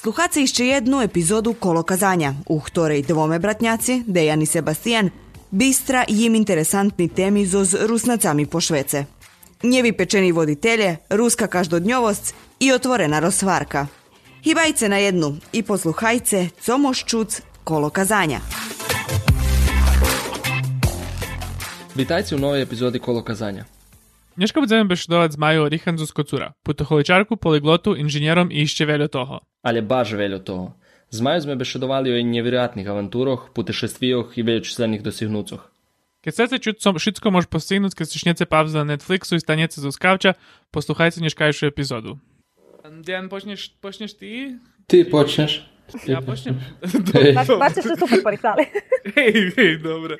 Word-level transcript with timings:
Sluchacie 0.00 0.46
ще 0.46 0.66
jednu 0.66 1.02
epizodu 1.02 1.54
Kolokazanja, 1.54 2.34
u 2.46 2.60
ktorej 2.60 3.02
dvome 3.02 3.38
bratnjaci, 3.38 4.02
Dejan 4.06 4.42
i 4.42 4.46
Sebastian, 4.46 5.10
bistra 5.50 6.04
jim 6.08 6.34
interesantni 6.34 7.08
temi 7.08 7.46
zoz 7.46 7.74
rusnacami 7.74 8.46
po 8.46 8.60
Švece. 8.60 9.04
Njevi 9.62 9.92
pečeni 9.92 10.32
voditelje, 10.32 10.96
ruska 11.10 11.46
každodnjovost 11.46 12.34
i 12.60 12.72
otvorena 12.72 13.20
rozvarka. 13.20 13.86
Hibajce 14.44 14.88
na 14.88 14.96
jednu 14.96 15.36
i 15.52 15.62
posluhajce, 15.62 16.48
co 16.60 16.78
moš 16.78 17.04
čuc 17.04 17.42
Kolokazanja. 17.64 18.40
Witajcie 21.96 22.34
u 22.34 22.38
novej 22.38 22.62
epizodi 22.62 22.98
Kolokazanja. 22.98 23.64
Dneška 23.64 23.79
budeme 24.48 24.88
bešedovať 24.88 25.36
s 25.36 25.36
Majou 25.36 25.68
Richanzu 25.68 26.08
z 26.08 26.12
Kocura, 26.16 26.56
putoholičarku, 26.64 27.36
poliglotu, 27.36 27.92
inženjerom 27.92 28.48
i 28.48 28.64
išće 28.64 28.88
veljo 28.88 29.08
toho. 29.08 29.40
Ali 29.62 29.84
baš 29.84 30.12
veljo 30.16 30.38
toho. 30.38 30.80
Z 31.10 31.20
Maju 31.20 31.40
sme 31.42 31.56
bešedovali 31.56 32.08
o 32.08 32.22
nevjerojatnih 32.22 32.88
avanturoh, 32.88 33.50
putešestvijoh 33.52 34.38
i 34.38 34.42
veljočislenih 34.42 35.02
dosihnucoh. 35.02 35.60
Keď 36.20 36.32
chcete 36.32 36.56
čuť, 36.60 36.76
co 36.80 36.88
všetko 36.96 37.26
môž 37.32 37.48
postihnúť, 37.48 37.96
keď 37.96 38.06
si 38.06 38.16
šnete 38.20 38.44
pauzu 38.46 38.80
na 38.80 38.96
Netflixu 38.96 39.36
i 39.36 39.42
stanete 39.42 39.80
zo 39.80 39.92
skavča, 39.92 40.36
posluchajte 40.70 41.20
dneškajšiu 41.20 41.68
epizódu. 41.68 42.16
Dian, 43.04 43.28
počneš, 43.28 43.76
počneš 43.80 44.16
ty? 44.16 44.56
Ty 44.88 45.04
počneš. 45.08 45.64
Ja 46.06 46.20
počnem. 46.22 46.60
Máte 47.58 47.80
všetko 47.82 48.06
podpory 48.06 48.36
stále. 48.36 48.66
Hej, 49.16 49.54
hej, 49.56 49.72
dobre. 49.82 50.18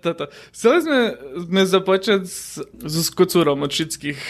Toto. 0.00 0.28
Chceli 0.52 0.78
sme, 0.82 1.00
sme 1.44 1.60
započať 1.66 2.22
s, 2.24 2.60
s 2.62 2.94
skocúrom 3.10 3.62
od 3.62 3.70
všetkých, 3.70 4.20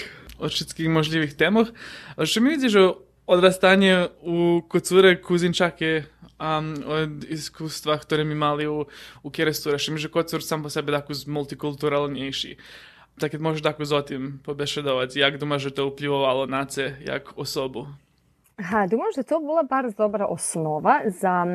od 0.41 0.51
všetkých 0.51 0.89
možlivých 0.89 1.35
témoch. 1.37 1.69
A 2.17 2.27
što 2.27 2.41
mi 2.41 2.57
vidiš 2.57 2.75
o 2.77 2.87
odrastanje 3.31 4.09
u 4.23 4.63
kocure 4.69 5.23
kuzinčake 5.23 6.05
um, 6.41 6.75
od 6.89 8.01
ktoré 8.03 8.25
mi 8.25 8.35
mali 8.35 8.67
u, 8.67 8.87
u 9.23 9.29
Kerestura. 9.31 9.79
Što 9.79 9.97
že 9.97 10.09
kocur 10.09 10.43
sam 10.43 10.63
po 10.63 10.71
sebe 10.71 10.93
tako 10.93 11.13
multikulturalnejši. 11.27 12.57
Tak 13.21 13.37
možeš 13.39 13.63
tako 13.63 13.85
zotim 13.85 14.41
pobešedovati, 14.45 15.21
jak 15.21 15.39
doma 15.39 15.59
že 15.59 15.71
to 15.71 15.93
vplivovalo 15.93 16.47
na 16.47 16.65
ce, 16.65 16.97
jak 17.05 17.37
osobu? 17.37 17.87
Aha, 18.61 18.87
думаю, 18.87 19.13
że 19.17 19.25
to 19.25 19.41
była 19.41 19.65
bardzo 19.65 19.97
dobra 19.97 20.29
osnova 20.29 21.01
za, 21.07 21.47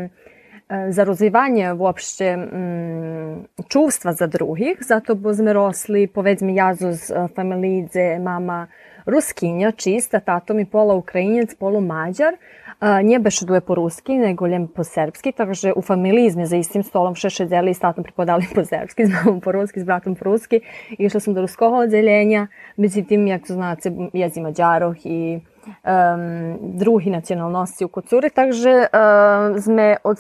e, 0.70 0.92
za 0.94 1.04
rozvivanje 1.04 1.74
uopšte 1.74 2.38
mm, 2.38 3.46
čuvstva 3.68 4.14
za 4.14 4.28
drugih, 4.28 4.78
zato 4.82 5.16
bo 5.16 5.34
sme 5.34 5.54
rosli, 5.54 6.08
povedzmi 6.08 6.56
ja 6.56 6.74
z 6.74 7.14
familidze, 7.36 8.20
mama 8.20 8.68
ruskinja 9.06 9.72
čista, 9.72 10.20
tato 10.20 10.54
mi 10.54 10.66
pola 10.66 10.94
ukrajinec, 10.94 11.56
polu 11.56 11.82
mađar, 11.82 12.34
a, 12.80 13.02
nie 13.02 13.20
bešeduje 13.20 13.62
po 13.62 13.76
ruski, 13.76 14.18
nego 14.18 14.48
ljem 14.48 14.68
po 14.68 14.84
srpski, 14.84 15.32
takže 15.32 15.74
u 15.74 15.82
familiji 15.82 16.32
sme 16.32 16.46
za 16.46 16.58
istim 16.58 16.84
stolom 16.84 17.16
še 17.16 17.30
šedeli 17.30 17.72
i 17.72 17.74
s 17.74 17.80
tatom 17.80 18.04
pripodali 18.04 18.50
po 18.56 18.66
srpski, 18.66 19.06
s 19.06 19.10
mamom 19.14 19.42
po 19.42 19.52
ruski, 19.52 19.80
s 19.80 19.86
bratom 19.86 20.16
po 20.16 20.26
ruski. 20.26 20.60
Išla 20.98 21.20
sam 21.20 21.34
do 21.34 21.42
ruskog 21.42 21.74
oddeljenja, 21.74 22.48
međutim, 22.78 23.28
jak 23.28 23.48
to 23.48 23.54
znate, 23.54 23.92
jezi 24.14 24.42
mađaroh 24.42 25.06
i 25.06 25.40
um, 25.66 26.58
drugi 26.78 27.10
nacionalnosti 27.10 27.86
u 27.86 27.90
Kocuri, 27.90 28.30
takže 28.30 28.88
um, 28.88 29.60
sme 29.62 29.98
od 30.04 30.18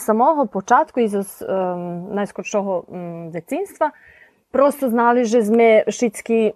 i 0.98 1.08
z 1.08 1.42
um, 1.42 2.16
najskоршого 2.16 2.84
um, 2.88 3.32
дитинства 3.32 3.92
просто 4.52 4.90
знали, 4.90 5.26
že 5.26 5.44
sme 5.44 5.84
šitski 5.92 6.56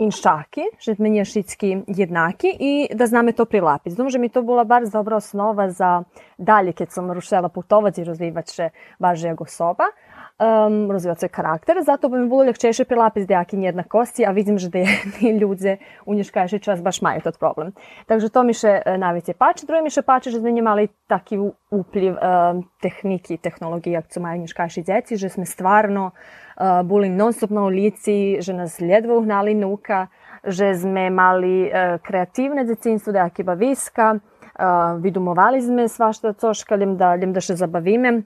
inšaki, 0.00 0.80
že 0.80 0.96
sme 0.96 1.12
nie 1.12 1.24
šitski 1.24 1.84
jednaki 1.86 2.48
i 2.48 2.72
da 2.94 3.06
zname 3.06 3.32
to 3.36 3.44
prilapiti. 3.44 3.94
Znam, 3.94 4.08
že 4.10 4.18
mi 4.18 4.28
to 4.28 4.42
bila 4.42 4.64
bar 4.64 4.88
dobra 4.88 5.16
osnova 5.16 5.70
za 5.70 6.02
dalje, 6.38 6.72
kad 6.72 6.90
sam 6.90 7.12
rušela 7.12 7.48
putovati 7.48 8.00
i 8.00 8.04
razvivat 8.04 8.48
še 8.48 8.70
baš 8.98 9.22
jego 9.22 9.44
soba. 9.44 9.92
Um, 10.40 10.90
razvivat 10.90 11.18
svoj 11.18 11.28
karakter, 11.28 11.76
zato 11.84 12.08
bi 12.08 12.18
mi 12.18 12.28
bilo 12.28 12.44
ljahčeše 12.44 12.84
prilapiti 12.84 13.26
dejakin 13.26 13.62
jednakosti, 13.62 14.24
a 14.26 14.30
vidim, 14.30 14.58
že 14.58 14.70
da 14.72 14.78
jedni 14.78 15.32
ljudze 15.40 15.76
u 16.06 16.14
nješkajši 16.14 16.58
čas 16.58 16.82
baš 16.82 17.02
maju 17.02 17.20
tot 17.20 17.38
problem. 17.38 17.72
Takže 18.06 18.30
to 18.32 18.42
mi 18.42 18.54
še 18.56 18.70
e, 18.86 18.94
najveće 18.98 19.34
pače. 19.36 19.66
Druge 19.66 19.82
mi 19.82 19.92
še 19.92 20.02
pače, 20.02 20.30
že 20.30 20.40
sme 20.40 20.54
imali 20.56 20.88
taki 21.12 21.36
upliv 21.70 22.16
um, 22.16 22.64
tehniki 22.80 23.36
tehnologije, 23.36 23.92
jak 23.92 24.08
su 24.14 24.20
maju 24.20 24.40
nješkajši 24.40 24.82
djeci, 24.82 25.20
že 25.20 25.28
sme 25.28 25.44
stvarno 25.44 26.06
uh, 26.08 26.80
boli 26.88 27.12
non 27.12 27.36
stop 27.36 27.50
na 27.50 27.68
ulici, 27.68 28.40
že 28.40 28.56
nas 28.56 28.80
ljedvo 28.80 29.20
uhnali 29.20 29.54
nuka, 29.54 30.06
že 30.44 30.72
sme 30.74 31.10
mali 31.10 31.68
uh, 31.68 32.00
kreativne 32.00 32.64
decinstvo, 32.64 33.12
dejaki 33.12 33.44
baviska, 33.44 34.14
uh, 34.16 34.96
vidumovali 35.04 35.60
sme 35.60 35.88
svašta 35.88 36.32
coška, 36.32 36.80
ljem 36.80 36.96
da, 36.96 37.12
ljem 37.20 37.36
da 37.36 37.44
še 37.44 37.60
zabavime 37.60 38.22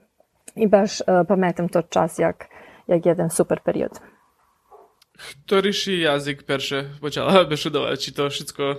i 0.55 0.67
baš 0.67 1.01
e, 1.01 1.25
pamiętam 1.27 1.69
to 1.69 1.83
czas, 1.83 2.17
jak, 2.17 2.49
jak 2.87 3.05
jeden 3.05 3.29
super 3.29 3.61
period. 3.61 4.01
Któryś 5.45 5.87
język 5.87 6.43
pierwszy 6.43 6.89
chciałabyś 7.09 7.65
udawać 7.65 8.07
i 8.07 8.13
to 8.13 8.29
wszystko 8.29 8.75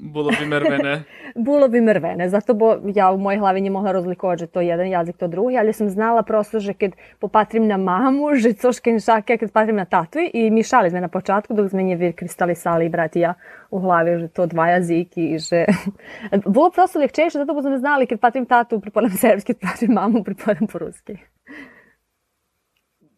Було 0.00 0.30
б 0.30 0.34
і 0.42 0.46
мервене. 0.46 1.04
Було 1.36 1.68
б 1.68 1.74
і 1.74 1.80
мервене. 1.80 2.28
Зато 2.28 2.54
бо 2.54 2.78
я 2.94 3.10
в 3.10 3.18
моїй 3.18 3.38
главі 3.38 3.60
не 3.60 3.70
могла 3.70 3.92
розліковувати, 3.92 4.38
що 4.38 4.46
то 4.46 4.60
один 4.60 4.86
язик, 4.86 5.16
то 5.18 5.28
другий, 5.28 5.56
але 5.56 5.72
сам 5.72 5.88
знала 5.88 6.22
просто, 6.22 6.60
що 6.60 6.74
коли 6.80 6.92
попатрим 7.18 7.66
на 7.66 7.78
маму, 7.78 8.36
що 8.36 8.52
цош 8.52 8.80
кеншаке, 8.80 9.36
коли 9.36 9.48
патрим 9.48 9.76
на 9.76 9.84
тату, 9.84 10.18
і 10.18 10.50
мішали 10.50 10.90
ми 10.90 11.00
на 11.00 11.08
початку, 11.08 11.54
док 11.54 11.72
ми 11.72 11.82
не 11.82 11.96
викристалісали, 11.96 12.88
брат 12.88 13.16
і 13.16 13.20
я 13.20 13.34
у 13.70 13.78
главі, 13.78 14.18
що 14.18 14.28
то 14.28 14.46
два 14.46 14.70
язики, 14.70 15.30
і 15.30 15.40
що... 15.40 15.66
Було 16.44 16.70
просто 16.70 16.98
легче, 16.98 17.30
зато 17.30 17.54
бо 17.54 17.62
ми 17.62 17.78
знали, 17.78 18.06
коли 18.06 18.18
патрим 18.18 18.46
тату, 18.46 18.80
припадам 18.80 19.10
сербськи, 19.10 19.54
коли 19.54 19.72
патрим 19.72 19.92
маму, 19.92 20.24
припадam 20.24 20.66
по-русски. 20.66 21.18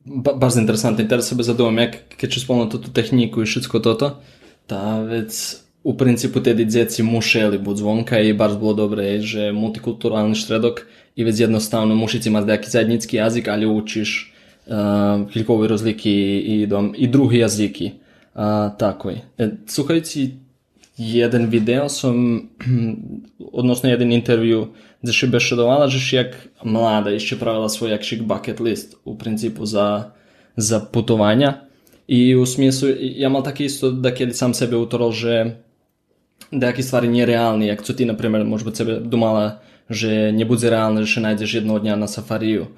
Ba 0.06 0.34
bardzo 0.34 0.60
interesantne. 0.60 1.05
I 1.05 1.06
teraz 1.06 1.28
sobie 1.28 1.45
zadałem, 1.45 1.77
jak, 1.77 2.09
kiedy 2.16 2.34
wspomnę 2.34 2.66
to, 2.66 2.78
to 2.78 2.89
techniku 2.89 3.43
i 3.43 3.47
wszystko 3.47 3.81
to, 3.81 3.95
to, 3.95 4.21
ta 4.66 5.06
więc 5.06 5.67
u 5.84 5.97
principu 5.97 6.41
te 6.41 6.55
djeci 6.55 7.03
mušeli 7.03 7.59
bud 7.59 7.77
zvonka 7.77 8.21
i 8.21 8.33
baš 8.33 8.59
bilo 8.59 8.75
dobre 8.75 9.05
je, 9.05 9.21
že 9.21 9.53
multikulturalni 9.53 10.34
štredok 10.34 10.81
i 11.16 11.25
već 11.25 11.41
jednostavno 11.41 11.94
mušic 11.94 12.27
ima 12.27 12.41
neki 12.41 12.71
zajednički 12.71 13.16
jazik, 13.16 13.49
ali 13.49 13.66
učiš 13.66 14.34
uh, 14.66 15.31
kilkovi 15.33 15.69
rozliki 15.69 16.39
i, 16.39 16.66
dom, 16.66 16.94
i 16.99 17.06
drugi 17.06 17.39
jaziki. 17.39 17.91
Uh, 18.34 18.41
tako 18.78 19.11
je. 19.11 19.22
E, 19.39 19.49
jedan 20.99 21.47
video 21.47 21.89
sam, 21.89 22.49
odnosno 23.53 23.91
jedan 23.91 24.12
intervju 24.12 24.66
gdje 25.03 25.12
še 25.12 25.27
bešedovala, 25.27 25.89
že 25.89 26.16
jak 26.16 26.34
mlada 26.65 27.10
išće 27.15 27.39
pravila 27.39 27.69
svoj 27.69 27.91
jakšik 27.91 28.22
bucket 28.22 28.60
list 28.60 28.97
u 29.05 29.19
principu 29.19 29.66
za, 29.66 30.10
za 30.56 30.81
putovanja. 30.93 31.55
I 32.09 32.34
u 32.37 32.47
smislu, 32.47 32.89
ja 32.99 33.28
mal 33.28 33.45
taki 33.45 33.65
isto 33.65 33.91
da 33.91 34.15
kiedy 34.15 34.34
sam 34.34 34.55
sebe 34.55 34.77
utoral, 34.77 35.12
že 35.12 35.60
nejaké 36.50 36.81
stvari 36.81 37.09
nereálne, 37.09 37.69
ako 37.69 37.84
co 37.84 37.92
ty 37.92 38.03
napríklad 38.09 38.44
možno 38.48 38.72
sebe 38.72 39.00
domala, 39.00 39.60
že 39.88 40.32
nebude 40.32 40.69
reálne, 40.69 41.04
že 41.04 41.20
nájdeš 41.20 41.60
jedného 41.60 41.81
dňa 41.81 41.94
na 41.97 42.09
safariu, 42.09 42.69
e, 42.69 42.70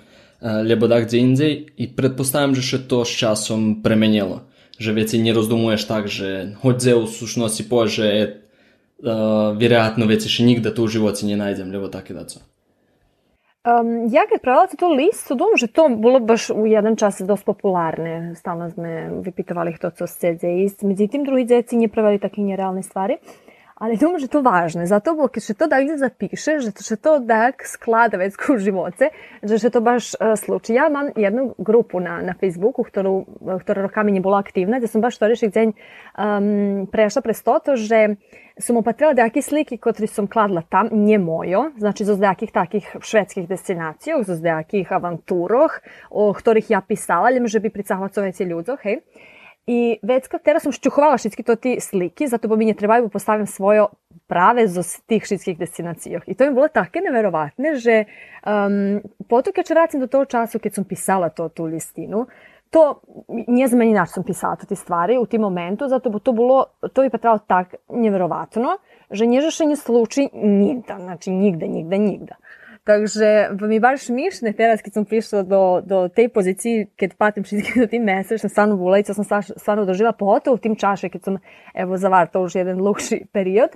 lebo 0.62 0.86
tak 0.86 1.10
kde 1.10 1.16
inde 1.18 1.48
i 1.74 1.84
predpostavím, 1.90 2.54
že 2.54 2.82
to 2.86 3.02
s 3.02 3.12
časom 3.14 3.82
premenilo. 3.82 4.46
Že 4.80 4.96
veci 4.96 5.16
nerozdumuješ 5.20 5.82
tak, 5.84 6.08
že 6.08 6.56
hoď 6.62 6.76
Zeus 6.80 7.10
e, 7.10 7.12
v 7.12 7.18
sušnosti 7.20 7.62
pože 7.68 8.08
uh, 9.04 9.52
vjerojatno 9.52 10.08
veci 10.08 10.32
še 10.32 10.40
nikda 10.40 10.72
tu 10.72 10.88
u 10.88 10.88
živoci 10.88 11.28
ne 11.28 11.36
najdem, 11.36 11.68
lebo 11.68 11.92
tako 11.92 12.16
da 12.16 12.24
co. 12.24 12.40
Um, 13.60 13.68
ehm, 13.68 14.08
ja 14.08 14.24
kad 14.24 14.40
prelazim 14.40 14.80
tu 14.80 14.88
listu, 14.88 15.36
dom, 15.36 15.52
že 15.60 15.68
to 15.68 15.92
bilo 16.00 16.16
baš 16.16 16.48
u 16.48 16.64
jedan 16.64 16.96
čas 16.96 17.20
dosta 17.20 17.44
popularne. 17.44 18.32
Stalno 18.40 18.72
sme 18.72 19.20
vypitovali 19.20 19.76
hto 19.76 19.92
co 19.92 20.08
s 20.08 20.16
CDI. 20.16 20.72
Međutim, 20.80 21.28
drugi 21.28 21.44
djeci 21.44 21.76
nje 21.76 21.92
pravili 21.92 22.16
takve 22.16 22.40
nerealne 22.40 22.80
stvari. 22.80 23.20
Uh, 23.20 23.49
Ali 23.80 23.96
думаю, 23.96 24.20
že 24.20 24.28
to 24.28 24.44
važno. 24.44 24.84
Zato 24.84 25.16
bo, 25.16 25.24
kad 25.32 25.40
še 25.40 25.56
to 25.56 25.64
dakle 25.64 25.96
zapišeš, 25.96 26.68
že 26.68 26.70
še 26.84 27.00
to 27.00 27.16
dak 27.24 27.64
sklada 27.64 28.20
već 28.20 28.36
u 28.52 28.60
živote, 28.60 29.08
že 29.40 29.56
še 29.56 29.72
to 29.72 29.80
baš 29.80 30.12
uh, 30.20 30.36
slučaj. 30.36 30.76
Ja 30.76 30.92
imam 30.92 31.08
jednu 31.16 31.56
grupu 31.56 31.96
na, 31.96 32.20
na 32.20 32.36
Facebooku, 32.36 32.84
ktoru, 32.84 33.24
ktorá 33.40 33.88
rokami 33.88 34.12
nie 34.12 34.20
bola 34.20 34.44
aktívna, 34.44 34.84
kde 34.84 34.92
som 34.92 35.00
baš 35.00 35.16
torišik 35.16 35.56
deň 35.56 35.72
um, 35.72 36.84
prešla 36.92 37.24
prez 37.24 37.40
toto, 37.40 37.72
že 37.80 38.20
som 38.60 38.76
opatrila 38.76 39.16
nejaké 39.16 39.40
sliky, 39.40 39.80
ktoré 39.80 40.04
som 40.04 40.28
kladla 40.28 40.60
tam, 40.60 40.92
nie 40.92 41.16
mojo, 41.16 41.72
znači 41.80 42.04
zo 42.04 42.20
nejakých 42.20 42.52
takých 42.52 42.86
švedských 43.00 43.48
destinacijoh, 43.48 44.28
zo 44.28 44.36
nejakých 44.36 44.92
avantúroch, 44.92 45.80
o 46.12 46.28
ktorých 46.36 46.76
ja 46.76 46.84
pisala, 46.84 47.32
ljem, 47.32 47.48
že 47.48 47.64
bi 47.64 47.72
pricahla 47.72 48.12
co 48.12 48.20
veci 48.20 48.44
ľudzoch, 48.44 48.84
hej. 48.84 49.00
I 49.66 49.98
već 50.02 50.28
kad 50.28 50.42
teraz 50.42 50.62
sam 50.62 50.72
ščuhovala 50.72 51.18
všetky 51.20 51.44
to 51.46 51.56
ti 51.56 51.76
sliki, 51.80 52.26
zato 52.26 52.48
bo 52.48 52.56
mi 52.56 52.66
ne 52.66 52.74
trebaju 52.74 53.08
postavim 53.08 53.46
svojo 53.46 53.88
prave 54.26 54.66
zo 54.68 54.82
tih 55.06 55.22
všetkih 55.22 55.58
destinacijoh. 55.58 56.22
I 56.26 56.34
to 56.34 56.46
mi 56.46 56.54
bilo 56.54 56.68
také 56.68 57.02
neverovatne, 57.04 57.74
že 57.76 58.04
um, 58.46 59.02
kad 59.54 59.70
racim 59.70 60.00
do 60.00 60.06
toho 60.06 60.24
času 60.24 60.58
kad 60.58 60.74
sam 60.74 60.84
pisala 60.84 61.28
to, 61.28 61.48
tu 61.48 61.64
listinu, 61.64 62.26
to 62.70 63.00
nie 63.28 63.68
za 63.68 63.76
meni 63.76 63.92
način 63.92 64.22
pisala 64.22 64.56
te 64.56 64.76
stvari 64.76 65.18
u 65.18 65.26
tim 65.26 65.40
momentu, 65.40 65.88
zato 65.88 66.10
bo 66.10 66.18
to 66.18 66.32
bilo, 66.32 66.64
to 66.92 67.02
bi 67.02 67.10
pa 67.10 67.18
trebalo 67.18 67.38
tak 67.46 67.74
nevjerovatno, 67.88 68.78
že 69.10 69.26
nježe 69.26 69.66
ne 69.66 69.76
sluči 69.76 70.28
nigda, 70.32 70.98
znači 70.98 71.30
nigde, 71.30 71.68
nigde, 71.68 71.98
nigda. 71.98 72.34
Także 72.84 73.48
w 73.52 73.68
mi 73.68 73.80
baš 73.80 74.08
mišne 74.08 74.52
teraz, 74.56 74.82
kad 74.82 74.94
sam 74.94 75.04
prišla 75.04 75.42
do, 75.42 75.82
do 75.84 76.08
tej 76.08 76.28
poziciji, 76.28 76.86
kad 76.96 77.14
patim 77.14 77.44
6000 77.44 78.00
mesečno 78.00 78.48
stvarno 78.48 78.76
bulejica, 78.76 79.14
sam 79.14 79.42
stvarno 79.56 79.84
doživjela, 79.84 80.12
pogotovo 80.12 80.54
u 80.54 80.58
tim 80.58 80.76
čaše, 80.76 81.08
kad 81.08 81.22
sam, 81.22 81.38
evo, 81.74 81.94
eh, 81.94 81.98
zavar 81.98 82.28
to 82.28 82.42
už 82.42 82.54
jedan 82.54 82.80
lukši 82.80 83.24
period. 83.32 83.70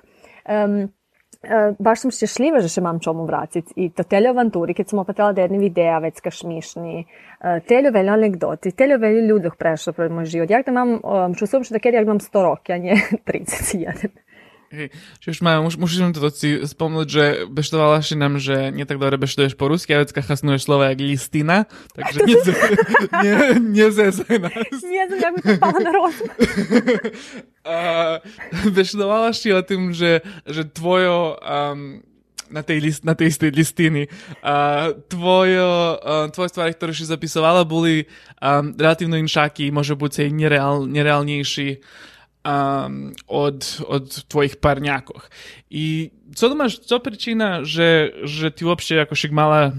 Um, 0.48 0.92
Uh, 1.44 1.74
baš 1.78 2.00
sam 2.00 2.12
šťastljiva, 2.14 2.60
že 2.64 2.70
še 2.72 2.80
imam 2.80 2.98
čomu 3.04 3.26
vratiti. 3.28 3.74
I 3.76 3.90
to 3.92 4.06
teljo 4.08 4.30
avanturi, 4.32 4.72
kad 4.72 4.88
sam 4.88 5.02
opatala 5.02 5.34
derni 5.36 5.58
videa, 5.60 5.98
već 6.00 6.22
kašmišni, 6.24 7.02
uh, 7.02 7.08
eh, 7.40 7.58
teljo 7.68 7.92
veljo 7.92 8.14
anegdoti, 8.14 8.72
teljo 8.72 8.96
veljo 9.02 9.26
ljudih 9.26 9.58
prešlo 9.58 9.92
pred 9.92 10.12
moj 10.12 10.24
život. 10.24 10.48
Ja 10.48 10.62
jak 10.62 10.70
da 10.70 10.72
imam, 10.72 10.94
um, 11.02 11.34
čustujem 11.36 11.66
še 11.68 11.76
da 11.76 11.82
ker 11.84 11.98
jak 11.98 12.08
imam 12.08 12.22
100 12.22 12.44
rok, 12.46 12.72
ja 12.72 12.78
nje 12.80 12.96
31. 13.28 14.14
Hej, 14.74 14.90
čiže 15.22 15.46
Maja, 15.46 15.62
mus, 15.62 15.78
musím 15.78 16.10
to 16.10 16.26
si 16.34 16.58
spomnúť, 16.66 17.06
že 17.06 17.24
beštovala 17.46 18.02
si 18.02 18.18
nám, 18.18 18.42
že 18.42 18.74
nie 18.74 18.82
tak 18.82 18.98
dobre 18.98 19.14
beštuješ 19.14 19.54
po 19.54 19.70
rusky, 19.70 19.94
a 19.94 20.02
vecka 20.02 20.18
chasnuješ 20.18 20.66
slova 20.66 20.90
jak 20.90 20.98
listina, 20.98 21.70
takže 21.94 22.18
nie, 22.26 22.34
nie, 23.22 23.34
nie 23.62 23.86
zezaj 23.94 24.42
nás. 24.42 24.82
Jak 24.82 25.10
by 25.14 25.40
to 25.46 25.78
na 25.78 25.90
rozum. 25.94 26.30
beštovala 28.74 29.30
si 29.30 29.54
o 29.54 29.62
tým, 29.62 29.94
že, 29.94 30.26
že 30.42 30.66
tvojo 30.66 31.38
um, 31.38 32.02
na 32.50 32.66
tej, 32.66 32.82
list, 32.82 33.06
na 33.06 33.14
tej 33.14 33.30
istej 33.30 33.54
listiny. 33.54 34.10
A 34.42 34.90
tvojo, 35.06 36.02
tvoje 36.34 36.50
stvari, 36.50 36.74
ktoré 36.74 36.92
si 36.92 37.06
zapisovala, 37.06 37.62
boli 37.62 38.10
um, 38.42 38.74
relatívno 38.74 39.14
inšaky, 39.22 39.70
môže 39.70 39.94
buď 39.94 40.26
aj 40.26 40.30
nereál, 40.34 40.76
nereálnejší 40.90 41.78
um, 42.44 43.16
od, 43.26 43.82
od 43.88 44.06
tvojich 44.28 44.60
parňákoch. 44.60 45.26
I 45.72 46.12
co 46.34 46.48
to 46.48 46.54
máš, 46.54 46.78
co 46.84 47.00
príčina, 47.00 47.64
že, 47.64 48.12
že 48.22 48.52
ty 48.52 48.68
uopšte 48.68 49.00
ako 49.00 49.14
však 49.16 49.32
mala 49.32 49.72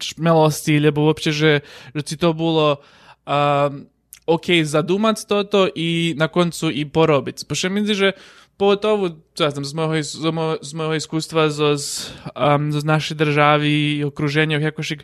šmelosti, 0.00 0.80
lebo 0.80 1.06
uopšte, 1.06 1.30
že, 1.30 1.52
že 1.94 2.02
si 2.02 2.16
to 2.16 2.32
bolo 2.32 2.80
um, 3.28 3.86
OK 4.24 4.64
zadumať 4.64 5.28
toto 5.28 5.68
i 5.68 6.16
na 6.16 6.32
koncu 6.32 6.72
i 6.72 6.88
porobiť. 6.88 7.44
Protože 7.44 7.68
myslím, 7.68 7.96
že 7.96 8.08
pogotovo 8.56 9.20
ja 9.36 9.50
znam, 9.50 9.64
z, 9.64 9.72
mojho, 9.76 10.02
z, 10.02 10.30
mojho, 10.30 10.56
z 10.62 10.72
mojho 10.72 10.94
iskustva 10.94 11.50
zo, 11.50 11.76
z, 11.76 12.14
um, 12.32 12.72
z 12.72 12.84
našej 12.84 13.16
državy 13.18 14.00
i 14.00 14.04
okruženja, 14.06 14.62
ako 14.62 14.80
však 14.80 15.00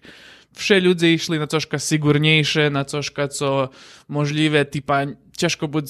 vše 0.57 0.77
ľudia 0.83 1.15
išli 1.15 1.37
na 1.39 1.47
troška 1.47 1.79
sigurnejšie, 1.79 2.71
na 2.71 2.83
troška 2.83 3.31
co 3.31 3.71
možlivé, 4.11 4.67
typa 4.67 5.07
ťažko 5.37 5.71
buď 5.71 5.87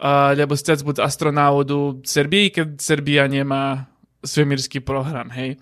uh, 0.00 0.34
lebo 0.34 0.56
chcec 0.56 0.82
buď 0.82 1.04
astronautu 1.04 2.00
Srbiji, 2.04 2.46
keď 2.50 2.68
Srbija 2.80 3.24
nemá 3.30 3.90
svemirský 4.24 4.80
program, 4.80 5.28
hej. 5.36 5.60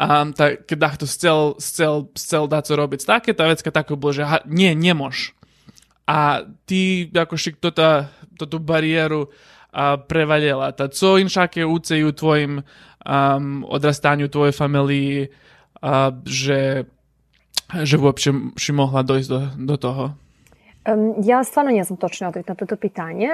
A 0.00 0.24
tak, 0.32 0.64
keď 0.64 0.96
to 0.96 1.06
chcel, 1.06 1.38
chcel, 1.60 1.94
chcel 2.16 2.44
dať 2.48 2.62
co 2.66 2.72
robiť 2.74 3.00
také, 3.04 3.30
tá 3.36 3.44
vecka 3.46 3.70
tako 3.70 4.00
bolo, 4.00 4.16
že 4.16 4.24
ha, 4.24 4.40
nie, 4.48 4.72
nemož. 4.72 5.36
A 6.08 6.42
ty 6.66 7.06
šik 7.12 7.62
toto, 7.62 8.08
toto 8.34 8.58
bariéru 8.58 9.30
a 9.70 9.94
prevaljela. 9.96 10.72
Ta 10.72 10.88
co 10.88 11.18
inšake 11.18 11.62
uceju 11.62 12.12
tvojim 12.12 12.58
um, 12.58 13.62
odrastanju 13.68 14.26
tvojej 14.28 14.52
familii, 14.52 15.28
a, 15.82 16.10
že, 16.26 16.84
že 17.82 17.96
uopće 17.98 18.32
si 18.58 18.72
mohla 18.72 19.06
dojsť 19.06 19.28
do, 19.30 19.40
do 19.56 19.76
toho? 19.76 20.04
Ja 21.24 21.44
stvarno 21.44 21.70
nisam 21.70 21.96
točno 21.96 22.28
odgovor 22.28 22.44
na 22.48 22.66
to 22.66 22.76
pitanje. 22.76 23.28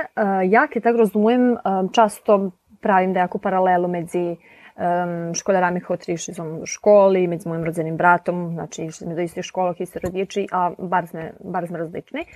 Ja, 0.48 0.66
kad 0.66 0.82
tako 0.82 0.98
razumujem, 0.98 1.56
často 1.92 2.50
pravim 2.80 3.12
nejakú 3.12 3.38
paralelu 3.38 3.88
medzi 3.88 4.36
um, 4.76 5.34
školarami 5.34 5.80
koji 5.80 5.94
otišli 5.94 6.34
u 6.62 6.66
školi, 6.66 7.26
medzi 7.26 7.48
mojim 7.48 7.64
rodzenim 7.64 7.96
bratom, 7.96 8.50
znači 8.54 8.84
išli 8.84 9.06
smo 9.06 9.14
do 9.14 9.20
istih 9.20 9.44
škola, 9.44 9.74
isti 9.78 9.98
rodiči, 9.98 10.46
a 10.52 10.70
bar 10.78 11.06
sme, 11.06 11.32
bar 11.40 11.66
sme 11.66 11.78
različni. 11.78 12.26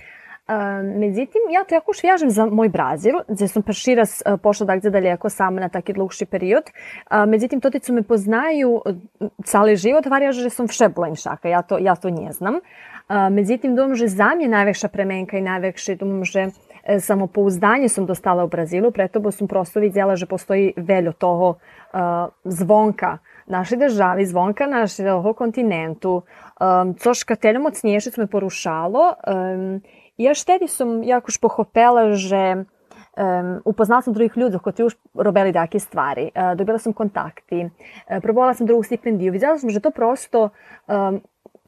Uh, 0.47 0.55
međutim, 0.99 1.41
ja 1.51 1.63
to 1.63 1.75
jako 1.75 1.93
švjažem 1.93 2.29
za 2.29 2.45
moj 2.45 2.69
Brazil, 2.69 3.13
gdje 3.27 3.47
sam 3.47 3.63
prvi 3.63 3.95
raz 3.95 4.21
uh, 4.25 4.39
pošla 4.41 4.65
dakle 4.65 4.89
daleko 4.89 5.29
sama 5.29 5.61
na 5.61 5.69
taki 5.69 5.93
dlugši 5.93 6.25
period. 6.25 6.63
Uh, 6.65 7.29
međutim, 7.29 7.61
to 7.61 7.69
co 7.79 7.93
me 7.93 8.03
poznaju 8.03 8.81
cali 9.45 9.75
život, 9.75 10.05
varja, 10.05 10.31
že 10.31 10.49
sam 10.49 10.65
vše 10.65 10.89
bila 10.89 11.15
šaka, 11.15 11.49
ja 11.49 11.61
to, 11.61 11.77
ja 11.77 11.95
to 11.95 12.09
nie 12.09 12.31
znam. 12.31 12.59
Međutim, 13.11 13.75
думам, 13.75 13.95
že 13.99 14.07
za 14.07 14.31
mňa 14.35 14.47
najväčšia 14.47 14.87
premenka 14.87 15.35
i 15.35 15.43
najväčšie, 15.43 15.99
думам, 15.99 16.23
že 16.23 16.55
samopouzdanje 16.81 17.91
som 17.91 18.07
dostala 18.07 18.43
u 18.43 18.49
Brazilu, 18.49 18.91
preto 18.91 19.19
bo 19.19 19.31
som 19.35 19.47
prosto 19.47 19.83
vidjela, 19.83 20.15
že 20.15 20.25
postoji 20.25 20.71
veľo 20.79 21.11
toho 21.13 21.59
zvonka 22.47 23.19
našej 23.51 23.77
državi, 23.77 24.25
zvonka 24.25 24.63
našeho 24.63 25.33
kontinentu, 25.35 26.23
um, 26.23 26.95
což 26.95 27.27
teljo 27.35 27.59
mocniejsze 27.59 28.15
me 28.17 28.27
porušalo. 28.27 29.19
I 30.17 30.23
ja 30.23 30.33
štedi 30.33 30.71
som 30.71 31.03
jakož 31.03 31.37
pohopela, 31.37 32.15
že 32.15 32.65
Um, 33.11 33.59
upoznala 33.67 34.01
sam 34.01 34.13
drugih 34.13 34.37
ljudi 34.37 34.57
koji 34.63 34.87
už 34.87 34.95
robili 35.13 35.51
take 35.51 35.79
stvari. 35.79 36.31
Uh, 36.31 36.55
dobila 36.55 36.79
sam 36.79 36.93
kontakti. 36.93 37.67
Uh, 37.67 38.23
probovala 38.23 38.53
sam 38.53 38.65
drugu 38.65 38.83
stipendiju. 38.83 39.35
Vidjela 39.35 39.59
sam, 39.59 39.69
že 39.69 39.83
to 39.83 39.91
prosto 39.91 40.49
um, 40.87 41.19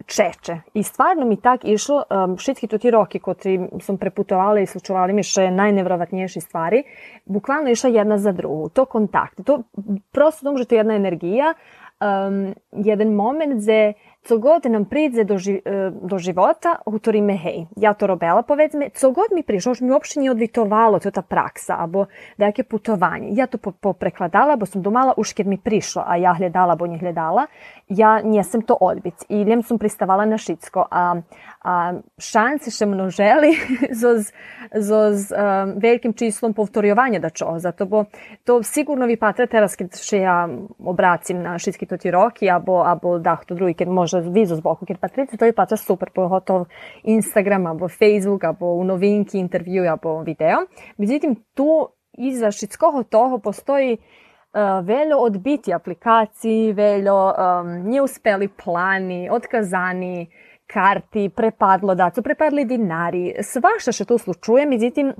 čeče. 0.05 0.57
I 0.73 0.83
stvarno 0.83 1.25
mi 1.25 1.37
tak 1.41 1.65
išlo, 1.65 2.03
um, 2.09 2.35
všetky 2.37 2.67
to 2.67 2.77
ti 2.77 2.91
roky, 2.91 3.19
kotri 3.19 3.59
som 3.81 3.97
preputovala 3.97 4.59
i 4.59 4.69
slučovali 4.69 5.13
mi 5.13 5.23
še 5.23 5.49
najnevrovatnejši 5.51 6.41
stvari, 6.41 6.83
bukvalno 7.25 7.69
išla 7.69 7.89
jedna 7.89 8.17
za 8.17 8.31
drugu. 8.31 8.69
To 8.69 8.85
kontakt. 8.85 9.43
To 9.45 9.63
prosto 10.11 10.53
to 10.65 10.75
je 10.75 10.79
jedna 10.79 10.95
energija, 10.95 11.53
um, 12.01 12.53
jeden 12.71 13.15
moment 13.15 13.61
gde 13.61 13.93
co 14.23 14.39
god 14.39 14.65
nam 14.65 14.85
príde 14.85 15.23
do, 15.23 15.37
ži, 15.37 15.59
e, 15.65 15.91
do 15.91 16.17
života, 16.17 16.79
hovoríme, 16.85 17.35
hej, 17.35 17.67
ja 17.75 17.93
to 17.93 18.07
robila, 18.07 18.43
povedzme, 18.43 18.89
co 18.95 19.11
god 19.11 19.35
mi 19.35 19.43
prišlo, 19.43 19.71
už 19.71 19.81
mi 19.81 19.91
uopšte 19.91 20.19
nije 20.19 20.31
odvitovalo 20.31 20.99
to 20.99 21.11
ta 21.11 21.21
praksa, 21.21 21.75
abo 21.75 22.07
nejaké 22.39 22.63
putovanje. 22.63 23.35
Ja 23.35 23.47
to 23.47 23.59
poprekladala, 23.59 24.55
bo 24.55 24.65
som 24.65 24.79
domala, 24.79 25.11
už 25.19 25.35
keď 25.35 25.45
mi 25.47 25.57
prišlo, 25.59 26.07
a 26.07 26.15
ja 26.15 26.31
hľadala, 26.31 26.79
bo 26.79 26.87
ne 26.87 26.95
hľadala, 26.95 27.51
ja 27.91 28.23
nisam 28.23 28.63
to 28.63 28.77
odbiť. 28.79 29.27
I 29.29 29.43
ljem 29.43 29.63
som 29.63 29.75
pristavala 29.75 30.23
na 30.25 30.39
šitsko. 30.39 30.87
A, 30.87 31.19
a 31.63 31.73
šanse 32.15 32.71
še 32.71 32.87
množeli 32.87 33.51
zoz, 34.01 34.31
zoz 34.71 35.31
um, 35.35 35.75
velikim 35.83 36.15
čislom 36.15 36.55
povtorjovanja 36.55 37.19
da 37.19 37.29
čo. 37.29 37.59
Zato 37.59 37.85
bo 37.85 38.05
to 38.47 38.63
sigurno 38.63 39.05
vi 39.05 39.19
patra 39.19 39.47
teraz, 39.51 39.75
keď 39.75 39.99
še 39.99 40.23
ja 40.23 40.47
obracim 40.79 41.43
na 41.43 41.59
šitski 41.59 41.85
toti 41.89 42.11
roki, 42.11 42.47
abo, 42.47 42.81
abo 42.87 43.19
dah 43.19 43.43
to 43.43 43.55
drugi, 43.55 43.75
keď 43.83 43.87
može 43.91 44.12
možda 44.13 44.31
vizu 44.31 44.55
zboku, 44.55 44.85
ker 44.85 44.97
Patricia 44.97 45.37
to 45.37 45.45
je 45.45 45.53
pač 45.53 45.75
super, 45.79 46.09
pogotovo 46.13 46.65
Instagram, 47.03 47.67
abo 47.67 47.87
Facebook, 47.87 48.43
abo 48.43 48.73
u 48.75 48.83
novinki, 48.83 49.39
intervju, 49.39 49.89
abo 49.91 50.21
video. 50.23 50.65
Međutim, 50.97 51.35
tu 51.53 51.89
iza 52.13 52.51
všetkoho 52.51 53.03
toho 53.03 53.39
postoji 53.39 53.97
uh, 53.97 54.85
veljo 54.85 55.17
odbiti 55.17 55.73
aplikaciji, 55.73 56.73
veljo 56.73 57.25
um, 57.25 57.89
neuspeli 57.89 58.47
plani, 58.47 59.29
otkazani 59.31 60.27
karti, 60.67 61.29
prepadlo 61.29 61.95
daco, 61.95 62.21
prepadli 62.21 62.65
dinari, 62.65 63.33
svašta 63.41 63.91
še 63.91 64.05
tu 64.05 64.17
slučuje, 64.17 64.65
međutim, 64.65 65.13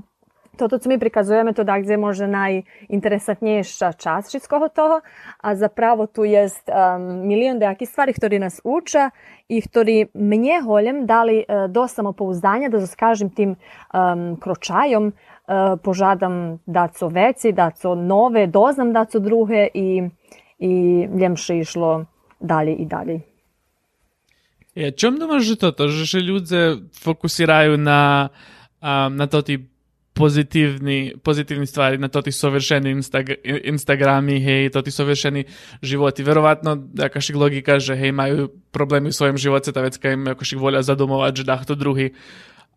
Toto, 0.56 0.78
co 0.78 0.88
my 0.88 0.98
prikazujeme, 0.98 1.52
to 1.52 1.64
da 1.64 1.78
gdje 1.78 1.96
može 1.96 2.26
najinteresantniejsza 2.26 3.92
čas 3.92 4.28
všetkoho 4.28 4.68
toho, 4.68 5.00
a 5.42 5.54
zapravo 5.56 6.06
tu 6.06 6.24
jest 6.24 6.68
um, 6.68 7.26
milion 7.26 7.58
dejakih 7.58 7.88
stvari, 7.88 8.12
ktorý 8.12 8.38
nas 8.38 8.60
uča 8.64 9.10
i 9.48 9.60
ktorý 9.60 10.14
mne 10.14 10.62
holjem 10.62 11.06
dali 11.06 11.44
uh, 11.44 11.66
do 11.68 11.88
samopouzdanja 11.88 12.68
da 12.68 12.80
zaskažem 12.80 13.30
tim 13.30 13.56
um, 13.56 14.36
kročajom 14.40 15.12
uh, 15.12 15.76
požadam 15.82 16.58
da 16.66 16.88
co 16.88 17.08
veci, 17.08 17.52
da 17.52 17.70
co 17.70 17.94
nove, 17.94 18.46
doznam 18.46 18.92
da 18.92 19.04
co 19.04 19.18
druge 19.18 19.68
i, 19.74 20.02
i 20.58 20.72
ljemše 21.18 21.58
išlo 21.58 22.04
dalje 22.40 22.74
i 22.74 22.86
dalje. 22.86 23.20
Ja, 24.74 24.90
čom 24.90 25.22
думаєш, 25.22 25.54
že 25.54 25.56
toto, 25.70 25.86
že, 25.86 26.02
že 26.02 26.18
ľudia 26.18 26.82
fokusirajú 26.98 27.78
na, 27.78 28.34
um, 28.82 29.14
na 29.14 29.30
позитивни, 30.14 31.12
позитивни 31.22 31.66
ствари 31.66 31.98
на 31.98 32.08
тоти 32.08 32.32
совершени 32.32 32.90
инстаг, 32.90 33.26
инстаграми, 33.44 34.38
хеј, 34.38 34.70
тоти 34.72 34.90
совершени 34.90 35.46
животи. 35.82 36.22
Веројатно, 36.22 36.78
ако 37.02 37.20
шик 37.20 37.36
логи 37.36 37.62
каже, 37.66 37.98
хеј, 37.98 38.14
имају 38.14 38.48
проблеми 38.70 39.10
во 39.10 39.16
својим 39.18 39.36
живоците, 39.36 39.82
вецка 39.82 40.14
им, 40.14 40.30
ако 40.30 40.46
шик 40.46 40.62
воља 40.62 40.86
задумоват, 40.86 41.36
же 41.36 41.44
дахто 41.44 41.74
други, 41.74 42.14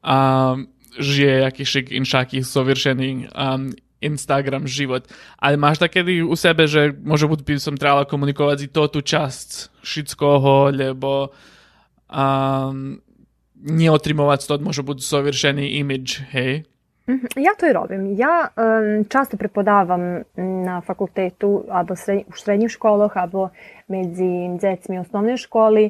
а, 0.01 0.57
жие, 0.99 1.45
ако 1.45 1.65
шик 1.65 1.91
иншаки 1.93 2.41
совершени 2.41 3.29
а, 3.31 3.61
Instagram 4.01 4.65
život. 4.65 5.05
Ale 5.37 5.57
máš 5.57 5.77
takedy 5.77 6.25
u 6.25 6.33
sebe, 6.33 6.65
že 6.65 6.93
možno 7.05 7.33
by 7.37 7.61
som 7.61 7.77
trebala 7.77 8.05
komunikovať 8.09 8.65
i 8.65 8.67
to 8.73 8.89
tú 8.89 9.01
časť 9.01 9.77
všetkoho, 9.81 10.73
lebo 10.73 11.33
um, 12.09 13.01
neotrimovať 13.57 14.39
to, 14.45 14.53
možno 14.61 14.83
budú 14.85 15.01
sovršený 15.01 15.81
image, 15.81 16.21
hej? 16.33 16.65
Mhm, 17.07 17.25
Ja 17.35 17.51
to 17.59 17.67
i 17.67 17.73
robim. 17.73 18.05
Ja 18.17 18.47
um, 18.55 19.05
často 19.09 19.37
prepodavam 19.37 20.23
na 20.35 20.81
fakultetu, 20.81 21.63
abo 21.69 21.95
sred, 21.95 22.19
u 22.27 22.31
srednjih 22.35 22.71
školах, 22.71 23.17
abo 23.17 23.49
među 23.87 24.57
djecmi 24.59 24.97
u 24.97 25.01
osnovnoj 25.01 25.37
školi. 25.37 25.89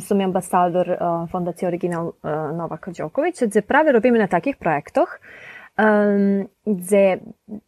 Sam 0.00 0.20
ambasador 0.20 0.88
uh, 0.90 1.30
Fondacije 1.30 1.66
Original 1.68 2.06
uh, 2.06 2.12
Novaka 2.56 2.90
Đokovića, 2.90 3.46
gdje 3.46 3.62
pravi 3.62 3.92
robim 3.92 4.14
na 4.14 4.26
takih 4.26 4.56
projektoh, 4.56 5.08
um, 5.78 6.48
gdje 6.64 7.18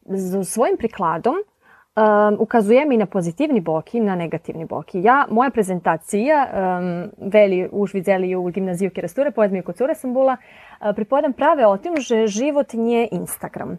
z 0.07 0.45
svojim 0.45 0.77
prikladom 0.77 1.35
um, 1.35 2.37
ukazujem 2.39 2.93
i 2.93 2.97
na 2.97 3.07
pozitivni 3.07 3.61
bok 3.61 3.95
i 3.95 4.01
na 4.01 4.17
negativni 4.17 4.65
bok. 4.65 4.87
Ja, 4.95 5.27
moja 5.31 5.51
prezentacija, 5.51 6.47
um, 6.53 7.11
veli 7.33 7.69
už 7.73 7.95
vidjeli 7.95 8.37
u 8.37 8.45
gimnaziju 8.45 8.91
Keresture, 8.91 9.31
pojedmi 9.31 9.61
u 9.61 9.63
Kocure 9.63 9.95
sam 9.95 10.13
bila, 10.15 10.33
uh, 10.33 10.70
pripovedam 10.95 11.33
prave 11.33 11.67
o 11.67 11.77
tim, 11.77 11.97
že 11.97 12.27
život 12.27 12.73
nije 12.73 13.09
Instagram. 13.13 13.79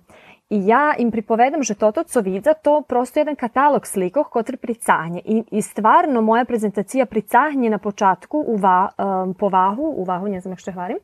I 0.51 0.67
ja 0.67 0.91
im 0.99 1.11
pripovedam, 1.11 1.63
že 1.63 1.79
toto, 1.79 2.03
co 2.03 2.21
vidza, 2.21 2.53
to 2.53 2.81
prosto 2.83 3.19
jedan 3.19 3.35
katalog 3.39 3.87
slikov, 3.87 4.27
kotr 4.27 4.57
pricahne. 4.59 5.23
I, 5.23 5.43
I 5.51 5.61
stvarno 5.61 6.21
moja 6.21 6.45
prezentacija 6.45 7.05
pricahne 7.05 7.69
na 7.69 7.77
počatku 7.77 8.43
u 8.47 8.57
va, 8.59 8.91
um, 8.91 9.33
povahu, 9.33 9.93
uvahu, 10.03 10.27
ne 10.27 10.41
znam 10.41 10.57
što 10.57 10.71
hvarim, 10.71 10.99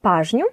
pažnju, 0.00 0.44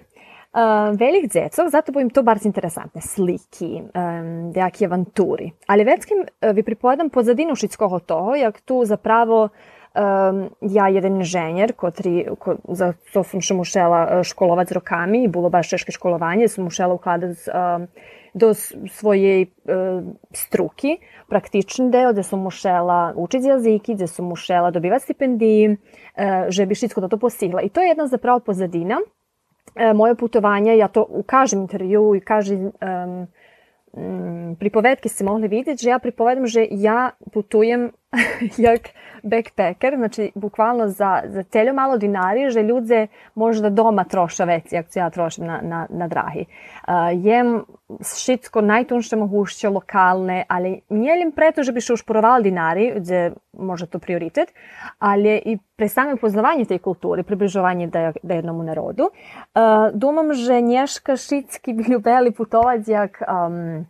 Uh, 0.48 0.96
velik 0.96 1.28
dzecov, 1.28 1.68
zato 1.68 1.92
bo 1.92 2.00
im 2.00 2.08
to 2.10 2.22
bar 2.22 2.38
interesantne 2.44 3.02
sliki, 3.04 3.82
um, 3.84 4.48
dejaki 4.52 4.86
avanturi. 4.86 5.50
Ali 5.66 5.84
veckim 5.84 6.24
uh, 6.24 6.56
vi 6.56 6.62
pripovedam 6.62 7.10
pozadinu 7.10 7.54
šitskoho 7.54 7.98
toho, 8.00 8.34
jak 8.34 8.60
tu 8.60 8.84
zapravo 8.84 9.48
um, 9.94 10.48
ja 10.60 10.88
jeden 10.88 11.20
inženjer, 11.22 11.72
kotri, 11.76 12.26
ko, 12.38 12.56
za 12.68 12.92
to 13.12 13.24
sam 13.24 13.40
še 13.40 13.54
mušela 13.54 14.22
z 14.24 14.72
rokami, 14.72 15.24
i 15.24 15.28
bilo 15.28 15.50
baš 15.50 15.74
češke 15.74 15.92
školovanje, 15.92 16.48
sam 16.48 16.68
mušela 16.68 16.94
ukladati 16.94 17.50
um, 17.50 17.86
do 18.34 18.54
svojej 18.54 19.46
uh, 19.46 20.04
struki, 20.32 20.98
praktični 21.28 21.90
deo, 21.90 22.12
gde 22.12 22.22
sam 22.22 22.42
mušela 22.44 23.14
učiti 23.16 23.48
jaziki, 23.48 23.94
gde 23.94 24.06
sam 24.06 24.28
mušela 24.32 24.70
dobivati 24.70 25.04
stipendiji, 25.04 25.70
uh, 25.72 26.48
že 26.48 26.66
bi 26.66 26.74
da 26.74 27.08
to 27.08 27.18
postigla. 27.18 27.62
I 27.62 27.68
to 27.68 27.80
je 27.80 27.88
jedna 27.88 28.06
zapravo 28.06 28.40
pozadina, 28.40 29.00
e, 29.74 29.92
moje 29.92 30.14
putovanje, 30.14 30.76
ja 30.76 30.88
to 30.88 31.06
u 31.08 31.22
kažem 31.22 31.60
intervju 31.60 32.14
i 32.14 32.20
kažem 32.20 32.60
um, 32.64 33.26
um, 33.92 34.56
pripovedke 34.56 35.08
ste 35.08 35.24
mogli 35.24 35.48
vidjeti, 35.48 35.82
že 35.82 35.90
ja 35.90 35.98
pripovedam, 35.98 36.46
že 36.46 36.66
ja 36.70 37.10
putujem 37.32 37.92
jak 38.68 38.88
backpacker, 39.22 39.96
znači 39.96 40.30
bukvalno 40.34 40.88
za, 40.88 41.22
za 41.26 41.42
celjo 41.42 41.72
malo 41.72 41.98
dinari, 41.98 42.50
že 42.50 42.62
ljudze 42.62 43.06
možda 43.34 43.70
doma 43.70 44.04
troša 44.04 44.44
veci, 44.44 44.74
jak 44.74 44.86
ja 44.96 45.10
trošim 45.10 45.46
na, 45.46 45.60
na, 45.62 45.86
na 45.90 46.08
drahi. 46.08 46.44
Uh, 46.88 46.94
jem 47.12 47.64
šitsko 48.16 48.60
najtunše 48.60 49.16
moguće 49.16 49.68
lokalne, 49.68 50.44
ali 50.48 50.80
njelim 50.90 51.32
preto, 51.32 51.62
že 51.62 51.72
bi 51.72 51.80
še 51.80 51.92
ušporovali 51.92 52.42
dinari, 52.42 52.92
gdje 52.96 53.32
možda 53.52 53.86
to 53.86 53.98
prioritet, 53.98 54.52
ali 54.98 55.36
i 55.44 55.58
pre 55.76 55.88
same 55.88 56.16
poznavanje 56.16 56.64
tej 56.64 56.78
kulturi, 56.78 57.22
približovanje 57.22 57.86
da, 57.86 58.12
da 58.22 58.34
jednomu 58.34 58.62
narodu. 58.62 59.10
Uh, 59.12 59.92
думам, 59.94 60.32
že 60.34 60.60
nješka 60.60 61.16
šitski 61.16 61.72
bi 61.76 61.92
ljubeli 61.92 62.32
putovati 62.32 62.90
jak 62.90 63.22
um, 63.28 63.86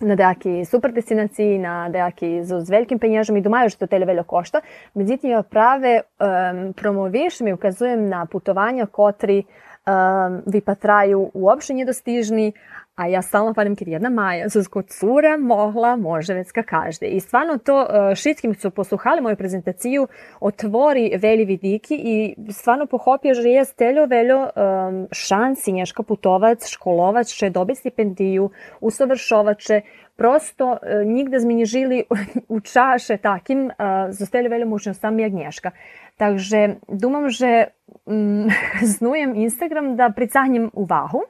na 0.00 0.14
dejaki 0.14 0.64
super 0.64 0.92
destinaciji, 0.92 1.58
na 1.58 1.88
dejaki 1.88 2.44
z, 2.44 2.60
z 2.60 2.70
velikim 2.70 2.98
penježom 2.98 3.36
i 3.36 3.40
domajo, 3.40 3.68
što 3.68 3.86
tele 3.86 4.06
veljo 4.06 4.24
košta. 4.24 4.60
Međutim, 4.94 5.30
ja 5.30 5.42
prave 5.42 6.00
um, 6.00 6.72
promovišem 6.72 7.48
i 7.48 7.52
ukazujem 7.52 8.08
na 8.08 8.26
putovanja 8.26 8.86
kotri 8.86 9.42
um, 9.86 10.42
vi 10.46 10.60
pa 10.60 10.74
traju 10.74 11.30
uopšte 11.34 11.74
nedostižni, 11.74 12.52
a 12.96 13.06
ja 13.06 13.22
stalno 13.22 13.54
palim 13.54 13.76
kad 13.76 13.88
jedna 13.88 14.10
Maja 14.10 14.50
su 14.50 14.62
cura 15.00 15.36
mogla 15.36 15.96
moževecka 15.96 16.62
každe. 16.62 17.06
I 17.06 17.20
stvarno 17.20 17.58
to 17.58 17.80
uh, 17.80 18.14
šitskim 18.14 18.54
su 18.54 18.70
posluhali 18.70 19.20
moju 19.20 19.36
prezentaciju, 19.36 20.08
otvori 20.40 21.18
veli 21.22 21.44
vidiki 21.44 21.94
i 21.94 22.34
stvarno 22.52 22.86
pohopio, 22.86 23.34
že 23.34 23.48
je 23.48 23.64
steljo 23.64 24.06
veljo 24.06 24.42
um, 24.42 25.08
šansi 25.12 25.72
nješka 25.72 26.02
putovac, 26.02 26.68
školovac, 26.68 27.28
će 27.28 27.50
dobiti 27.50 27.80
stipendiju, 27.80 28.50
usavršovače, 28.80 29.80
prosto 30.16 30.70
uh, 30.70 30.78
nigde 31.06 31.38
zmieni 31.38 31.64
žili 31.64 32.04
u 32.48 32.60
čaše 32.60 33.16
takim, 33.16 33.66
uh, 33.66 33.72
zostali 34.10 34.48
veljo 34.48 34.66
moćnostam 34.66 35.18
jak 35.18 35.32
nješka. 35.32 35.70
Takže 36.16 36.80
думам, 36.88 37.28
že 37.28 37.76
mm, 38.08 38.48
znujem 38.96 39.36
Instagram 39.36 39.96
da 39.96 40.10
pricahnjem 40.10 40.70
uvahu, 40.72 41.24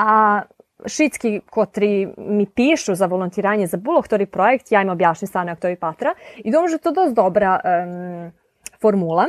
a 0.00 0.42
šitski 0.86 1.40
kotri 1.50 2.08
mi 2.16 2.46
pišu 2.46 2.94
za 2.94 3.06
volontiranje 3.06 3.66
za 3.66 3.76
bilo 3.76 4.00
ktorý 4.02 4.26
projekt, 4.26 4.72
ja 4.72 4.80
im 4.82 4.88
objašnjam 4.88 5.28
stvarno 5.28 5.52
jak 5.52 5.60
to 5.60 5.68
i 5.68 5.76
patra. 5.76 6.14
I 6.40 6.50
думам, 6.50 6.68
že 6.72 6.80
to 6.80 6.92
dost 6.92 7.12
dobra 7.14 7.60
um, 7.60 8.32
formula, 8.80 9.28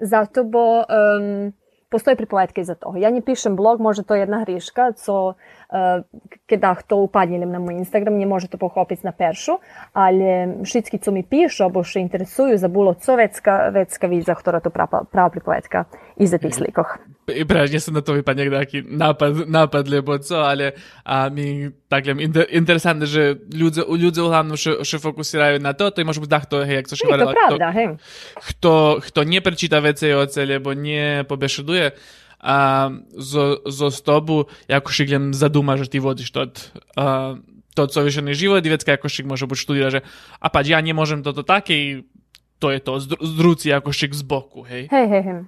zato 0.00 0.44
bo 0.44 0.84
um, 0.84 1.52
postoji 1.90 2.16
pripovetke 2.16 2.64
za 2.64 2.74
to. 2.74 2.94
Ja 2.96 3.10
nie 3.10 3.20
pišem 3.20 3.56
blog, 3.56 3.80
može 3.80 4.02
to 4.02 4.14
jedna 4.14 4.40
hriška, 4.44 4.92
co 4.92 5.34
uh, 5.34 6.06
kada 6.46 6.74
to 6.86 6.96
upadnjeljem 6.96 7.50
na 7.50 7.58
moj 7.58 7.74
Instagram, 7.74 8.14
nie 8.14 8.26
može 8.26 8.48
to 8.48 8.58
pohopiti 8.58 9.06
na 9.06 9.12
peršu, 9.12 9.58
ali 9.92 10.24
šitski 10.64 10.98
co 10.98 11.10
mi 11.10 11.22
pišu, 11.22 11.64
abo 11.64 11.84
še 11.84 12.00
interesuju 12.00 12.58
za 12.58 12.68
bilo 12.68 12.94
co 12.94 13.16
vecka, 13.16 13.68
vecka 13.74 14.06
vidza, 14.06 14.34
ktorá 14.34 14.60
to 14.60 14.70
prava, 14.70 15.04
prava 15.04 15.30
pripovetka 15.30 15.84
iza 16.16 16.38
tih 16.38 16.54
slikoh. 16.54 16.98
I 17.40 17.42
pražnje 17.46 17.80
sam 17.80 17.94
na 17.96 18.02
to 18.02 18.18
vypadne 18.18 18.50
nejaký 18.50 18.86
nápad, 18.86 19.46
nápad 19.46 19.84
lebo 19.88 20.18
co, 20.18 20.42
ale 20.42 20.74
a 21.06 21.30
mi 21.30 21.70
takhle 21.88 22.18
inter, 22.22 22.46
interesantne, 22.50 23.06
že 23.06 23.38
ľudia, 23.50 23.86
ľudia 23.86 24.22
hlavne 24.26 24.54
še, 24.54 24.82
še 24.82 24.98
fokusirajú 24.98 25.62
na 25.62 25.72
to, 25.72 25.90
to 25.90 26.02
je 26.02 26.06
možno 26.06 26.26
tak 26.26 26.46
to, 26.46 26.62
hej, 26.62 26.84
jak 26.84 26.88
to 26.90 26.96
Hej, 27.00 27.10
to 27.16 27.26
pravda, 27.32 27.68
hej. 27.72 27.88
Kto, 28.36 28.72
kto 29.00 29.20
nie 29.24 29.40
prečíta 29.40 29.78
veci 29.80 30.12
o 30.12 30.26
lebo 30.26 30.72
nie 30.72 31.24
pobešeduje, 31.26 32.18
a 32.40 32.88
zo, 33.12 33.60
zo 33.68 33.92
stobu, 33.92 34.48
ako 34.64 34.88
šiglem 34.88 35.36
zaduma, 35.36 35.76
že 35.76 35.92
ty 35.92 36.00
vodiš 36.00 36.32
to, 36.32 36.48
a, 36.96 37.36
to 37.76 37.82
co 37.84 38.00
vyšený 38.00 38.32
život, 38.32 38.64
i 38.64 38.72
vecka 38.72 38.96
ako 38.96 39.12
šik 39.12 39.28
može 39.28 39.44
buď 39.44 39.58
študira, 39.60 39.88
že 39.92 40.00
a 40.40 40.46
pač 40.48 40.72
ja 40.72 40.80
nemôžem 40.80 41.20
toto 41.20 41.44
také, 41.44 42.08
to 42.56 42.72
je 42.72 42.80
to, 42.80 42.96
zdrúci 43.20 43.68
ako 43.76 43.92
šik 43.92 44.16
z 44.16 44.24
boku, 44.24 44.64
hej. 44.64 44.88
Hej, 44.88 45.06
hej, 45.12 45.22
hej. 45.22 45.40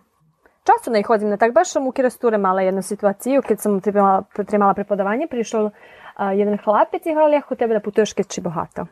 Často 0.65 0.91
ne 0.91 1.03
hodim 1.03 1.29
na 1.29 1.37
tak, 1.37 1.55
baš 1.55 1.73
sam 1.73 1.87
u 1.87 1.93
Kirasture 1.93 2.39
mala 2.39 2.63
jednu 2.63 2.83
situaciju, 2.83 3.43
kad 3.49 3.61
sam 3.61 3.81
trebala, 3.81 4.23
trebala 4.47 4.75
prepodavanje, 4.75 5.27
prišao 5.27 5.65
uh, 5.65 5.73
jedan 6.35 6.59
hlapec 6.65 7.07
i 7.07 7.15
hvala, 7.15 7.35
ja 7.35 7.57
tebe 7.59 7.75
da 7.75 7.81
putuješ 7.81 8.13
kad 8.13 8.29
či 8.29 8.41
bohato. 8.41 8.87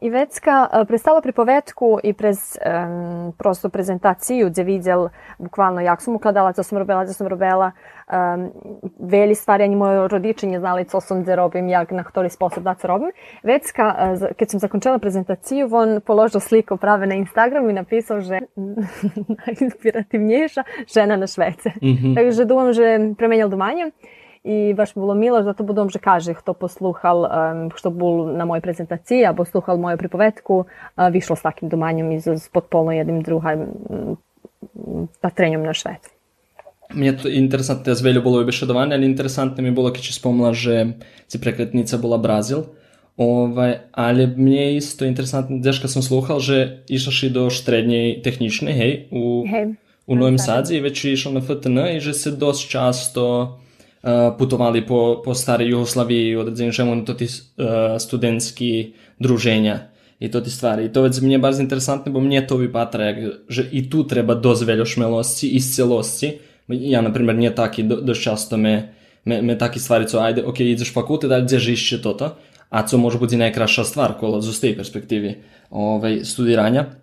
I 0.00 0.10
Vecka 0.10 0.68
uh, 0.72 0.86
prestala 0.88 1.20
pripovetku 1.20 1.98
i 2.02 2.12
prez 2.12 2.56
um, 2.56 3.32
prosto 3.38 3.68
prezentaciju 3.68 4.48
gdje 4.48 4.64
vidjel 4.64 5.08
bukvalno 5.38 5.80
jak 5.80 6.02
sam 6.02 6.14
ukladala, 6.14 6.52
co 6.52 6.62
sam 6.62 6.78
robila, 6.78 7.06
co 7.06 7.12
sam 7.12 7.26
robila, 7.26 7.72
um, 8.12 8.50
veli 8.98 9.34
stvari, 9.34 9.64
ani 9.64 9.76
moji 9.76 10.08
rodiči 10.08 10.46
nie 10.46 10.60
znali 10.60 10.84
co 10.84 11.00
sam 11.00 11.22
gdje 11.22 11.36
robim, 11.36 11.68
jak 11.68 11.92
na 11.92 12.04
ktorý 12.04 12.30
sposob 12.30 12.64
da 12.64 12.74
co 12.74 12.88
robim. 12.88 13.12
Vecka, 13.42 13.96
uh, 14.12 14.28
kad 14.38 14.50
sam 14.50 14.60
zakončala 14.60 14.98
prezentaciju, 14.98 15.68
on 15.72 16.00
položio 16.00 16.40
sliku 16.40 16.76
prave 16.76 17.06
na 17.06 17.14
Instagram 17.14 17.70
i 17.70 17.72
napisao, 17.72 18.20
že 18.20 18.40
najinspirativnejša 19.46 20.64
žena 20.94 21.16
na 21.16 21.26
Švece. 21.26 21.70
Mm 21.82 21.94
-hmm. 21.94 22.14
Takže 22.14 22.44
думам, 22.44 22.72
že 22.72 23.14
premenjal 23.18 23.48
domanje. 23.48 23.90
I 24.44 24.74
baš 24.74 24.96
mi 24.96 25.00
bilo 25.00 25.14
milo, 25.14 25.42
zato 25.42 25.64
budom, 25.64 25.90
že 25.90 25.98
kaže, 25.98 26.32
kto 26.34 26.56
posluhal, 26.56 27.28
um, 27.28 27.70
što 27.76 27.90
bol 27.90 28.32
na 28.32 28.48
mojej 28.48 28.64
prezentaciji, 28.64 29.26
abo 29.28 29.44
sluhal 29.44 29.76
moju 29.76 30.00
pripovetku, 30.00 30.64
uh, 30.64 31.08
vyšlo 31.12 31.36
s 31.36 31.44
takým 31.44 31.68
domanjem 31.68 32.12
i 32.12 32.20
s 32.20 32.48
potpolno 32.48 32.92
jednim 32.92 33.20
druhim 33.20 33.68
um, 33.68 34.16
patrenjom 35.20 35.62
na 35.62 35.76
šved. 35.76 36.08
Meni 36.94 37.06
je 37.06 37.18
to 37.18 37.28
interesantno, 37.28 37.92
jaz 37.92 38.00
veljo 38.02 38.22
bolo 38.22 38.40
obešedovanje, 38.40 38.94
ali 38.94 39.06
interesantno 39.06 39.62
mi 39.62 39.68
je 39.68 39.76
bilo, 39.76 39.92
če 39.92 40.16
spomnila, 40.16 40.56
že 40.56 40.96
si 41.28 41.40
prekretnica 41.40 42.00
bola 42.00 42.16
Brazil, 42.16 42.64
ovaj, 43.20 43.92
ali 43.92 44.26
mi 44.26 44.56
je 44.56 44.76
isto 44.76 45.04
interesantno, 45.04 45.60
deška 45.60 45.88
sam 45.88 46.02
sluhal, 46.02 46.40
že 46.40 46.80
išaš 46.88 47.22
i 47.22 47.30
do 47.30 47.50
štrednje 47.52 48.24
tehnične, 48.24 48.72
hej, 48.72 49.08
u, 49.12 49.44
Hej, 49.44 49.76
u 50.06 50.16
Novim 50.16 50.38
Sadzi 50.38 50.80
i 50.80 50.80
već 50.80 51.04
je 51.04 51.12
išao 51.12 51.32
na 51.32 51.44
FTN 51.44 51.78
i 51.92 52.00
že 52.00 52.14
se 52.16 52.30
dost 52.30 52.70
často 52.70 53.26
uh, 53.42 53.59
putovali 54.38 54.86
po, 54.86 55.22
po 55.24 55.34
stare 55.34 55.66
Jugoslaviji, 55.66 56.36
to 57.04 57.14
ti 57.14 57.24
uh, 57.24 57.66
studentski 57.98 58.92
druženja 59.18 59.78
i 60.20 60.30
to 60.30 60.40
ti 60.40 60.50
stvari. 60.50 60.84
I 60.84 60.92
to 60.92 61.02
već 61.02 61.20
mi 61.20 61.32
je 61.32 61.38
baš 61.38 61.56
bo 62.10 62.20
mnje 62.20 62.46
to 62.46 62.56
jak, 63.06 63.16
že 63.48 63.68
i 63.72 63.90
tu 63.90 64.06
treba 64.06 64.34
dost 64.34 64.64
veljo 64.66 64.84
šmelosci 64.84 65.48
i 65.48 65.60
scelosci. 65.60 66.32
Ja, 66.68 67.00
na 67.00 67.12
primjer, 67.12 67.36
nije 67.36 67.54
taki, 67.54 67.82
do, 67.82 67.96
dost 68.00 68.22
často 68.22 68.56
me, 68.56 68.94
me, 69.24 69.42
me 69.42 69.58
taki 69.58 69.78
stvari, 69.78 70.08
co 70.08 70.18
ajde, 70.18 70.44
ok, 70.44 70.60
ideš 70.60 70.94
fakultet, 70.94 71.30
ali 71.30 71.44
gdje 71.44 71.58
žišće 71.58 72.02
toto, 72.02 72.36
a 72.68 72.86
co 72.86 72.98
može 72.98 73.18
biti 73.18 73.36
najkraša 73.36 73.84
stvar, 73.84 74.14
kola 74.20 74.40
z 74.40 74.60
tej 74.60 74.76
perspektivi 74.76 75.34
ovaj. 75.70 76.99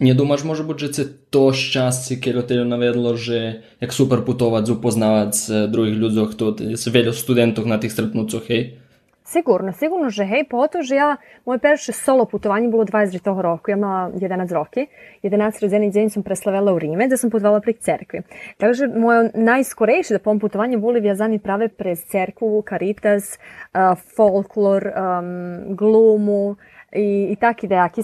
Nie 0.00 0.14
думаєш, 0.14 0.44
може 0.44 0.62
бути, 0.62 0.88
це 0.88 1.04
то 1.30 1.52
щастя, 1.52 2.14
яке 2.14 2.42
тебе 2.42 2.64
наведло, 2.64 3.16
že 3.16 3.62
jak 3.80 3.92
super 3.92 4.24
putovať, 4.24 4.70
upoznávať 4.70 5.32
druhých 5.70 5.98
ľudí, 5.98 6.34
to 6.34 6.56
je 6.58 6.90
veľa 6.90 7.12
študentov 7.14 7.66
na 7.66 7.78
tých 7.78 7.92
stretnúcoch, 7.94 8.42
hej? 8.50 8.84
Sigurno, 9.24 9.72
sigurno 9.72 10.12
že 10.12 10.28
hej, 10.28 10.44
pogotovo 10.44 10.84
že 10.84 11.00
ja, 11.00 11.16
moje 11.48 11.58
перше 11.58 11.92
соло 11.92 12.26
путування 12.26 12.68
було 12.68 12.84
23 12.84 13.42
року, 13.42 13.70
я 13.70 13.76
мала 13.76 14.12
11 14.20 14.52
років. 14.52 14.86
11 15.22 15.62
родзений 15.62 15.90
день 15.90 16.10
sam 16.10 16.22
preslavela 16.22 16.72
u 16.72 16.78
Rime, 16.78 17.08
da 17.08 17.16
sam 17.16 17.30
putovala 17.30 17.60
prek 17.60 17.80
cerkvi. 17.80 18.22
Takže 18.58 18.86
moje 18.86 19.30
najskorejše 19.34 20.14
da 20.14 20.18
pom 20.18 20.38
putovanje 20.38 20.76
boli 20.78 21.00
vjazani 21.00 21.38
prave 21.38 21.68
prez 21.68 22.04
cerkvu, 22.04 22.62
karitas, 22.62 23.38
uh, 23.72 23.96
folklor, 24.16 24.92
um, 24.92 25.74
glumu, 25.76 26.56
i, 26.94 27.28
i 27.32 27.36
taki 27.36 27.68
dejaki 27.68 28.02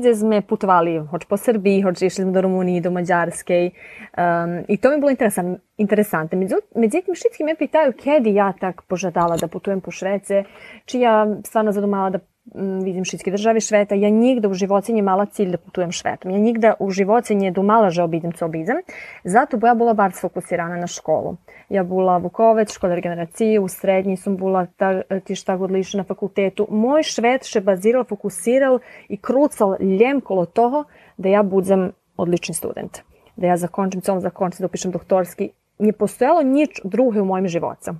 gde 0.00 0.14
sme 0.14 0.42
putovali 0.42 0.98
hoć 1.10 1.24
po 1.24 1.36
Srbiji, 1.36 1.82
hoć 1.82 2.02
išli 2.02 2.24
smo 2.24 2.32
do 2.32 2.40
Rumunije, 2.40 2.80
do 2.80 2.90
Mađarske 2.90 3.70
um, 3.70 4.64
i 4.68 4.76
to 4.76 4.88
mi 4.88 4.94
je 4.94 4.98
bilo 4.98 5.10
interesant, 5.10 5.60
interesante. 5.76 6.36
Međutim, 6.74 7.14
všetky 7.14 7.44
me 7.44 7.56
pitaju 7.56 7.92
kedi 7.92 8.34
ja 8.34 8.52
tak 8.52 8.82
požadala 8.82 9.36
da 9.36 9.48
putujem 9.48 9.80
po 9.80 9.90
Švece, 9.90 10.44
či 10.84 11.00
ja 11.00 11.26
stvarno 11.44 11.72
zadumala 11.72 12.10
da 12.10 12.18
vidim 12.54 13.04
všetky 13.04 13.30
države 13.30 13.60
sveta, 13.60 13.94
ja 13.94 14.10
nigde 14.10 14.48
u 14.48 14.54
živoci 14.54 14.92
nije 14.92 15.02
mala 15.02 15.26
cilj 15.26 15.50
da 15.50 15.58
putujem 15.58 15.92
švetom. 15.92 16.30
Ja 16.30 16.38
nigde 16.38 16.72
u 16.78 16.90
živoci 16.90 17.34
nije 17.34 17.50
dumala 17.50 17.90
že 17.90 18.02
obidem 18.02 18.32
co 18.32 18.44
obidem, 18.44 18.76
zato 19.24 19.56
bo 19.56 19.66
ja 19.66 19.74
bila 19.74 19.94
bar 19.94 20.12
sfokusirana 20.12 20.76
na 20.76 20.86
školu. 20.86 21.36
Ja 21.68 21.82
bila 21.82 22.16
Vukovec, 22.18 22.72
škola 22.72 22.94
regeneracije, 22.94 23.60
u 23.60 23.68
srednji 23.68 24.16
sam 24.16 24.36
bila 24.36 24.66
ta, 24.66 25.02
ti 25.24 25.34
šta 25.34 25.56
god 25.56 25.70
liše 25.70 25.98
na 25.98 26.04
fakultetu. 26.04 26.66
Moj 26.70 27.02
švet 27.02 27.44
še 27.44 27.60
baziral, 27.60 28.04
fokusiral 28.04 28.78
i 29.08 29.16
krucal 29.16 29.76
ljem 29.80 30.20
kolo 30.20 30.46
toho 30.46 30.84
da 31.16 31.28
ja 31.28 31.42
budem 31.42 31.92
odlični 32.16 32.54
student. 32.54 33.02
Da 33.36 33.46
ja 33.46 33.56
zakončim, 33.56 34.00
co 34.00 34.20
zakončim, 34.20 34.58
da 34.58 34.66
upišem 34.66 34.92
doktorski. 34.92 35.50
Nije 35.78 35.92
postojalo 35.92 36.42
nič 36.42 36.80
druge 36.84 37.20
u 37.20 37.24
mojim 37.24 37.48
živoca. 37.48 37.94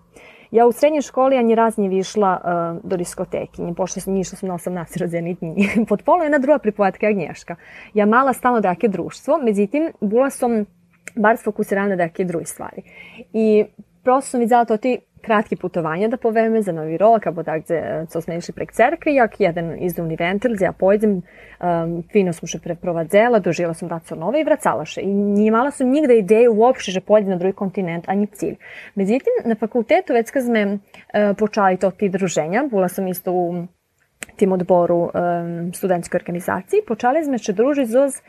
Ja 0.51 0.67
u 0.67 0.73
srednjoj 0.73 1.03
školi 1.03 1.37
ja 1.37 1.43
ni 1.43 1.55
raz 1.55 1.77
nije 1.77 1.89
višla 1.89 2.41
uh, 2.45 2.91
do 2.91 2.97
diskotekinje, 2.97 3.75
pošto 3.75 4.01
sam 4.01 4.17
išla 4.17 4.37
sam 4.37 4.49
na 4.49 4.55
18 4.55 5.01
rodzeni 5.01 5.35
dni. 5.35 5.69
Potpolo 5.89 6.23
jedna 6.23 6.39
druga 6.39 6.59
pripovatka 6.59 7.07
Agnješka. 7.07 7.57
Ja 7.95 8.07
mala 8.07 8.33
stalno 8.33 8.61
da 8.61 8.75
je 8.83 8.89
društvo, 8.89 9.39
međutim, 9.43 9.93
bila 10.01 10.31
sam 10.31 10.65
bar 11.17 11.37
sfokusirana 11.37 11.97
da 11.97 12.03
je 12.03 12.25
druge 12.25 12.45
stvari. 12.45 12.83
I 13.33 13.65
prosto 14.03 14.31
sam 14.31 14.41
videla 14.41 14.65
to 14.65 14.77
ti 14.77 14.99
kratki 15.23 15.57
putovanja 15.57 16.09
da 16.09 16.17
poveme 16.17 16.63
za 16.63 16.73
Novi 16.73 16.97
Rok, 16.97 17.27
abo 17.27 17.43
tak, 17.43 17.65
gde, 17.65 18.07
co 18.09 18.21
sme 18.21 18.39
išli 18.39 18.55
prek 18.55 18.73
cerkve, 18.73 19.15
jak 19.15 19.41
jeden 19.41 19.75
izduvni 19.83 20.17
ventil, 20.17 20.55
gde 20.57 20.65
ja 20.65 20.73
pojdem, 20.73 21.21
um, 21.23 21.95
fino 22.13 22.33
smo 22.33 22.49
še 22.49 22.61
preprovadzela, 22.65 23.41
doživela 23.45 23.75
sam 23.75 23.89
Daco 23.89 24.19
Nove 24.19 24.43
i 24.43 24.47
vracala 24.49 24.85
še. 24.89 25.03
I 25.03 25.13
nimala 25.13 25.71
sam 25.71 25.91
nigde 25.93 26.19
ideju 26.19 26.55
uopšte, 26.55 26.95
že 26.95 27.05
pojdem 27.05 27.35
na 27.35 27.41
drugi 27.41 27.57
kontinent, 27.59 28.09
ani 28.09 28.27
cilj. 28.27 28.57
Međutim, 28.95 29.43
na 29.45 29.55
fakultetu 29.55 30.17
već 30.17 30.31
kad 30.31 30.45
sme 30.45 30.65
uh, 30.75 31.35
počali 31.39 31.77
to 31.77 31.91
ti 31.91 32.09
druženja, 32.09 32.69
bila 32.71 32.89
sam 32.89 33.09
isto 33.09 33.33
u 33.33 33.67
tim 34.37 34.53
odboru 34.53 35.11
um, 35.11 35.73
studentske 35.75 36.17
organizaciji, 36.17 36.87
počali 36.87 37.25
sme 37.25 37.39
še 37.39 37.53
družiti 37.53 37.91
zoz 37.91 38.21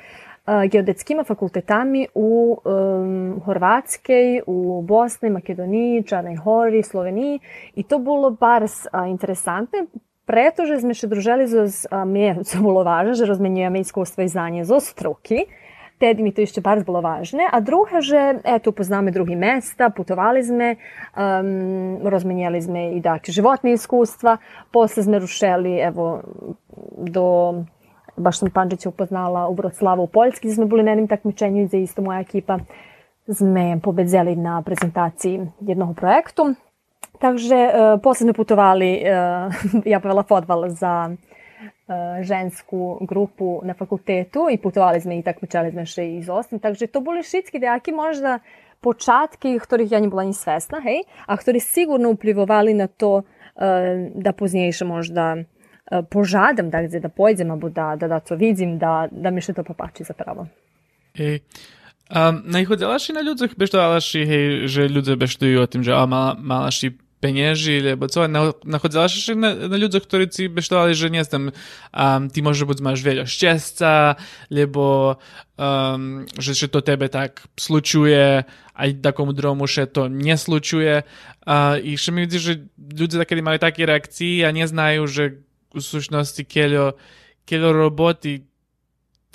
geodetskima 0.68 1.24
fakultetami 1.24 2.08
u 2.16 2.58
um, 2.58 3.42
Horvatskej, 3.46 4.42
u 4.48 4.82
Bosni, 4.82 5.30
Makedoniji, 5.30 6.04
Čarnej 6.04 6.36
Hori, 6.36 6.84
Sloveniji 6.84 7.40
i 7.76 7.84
to 7.84 8.00
bilo 8.00 8.32
bar 8.32 8.66
interesantne, 9.08 9.86
pretože 10.26 10.82
sme 10.82 10.94
še 10.94 11.10
družili 11.10 11.48
z 11.50 11.86
mje, 12.06 12.44
co 12.46 12.62
bilo 12.66 12.84
važno, 12.84 13.14
že 13.14 13.30
rozmenjujeme 13.30 13.82
iskustva 13.82 14.24
i 14.24 14.32
znanje 14.32 14.66
zo 14.66 14.80
struki, 14.80 15.46
Tedy 16.00 16.24
mi 16.24 16.34
to 16.34 16.42
jeszcze 16.42 16.62
bardzo 16.62 16.86
było 16.86 17.02
ważne. 17.02 17.44
A 17.52 17.62
druga, 17.62 18.02
że 18.02 18.40
eto, 18.44 18.72
poznamy 18.72 19.12
drugi 19.12 19.36
mesta, 19.36 19.90
putovali 19.90 20.44
sme, 20.44 20.76
um, 21.18 22.08
rozmenjali 22.08 22.62
sme 22.62 22.96
i 22.96 23.02
dakle, 23.02 23.34
životne 23.34 23.76
iskustva, 23.76 24.38
posle 24.72 25.04
sme 25.04 25.20
rušeli 25.20 25.76
evo, 25.84 26.24
do 26.98 27.54
baš 28.20 28.40
sam 28.40 28.50
Pančića 28.52 28.90
upoznala 28.90 29.48
u 29.48 29.54
Vroclavu 29.54 30.04
u 30.04 30.08
Poljski, 30.08 30.48
gdje 30.48 30.56
smo 30.56 30.66
bili 30.66 30.84
na 30.84 30.92
jednom 30.92 31.08
takmičenju 31.08 31.68
za 31.68 31.78
isto 31.78 32.02
moja 32.02 32.20
ekipa 32.20 32.60
sme 33.28 33.80
pobedzeli 33.84 34.36
na 34.36 34.62
prezentaciji 34.62 35.42
jednog 35.62 35.96
projektu. 35.96 36.54
Takže 37.20 37.56
e, 37.56 37.72
posle 38.04 38.24
smo 38.24 38.34
putovali, 38.34 38.94
e, 38.94 39.12
ja 39.94 40.00
povela 40.00 40.24
fotbal 40.24 40.70
za 40.70 41.10
e, 41.10 41.16
žensku 42.24 42.98
grupu 43.02 43.60
na 43.64 43.74
fakultetu 43.74 44.48
i 44.52 44.58
putovali 44.58 45.02
sme 45.02 45.20
i 45.20 45.24
takmičali 45.24 45.72
sme 45.72 45.86
še 45.86 46.08
iz 46.18 46.30
Ostim. 46.30 46.60
Takže 46.60 46.88
to 46.88 47.02
boli 47.02 47.24
šitski 47.24 47.60
dejaki 47.60 47.92
možda 47.92 48.40
počatki, 48.80 49.60
ktorých 49.60 49.92
ja 49.92 50.00
nie 50.00 50.08
bola 50.08 50.24
ni 50.24 50.34
svesna, 50.34 50.80
hej, 50.80 51.04
a 51.28 51.36
ktorí 51.36 51.60
sigurno 51.60 52.16
uplivovali 52.16 52.74
na 52.74 52.88
to 52.88 53.22
e, 53.22 54.12
da 54.16 54.32
poznejše 54.32 54.88
možda 54.88 55.44
požadam 56.10 56.70
da, 56.70 56.86
da 56.88 57.10
pojdem, 57.10 57.52
abo 57.52 57.70
da, 57.70 57.96
da, 57.96 58.08
da 58.08 58.20
to 58.20 58.36
vidim, 58.36 58.78
da, 58.80 59.08
da 59.12 59.32
mi 59.34 59.42
še 59.42 59.54
to 59.58 59.66
popači 59.66 60.06
zapravo. 60.06 60.48
Ej. 61.18 61.42
Um, 62.10 62.42
najchodelaš 62.50 63.14
na 63.14 63.22
ľuďoch, 63.22 63.54
beždalaš 63.54 64.18
hej, 64.18 64.66
že 64.66 64.90
ľudia 64.90 65.14
beštujú 65.14 65.62
o 65.62 65.70
tým, 65.70 65.86
že 65.86 65.94
a, 65.94 66.10
mala, 66.10 66.34
malaš 66.34 66.90
penieži, 67.20 67.84
lebo 67.84 68.08
co, 68.08 68.26
nachodzelaš 68.64 69.36
na, 69.36 69.52
na 69.68 69.78
ľuďoch, 69.78 70.08
ktorí 70.08 70.32
si 70.32 70.48
beštovali, 70.48 70.96
že 70.96 71.12
nie 71.12 71.22
znam, 71.22 71.52
um, 71.52 72.24
ty 72.32 72.40
možno 72.40 72.72
buď 72.72 72.80
máš 72.80 73.04
veľa 73.04 73.28
šťastca, 73.28 74.16
lebo 74.50 75.18
um, 75.60 76.24
že, 76.40 76.56
že 76.56 76.72
to 76.72 76.80
tebe 76.80 77.12
tak 77.12 77.44
slučuje, 77.60 78.48
aj 78.80 78.90
takomu 79.04 79.36
dromu, 79.36 79.68
že 79.68 79.86
to 79.92 80.08
neslučuje. 80.08 81.04
Uh, 81.44 81.76
I 81.84 82.00
še 82.00 82.16
mi 82.16 82.24
vidí, 82.24 82.40
že 82.40 82.64
ľudia 82.80 83.28
takedy 83.28 83.44
majú 83.44 83.60
také 83.60 83.84
reakcie 83.84 84.48
a 84.48 84.56
neznajú, 84.56 85.04
že 85.12 85.24
u 85.36 85.49
sušnosti 85.76 86.42
keľo, 86.50 86.98
keľo 87.46 87.70
roboty 87.74 88.50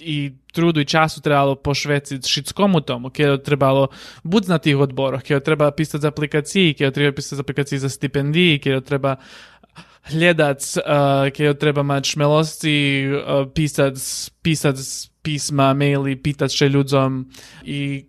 i 0.02 0.34
trudu 0.50 0.82
i 0.82 0.86
času 0.86 1.22
trebalo 1.22 1.54
pošveciť 1.54 2.18
všetkomu 2.22 2.82
tomu, 2.82 3.14
keľo 3.14 3.38
trebalo 3.38 3.94
buď 4.26 4.42
na 4.50 4.58
tých 4.58 4.74
odboroch, 4.74 5.22
keľo 5.22 5.42
treba 5.42 5.70
písať 5.70 6.02
z 6.02 6.10
aplikácií, 6.10 6.66
keľo 6.74 6.90
treba 6.90 7.10
písať 7.14 7.34
z 7.38 7.42
aplikácií 7.42 7.76
za 7.78 7.90
stipendii, 7.90 8.58
keľo 8.58 8.82
treba 8.82 9.22
hľadať, 10.10 10.60
uh, 10.82 11.30
keľo 11.30 11.54
treba 11.56 11.86
mať 11.86 12.02
šmelosti, 12.18 12.78
uh, 13.06 13.46
písať, 13.46 13.94
písať 14.42 14.76
písma, 15.24 15.72
maily, 15.72 16.18
pýtať 16.18 16.50
še 16.50 16.66
ľuďom 16.68 17.10
i 17.64 18.04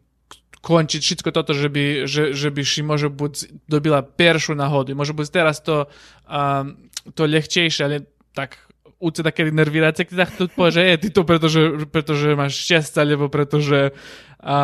končiť 0.66 1.02
všetko 1.02 1.30
toto, 1.30 1.54
že 1.54 1.70
by, 1.70 2.10
že, 2.10 2.34
že 2.34 2.50
by 2.50 2.62
si 2.66 2.82
možno 2.82 3.14
buď 3.14 3.62
dobila 3.70 4.02
peršu 4.02 4.58
náhodu, 4.58 4.98
možno 4.98 5.22
buď 5.22 5.28
teraz 5.30 5.62
to, 5.62 5.86
um, 6.26 6.90
to 7.14 7.30
ľahčejšie, 7.30 7.82
ale 7.86 8.10
tak 8.36 8.60
u 9.00 9.12
teba 9.12 9.32
kedy 9.32 9.52
nervíráte, 9.52 10.08
keď 10.08 10.28
takto 10.28 10.48
povie, 10.48 10.71
že 10.76 10.82
je 10.84 10.98
ty 10.98 11.10
to, 11.12 11.21
pretože, 11.28 11.88
pretože 11.91 12.36
máš 12.36 12.60
šťastie, 12.63 13.00
alebo 13.04 13.28
pretože 13.28 13.91
a, 14.39 14.58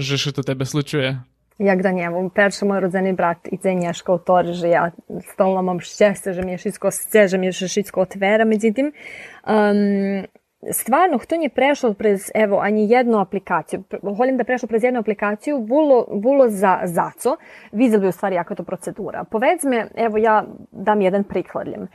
že 0.00 0.16
sa 0.16 0.30
to 0.32 0.42
tebe 0.44 0.64
slučuje. 0.64 1.20
Jak 1.58 1.82
da 1.86 1.94
njemu, 1.94 2.34
perša 2.34 2.66
moj 2.66 2.80
rodzeni 2.82 3.12
brat 3.14 3.46
i 3.46 3.58
cenjaška 3.58 4.10
u 4.12 4.18
to, 4.18 4.42
že 4.58 4.68
ja 4.68 4.90
stalno 5.32 5.62
mam 5.62 5.78
šćastie, 5.78 6.34
že 6.34 6.42
mi 6.42 6.58
je 6.58 6.58
všetko 6.58 6.86
sce, 6.90 7.28
že 7.30 7.38
mi 7.38 7.46
je 7.46 7.52
všetko 7.54 7.98
otvera, 8.00 8.42
um, 8.42 10.26
stvarno, 10.72 11.18
kto 11.18 11.36
nije 11.36 11.48
prešao 11.48 11.94
prez, 11.94 12.30
evo, 12.34 12.58
ani 12.58 12.90
jednu 12.90 13.18
aplikaciju, 13.18 13.82
volim 14.02 14.36
da 14.36 14.44
prešao 14.44 14.68
prez 14.68 14.84
jednu 14.84 15.00
aplikaciju, 15.00 15.58
bulo, 15.58 16.06
bulo 16.10 16.48
za 16.48 16.80
zaco, 16.84 17.36
vidjeli 17.72 18.00
bi 18.00 18.08
u 18.08 18.12
stvari 18.12 18.34
jaka 18.34 18.54
to 18.54 18.64
procedura. 18.64 19.24
Povezme, 19.24 19.86
evo 19.96 20.18
ja 20.18 20.44
dam 20.72 21.00
jedan 21.00 21.24
prikladljem, 21.24 21.82
uh, 21.82 21.88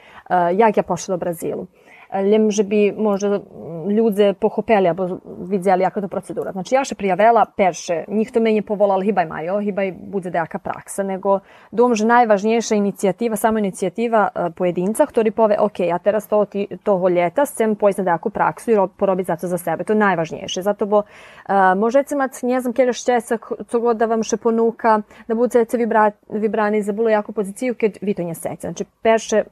jak 0.54 0.78
ja 0.78 0.84
pošla 0.84 1.14
do 1.14 1.18
Brazilu. 1.18 1.68
Že 2.10 2.64
bi 2.64 2.90
možda 2.90 3.38
ľudze 3.86 4.34
pochopeli 4.34 4.90
abo 4.90 5.20
vidjeli 5.46 5.84
jaka 5.84 6.02
to 6.02 6.08
procedura. 6.08 6.52
Znači 6.52 6.76
ja 6.76 6.84
še 6.84 6.96
prijavela 6.96 7.46
perše, 7.46 8.04
njih 8.08 8.32
to 8.32 8.42
menje 8.42 8.62
povolali 8.62 9.06
hibaj 9.06 9.26
majo, 9.26 9.60
hibaj 9.62 9.92
bude 9.92 10.32
dejaka 10.34 10.60
praksa, 10.60 11.04
nego 11.04 11.40
dom, 11.72 11.96
že 11.96 12.08
najvažnejša 12.10 12.76
inicijativa, 12.76 13.36
samo 13.36 13.60
inicijativa 13.60 14.28
uh, 14.28 14.50
pojedinca, 14.56 15.06
ktorý 15.06 15.32
pove, 15.32 15.60
ok, 15.60 15.80
ja 15.90 16.00
teraz 16.00 16.28
to, 16.28 16.46
toho 16.84 17.10
ljeta 17.10 17.46
sem 17.46 17.76
pojsť 17.76 18.02
na 18.02 18.06
dejaku 18.12 18.30
praksu 18.30 18.72
i 18.72 18.76
ro, 18.76 18.88
porobiť 18.90 19.38
za 19.38 19.58
sebe. 19.58 19.84
To 19.84 19.94
je 19.94 20.00
najvažnejše. 20.00 20.62
Zato 20.66 20.86
bo 20.86 21.04
uh, 21.06 21.78
možete 21.78 22.16
mať, 22.16 22.44
ne 22.44 22.62
znam, 22.62 22.74
kjeľa 22.74 22.94
šćesa, 22.94 23.38
co 23.68 23.80
god 23.80 23.98
da 23.98 24.10
vam 24.10 24.24
še 24.24 24.38
ponuka, 24.38 25.02
da 25.28 25.36
budete 25.36 25.78
vibra, 25.78 26.12
vibrani 26.30 26.82
za 26.82 26.94
bilo 26.94 27.10
jaku 27.10 27.34
poziciju, 27.34 27.78
keď 27.78 28.02
vi 28.02 28.14
to 28.14 28.24
nje 28.24 28.36
seca. 28.36 28.74
Znači 28.74 28.86
perše 29.02 29.44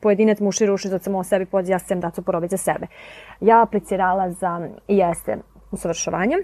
pojedinac 0.00 0.40
muši 0.40 0.66
ruši 0.66 0.88
za 0.88 0.98
samo 0.98 1.24
sebi 1.24 1.46
pod 1.46 1.68
ja 1.68 1.78
sem 1.78 2.00
da 2.00 2.10
to 2.10 2.22
porobiť 2.22 2.50
za 2.50 2.56
sebe. 2.56 2.86
Ja 3.40 3.62
aplicirala 3.62 4.30
za 4.30 4.60
jeste 4.88 5.38
usavršovanje. 5.72 6.36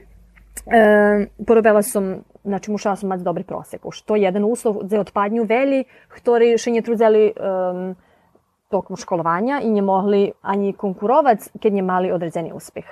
E, 0.67 1.27
porobila 1.47 1.83
som, 1.83 2.25
znači 2.45 2.71
mušala 2.71 2.97
som 2.97 3.09
mať 3.09 3.21
dobri 3.21 3.45
prosek, 3.45 3.81
što 3.91 4.17
je 4.17 4.23
jedan 4.23 4.45
uslov 4.45 4.83
za 4.83 5.01
odpadnju 5.01 5.45
veli, 5.45 5.85
ktorý 6.09 6.59
še 6.59 6.75
nie 6.75 6.83
trudzeli 6.83 7.33
um, 7.33 7.95
tokom 8.71 8.97
školovanja 8.97 9.61
i 9.63 9.71
nie 9.71 9.83
mogli 9.83 10.33
ani 10.43 10.73
konkurować, 10.73 11.57
keď 11.61 11.73
nie 11.73 11.83
mali 11.83 12.13
odredzeni 12.13 12.53
uspeh. 12.53 12.87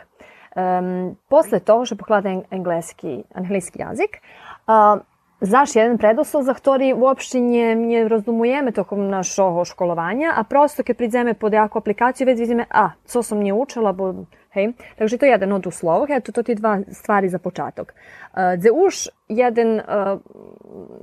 Um, 0.56 1.16
posle 1.28 1.60
toho 1.60 1.84
što 1.84 1.96
poklada 1.96 2.40
engleski, 2.50 3.22
angliski 3.34 3.78
jazik, 3.78 4.18
uh, 4.66 5.02
Znaš, 5.38 5.78
jedan 5.78 6.02
predoslov, 6.02 6.42
za 6.42 6.50
ktorý 6.50 6.98
uopšte 6.98 7.38
nie, 7.38 7.78
nie 7.78 8.10
rozumujeme 8.10 8.74
tokom 8.74 9.06
našho 9.06 9.62
školovanja, 9.62 10.34
a 10.34 10.42
prosto 10.42 10.82
keď 10.82 10.94
prídeme 10.98 11.32
pod 11.38 11.54
jakú 11.54 11.78
aplikáciu, 11.78 12.26
već 12.26 12.38
vidíme, 12.42 12.66
a, 12.66 12.98
co 13.06 13.22
som 13.22 13.38
nie 13.38 13.54
učila, 13.54 13.94
bo, 13.94 14.26
hej. 14.50 14.74
Takže 14.98 15.14
to 15.14 15.30
je 15.30 15.34
jedan 15.38 15.54
od 15.54 15.62
uslovov, 15.70 16.10
eto, 16.10 16.34
to 16.34 16.42
ti 16.42 16.58
dva 16.58 16.82
stvari 16.90 17.30
za 17.30 17.38
početak. 17.38 17.94
Uh, 17.94 18.58
Dze 18.58 18.74
už 18.74 19.14
jedan 19.30 19.78
uh, 19.78 20.18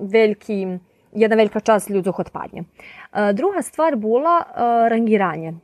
veliki, 0.04 0.84
jedna 1.16 1.36
velika 1.40 1.64
čast 1.64 1.88
ljudzoh 1.88 2.20
odpadnje. 2.20 2.68
Uh, 2.68 3.32
druga 3.32 3.64
stvar 3.64 3.96
bula 3.96 4.44
uh, 4.44 4.92
rangiranje 4.92 5.56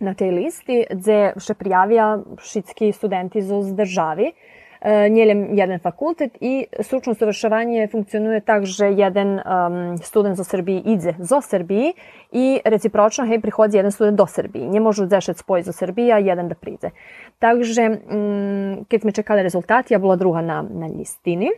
na 0.00 0.16
tej 0.16 0.32
listi, 0.32 0.88
gde 0.88 1.36
še 1.36 1.52
prijavija 1.52 2.24
šitski 2.40 2.88
studenti 2.96 3.44
zo 3.44 3.60
zdržavi, 3.60 4.32
E, 4.32 4.57
njeljem 5.10 5.58
jedan 5.58 5.78
fakultet 5.78 6.38
i 6.40 6.66
stručno 6.80 7.14
savršavanje 7.14 7.88
funkcionuje 7.88 8.40
tak, 8.40 8.64
že 8.64 8.86
jeden 8.86 9.40
um, 9.40 9.98
student 9.98 10.36
zo 10.36 10.44
Srbiji 10.44 10.82
ide 10.86 11.14
zo 11.18 11.40
Srbiji 11.40 11.92
i 12.32 12.60
recipročno 12.64 13.26
hej, 13.26 13.40
prihodzi 13.40 13.76
jedan 13.76 13.92
student 13.92 14.18
do 14.18 14.26
Srbiji. 14.26 14.68
Nie 14.68 14.80
može 14.80 15.06
zešet 15.06 15.38
spoj 15.38 15.62
zo 15.62 15.72
Srbiji, 15.72 16.12
a 16.12 16.18
jedan 16.18 16.48
da 16.48 16.54
priđe. 16.54 16.90
Takže, 17.38 17.88
um, 17.90 18.84
kad 18.90 19.04
me 19.04 19.12
čekali 19.12 19.42
rezultati, 19.42 19.94
ja 19.94 19.98
bila 19.98 20.16
druga 20.16 20.40
na, 20.40 20.62
na 20.62 20.86
listini. 20.86 21.50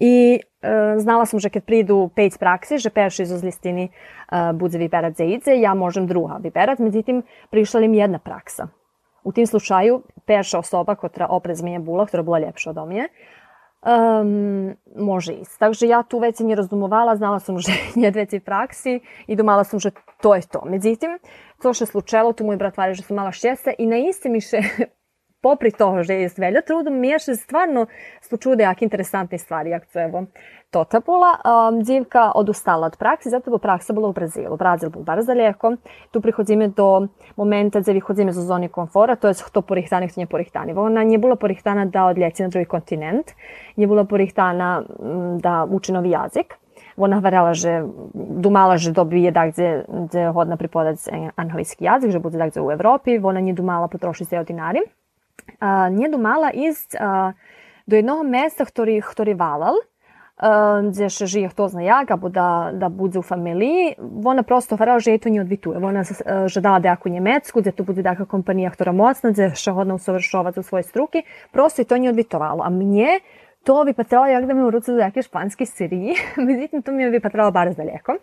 I 0.00 0.40
e, 0.62 0.98
znala 0.98 1.26
sam, 1.26 1.40
že 1.40 1.50
kad 1.50 1.64
pridu 1.64 2.10
pet 2.14 2.38
praksi, 2.38 2.78
že 2.78 2.90
perši 2.90 3.26
zo 3.26 3.40
listini 3.42 3.88
e, 3.88 3.90
budze 4.52 4.78
vyberať 4.78 5.16
za 5.16 5.24
idze, 5.24 5.52
ja 5.58 5.74
možem 5.74 6.06
druga 6.06 6.38
vyberať, 6.38 6.78
međutim, 6.78 7.22
prišla 7.50 7.80
li 7.80 7.88
mi 7.88 7.98
jedna 7.98 8.18
praksa. 8.18 8.68
U 9.24 9.32
tim 9.32 9.46
slučaju, 9.46 10.02
perša 10.26 10.58
osoba, 10.58 10.96
która 10.96 11.28
opred 11.28 11.62
mnie 11.62 11.80
bula, 11.80 12.06
która 12.06 12.22
była 12.22 12.38
lepsza 12.38 12.70
ode 12.70 12.86
mnie, 12.86 13.08
um, 13.82 14.74
može 14.96 15.32
ísť. 15.42 15.58
Takže 15.58 15.86
ja 15.86 16.02
tu 16.02 16.18
veci 16.22 16.44
nie 16.44 16.54
rozumovala, 16.54 17.16
znala 17.16 17.40
som, 17.40 17.58
že 17.58 17.72
nie 17.98 18.10
veci 18.10 18.38
v 18.38 18.44
praksi 18.46 18.92
i 19.26 19.36
domala 19.36 19.64
sam, 19.64 19.80
že 19.80 19.90
to 20.22 20.34
je 20.34 20.42
to. 20.46 20.62
Međutim, 20.64 21.18
to 21.62 21.74
što 21.74 21.84
je 21.84 21.88
slučajalo, 21.88 22.32
tu 22.32 22.44
moj 22.44 22.56
brat 22.56 22.76
vari, 22.76 22.94
že 22.94 23.02
sam 23.02 23.16
mala 23.16 23.32
šćesta 23.32 23.72
i 23.78 23.86
na 23.86 23.96
iste 23.96 24.28
mi 24.28 24.40
še 24.40 24.62
popri 25.42 25.72
toho, 25.72 25.98
je 25.98 26.30
velja 26.38 26.62
trudom, 26.62 26.94
mi 26.94 27.08
je 27.08 27.18
še 27.18 27.34
stvarno 27.36 27.86
slučude 28.22 28.62
jak 28.62 28.82
interesantne 28.82 29.38
stvari, 29.38 29.70
jak 29.70 29.86
to 29.86 30.00
evo 30.00 30.26
Totapula. 30.72 31.36
Um, 31.44 31.82
dzivka 31.84 32.32
odustala 32.32 32.86
od 32.86 32.96
praksi, 32.96 33.28
zato 33.30 33.50
bo 33.50 33.58
praksa 33.58 33.92
bila 33.92 34.08
u 34.08 34.12
Brazilu. 34.12 34.56
Brazil 34.56 34.90
był 34.90 35.02
bardzo 35.02 35.34
daleko. 35.34 35.76
Tu 36.10 36.20
prichodzimy 36.20 36.68
do 36.68 37.08
momenta, 37.36 37.80
gdzie 37.80 37.92
wychodzimy 37.92 38.32
z 38.32 38.36
zoni 38.36 38.68
komfora, 38.68 39.16
to 39.16 39.28
jest 39.28 39.44
kto 39.44 39.62
porihtani, 39.62 40.08
kto 40.08 40.20
nie 40.20 40.26
porihtani. 40.26 40.74
Bo 40.74 40.82
ona 40.82 41.02
nie 41.02 41.18
była 41.18 41.36
porihtana 41.36 41.86
da 41.86 42.06
odleci 42.06 42.42
na 42.42 42.48
drugi 42.48 42.66
kontinent, 42.66 43.34
nie 43.76 43.86
była 43.86 44.04
porihtana 44.04 44.82
da 45.40 45.64
uči 45.64 45.92
novi 45.92 46.10
jazik. 46.10 46.58
Ona 46.96 47.20
verjela, 47.20 47.54
že 47.54 47.84
dumala, 48.14 48.76
že 48.76 48.92
dobije 48.92 49.32
gde 49.32 50.32
hodna 50.32 50.56
pripodać 50.56 50.96
angliski 51.36 51.84
jazik, 51.84 52.10
že 52.10 52.20
bude 52.20 52.38
tak, 52.38 52.50
gde 52.50 52.62
u 52.62 52.70
Evropi. 52.70 53.20
Ona 53.22 53.40
nie 53.40 53.54
dumala 53.54 53.88
potroši 53.88 54.24
se 54.24 54.44
dinari. 54.44 54.80
Uh, 55.60 55.90
nie 55.90 56.08
dumala 56.08 56.54
ísť 56.54 56.96
uh, 56.96 57.32
do 57.86 57.96
jednoho 57.96 58.22
mesta, 58.22 58.64
ktorý, 58.64 59.02
ktorý 59.02 59.34
valal, 59.34 59.76
gdje 60.82 61.06
še 61.06 61.26
žije 61.30 61.48
хто 61.54 61.70
zna 61.70 61.82
jak, 61.86 62.10
або 62.10 62.26
да, 62.26 62.74
да 62.74 62.88
буде 62.88 63.18
у 63.18 63.22
фамилии, 63.22 63.94
вона 63.98 64.42
просто 64.42 64.74
варила, 64.74 64.98
že 64.98 65.18
to 65.18 65.28
nie 65.30 65.38
odvituje. 65.38 65.78
Вона 65.78 66.02
жадала 66.48 66.80
деяку 66.80 67.08
німецьку, 67.08 67.60
де 67.60 67.70
то 67.70 67.84
буде 67.84 68.02
деяка 68.02 68.24
компанія, 68.24 68.70
która 68.70 68.92
моцна, 68.92 69.30
де 69.30 69.54
ще 69.54 69.70
годна 69.70 69.94
усовершовати 69.94 70.60
у 70.60 70.62
свої 70.62 70.82
струки, 70.82 71.22
просто 71.52 71.82
i 71.82 71.84
to 71.84 71.96
nie 71.96 72.10
odvitovalo. 72.10 72.62
A 72.64 72.70
mnie 72.70 73.20
to 73.62 73.84
vypatralo 73.84 74.26
jak 74.26 74.46
da 74.46 74.54
me 74.54 74.64
u 74.64 74.70
ruce 74.70 74.92
do 74.92 74.98
jake 74.98 75.22
španske 75.22 75.66
Siriji, 75.66 76.14
međutim 76.36 76.82
to 76.82 76.92
mi 76.92 77.02
je 77.02 77.10
vypatralo 77.10 77.52
bar 77.52 77.74
daleko. 77.74 78.18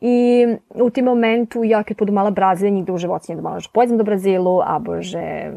I 0.00 0.46
u 0.74 0.90
tim 0.90 1.04
momentu 1.04 1.64
ja 1.64 1.82
kad 1.82 1.96
podumala 1.96 2.30
Brazil, 2.30 2.72
nigde 2.72 2.92
u 2.92 2.98
životu 2.98 3.34
domala, 3.34 3.58
že 3.58 3.68
pojedem 3.72 3.98
do 3.98 4.04
Brazilu, 4.04 4.60
a 4.64 4.78
bože, 4.78 5.52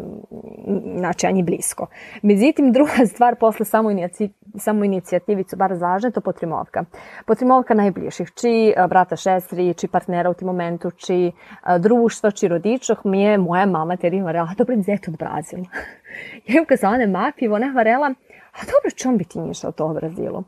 znači, 0.98 1.28
ani 1.28 1.44
blisko. 1.44 1.88
Međutim, 2.22 2.72
druga 2.72 3.06
stvar 3.14 3.36
posle 3.36 3.66
samo, 3.66 3.92
inici, 3.92 4.30
samo 4.58 4.84
inicijativicu, 4.84 5.56
bar 5.56 5.76
zažne, 5.76 6.12
to 6.12 6.22
potrimovka. 6.22 6.86
Potrimovka 7.26 7.74
najbližših, 7.74 8.32
či 8.32 8.74
brata 8.90 9.16
šestri, 9.16 9.74
či 9.74 9.88
partnera 9.88 10.30
u 10.30 10.34
tim 10.34 10.48
momentu, 10.48 10.92
či 10.92 11.32
društva, 11.80 12.32
či 12.32 12.48
rodičah, 12.48 13.06
mi 13.06 13.22
je 13.22 13.38
moja 13.38 13.66
mama 13.66 13.98
teri 13.98 14.22
varela, 14.22 14.56
dobro, 14.58 14.76
gde 14.76 14.92
je 14.92 15.02
to 15.02 15.12
od 15.12 15.18
Brazila? 15.18 15.66
ja 16.48 16.58
im 16.58 16.66
kazala 16.66 17.08
mapi, 17.08 17.48
ona 17.48 17.72
varela, 17.76 18.14
a 18.52 18.66
dobro, 18.66 18.92
čom 18.96 19.18
bi 19.18 19.24
ti 19.24 19.40
ništa 19.40 19.68
od 19.68 19.76
toho 19.76 19.94
Brazilu? 19.94 20.44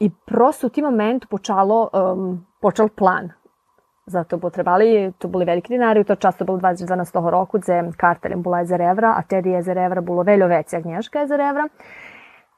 I 0.00 0.10
prosto 0.26 0.66
u 0.66 0.70
tim 0.70 0.84
momentu 0.84 1.28
počalo 1.28 1.88
um, 1.92 2.49
počal 2.60 2.92
plán. 2.92 3.32
Za 4.06 4.24
to 4.24 4.38
potrebali, 4.42 5.14
to 5.18 5.30
boli 5.30 5.46
veľkí 5.46 5.70
dinári, 5.70 6.04
to 6.04 6.18
často 6.18 6.44
bolo 6.44 6.58
2012 6.58 7.14
roku, 7.30 7.62
gde 7.62 7.94
kartelem 7.94 8.42
bola 8.42 8.60
Ezer 8.66 8.80
Evra, 8.82 9.14
a 9.14 9.22
tedy 9.22 9.54
Ezer 9.54 9.78
Evra 9.78 10.02
bolo 10.02 10.26
veľo 10.26 10.50
vecí, 10.50 10.76
jak 10.76 10.84
Nješka 10.84 11.24
Evra. 11.30 11.70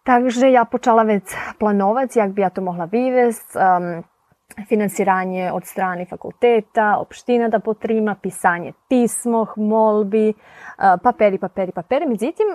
Takže 0.03 0.51
ja 0.51 0.65
počala 0.65 1.03
već 1.03 1.31
planovati, 1.59 2.19
jak 2.19 2.31
bi 2.33 2.43
ja 2.43 2.51
to 2.51 2.61
mohla 2.61 2.85
vyvesti, 2.85 3.55
um, 3.55 4.03
finansiranje 4.69 5.53
od 5.53 5.65
strane 5.65 6.05
fakulteta, 6.07 6.97
opština 7.01 7.49
da 7.49 7.59
potrima, 7.59 8.15
pisanje 8.15 8.73
pismoh, 8.89 9.53
molbi, 9.57 10.33
paperi, 11.03 11.39
paperi, 11.39 11.73
paperi. 11.73 12.07
Međutim, 12.07 12.47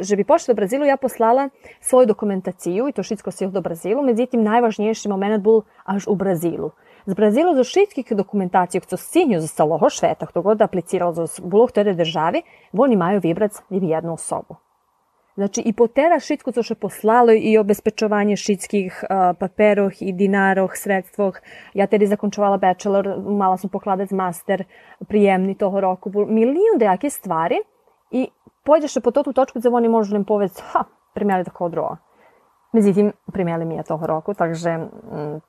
že 0.00 0.16
bi 0.16 0.24
pošla 0.24 0.52
do 0.52 0.56
Brazilu, 0.56 0.84
ja 0.84 0.96
poslala 0.96 1.48
svoju 1.80 2.06
dokumentaciju 2.06 2.88
i 2.88 2.92
to 2.92 3.02
šitsko 3.02 3.30
sil 3.36 3.50
do 3.50 3.60
Brazilu. 3.60 4.02
Međutim, 4.02 4.42
najvažnijši 4.42 5.08
moment 5.08 5.42
bol 5.42 5.62
až 5.84 6.06
u 6.06 6.14
Brazilu. 6.14 6.70
Z 7.06 7.14
Brazilu 7.14 7.54
za 7.54 7.64
šitskih 7.64 8.12
dokumentaciju, 8.12 8.80
kto 8.80 8.96
sinju 8.96 9.40
za 9.40 9.48
celoho 9.48 9.90
šveta, 9.90 10.26
kto 10.26 10.42
god 10.42 10.62
aplicirao 10.62 11.12
za 11.12 11.28
bilo 11.44 11.68
ktoré 11.68 11.92
državi, 11.92 12.42
oni 12.72 12.96
majú 12.96 13.20
vybrać 13.20 13.60
jednu 13.68 14.16
osobu. 14.16 14.56
Znači 15.34 15.62
i 15.66 15.72
potera 15.72 16.20
šitku, 16.20 16.52
co 16.52 16.62
še 16.62 16.76
poslalo 16.78 17.34
i 17.34 17.56
obezpečovanje 17.58 18.36
šitskih 18.38 19.00
uh, 19.02 19.32
paperoh 19.38 20.02
i 20.02 20.12
dinaroh, 20.14 20.70
sredstvoh. 20.78 21.40
Ja 21.74 21.88
tedy 21.90 22.06
zakončovala 22.06 22.60
bachelor, 22.62 23.08
mala 23.18 23.56
sam 23.58 23.70
pokladać 23.70 24.14
master 24.14 24.62
prijemni 25.08 25.56
toho 25.58 25.80
roku. 25.80 26.12
Milion 26.14 26.78
dejake 26.78 27.10
stvari 27.10 27.58
i 28.10 28.28
pođeš 28.64 28.94
po 29.02 29.10
tu 29.10 29.32
točku 29.32 29.58
gde 29.58 29.68
oni 29.68 29.88
možu 29.88 30.14
nam 30.14 30.24
povesti, 30.24 30.62
ha, 30.70 30.84
primjeli 31.14 31.44
tako 31.44 31.68
droga. 31.68 31.96
Međutim, 32.72 33.12
primjeli 33.32 33.64
mi 33.64 33.76
je 33.76 33.82
toho 33.82 34.06
roku, 34.06 34.34
takže 34.34 34.78
mm, 34.78 35.40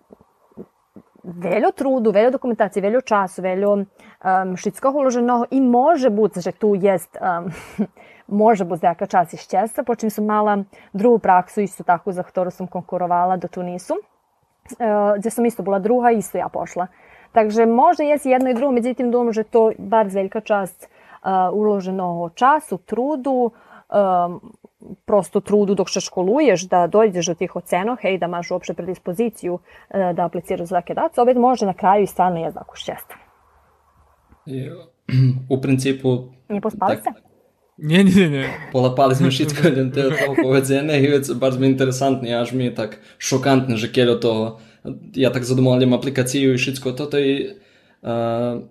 veljo 1.24 1.72
trudu, 1.72 2.12
veljo 2.12 2.32
dokumentacije, 2.32 2.82
veljo 2.82 3.02
času, 3.02 3.42
veljo 3.42 3.74
um, 3.74 4.58
šitskog 4.58 4.96
uloženo 4.96 5.46
i 5.52 5.62
može 5.62 6.10
že 6.44 6.52
tu 6.52 6.76
jest 6.76 7.18
um, 7.22 7.52
može 8.28 8.66
biti 8.66 8.86
neka 8.86 9.06
čas 9.06 9.34
iz 9.34 9.48
Česa, 9.48 9.84
počem 9.84 10.10
sam 10.10 10.26
mala 10.26 10.64
drugu 10.94 11.20
praksu 11.20 11.62
isto 11.62 11.84
tako 11.84 12.12
za 12.12 12.24
ktoru 12.24 12.52
sam 12.52 12.68
konkurovala 12.68 13.38
do 13.38 13.48
Tunisu, 13.48 13.94
uh, 13.94 15.18
gdje 15.18 15.32
sam 15.32 15.46
isto 15.46 15.64
bila 15.64 15.80
druga, 15.80 16.12
isto 16.12 16.38
ja 16.38 16.48
pošla. 16.50 16.88
Takže 17.32 17.66
možda 17.66 18.04
jesi 18.04 18.30
jedno 18.30 18.50
i 18.50 18.54
drugo, 18.54 18.72
međutim 18.72 19.12
думам, 19.12 19.34
že 19.34 19.44
to 19.44 19.72
bar 19.78 20.08
velika 20.08 20.42
čast 20.42 20.90
uh, 20.90 21.30
uloženo 21.54 22.30
času, 22.36 22.78
trudu, 22.78 23.52
um, 23.52 24.56
prosto 25.06 25.40
trudu 25.40 25.76
dok 25.76 25.90
se 25.90 26.02
školuješ 26.02 26.68
da 26.70 26.88
dođeš 26.88 27.26
do 27.26 27.34
tih 27.34 27.56
ocena, 27.56 27.98
hej, 28.02 28.18
da 28.18 28.28
maš 28.28 28.52
uopšte 28.52 28.74
predispoziciju 28.74 29.60
da 30.14 30.26
apliciraš 30.26 30.68
za 30.68 30.82
dace, 30.96 31.22
opet 31.22 31.38
može 31.38 31.66
na 31.66 31.74
kraju 31.74 32.04
i 32.04 32.08
stvarno 32.08 32.40
je 32.40 32.52
znako 32.52 32.76
šćesta. 32.76 33.16
U 35.50 35.62
principu... 35.62 36.10
Nie 36.50 36.62
pospali 36.62 36.98
se? 36.98 37.25
Nie, 37.76 38.08
nie, 38.08 38.32
nie. 38.32 38.48
Polepali 38.72 39.16
sme 39.16 39.30
všetko, 39.36 39.62
len 39.68 39.90
to 39.92 40.08
je 40.08 40.10
toho 40.16 40.34
povedzenia. 40.40 40.96
Je 40.96 41.10
vec 41.12 41.26
veľmi 41.28 41.76
interesantný, 41.76 42.32
až 42.32 42.56
mi 42.56 42.72
je 42.72 42.78
tak 42.78 43.04
šokantný, 43.20 43.76
že 43.76 43.92
keľo 43.92 44.16
to... 44.20 44.34
Ja 45.18 45.34
tak 45.34 45.44
zadomovalim 45.44 45.92
aplikaciu 45.98 46.56
i 46.56 46.62
všetko 46.62 46.94
toto 46.96 47.18
i... 47.20 47.58
Uh, 48.06 48.70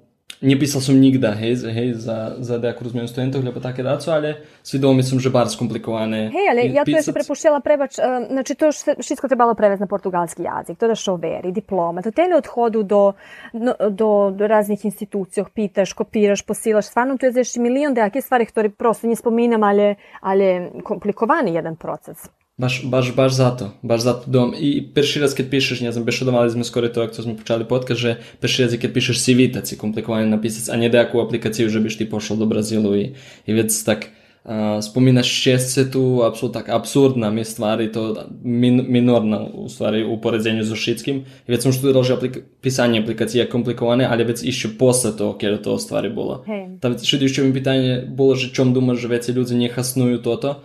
писал 0.61 0.85
сум 0.85 1.01
нигда, 1.01 1.33
hej, 1.33 1.57
hej, 1.73 1.97
za, 1.97 2.37
za 2.37 2.61
nejakú 2.61 2.85
rozmienu 2.85 3.09
studentov, 3.09 3.41
lebo 3.41 3.65
také 3.65 3.81
dáco, 3.81 4.13
ale 4.13 4.45
свідомі 4.61 5.01
сум 5.01 5.17
že 5.21 5.33
bardzo 5.33 5.57
skomplikovane. 5.57 6.29
Hej, 6.29 6.47
ale 6.53 6.61
ja 6.69 6.85
tu 6.85 6.93
ešte 6.93 7.17
prepuštila 7.17 7.65
prebač, 7.65 7.97
uh, 7.97 8.29
znači 8.29 8.53
to 8.55 8.69
všetko 9.01 9.25
trebalo 9.33 9.57
prevesti 9.57 9.83
na 9.83 9.89
portugalski 9.89 10.45
jazik, 10.45 10.77
to 10.77 10.85
da 10.85 10.95
šoveri, 10.95 11.49
diploma, 11.53 12.05
to 12.05 12.13
tele 12.13 12.37
odhodu 12.37 12.85
do, 12.85 13.17
do, 13.57 13.73
do, 13.89 14.11
do 14.37 14.45
raznih 14.45 14.85
institucija, 14.85 15.49
pitaš, 15.49 15.97
kopiraš, 15.97 16.45
posilaš, 16.45 16.93
stvarno 16.93 17.17
tu 17.17 17.27
je 17.27 17.33
znači 17.33 17.61
milion 17.61 17.97
dejake 17.97 18.21
stvari, 18.21 18.45
ktoré 18.45 18.69
prosto 18.69 19.09
ne 19.09 19.17
spominam, 19.17 19.65
ali, 19.65 19.97
ali 20.21 20.69
komplikovani 20.85 21.57
jedan 21.57 21.77
proces. 21.81 22.29
Baš, 22.57 22.83
baš, 22.85 23.15
baš 23.15 23.35
zato, 23.35 23.71
baš 23.83 24.01
zato 24.01 24.31
dom. 24.31 24.55
I 24.59 24.89
prvi 24.95 25.21
raz 25.21 25.35
kad 25.35 25.51
pišeš, 25.51 25.81
ne 25.81 25.93
znam, 25.93 26.05
beše 26.05 26.25
domali 26.25 26.51
smo 26.51 26.65
skoro 26.65 26.89
to, 26.89 27.03
ako 27.03 27.23
smo 27.23 27.37
počali 27.37 27.65
podcast, 27.65 28.01
že 28.01 28.17
prvi 28.41 28.55
raz 28.65 28.77
kad 28.83 28.93
pišeš 28.93 29.25
CV, 29.25 29.51
tad 29.55 29.67
si 29.67 29.79
komplikovan 29.79 30.31
napisac, 30.31 30.71
a 30.71 30.79
nie 30.79 30.87
nejakú 30.89 31.19
aplikáciu, 31.19 31.67
že 31.69 31.83
byš 31.83 31.99
ti 31.99 32.07
pošel 32.07 32.39
do 32.39 32.47
Brazilu 32.47 32.95
i, 32.95 33.05
i 33.47 33.53
vec 33.53 33.75
tak 33.85 34.11
Uh, 34.45 34.85
spominaš 34.85 35.29
šestcetu, 35.41 36.21
apsolutno 36.23 36.61
tak 36.61 36.69
absurdna 36.69 37.31
mi 37.31 37.45
stvari, 37.45 37.93
to 37.93 38.29
min, 38.43 38.85
minorna 38.89 39.41
u 39.41 39.69
stvari 39.69 40.05
u 40.05 40.21
poredzenju 40.21 40.65
za 40.65 40.77
šitskim. 40.77 41.25
I 41.49 41.53
već 41.53 41.63
sam 41.63 41.73
študirao, 41.73 42.03
že 42.03 42.13
aplik 42.13 42.39
pisanje 42.61 43.01
aplikacije 43.01 43.43
je 43.43 43.49
komplikovane, 43.51 44.05
ali 44.11 44.25
već 44.25 44.43
išće 44.43 44.69
posle 44.79 45.17
to, 45.17 45.39
kjer 45.39 45.63
to 45.63 45.79
stvari 45.79 46.11
bilo. 46.11 46.45
Hey. 46.47 46.81
Ta 46.81 46.89
već 46.89 47.33
še 47.35 47.43
mi 47.43 47.55
pitanje 47.55 48.05
bilo, 48.09 48.35
že 48.35 48.53
čom 48.53 48.75
dumaš, 48.75 48.99
že 48.99 49.09
već 49.09 49.29
ljudi 49.29 49.55
nje 49.55 49.69
hasnuju 49.69 50.23
toto, 50.23 50.53
to 50.53 50.61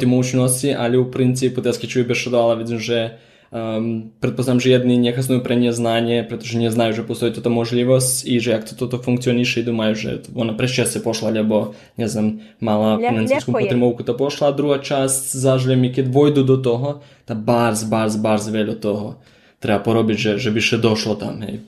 ti 0.00 0.06
mogućnosti, 0.06 0.74
ali 0.78 0.98
u 0.98 1.10
principu, 1.10 1.62
teske 1.62 1.86
čuju 1.86 2.04
beš 2.04 2.26
dala, 2.26 2.54
vidim, 2.54 2.78
že 2.78 3.18
Um, 3.50 4.12
pretpostavljam, 4.20 4.60
že 4.60 4.70
jedni 4.70 4.96
nehasnuju 4.98 5.42
pre 5.42 5.56
nje 5.56 5.72
znanje, 5.72 6.26
pretože 6.28 6.58
nje 6.58 6.70
znaju, 6.70 6.92
že 6.92 7.06
postoji 7.06 7.32
tota 7.34 7.50
možljivost 7.50 8.22
i 8.26 8.38
že 8.40 8.50
jak 8.50 8.68
to 8.68 8.76
toto 8.78 9.02
funkcioniše 9.02 9.60
i 9.60 9.64
думаю, 9.66 9.94
že 9.94 10.22
ona 10.34 10.56
prešće 10.56 10.86
se 10.86 11.02
pošla, 11.02 11.30
ljebo, 11.30 11.74
ne 11.96 12.08
znam, 12.08 12.38
mala 12.60 12.94
Lje, 12.94 13.08
financijsku 13.08 13.52
potremovku 13.52 14.02
to 14.02 14.16
pošla, 14.16 14.48
a 14.48 14.52
druga 14.52 14.78
čast 14.78 15.36
zažlje 15.36 15.76
mi 15.76 15.92
kad 15.94 16.14
vojdu 16.14 16.42
do 16.42 16.56
toho, 16.56 17.00
da 17.26 17.34
barz, 17.34 17.84
barz, 17.84 18.16
barz 18.16 18.48
veljo 18.48 18.74
toho 18.74 19.18
treba 19.58 19.82
porobiti, 19.82 20.20
že, 20.20 20.38
že 20.38 20.50
bi 20.50 20.60
še 20.60 20.78
došlo 20.78 21.14
tam, 21.14 21.42
hej. 21.42 21.60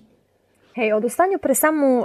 Hej, 0.78 0.94
od 0.94 1.06
ustanju 1.06 1.40
pre, 1.40 1.56
samu, 1.56 2.04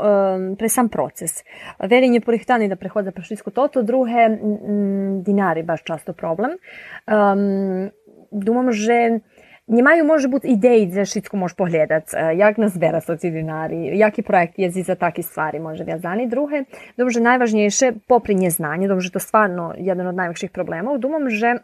pre 0.58 0.68
sam 0.68 0.88
proces. 0.88 1.44
Verin 1.78 2.14
je 2.14 2.20
porihtani 2.20 2.68
da 2.68 2.76
prehodza 2.76 3.12
pre 3.12 3.20
švitsku 3.24 3.50
toto, 3.52 3.82
druge 3.84 4.24
m, 4.24 5.20
dinari 5.22 5.60
baš 5.62 5.82
často 5.84 6.14
problem. 6.16 6.56
Um, 7.04 7.90
думам, 8.32 8.72
že 8.72 9.20
nie 9.68 9.82
mają 9.82 10.04
może 10.04 10.28
być 10.28 10.44
idei, 10.44 10.92
że 10.92 11.04
wszystko 11.04 11.36
możesz 11.36 11.56
poglądać, 11.56 12.04
jak 12.36 12.58
nazbiera 12.58 13.00
są 13.00 13.16
ci 13.16 13.32
dinari, 13.32 13.98
jaki 13.98 14.22
projekt 14.22 14.58
jest 14.58 14.86
za 14.86 14.96
takie 14.96 15.22
stvari 15.22 15.60
może 15.60 15.84
wiązany. 15.84 16.28
Drugie, 16.28 16.64
думам, 16.98 17.10
że 17.10 17.20
najważniejsze, 17.20 17.92
popri 18.06 18.36
nieznanie, 18.36 18.88
думам, 18.88 19.00
że 19.00 19.10
to 19.10 19.20
stvarno 19.20 19.72
jedan 19.76 20.06
od 20.06 20.16
największych 20.16 20.52
problemów, 20.52 21.00
думам, 21.00 21.30
że 21.30 21.54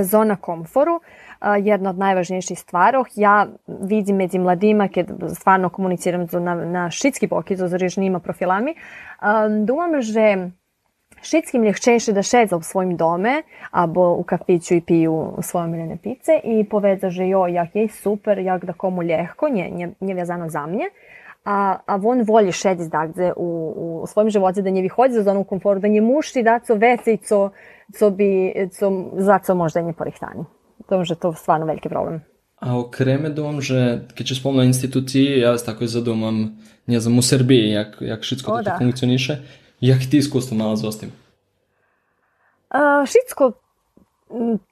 zona 0.00 0.36
komforu 0.36 1.00
jedna 1.62 1.90
od 1.90 1.98
najvažnejših 1.98 2.58
stvarov. 2.58 3.04
Ja 3.14 3.46
vidim 3.66 4.16
među 4.16 4.40
mladima, 4.40 4.88
kad 4.88 5.06
stvarno 5.34 5.68
komuniciram 5.68 6.26
na, 6.32 6.54
na 6.54 6.90
šitski 6.90 7.26
boki, 7.26 7.56
z 7.56 7.60
različnima 7.60 8.20
profilami, 8.20 8.74
думам, 9.66 10.02
že 10.02 10.50
Šitskim 11.22 11.62
ljehčejše 11.62 12.12
da 12.12 12.22
šedza 12.22 12.56
u 12.56 12.62
svojim 12.62 12.96
dome, 12.96 13.42
abo 13.70 14.14
u 14.14 14.22
kafiću 14.22 14.74
i 14.74 14.80
piju 14.80 15.32
svoje 15.42 15.64
omiljene 15.64 15.96
pice 16.02 16.40
i 16.44 16.64
povedza, 16.64 17.10
že 17.10 17.28
jo, 17.28 17.46
jak 17.46 17.76
je 17.76 17.88
super, 17.88 18.38
jak 18.38 18.64
da 18.64 18.72
komu 18.72 19.02
ljehko, 19.02 19.48
nje, 19.48 19.70
nje, 19.70 19.90
nje 20.00 20.14
vezano 20.14 20.48
za 20.48 20.66
mnje, 20.66 20.84
a, 21.44 21.76
a 21.86 22.00
on 22.04 22.22
voli 22.22 22.52
šediti 22.52 22.90
dakle, 22.90 23.32
u, 23.36 23.74
u 24.02 24.06
svojim 24.06 24.30
životu, 24.30 24.62
da 24.62 24.70
nje 24.70 24.82
vyhodzi 24.82 25.10
za 25.12 25.22
zonu 25.22 25.44
komforu, 25.44 25.80
da 25.80 25.88
nje 25.88 26.00
mušti 26.00 26.42
da 26.42 26.58
co 26.58 26.74
i 27.06 27.16
co, 27.16 27.50
co 27.94 28.10
bi, 28.10 28.52
co, 28.72 29.10
za 29.12 29.38
co 29.38 29.54
možda 29.54 29.80
nje 29.80 29.92
porihtani. 29.92 30.44
dąży 30.88 31.16
to 31.16 31.32
w 31.32 31.38
stanu 31.38 31.66
wielki 31.66 31.88
problem. 31.88 32.20
A 32.56 32.76
okremy 32.76 33.30
dom, 33.30 33.62
że 33.62 34.00
kiedy 34.14 34.34
wspomnę 34.34 34.66
instytucji, 34.66 35.40
ja 35.40 35.58
z 35.58 35.64
taką 35.64 35.86
zadumam, 35.86 36.56
nie 36.88 37.00
znam, 37.00 37.18
u 37.18 37.22
Serbii, 37.22 37.70
jak, 37.70 38.00
jak 38.00 38.20
wszystko 38.20 38.58
to, 38.58 38.70
to 38.70 38.78
funkcjonuje. 38.78 39.18
Jak 39.82 39.98
ty 39.98 40.16
iskustvo 40.16 40.56
nalazła 40.56 40.92
z 40.92 40.98
tym? 40.98 41.10
Uh, 42.74 42.80
eh, 42.80 43.08
wszystko 43.08 43.52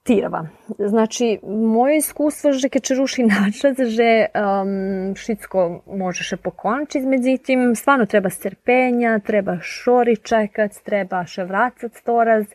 tirava. 0.03 0.47
Znači, 0.79 1.39
moje 1.47 1.97
iskustvo 1.97 2.53
že 2.53 2.69
kad 2.69 2.83
će 2.83 2.95
ruši 2.95 3.23
načas, 3.35 3.79
že 3.79 4.27
um, 4.35 5.17
šitsko 5.17 5.81
može 5.87 6.25
še 6.25 6.37
pokončiti, 6.37 7.07
međutim, 7.07 7.75
stvarno 7.77 8.07
treba 8.07 8.31
strpenja, 8.31 9.19
treba 9.19 9.59
šori 9.61 10.17
čekat, 10.17 10.73
treba 10.85 11.25
še 11.27 11.45
vracat 11.45 11.95
storaz, 11.95 12.47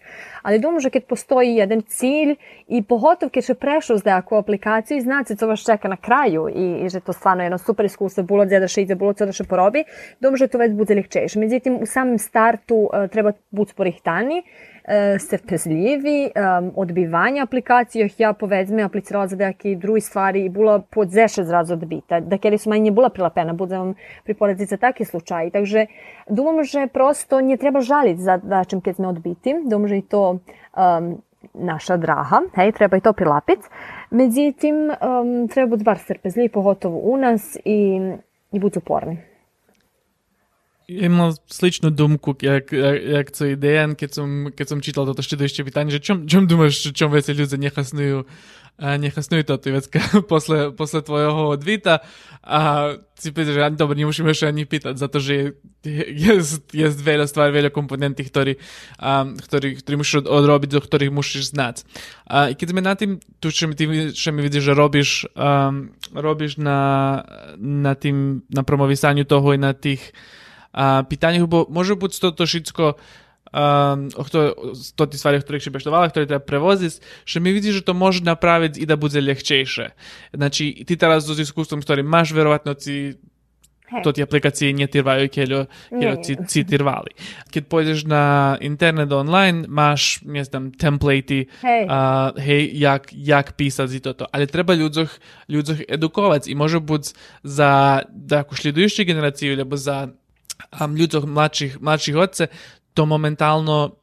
ali 0.42 0.60
думаю, 0.60 0.80
že 0.80 0.90
kad 0.90 1.04
postoji 1.04 1.56
jedan 1.56 1.82
cilj 1.82 2.36
i 2.68 2.84
pohotov 2.84 3.30
kad 3.30 3.44
će 3.44 3.54
prešao 3.54 3.98
za 3.98 4.16
neku 4.16 4.36
aplikaciju 4.36 4.98
i 4.98 5.02
znate 5.02 5.36
co 5.36 5.48
vas 5.48 5.66
čeka 5.66 5.88
na 5.88 5.98
kraju 5.98 6.50
i, 6.50 6.86
i 6.86 6.90
že 6.90 7.00
to 7.00 7.14
stvarno 7.14 7.44
jedno 7.44 7.58
super 7.58 7.86
iskustvo, 7.86 8.24
gdje 8.24 8.60
da 8.60 8.68
še 8.68 8.82
ide, 8.82 8.96
bilo 8.96 9.14
co 9.14 9.26
da 9.26 9.32
še 9.32 9.44
porobi, 9.44 9.84
думаю, 10.20 10.38
že 10.38 10.48
to 10.48 10.58
već 10.58 10.74
bude 10.74 10.96
lehčejše. 10.96 11.40
Međutim, 11.40 11.78
u 11.82 11.86
samom 11.86 12.18
startu 12.18 12.76
uh, 12.86 13.10
treba 13.10 13.34
biti 13.52 13.74
porihtani, 13.76 14.44
uh, 14.86 15.22
strpezljivi, 15.22 16.32
um, 16.36 16.72
odbivanje 16.76 17.42
aplikacije, 17.42 18.10
ja 18.18 18.34
povedzme 18.34 18.84
aplicirala 18.84 19.28
za 19.28 19.36
neki 19.36 19.76
drugi 19.76 20.02
stvari 20.02 20.46
i 20.46 20.50
bila 20.50 20.80
pod 20.80 21.10
zeše 21.10 21.44
zrazu 21.44 21.74
odbita, 21.74 22.20
da 22.20 22.38
kjer 22.38 22.60
su 22.60 22.70
manje 22.70 22.92
bila 22.92 23.10
prilapena, 23.10 23.54
bude 23.54 23.78
vam 23.78 23.94
priporediti 24.24 24.66
za 24.66 24.78
taki 24.78 25.06
slučaj. 25.06 25.50
Takže 25.50 25.86
думам, 26.30 26.64
že 26.64 26.88
prosto 26.88 27.42
nje 27.42 27.58
treba 27.58 27.82
žaliti 27.82 28.22
za 28.22 28.38
dačem 28.38 28.82
kad 28.82 28.96
sme 28.96 29.08
odbiti, 29.08 29.56
думам, 29.66 29.88
že 29.88 29.98
i 29.98 30.02
to 30.02 30.40
um, 30.78 31.22
naša 31.54 31.98
draha, 31.98 32.42
hej, 32.56 32.72
treba 32.72 32.98
i 32.98 33.02
to 33.02 33.14
prilapiti. 33.14 33.68
Međutim, 34.10 34.76
um, 34.76 35.48
treba 35.48 35.76
biti 35.76 35.84
bar 35.84 35.98
strpezljiv, 35.98 36.52
pogotovo 36.52 37.00
u 37.04 37.18
nas 37.18 37.58
i, 37.66 38.00
i 38.52 38.60
biti 38.60 38.80
uporni. 38.80 39.35
Imam 40.91 41.31
sličnu 41.47 41.91
думку, 41.91 42.35
як, 42.43 42.73
як, 42.73 43.03
як 43.03 43.31
цей 43.31 43.55
Деян, 43.55 43.95
keď 43.95 44.11
som, 44.11 44.51
keď 44.51 44.67
som 44.67 44.83
čítal 44.83 45.07
toto 45.07 45.23
študujúšte 45.23 45.63
pytanie, 45.63 45.95
že 45.95 46.03
čom, 46.03 46.27
čom 46.27 46.51
думаš, 46.51 46.83
čom 46.91 47.15
veci 47.15 47.31
ľudia 47.31 47.63
nechasnujú, 47.63 48.27
a 48.81 48.97
nechasnujú 48.97 49.45
toto 49.45 49.71
vecka 49.71 50.01
posle, 50.33 50.73
posle 50.73 51.05
tvojho 51.05 51.55
odvita 51.55 52.01
a 52.41 52.61
si 53.15 53.31
pýtaš, 53.31 53.55
že 53.55 53.63
ani 53.63 53.77
dobre, 53.77 54.01
nemusíme 54.01 54.33
ešte 54.33 54.49
ani 54.49 54.65
pýtať, 54.65 54.97
za 54.97 55.07
to, 55.13 55.21
že 55.21 55.61
je, 55.85 56.05
je, 56.11 56.35
je 56.73 56.87
veľa 56.89 57.29
stvar, 57.29 57.53
veľa 57.53 57.71
komponentí, 57.71 58.25
ktorí, 58.25 58.57
a, 58.99 59.29
ktorí, 59.29 59.85
ktorí 59.85 59.95
musíš 59.95 60.25
odrobiť, 60.25 60.75
do 60.75 60.81
ktorých 60.81 61.13
musíš 61.13 61.53
znať. 61.53 61.85
A 62.27 62.51
i 62.51 62.59
keď 62.59 62.67
sme 62.73 62.83
na 62.83 62.97
tým, 62.97 63.21
tu 63.39 63.53
čo 63.53 63.69
mi, 63.69 63.77
ty, 63.77 63.87
čo 64.11 64.33
mi 64.33 64.41
vidíš, 64.41 64.73
že 64.73 64.75
robíš, 64.75 65.29
um, 65.37 65.93
robíš 66.17 66.57
na, 66.57 67.21
na 67.61 67.93
tým, 67.95 68.43
na 68.49 68.65
promovisaniu 68.65 69.29
toho 69.29 69.55
i 69.55 69.61
na 69.61 69.77
tých 69.77 70.17
a 70.76 71.08
pitaniach, 71.08 71.48
bo 71.48 71.64
može 71.72 71.96
biti 71.96 72.20
to, 72.20 72.36
to 72.36 72.44
všetko 72.44 73.00
um, 73.56 74.12
to 74.96 75.04
ti 75.08 75.18
stvari, 75.18 75.40
o 75.40 75.44
ktorých 75.44 75.64
si 75.64 75.72
peštovala, 75.72 76.12
ktoré 76.12 76.28
treba 76.28 76.44
prevoziť, 76.44 76.94
že 77.24 77.38
mi 77.40 77.56
vidíš, 77.56 77.82
že 77.82 77.88
to 77.88 77.94
može 77.96 78.28
napraviť 78.28 78.76
i 78.76 78.86
da 78.86 79.00
bude 79.00 79.24
ľahčejšie. 79.24 79.96
Znači, 80.36 80.84
ty 80.84 80.94
teraz 81.00 81.24
so 81.24 81.34
iskustvom, 81.38 81.80
ktorý 81.80 82.04
máš, 82.04 82.36
verovatno 82.36 82.76
si 82.76 83.16
Hej. 83.86 84.02
to 84.02 84.10
ti 84.18 84.26
aplikacije 84.26 84.74
nie 84.74 84.90
tirvaju, 84.90 85.30
keľo, 85.30 85.70
keľo 85.94 86.16
Nie, 86.18 86.24
ci, 86.26 86.34
nie. 86.34 86.50
ci 86.50 86.66
tirvali. 86.66 87.14
Keď 87.54 87.64
pôjdeš 87.70 88.10
na 88.10 88.58
internet 88.58 89.14
online, 89.14 89.70
máš, 89.70 90.26
nie 90.26 90.42
znam, 90.42 90.74
templatey, 90.74 91.46
Hej. 91.62 91.86
a, 91.86 92.34
hej, 92.34 92.74
jak, 92.74 93.14
jak 93.14 93.54
písať 93.54 93.88
si 93.88 94.00
toto. 94.02 94.26
Ale 94.34 94.50
treba 94.50 94.74
ľudzoch, 94.74 95.14
ľudzoch 95.46 95.86
edukovať 95.86 96.50
i 96.50 96.58
može 96.58 96.82
buď 96.82 97.14
za 97.46 98.02
takú 98.10 98.58
um, 100.80 100.96
to 102.96 103.04
momentálno 103.04 104.00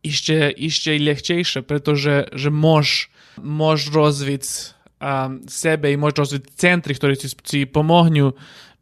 ešte, 0.00 0.52
ešte 0.56 0.96
i 0.96 1.00
ľahčejšie, 1.04 1.60
pretože 1.64 2.32
že 2.32 2.48
môž, 2.48 3.12
môž 3.36 3.92
rozviť 3.92 4.44
um, 5.00 5.44
sebe 5.44 5.92
i 5.92 6.00
môž 6.00 6.16
rozviť 6.16 6.42
centry, 6.56 6.96
ktorí 6.96 7.14
ti, 7.20 7.28
ti 7.44 7.60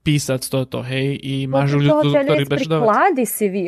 pomohnu 0.08 0.18
písať 0.18 0.42
toto, 0.48 0.80
hej, 0.80 1.20
i 1.20 1.44
máš 1.44 1.76
Poput 1.76 1.84
ľudí, 1.84 1.88
toga, 1.92 2.20
ktorí 2.24 2.42
Lec, 2.44 2.48
budeš 2.48 2.68
dovať. 2.68 2.80
prikladi 2.80 3.22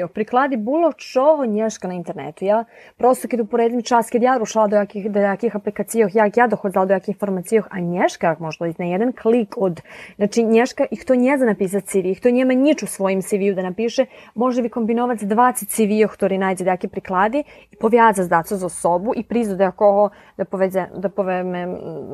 prikladi 0.09 0.57
bilo 0.57 0.93
čoho 0.97 1.45
nješka 1.45 1.89
na 1.89 1.95
internetu. 1.95 2.45
Ja 2.45 2.65
prosto 2.97 3.29
kad 3.29 3.41
uporedim 3.41 3.83
čas, 3.83 4.09
kad 4.09 4.23
ja 4.23 4.41
rušala 4.41 4.67
do 4.67 4.77
jakih, 4.77 5.11
do 5.13 5.21
jakih 5.21 5.57
aplikacijoh, 5.57 6.15
jak 6.15 6.37
ja 6.37 6.47
dohodzala 6.47 6.87
do 6.87 6.95
jakih 6.97 7.15
informacijoh, 7.15 7.69
a 7.71 7.81
nješka 7.81 8.27
jak 8.27 8.41
možda 8.41 8.73
na 8.79 8.85
jedan 8.85 9.13
klik 9.13 9.55
od, 9.57 9.81
znači 10.17 10.43
nješka 10.43 10.87
ih 10.91 11.05
to 11.05 11.15
nje 11.15 11.39
za 11.39 11.45
napisat 11.45 11.85
CV, 11.85 12.17
ih 12.17 12.21
to 12.21 12.31
njema 12.31 12.55
nič 12.55 12.83
u 12.83 12.87
svojim 12.87 13.23
CV-u 13.23 13.55
da 13.55 13.63
napiše, 13.63 14.07
može 14.35 14.63
bi 14.63 14.69
kombinovac 14.69 15.21
20 15.21 15.69
CV-o, 15.69 16.09
ktorý 16.09 16.39
najde 16.39 16.65
da 16.65 16.71
jaki 16.71 16.89
prikladi 16.89 17.45
i 17.71 17.77
povjaza 17.77 18.25
zdaco 18.25 18.57
za 18.57 18.67
osobu 18.67 19.13
i 19.17 19.23
prizu 19.23 19.57
da 19.57 19.65
jakoho 19.65 20.11
da 20.37 20.45
poveze, 20.45 20.87
da 20.97 21.09
poveme 21.09 21.67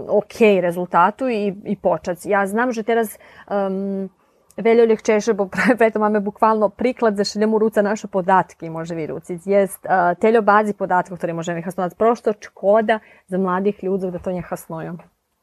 ok 0.08 0.60
rezultatu 0.60 1.28
i, 1.28 1.54
i 1.64 1.76
počac. 1.76 2.26
Ja 2.26 2.46
znam, 2.46 2.72
že 2.72 2.82
teraz 2.82 3.18
um, 3.50 4.10
Veljo 4.56 4.84
ljehčeše, 4.84 5.34
bo 5.34 5.48
preto 5.78 5.98
máme 6.04 6.20
bukvalno 6.20 6.68
priklad 6.68 7.16
za 7.16 7.24
šeljemu 7.24 7.58
ruca 7.58 7.82
naše 7.82 8.08
podatke 8.08 8.70
može 8.70 8.94
vi 8.94 9.06
rucic. 9.06 9.46
Jest 9.46 9.84
uh, 9.84 10.18
teljo 10.20 10.42
bazi 10.42 10.72
podatkov, 10.72 11.18
ktoré 11.18 11.32
možeme 11.32 11.62
hasnovať. 11.62 11.96
Prosto 11.98 12.32
škoda 12.32 13.00
za 13.28 13.38
mladih 13.38 13.76
ľudí 13.82 14.10
da 14.10 14.18
to 14.18 14.32
nje 14.32 14.42
hasnujú. 14.42 14.96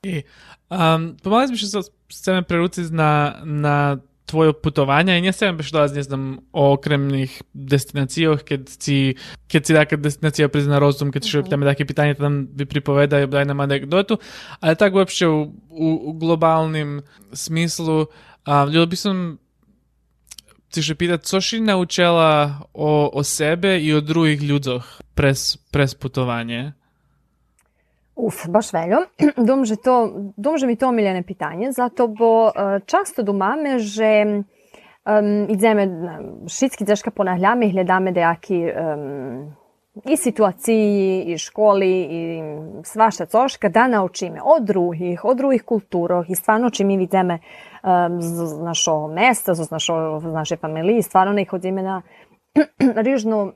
I, 0.03 0.23
um, 0.69 1.15
pomali 1.23 1.47
bi 1.51 1.57
se 1.57 1.79
chceme 2.11 2.43
preruciť 2.43 2.91
na, 2.91 3.39
na 3.43 3.97
tvoje 4.25 4.53
putovanja 4.53 5.17
i 5.17 5.21
ne 5.21 5.31
chcem 5.31 5.57
biš 5.57 5.71
dolaz, 5.71 5.93
ne 5.95 6.03
znam, 6.03 6.39
o 6.51 6.73
okremnih 6.73 7.41
destinacijoh, 7.53 8.43
kad 8.43 8.69
si, 8.69 9.15
kad 9.51 9.65
si 9.65 9.73
taka 9.73 9.95
destinacija 9.95 10.49
prizna 10.49 10.79
rozum, 10.79 11.11
kad 11.11 11.23
si 11.23 11.43
tamo 11.49 11.65
take 11.65 11.85
pitanje, 11.85 12.15
tam 12.15 12.47
bi 12.47 12.65
pripovedaju, 12.65 13.27
daj 13.27 13.45
nam 13.45 13.59
anegdotu, 13.59 14.17
ali 14.59 14.75
tako 14.75 15.03
uopšte 15.03 15.27
u, 15.27 15.41
u, 15.69 15.89
u 16.03 16.13
globalnim 16.13 17.01
smislu, 17.33 18.05
ljubio 18.47 18.85
bi 18.85 18.95
sam 18.95 19.37
ti 20.73 20.81
še 20.81 20.95
pitati, 20.95 21.25
co 21.29 21.41
si 21.41 21.59
naučila 21.61 22.29
o, 22.73 23.09
o 23.13 23.23
sebe 23.23 23.77
i 23.79 23.93
o 23.93 24.01
drugih 24.01 24.41
ljudzoch 24.41 25.01
pres, 25.13 25.57
pres 25.71 25.93
putovanje? 25.95 26.73
Uf, 28.15 28.45
baš 28.49 28.73
veljo. 28.73 29.03
Dom, 29.47 29.65
že 29.65 29.77
to, 29.81 30.33
dom, 30.37 30.57
že 30.57 30.67
mi 30.67 30.75
to 30.75 30.89
omiljene 30.89 31.23
pitanje, 31.23 31.71
zato 31.71 32.07
bo 32.07 32.49
uh, 32.49 32.77
často 32.85 33.23
dumame, 33.23 33.79
že 33.79 34.43
um, 35.05 35.49
idziemy 35.49 35.89
wszystkie 36.47 36.85
dziewczynki 36.85 37.11
ponahljamy, 37.11 37.69
gledamy 37.69 38.13
dejaki 38.13 38.65
um, 38.65 39.53
i 40.05 40.17
situaciji, 40.17 41.31
i 41.31 41.37
školi, 41.37 42.07
i 42.09 42.41
svašta 42.83 43.25
coška, 43.25 43.69
da 43.69 43.87
naučime 43.87 44.41
od 44.41 44.65
drugih, 44.65 45.25
od 45.25 45.37
drugih 45.37 45.63
kulturov 45.63 46.25
i 46.29 46.35
stvarno 46.35 46.69
či 46.69 46.83
mi 46.83 46.97
vidíme 46.97 47.33
um, 47.33 47.72
z 48.19 48.59
našo 48.63 49.07
mesta, 49.07 49.53
z, 49.53 49.71
našo, 49.71 50.19
naše 50.19 50.55
familije, 50.55 51.01
stvarno 51.01 51.33
ne 51.33 51.45
hodíme 51.45 51.81
na 52.95 53.01
rižnu 53.01 53.53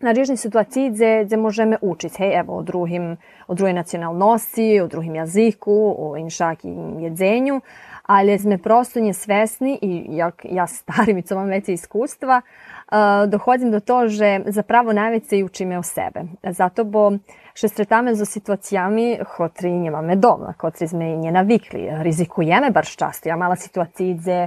na 0.00 0.12
rižni 0.12 0.36
situaciji 0.36 0.90
gdje, 0.90 1.24
gdje 1.24 1.36
možeme 1.36 1.78
učiti, 1.82 2.14
hej, 2.18 2.38
evo, 2.38 2.56
o 2.56 2.62
drugim, 2.62 3.16
o 3.46 3.54
drugoj 3.54 3.72
nacionalnosti, 3.72 4.80
o 4.80 4.86
drugim 4.86 5.14
jaziku, 5.14 5.94
o 5.98 6.16
inšakim 6.16 7.00
jedzenju, 7.00 7.60
ali 8.02 8.38
sme 8.38 8.58
prosto 8.58 9.00
nesvesni 9.00 9.78
i 9.82 10.06
jak 10.16 10.46
ja 10.50 10.66
starim 10.66 11.18
i 11.18 11.22
co 11.22 11.34
mam 11.34 11.48
veće 11.48 11.72
iskustva, 11.72 12.40
uh, 12.42 13.30
dohodim 13.30 13.70
do 13.70 13.80
to, 13.80 14.08
že 14.08 14.40
zapravo 14.46 14.92
najveće 14.92 15.44
učíme 15.44 15.78
o 15.78 15.82
sebe. 15.82 16.20
Zato 16.42 16.84
bo 16.84 17.12
še 17.56 17.70
stretame 17.72 18.14
zo 18.14 18.26
situacijami, 18.28 19.16
kotri 19.36 19.70
nemame 19.72 20.16
doma, 20.20 20.52
kotri 20.60 20.88
sme 20.88 21.14
nje 21.16 21.32
navikli. 21.32 21.88
Rizikujeme 22.04 22.70
baš 22.70 22.96
často. 22.96 23.28
Ja 23.28 23.36
mala 23.36 23.56
situaciji 23.56 24.14
gdje 24.20 24.40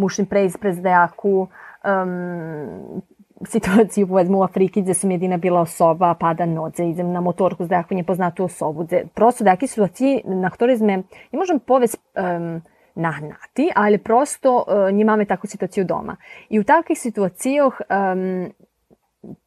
mušim 0.00 0.26
prejsť 0.26 0.60
prez 0.60 0.80
dejaku, 0.80 1.48
um, 1.84 3.02
situaciju 3.44 4.08
povedzmo 4.08 4.38
u 4.40 4.46
Afriki 4.46 4.82
gdje 4.82 4.94
sam 4.94 5.10
jedina 5.10 5.36
bila 5.36 5.60
osoba, 5.60 6.14
pada 6.14 6.46
nodze, 6.46 6.86
idem 6.88 7.12
na 7.12 7.20
motorku 7.20 7.64
s 7.64 7.68
dejaku 7.68 7.94
nepoznatu 7.94 8.48
osobu. 8.48 8.88
Gdje, 8.88 9.06
prosto 9.14 9.44
dejaki 9.44 9.68
situaciji 9.68 10.22
na 10.24 10.50
ktorej 10.50 10.80
sme, 10.80 11.02
ne 11.32 11.38
možem 11.38 11.60
povesti 11.60 12.00
um, 12.16 12.62
nahnati, 12.94 13.72
ali 13.74 13.98
prosto 13.98 14.64
uh, 14.64 14.88
nie 14.92 15.04
mamy 15.04 15.26
taką 15.26 15.48
sytuację 15.48 15.84
doma. 15.84 16.16
I 16.50 16.60
u 16.60 16.64
takich 16.64 16.98
sytuacjach 16.98 17.82
um, 17.90 18.52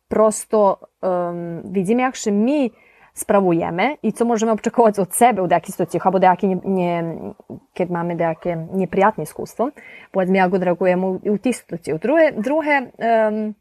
prosto 0.07 0.79
um, 1.01 1.61
widzimy, 1.71 2.01
jak 2.01 2.15
się 2.15 2.31
my 2.31 2.69
sprawujemy 3.17 3.97
i 4.03 4.13
co 4.13 4.25
możemy 4.25 4.51
oczekivati 4.51 5.01
od 5.01 5.13
sebe 5.15 5.41
u 5.41 5.47
takich 5.47 5.75
sytuacjach, 5.75 6.05
albo 6.05 6.19
dejaki 6.19 6.47
nie, 6.47 6.57
nie, 6.65 7.03
kad 7.77 7.89
mamy 7.89 8.15
dejake 8.15 8.55
neprijatne 8.55 9.23
iskustvo, 9.23 9.69
powiedzmy, 10.11 10.37
jak 10.37 10.53
odreagujemy 10.53 11.07
u 11.07 11.37
tih 11.37 11.55
sytuacjach. 11.55 11.99
Druge, 11.99 12.31
druge 12.31 12.81
um, 12.81 13.53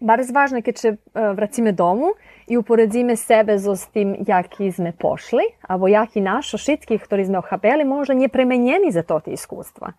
Bardzo 0.00 0.32
ważne, 0.32 0.62
kiedy 0.62 0.80
się 0.80 0.96
wracimy 1.34 1.72
domu 1.72 2.12
i 2.48 2.58
uporedzimy 2.58 3.16
sebe 3.16 3.58
z 3.58 3.88
tym, 3.88 4.16
jaki 4.28 4.72
sme 4.72 4.92
poszli, 4.92 5.44
albo 5.68 5.88
jaki 5.88 6.22
nasz 6.22 6.54
wszystkie, 6.54 6.98
które 6.98 7.24
sme 7.24 7.84
może 7.84 8.14
nie 8.14 8.28
przemienieni 8.28 8.92
za 8.92 9.02
to 9.02 9.20
te 9.20 9.30
iskustva. 9.30 9.92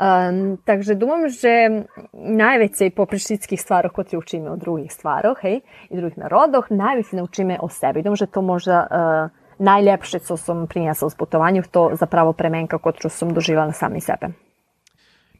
Um, 0.00 0.56
także 0.64 0.94
dumam, 0.94 1.28
że 1.28 1.70
najvecej 2.12 2.90
po 2.90 3.06
prišitskih 3.06 3.60
stvarih, 3.60 3.92
kot 3.92 4.10
se 4.10 4.18
učimo 4.18 4.50
o 4.50 4.56
drugih 4.56 4.92
stvarih 4.92 5.38
hej, 5.40 5.60
i 5.90 5.96
drugih 5.96 6.18
narodoh, 6.18 6.70
najveći 6.70 7.16
naučime 7.16 7.58
o 7.60 7.68
sebi. 7.68 8.02
Dumam, 8.02 8.16
že 8.16 8.26
to 8.26 8.42
možda 8.42 8.86
e, 8.90 8.96
uh, 8.96 9.30
najljepše, 9.58 10.18
co 10.18 10.36
sam 10.36 10.66
prinesla 10.66 11.10
s 11.10 11.14
putovanjih, 11.14 11.66
to 11.70 11.90
zapravo 12.00 12.32
premenka, 12.32 12.78
kot 12.78 12.98
što 12.98 13.08
sam 13.08 13.34
doživela 13.34 13.72
sami 13.72 14.00
sebe. 14.00 14.34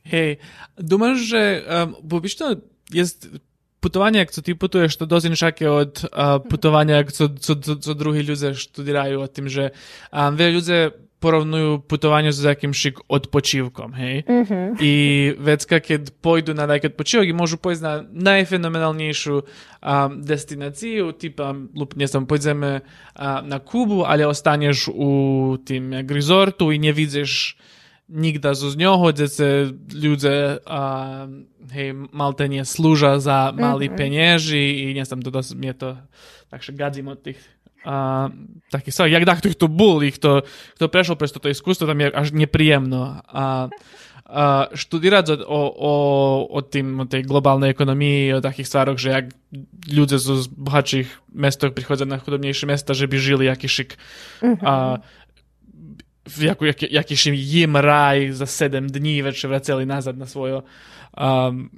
Hej, 0.05 0.37
dumam, 0.77 1.15
že 1.15 1.63
um, 1.65 1.95
obično 2.13 2.57
jest 2.91 3.29
potovanja, 3.81 4.25
co 4.25 4.43
ti 4.43 4.55
potuješ, 4.55 4.97
to 4.97 5.07
dosti 5.07 5.29
nešake 5.29 5.71
od 5.71 6.05
uh, 6.05 6.41
potovanja, 6.51 7.05
co, 7.05 7.29
co, 7.29 7.55
co, 7.55 7.77
co 7.77 7.95
drugi 7.95 8.21
ljudje 8.21 8.55
študirajo 8.55 9.21
o 9.21 9.27
tem, 9.27 9.49
že 9.49 9.71
um, 10.13 10.37
vejo 10.37 10.51
ljudje 10.51 10.91
porovnujú 11.25 11.81
putovanie 11.89 12.29
s 12.29 12.45
jakimšik 12.45 13.09
odpočívkom, 13.09 13.97
hej? 13.97 14.29
Mm-hmm. 14.29 14.67
I 14.77 14.93
vecka, 15.41 15.81
keď 15.81 16.13
pôjdu 16.21 16.53
na 16.53 16.69
taký 16.69 16.93
odpočívok 16.93 17.33
môžu 17.33 17.57
pôjsť 17.57 17.81
na 17.81 17.95
najfenomenálnejšiu 18.05 19.35
um, 19.41 19.45
destináciu, 20.21 21.17
typa, 21.17 21.57
lupne 21.73 22.05
som, 22.05 22.29
pôjdeme 22.29 22.85
uh, 22.85 23.41
na 23.41 23.57
Kubu, 23.57 24.05
ale 24.05 24.29
ostaneš 24.29 24.93
u 24.93 25.11
tým 25.65 26.05
jak 26.05 26.09
resortu 26.13 26.69
i 26.69 26.77
nevidíš 26.77 27.57
nikda 28.05 28.53
z 28.53 28.77
njoho, 28.77 29.17
gdje 29.17 29.29
se 29.29 29.49
ľudia 29.97 30.61
a, 30.69 30.81
hej, 31.73 31.97
malte 32.13 32.45
nie 32.53 32.61
slúža 32.61 33.17
za 33.17 33.49
malý 33.57 33.89
mm-hmm. 33.89 33.97
penieži 33.97 34.65
i 34.85 34.93
nie 34.93 35.09
som 35.09 35.25
to 35.25 35.33
dosť, 35.33 35.57
je 35.57 35.73
to, 35.73 35.91
takže 36.53 36.77
gadzím 36.77 37.09
od 37.09 37.25
tých 37.25 37.41
a, 37.85 38.29
takých 38.73 38.95
sa, 38.95 39.05
jak 39.05 39.23
kto 39.23 39.49
ich 39.53 39.61
tu 39.61 39.69
bol, 39.69 40.01
ich 40.01 40.17
to, 40.17 40.43
kto 40.81 40.89
prešiel 40.89 41.17
pre 41.21 41.29
toto 41.29 41.53
iskustvo, 41.53 41.85
tam 41.85 42.01
je 42.01 42.09
až 42.09 42.33
nepríjemno. 42.33 43.21
A, 43.29 43.69
a 44.25 44.45
študírať 44.73 45.45
o, 45.45 45.61
o, 45.69 45.93
o, 46.49 46.61
tým, 46.65 47.05
o 47.05 47.07
tej 47.07 47.29
globálnej 47.29 47.77
ekonomii, 47.77 48.41
o 48.41 48.45
takých 48.45 48.69
stvároch, 48.73 48.97
že 48.97 49.09
jak 49.13 49.27
ľudia 49.93 50.17
z 50.17 50.49
bohatších 50.49 51.09
mestov 51.37 51.77
prichádzajú 51.77 52.09
na 52.09 52.19
chudobnejšie 52.19 52.67
mesta, 52.67 52.97
že 52.97 53.05
by 53.05 53.17
žili 53.21 53.45
jaký 53.53 53.69
šik. 53.69 53.91
Mm-hmm. 54.41 54.65
A, 54.65 55.05
jaku, 56.25 56.65
jak, 56.65 56.83
jakiś 56.83 57.27
im 57.27 57.77
raj 57.77 58.33
za 58.33 58.47
7 58.47 58.87
dní, 58.87 59.23
večer 59.23 59.49
vraceli 59.49 59.87
nazad 59.87 60.17
na 60.17 60.27
svojo 60.27 60.65
um, 61.21 61.69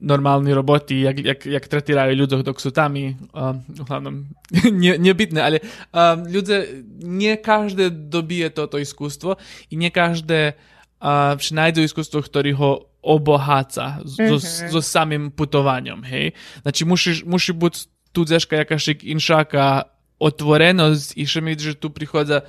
normálni 0.00 0.52
roboti, 0.56 1.00
jak, 1.00 1.18
jak, 1.20 1.40
jak 1.46 1.64
tretirajú 1.68 2.16
ľudí, 2.16 2.40
dok 2.40 2.56
sú 2.56 2.72
tam, 2.72 2.96
um, 2.96 3.60
uglavnom, 3.68 4.24
nie, 4.82 4.96
nebytné, 4.96 5.40
ale 5.40 5.58
um, 5.92 6.24
ľudia, 6.24 6.64
nie 7.04 7.36
každé 7.36 8.08
dobije 8.08 8.48
toto 8.50 8.80
iskustvo 8.80 9.36
i 9.68 9.74
nie 9.76 9.92
každé 9.92 10.56
uh, 11.04 11.36
nájdu 11.36 11.84
iskustvo, 11.84 12.24
ktorý 12.24 12.52
ho 12.56 12.70
oboháca 13.00 14.00
mm-hmm. 14.00 14.28
so, 14.28 14.36
so 14.72 14.80
samým 14.80 15.32
putovaním, 15.32 16.04
hej. 16.04 16.32
Znači, 16.64 16.84
musíš, 16.84 17.24
musí 17.24 17.52
byť 17.52 17.74
tu 18.12 18.24
deška 18.24 18.56
jakašik 18.64 19.04
inšaka 19.04 19.88
otvorenosť 20.20 21.16
i 21.16 21.24
še 21.24 21.40
mi, 21.40 21.56
že 21.56 21.80
tu 21.80 21.88
prichádza 21.88 22.44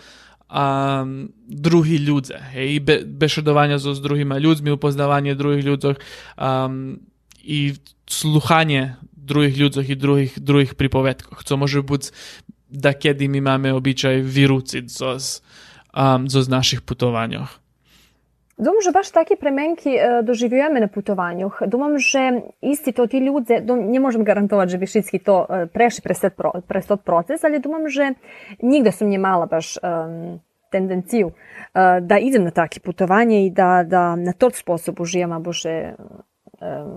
um, 0.52 1.32
drugi 1.48 2.04
ľudia, 2.04 2.40
hej, 2.52 2.84
be, 2.84 3.08
bešedovanie 3.08 3.80
so 3.80 3.96
s 3.96 4.04
druhými 4.04 4.36
ľuďmi, 4.36 4.76
upoznávanie 4.76 5.40
druhých 5.40 5.64
ľuďoch 5.64 5.98
um, 6.36 7.00
i 7.44 7.76
sluchanie 8.08 8.98
druhých 9.16 9.56
ľuďoch 9.58 9.88
i 9.88 9.96
druhých, 9.96 10.34
druhých 10.40 10.74
pripovedkoch, 10.76 11.44
co 11.44 11.54
môže 11.56 11.82
byť 11.82 12.04
da 12.72 12.96
kedy 12.96 13.28
my 13.28 13.40
máme 13.44 13.70
obyčaj 13.76 14.24
vyrúciť 14.24 14.88
zo, 14.88 15.20
um, 15.92 16.26
zo 16.32 16.40
z 16.40 16.48
našich 16.48 16.82
putovaniach. 16.88 17.60
Думам, 18.62 18.78
že 18.86 18.94
baš 18.94 19.10
такі 19.10 19.36
пременки 19.42 19.90
e, 19.90 20.22
doživljujeme 20.22 20.80
na 20.80 20.88
putovanjах. 20.88 21.66
Думам, 21.66 21.98
že 21.98 22.46
isti 22.62 22.94
to 22.94 23.10
ti 23.10 23.18
ljudi, 23.18 23.58
ne 23.66 24.00
možem 24.00 24.22
garantovati, 24.22 24.72
že 24.72 24.78
bi 24.78 24.86
všetci 24.86 25.18
to 25.26 25.36
e, 25.50 25.66
prešli 25.66 26.30
tot 26.86 27.02
proces, 27.02 27.42
ali 27.42 27.58
думам, 27.58 27.90
že 27.90 28.14
nigde 28.62 28.94
sam 28.94 29.10
nje 29.10 29.18
mala 29.18 29.50
baš 29.50 29.82
um, 29.82 30.38
tendenciju 30.72 31.28
uh, 31.28 32.00
da 32.02 32.18
idem 32.20 32.44
na 32.44 32.52
takie 32.52 32.80
putovanje 32.80 33.46
i 33.46 33.50
da, 33.50 33.84
da 33.84 34.16
na 34.16 34.34
tot 34.34 34.56
sposob 34.56 35.02
uživam, 35.02 35.34
abo 35.34 35.52
že 35.52 35.98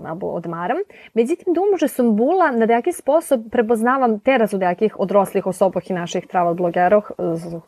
abo 0.05 0.27
odmaram. 0.27 0.77
Međutim, 1.13 1.53
думам, 1.53 1.77
že 1.77 1.87
som 1.87 2.15
bula 2.15 2.51
na 2.51 2.65
nejaký 2.65 2.93
spôsob 2.93 3.49
prepoznavam 3.49 4.19
teraz 4.19 4.53
u 4.53 4.61
nejakých 4.61 4.99
odroslih 4.99 5.45
osoboh 5.45 5.81
i 5.81 5.93
naših 5.93 6.27
travel 6.27 6.53
blogerov, 6.53 7.17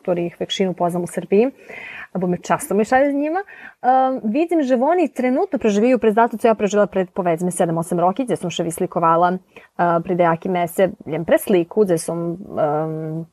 ktorých 0.01 0.37
väčšinu 0.37 0.77
poznam 0.77 1.03
u 1.03 1.09
Srbiji, 1.09 1.51
abo 2.13 2.27
me 2.27 2.37
často 2.37 2.75
me 2.75 2.85
šalje 2.85 3.11
s 3.11 3.15
njima, 3.15 3.41
um, 3.41 4.21
vidim, 4.23 4.61
že 4.61 4.75
oni 4.75 5.09
trenutno 5.09 5.59
preživiju 5.59 5.99
pred 5.99 6.13
zato, 6.13 6.37
co 6.37 6.47
ja 6.47 6.55
preživela 6.55 6.87
pred, 6.87 7.09
povedzme, 7.09 7.51
7-8 7.51 7.99
roki, 7.99 8.25
gde 8.25 8.37
sam 8.37 8.53
še 8.53 8.63
vyslikovala 8.63 9.37
uh, 9.37 9.97
pred 10.03 10.17
nejaký 10.17 10.49
mese, 10.49 10.91
ljem 11.05 11.25
pre 11.25 11.37
sliku, 11.37 11.85
gde 11.85 11.97
som 11.97 12.37
um, 12.37 13.25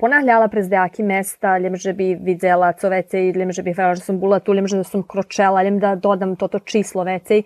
ponavljala 0.00 0.48
prez 0.48 0.68
dejaki 0.68 1.02
mesta, 1.02 1.58
ljem 1.58 1.76
že 1.76 1.92
bi 1.92 2.14
videla 2.14 2.72
co 2.72 2.88
vecej, 2.90 3.32
ljem 3.32 3.52
že 3.52 3.62
bi 3.62 3.70
vedela, 3.70 3.94
že 3.94 4.02
sam 4.02 4.18
bula 4.18 4.40
tu, 4.40 4.52
ljem 4.54 4.66
že 4.66 4.76
da 4.76 4.84
sam 4.84 5.02
kročela, 5.02 5.62
ljem 5.62 5.78
da 5.78 5.94
dodam 5.94 6.36
toto 6.36 6.58
číslo 6.58 7.04
vecej. 7.04 7.42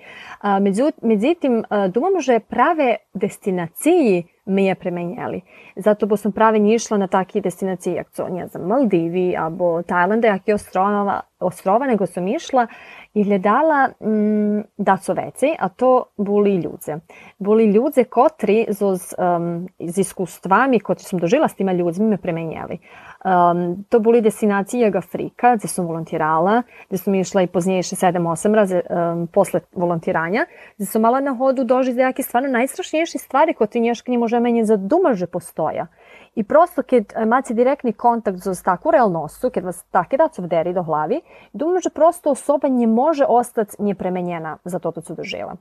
Međutim, 1.03 1.65
думам, 1.89 2.21
že 2.21 2.41
prave 2.41 2.97
destinaciji 3.15 4.25
mi 4.47 4.65
je 4.67 4.75
premenjali. 4.75 5.41
Zato 5.77 6.07
bo 6.07 6.17
sam 6.17 6.33
pravi 6.33 6.59
nie 6.61 6.75
išla 6.75 6.99
na 6.99 7.07
taki 7.07 7.41
destinaciji, 7.41 7.95
jak 7.95 8.11
co, 8.11 8.29
ne 8.29 8.47
znam, 8.47 8.67
Maldivi, 8.67 9.37
abo 9.37 9.83
Tajlanda, 9.83 10.29
jakie 10.29 10.55
ostrova, 10.55 11.21
ostrova, 11.41 11.87
nego 11.87 12.07
sam 12.07 12.29
išla 12.29 12.67
i 13.15 13.25
hľadala 13.25 13.95
mm, 14.01 14.61
daco 14.79 15.15
veci, 15.15 15.53
a 15.59 15.69
to 15.69 16.13
boli 16.17 16.59
ľudze. 16.61 17.01
Boli 17.41 17.67
ľudze, 17.73 18.05
kotri 18.05 18.69
so, 18.77 18.93
um, 19.17 19.65
s 19.81 19.97
iskustvami, 19.97 20.81
kotri 20.81 21.09
som 21.09 21.19
dožila 21.19 21.49
s 21.49 21.57
tima 21.57 21.73
ľudzmi, 21.73 22.15
me 22.15 22.19
premenjali. 22.21 22.79
Um, 23.25 23.85
to 23.89 23.99
boli 24.01 24.21
destinacije 24.21 24.93
Afrika, 24.95 25.57
gde 25.57 25.69
sam 25.69 25.89
volontirala, 25.89 26.63
gde 26.89 26.99
sam 26.99 27.15
išla 27.15 27.43
i 27.43 27.51
pozniješ 27.51 27.97
7-8 27.97 28.55
raze 28.55 28.83
um, 28.85 29.27
posle 29.27 29.61
volontiranja, 29.73 30.47
gde 30.77 30.87
sam 30.87 31.03
mala 31.03 31.21
na 31.21 31.35
hodu 31.35 31.65
doži 31.65 31.93
za 31.93 32.03
jake 32.03 32.23
stvarno 32.23 32.49
najstrašnijše 32.49 33.19
stvari 33.19 33.55
koje 33.55 33.69
ti 33.69 33.81
nješka 33.81 34.13
ne 34.13 34.19
može 34.19 34.41
menje 34.41 34.65
za 34.65 34.77
duma 34.77 35.15
že 35.15 35.27
postoja. 35.27 35.87
I 36.35 36.45
prosto, 36.45 36.83
kad 36.83 37.13
imate 37.23 37.55
direktni 37.55 37.93
kontakt 37.93 38.39
z 38.39 38.63
takvu 38.63 38.91
realnostu, 38.91 39.51
kad 39.51 39.65
vas 39.65 39.85
take 39.91 40.17
da 40.17 40.29
vderi 40.39 40.73
do 40.73 40.83
glavi, 40.83 41.21
думаю, 41.53 41.81
že 41.81 41.91
prosto 41.91 42.31
osoba 42.31 42.69
не 42.69 42.87
може 42.87 43.25
остати 43.25 43.77
неpremenjena 43.79 44.59
za 44.65 44.79
to, 44.79 44.93
co 44.93 45.15
dožela. 45.15 45.57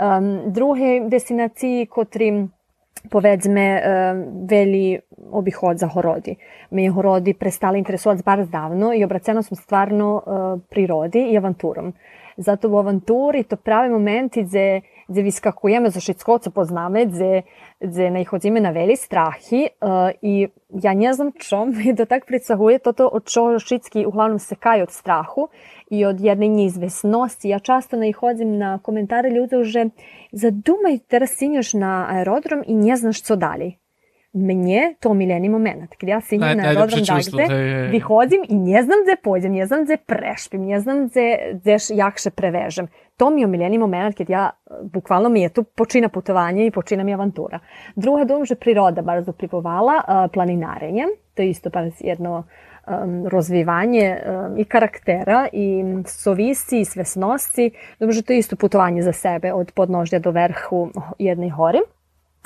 Um, 0.00 0.52
druge 0.52 1.00
destinacije, 1.08 1.86
kotrim 1.86 2.52
povedzme 3.10 3.82
veli 4.50 5.00
obihod 5.30 5.78
za 5.78 5.86
horodi. 5.86 6.36
Me 6.70 6.82
je 6.82 6.90
horodi 6.90 7.34
prestali 7.34 7.78
interesovati 7.78 8.22
bar 8.22 8.44
zdavno 8.44 8.94
i 8.94 9.04
obracena 9.04 9.42
sam 9.42 9.56
stvarno 9.56 10.22
prirodi 10.70 11.18
i 11.18 11.38
avanturom. 11.38 11.92
Zato 12.36 12.68
u 12.68 12.78
avanturi 12.78 13.42
to 13.42 13.56
pravi 13.56 13.88
momenti 13.88 14.42
gde, 14.42 14.80
vyskakujeme 15.08 15.90
zo 15.90 16.00
všetko, 16.00 16.38
co 16.38 16.50
poznáme, 16.50 17.06
gde, 17.06 17.42
gde 17.80 18.10
najchodzimy 18.10 18.60
na 18.60 18.70
veli 18.70 18.96
strahi 18.96 19.68
uh, 19.68 20.10
i 20.22 20.48
ja 20.70 20.94
ne 20.94 21.14
znam 21.14 21.32
čo 21.32 21.66
mi 21.66 21.96
to 21.96 22.06
tak 22.06 22.26
pricahuje 22.26 22.78
toto 22.78 23.08
od 23.08 23.28
čo 23.28 23.58
všetky 23.58 24.06
uglavnom 24.06 24.38
sekaju 24.38 24.82
od 24.82 24.92
strahu 24.92 25.48
i 25.90 26.04
od 26.04 26.20
jedne 26.20 26.48
neizvesnosti. 26.48 27.48
Ja 27.48 27.58
často 27.58 27.96
najchodzim 27.96 28.58
na 28.58 28.78
komentare 28.78 29.30
ljudi 29.30 29.64
že 29.64 29.88
zadumaj 30.32 30.98
teraz 31.08 31.30
sinješ 31.30 31.74
na 31.74 32.06
aerodrom 32.10 32.62
i 32.66 32.74
ne 32.74 32.96
znaš 32.96 33.22
co 33.22 33.36
dalje. 33.36 33.72
Mnje 34.34 34.94
to 35.00 35.10
omiljeni 35.10 35.48
moment. 35.48 35.94
Kad 36.00 36.08
ja 36.08 36.20
sinjem 36.20 36.58
na 36.58 36.64
aerodrom 36.68 37.00
dagde, 37.06 37.46
vyhodzim 37.90 38.42
i 38.48 38.54
ne 38.54 38.82
znam 38.82 38.98
gde 39.04 39.16
pođem, 39.22 39.52
ne 39.52 39.66
znam 39.66 39.84
gde 39.84 39.96
prešpim, 39.96 40.66
ne 40.66 40.80
znam 40.80 41.08
gde, 41.08 41.38
gde 41.52 41.76
jakše 41.94 42.30
prevežem. 42.30 42.88
To 43.16 43.30
mi 43.30 43.40
je 43.40 43.46
omiljeni 43.46 43.78
moment 43.78 44.16
kad 44.16 44.30
ja, 44.30 44.50
bukvalno 44.82 45.28
mi 45.28 45.42
je 45.42 45.48
tu 45.48 45.62
počina 45.64 46.08
putovanje 46.08 46.66
i 46.66 46.70
počina 46.70 47.04
mi 47.04 47.14
avantura. 47.14 47.58
Druga 47.96 48.24
dom, 48.24 48.44
že 48.44 48.54
priroda 48.54 49.02
bar 49.02 49.22
zaplivovala, 49.22 50.28
planinarenje, 50.32 51.06
to 51.34 51.42
je 51.42 51.50
isto 51.50 51.70
pa 51.70 51.80
jedno 52.00 52.42
um, 52.86 53.26
rozvivanje 53.28 54.16
um, 54.16 54.58
i 54.58 54.64
karaktera 54.64 55.48
i 55.52 55.84
sovisti 56.06 56.80
i 56.80 56.84
svesnosti. 56.84 57.70
Dobro, 58.00 58.22
to 58.26 58.32
je 58.32 58.38
isto 58.38 58.56
putovanje 58.56 59.02
za 59.02 59.12
sebe 59.12 59.52
od 59.52 59.72
podnožja 59.72 60.18
do 60.18 60.30
vrhu 60.30 60.90
jedne 61.18 61.50
hori. 61.50 61.80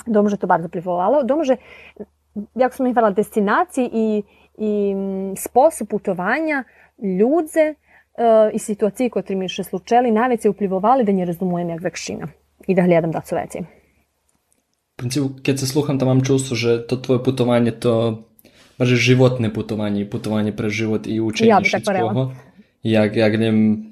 Dobro, 0.05 0.37
to 0.37 0.47
bar 0.47 0.61
zaplivovalo. 0.61 1.23
Dobro, 1.23 1.55
jako 2.55 2.75
sam 2.75 2.87
imala 2.87 3.09
destinaciji 3.09 3.89
i, 3.93 4.23
i 4.57 4.95
sposob 5.35 5.87
putovanja, 5.87 6.63
uh, 6.65 6.79
i 8.53 8.59
situacije 8.59 9.09
koje 9.09 9.35
mi 9.35 9.49
še 9.49 9.63
slučeli 9.63 10.11
najveće 10.11 10.49
uplivovali 10.49 11.03
da 11.03 11.11
ne 11.11 11.25
razumujem 11.25 11.69
jak 11.69 11.81
vekšina 11.83 12.27
i 12.67 12.75
da 12.75 12.85
gledam 12.85 13.11
da 13.11 13.21
su 13.25 13.35
veci. 13.35 13.59
V 13.59 14.97
principu, 14.99 15.29
keď 15.43 15.59
se 15.59 15.67
sluham, 15.67 15.99
tam 15.99 16.07
mám 16.07 16.21
čувство, 16.27 16.55
že 16.55 16.83
to 16.87 16.97
tvoje 16.97 17.23
putovanje 17.23 17.71
to 17.71 18.23
Baš 18.79 18.95
životne 18.95 19.53
putovanje 19.53 20.01
i 20.01 20.09
putovanje 20.09 20.55
pre 20.55 20.69
život 20.71 21.03
i 21.07 21.19
učenje 21.19 21.51
ja 21.51 21.59
všetkoho. 21.59 22.31
Jak, 22.83 23.15
jak 23.15 23.33
nem 23.39 23.85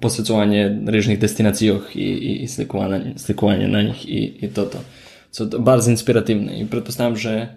posvećovanje 0.00 0.86
režnih 0.86 1.18
destinacijoh 1.18 1.96
i, 1.96 1.98
i, 1.98 2.32
i 2.44 2.48
slikovanje, 2.48 3.18
slikovanje 3.18 3.68
na 3.68 3.82
njih 3.82 4.08
i, 4.08 4.20
i 4.40 4.48
toto. 4.48 4.78
So, 5.30 5.46
bardzo 5.58 5.90
inspirativne 5.90 6.60
i 6.60 6.66
pretpostavljam, 6.66 7.16
že 7.16 7.48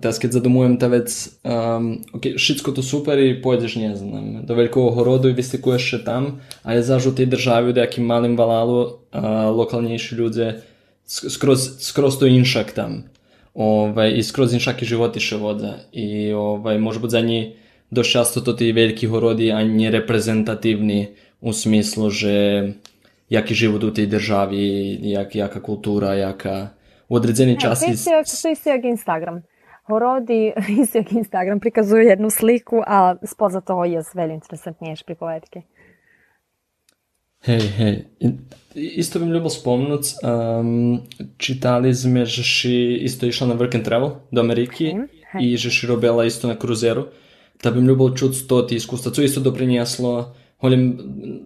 teraz 0.00 0.18
keď 0.18 0.40
zadomujem 0.40 0.76
ta 0.80 0.88
vec, 0.88 1.10
um, 1.44 2.00
ok, 2.12 2.36
všetko 2.36 2.72
to 2.72 2.82
super 2.82 3.18
i 3.18 3.40
pojedeš, 3.42 3.76
ne 3.76 3.96
znam, 3.96 4.46
do 4.46 4.54
velikog 4.54 4.94
horodu 4.94 5.28
i 5.28 5.36
vystikuješ 5.36 5.82
še 5.82 5.98
tam, 6.04 6.40
ali 6.62 6.82
zaž 6.82 7.10
u 7.10 7.14
tej 7.14 7.26
državi 7.26 7.72
u 7.72 7.76
nejakým 7.76 8.04
malým 8.04 8.36
valalu 8.36 8.80
uh, 8.80 9.52
lokalnejší 9.52 10.16
ľudia 10.16 10.64
skroz, 11.04 11.84
skroz 11.84 12.16
to 12.16 12.26
inšak 12.26 12.72
tam 12.72 13.04
ovaj, 13.54 14.16
i 14.16 14.22
skroz 14.22 14.56
im 14.56 14.60
šaki 14.60 14.88
životiše 14.88 15.36
voda 15.36 15.84
i 15.92 16.32
ovaj, 16.32 16.78
može 16.78 16.98
biti 17.00 17.10
za 17.10 17.20
njih 17.20 17.46
dość 17.94 18.10
často 18.12 18.40
to 18.40 18.52
ti 18.52 18.72
veliki 18.72 19.06
horodi, 19.06 19.52
a 19.52 19.62
nie 19.62 19.90
reprezentativni 19.90 21.14
u 21.40 21.52
smislu, 21.52 22.10
že 22.10 22.34
jaki 23.30 23.54
život 23.54 23.84
u 23.84 23.90
tej 23.94 24.06
državi, 24.06 24.98
jak, 25.02 25.34
jaka 25.34 25.60
kultura, 25.60 26.14
jaka 26.14 26.68
u 27.08 27.16
određeni 27.16 27.60
čas... 27.60 27.82
Ja, 27.82 27.86
to 28.42 28.48
je 28.48 28.52
isto 28.52 28.70
jak 28.70 28.84
Instagram. 28.84 29.42
Horodi, 29.84 30.52
isto 30.82 30.98
jak 30.98 31.12
Instagram, 31.12 31.60
prikazuju 31.60 32.02
jednu 32.02 32.30
sliku, 32.30 32.82
a 32.86 33.16
spoza 33.22 33.60
toho 33.60 33.84
je 33.84 34.00
veľmi 34.00 34.40
interesantnejšie 34.40 35.04
pripovedky. 35.04 35.68
Hej, 37.44 37.64
hej. 37.76 37.94
Isto 38.74 39.20
bi 39.20 39.28
mi 39.28 39.36
ljubilo 39.36 39.52
spomnut, 39.52 40.16
um, 40.24 41.04
čitali 41.36 41.92
sme, 41.94 42.24
že 42.24 42.40
si 42.40 43.04
isto 43.04 43.28
išla 43.28 43.52
na 43.52 43.54
work 43.60 43.76
and 43.76 43.84
travel 43.84 44.24
do 44.32 44.40
Ameriki 44.40 44.96
i 45.36 45.56
že 45.56 45.70
si 45.70 45.84
robila 45.86 46.24
isto 46.24 46.48
na 46.48 46.56
kruzeru. 46.56 47.12
Da 47.60 47.70
bi 47.70 47.84
mi 47.84 47.88
ljubilo 47.92 48.16
čut 48.16 48.48
to 48.48 48.62
ti 48.62 48.80
iskustva. 48.80 49.12
Co 49.12 49.22
isto 49.22 49.44
doprinijeslo 49.44 50.32
holim, 50.64 50.98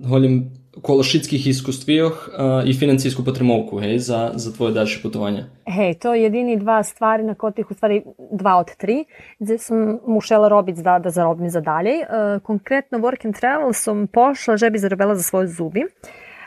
holim 0.07 0.51
kološitskih 0.83 1.47
iskustvijoh 1.47 2.29
uh, 2.29 2.69
i 2.69 2.75
financijsku 2.75 3.25
potremovku, 3.25 3.79
hej, 3.79 3.99
za, 3.99 4.31
za 4.35 4.53
tvoje 4.53 4.73
dalše 4.73 5.03
putovanje. 5.03 5.45
Hej, 5.67 5.95
to 5.95 6.15
je 6.15 6.23
jedini 6.23 6.57
dva 6.57 6.83
stvari 6.83 7.23
na 7.23 7.35
kotih, 7.35 7.71
u 7.71 7.75
stvari 7.75 8.03
dva 8.33 8.57
od 8.57 8.77
tri, 8.77 9.05
gde 9.39 9.59
sam 9.59 9.99
mušela 10.07 10.49
robiti 10.49 10.83
da, 10.83 10.99
da 10.99 11.11
zarobim 11.11 11.51
za 11.51 11.61
dalje. 11.61 11.93
Uh, 12.01 12.43
konkretno 12.43 12.99
work 12.99 13.27
and 13.27 13.35
travel 13.41 13.73
sam 13.73 14.07
pošla, 14.07 14.57
že 14.57 14.71
bi 14.71 14.79
zarobila 14.79 15.15
za 15.15 15.23
svoje 15.23 15.49
zubi. 15.49 15.85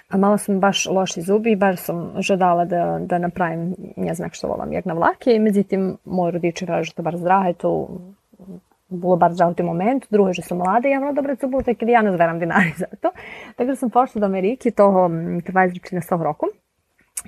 A 0.10 0.18
malo 0.18 0.38
sam 0.38 0.60
baš 0.60 0.86
loši 0.86 1.22
zubi, 1.22 1.56
baš 1.56 1.80
sam 1.80 2.14
žadala 2.20 2.66
da, 2.66 3.00
da 3.02 3.18
napravim, 3.18 3.76
ne 3.98 4.14
znam 4.14 4.30
što 4.32 4.48
volam, 4.48 4.74
jak 4.74 4.86
na 4.86 4.94
vlake, 4.94 5.40
međutim, 5.40 5.98
moj 6.06 6.32
rodiče 6.32 6.66
kaže, 6.66 6.90
že 6.90 6.94
to 6.94 7.04
bar 7.04 7.18
zdrahe, 7.18 7.54
to 7.54 7.88
було 8.92 9.18
bar 9.18 9.34
žal 9.34 9.54
u 9.60 9.64
momentu, 9.64 10.08
drugo 10.12 10.34
že 10.34 10.42
sam 10.42 10.58
mlada 10.58 10.88
i 10.88 10.92
ja 10.92 11.00
vrlo 11.00 11.14
dobro 11.14 11.36
cubu, 11.36 11.64
tak 11.64 11.78
ja 11.82 12.02
ne 12.02 12.12
zveram 12.12 12.40
dinari 12.40 12.74
za 12.78 12.86
to. 13.02 13.12
Tako 13.56 13.68
da 13.68 13.76
sam 13.76 13.90
pošla 13.90 14.20
do 14.20 14.26
Amerike 14.26 14.72
toho 14.72 15.10
20 15.10 16.24
roku. 16.24 16.46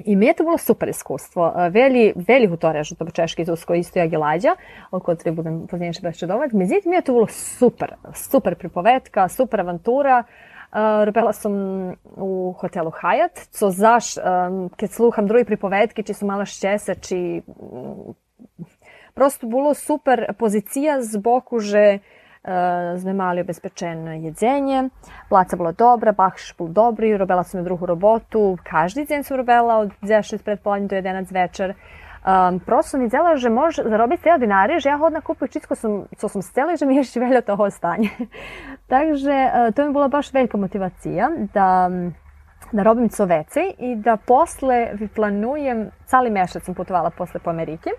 I 0.05 0.15
mi 0.15 0.25
je 0.25 0.33
to 0.33 0.43
bilo 0.43 0.57
super 0.57 0.89
iskustvo. 0.89 1.53
Veli, 1.71 2.13
veli 2.27 2.47
u 2.47 2.57
to 2.57 2.71
režu, 2.71 2.95
to 2.95 3.05
češki 3.05 3.41
izusko 3.41 3.73
isto 3.73 3.99
ja 3.99 4.07
gilađa, 4.07 4.55
oko 4.91 5.15
treba 5.15 5.35
budem 5.35 5.67
poznije 5.67 5.93
še 5.93 6.01
bešćedovat. 6.01 6.51
Međutim, 6.51 6.89
mi 6.89 6.95
je 6.95 7.01
to 7.01 7.13
bilo 7.13 7.27
super, 7.27 7.93
super 8.13 8.55
pripovetka, 8.55 9.27
super 9.29 9.61
avantura. 9.61 10.23
Uh, 10.23 11.05
robila 11.05 11.33
sam 11.33 11.53
u 12.17 12.55
hotelu 12.57 12.91
Hyatt, 12.91 13.47
co 13.51 13.69
zaš, 13.69 14.17
um, 14.17 14.69
kad 14.75 14.89
sluham 14.89 15.27
drugi 15.27 15.45
pripovetki, 15.45 16.03
či 16.03 16.13
su 16.13 16.25
malo 16.25 16.45
šćesači, 16.45 17.41
Prosto 19.13 19.47
bilo 19.47 19.73
super 19.73 20.25
pozicija 20.39 21.01
z 21.01 21.17
boku, 21.17 21.55
uh, 21.55 21.61
sme 22.99 23.13
mali 23.13 23.41
obezpečeno 23.41 24.11
jedzenje, 24.11 24.89
placa 25.29 25.55
bila 25.55 25.71
dobra, 25.71 26.11
bakšiš 26.11 26.55
byl 26.57 26.67
dobri, 26.67 27.17
robila 27.17 27.43
sam 27.43 27.63
drugu 27.63 27.85
robotu, 27.85 28.57
každi 28.63 29.05
deň 29.05 29.23
sam 29.23 29.37
robila 29.37 29.77
od 29.77 29.91
10 30.01 30.43
pred 30.43 30.59
polednje 30.59 30.87
do 30.87 30.95
11 30.95 31.31
večer. 31.31 31.75
Um, 32.23 32.59
prosto 32.59 32.97
mi 32.97 33.09
zela, 33.09 33.35
že 33.35 33.49
može 33.49 33.83
zarobiti 33.83 34.23
ceo 34.23 34.37
dinari, 34.37 34.79
že 34.79 34.89
ja 34.89 34.97
hodna 34.97 35.21
kupujem 35.21 35.49
všetko, 35.49 35.75
som, 35.75 36.05
co 36.17 36.29
sam 36.29 36.41
stela 36.41 36.73
i 36.73 36.77
že 36.77 36.85
mi 36.85 36.95
je 36.95 37.03
veljo 37.15 37.41
toho 37.41 37.69
stanje. 37.71 38.09
Takže 38.93 39.51
uh, 39.51 39.73
to 39.75 39.85
mi 39.85 39.93
bila 39.93 40.07
baš 40.07 40.33
velika 40.33 40.57
motivacija 40.57 41.29
da 41.53 41.89
da 42.73 42.83
robim 42.83 43.09
co 43.09 43.25
veci 43.25 43.73
i 43.79 43.95
da 43.95 44.17
posle 44.17 44.91
planujem, 45.15 45.89
cali 46.05 46.29
mešac 46.29 46.63
sam 46.63 46.75
putovala 46.75 47.09
posle 47.09 47.39
po 47.39 47.49
Ameriki. 47.49 47.89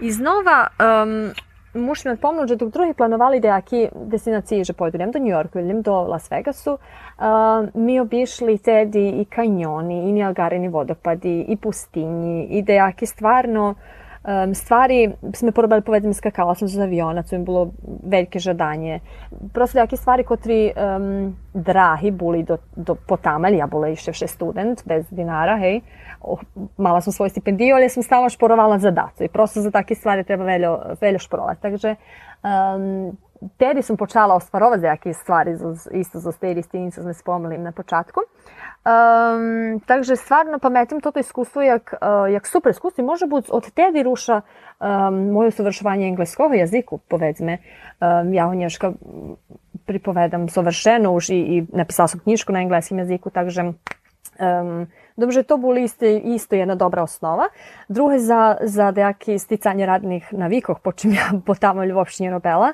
I 0.00 0.12
znova 0.12 0.66
um, 0.78 1.32
muszę 1.74 2.08
napomnąć, 2.08 2.48
że 2.48 2.56
tych 2.56 2.68
druhih 2.68 2.96
planovali 2.96 3.40
da 3.40 3.48
jaki 3.48 3.88
destinacije, 3.94 4.64
že 4.64 4.74
pojdu 4.74 4.96
idem 4.96 5.10
do 5.10 5.18
New 5.18 5.28
Yorku 5.28 5.58
ili 5.58 5.82
do 5.82 6.02
Las 6.02 6.30
Vegasu, 6.30 6.72
uh, 6.72 7.74
mi 7.74 8.00
obišli 8.00 8.58
tedi 8.58 9.20
i 9.20 9.24
kanjoni, 9.24 10.08
i 10.08 10.12
Niagarini 10.12 10.68
vodopadi, 10.68 11.44
i 11.48 11.56
pustinji, 11.56 12.46
i 12.58 12.62
da 12.62 12.72
jaki 12.72 13.06
stvarno 13.06 13.74
um, 14.28 14.54
stvari 14.54 15.10
sme 15.34 15.52
porobili 15.52 15.82
povedzme 15.82 16.12
skakala 16.14 16.54
sam 16.54 16.68
z 16.68 16.80
aviona, 16.80 17.22
co 17.22 17.38
mi 17.38 17.44
bilo 17.44 17.70
velike 18.02 18.38
žadanje. 18.38 19.00
Prosto 19.52 19.78
jaki 19.78 19.96
stvari 19.96 20.24
kotri 20.24 20.72
um, 20.76 21.36
drahi 21.54 22.10
buli 22.10 22.42
do, 22.42 22.58
do 22.76 22.94
potamel, 22.94 23.54
ja 23.54 23.68
išće 23.92 24.12
še 24.12 24.26
student 24.28 24.82
bez 24.84 25.06
dinara, 25.10 25.56
hej, 25.56 25.80
mala 26.76 27.00
sam 27.00 27.12
svoj 27.12 27.30
stipendiju, 27.30 27.76
ali 27.76 27.88
sam 27.88 28.02
stalno 28.02 28.28
šporovala 28.28 28.78
za 28.78 28.90
dacu 28.90 29.24
i 29.24 29.28
prosto 29.28 29.60
za 29.60 29.70
takve 29.70 29.96
stvari 29.96 30.24
treba 30.24 30.44
veljo, 30.44 30.78
veljo 31.00 31.18
šporovati. 31.18 31.62
Takže 31.62 31.94
um, 32.42 33.16
tedy 33.56 33.82
som 33.82 33.96
počala 33.96 34.34
ostvarovati 34.34 34.84
jakie 34.84 35.14
stvari, 35.14 35.56
isto 35.92 36.20
za 36.20 36.32
tej 36.32 36.54
ristinicu 36.54 37.02
sme 37.02 37.14
spomnili 37.14 37.58
na 37.58 37.72
počatku. 37.72 38.20
Um, 38.78 39.80
takže 39.86 40.16
stvarno 40.16 40.58
pametim 40.58 41.00
toto 41.00 41.20
iskustvo, 41.20 41.62
jak, 41.62 41.94
uh, 42.02 42.32
jak 42.32 42.46
super 42.46 42.70
iskustvo 42.70 43.04
može 43.04 43.26
biti 43.26 43.50
od 43.50 43.70
tedy 43.70 44.02
ruša 44.02 44.40
um, 44.40 45.32
moje 45.32 45.48
usavršovanje 45.48 46.06
engleskog 46.06 46.54
jaziku, 46.54 46.98
povedzme. 46.98 47.58
Um, 48.00 48.34
ja 48.34 48.46
ho 48.46 48.54
nješka 48.54 48.92
pripovedam 49.86 50.48
savršeno 50.48 51.12
už 51.12 51.28
i, 51.30 51.38
i 51.38 51.66
napisala 51.72 52.08
sam 52.08 52.20
knjižku 52.20 52.52
na 52.52 52.60
engleskim 52.60 52.98
jeziku, 52.98 53.30
takže 53.30 53.62
um, 53.62 54.86
Dobrze, 55.18 55.42
to 55.42 55.56
boli 55.58 55.82
isto, 55.82 56.06
isto 56.06 56.54
jedna 56.54 56.74
dobra 56.74 57.02
osnova. 57.02 57.48
Druge 57.88 58.18
za, 58.18 58.56
za 58.62 58.90
dejaki 58.90 59.38
sticanje 59.38 59.86
radnih 59.86 60.28
navikov, 60.32 60.78
po 60.78 60.92
čim 60.92 61.12
ja 61.12 61.32
potamo 61.46 61.82
uopšte 61.94 62.22
nie 62.22 62.30
robila, 62.30 62.72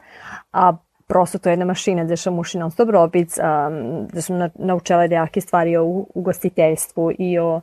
a 0.53 0.77
prosto 1.07 1.39
to 1.39 1.49
je 1.49 1.53
jedna 1.53 1.65
mašina 1.65 2.05
gde 2.05 2.17
sam 2.17 2.39
uši 2.39 2.59
non 2.59 2.71
stop 2.71 2.91
robic, 2.91 3.39
um, 3.39 4.07
gde 4.09 4.23
sam 4.23 4.39
na, 4.39 4.51
naučila 4.55 5.07
dejaki 5.07 5.41
stvari 5.41 5.77
o 5.77 5.85
ugostiteljstvu 6.15 7.13
i 7.19 7.39
o 7.39 7.57
uh, 7.57 7.63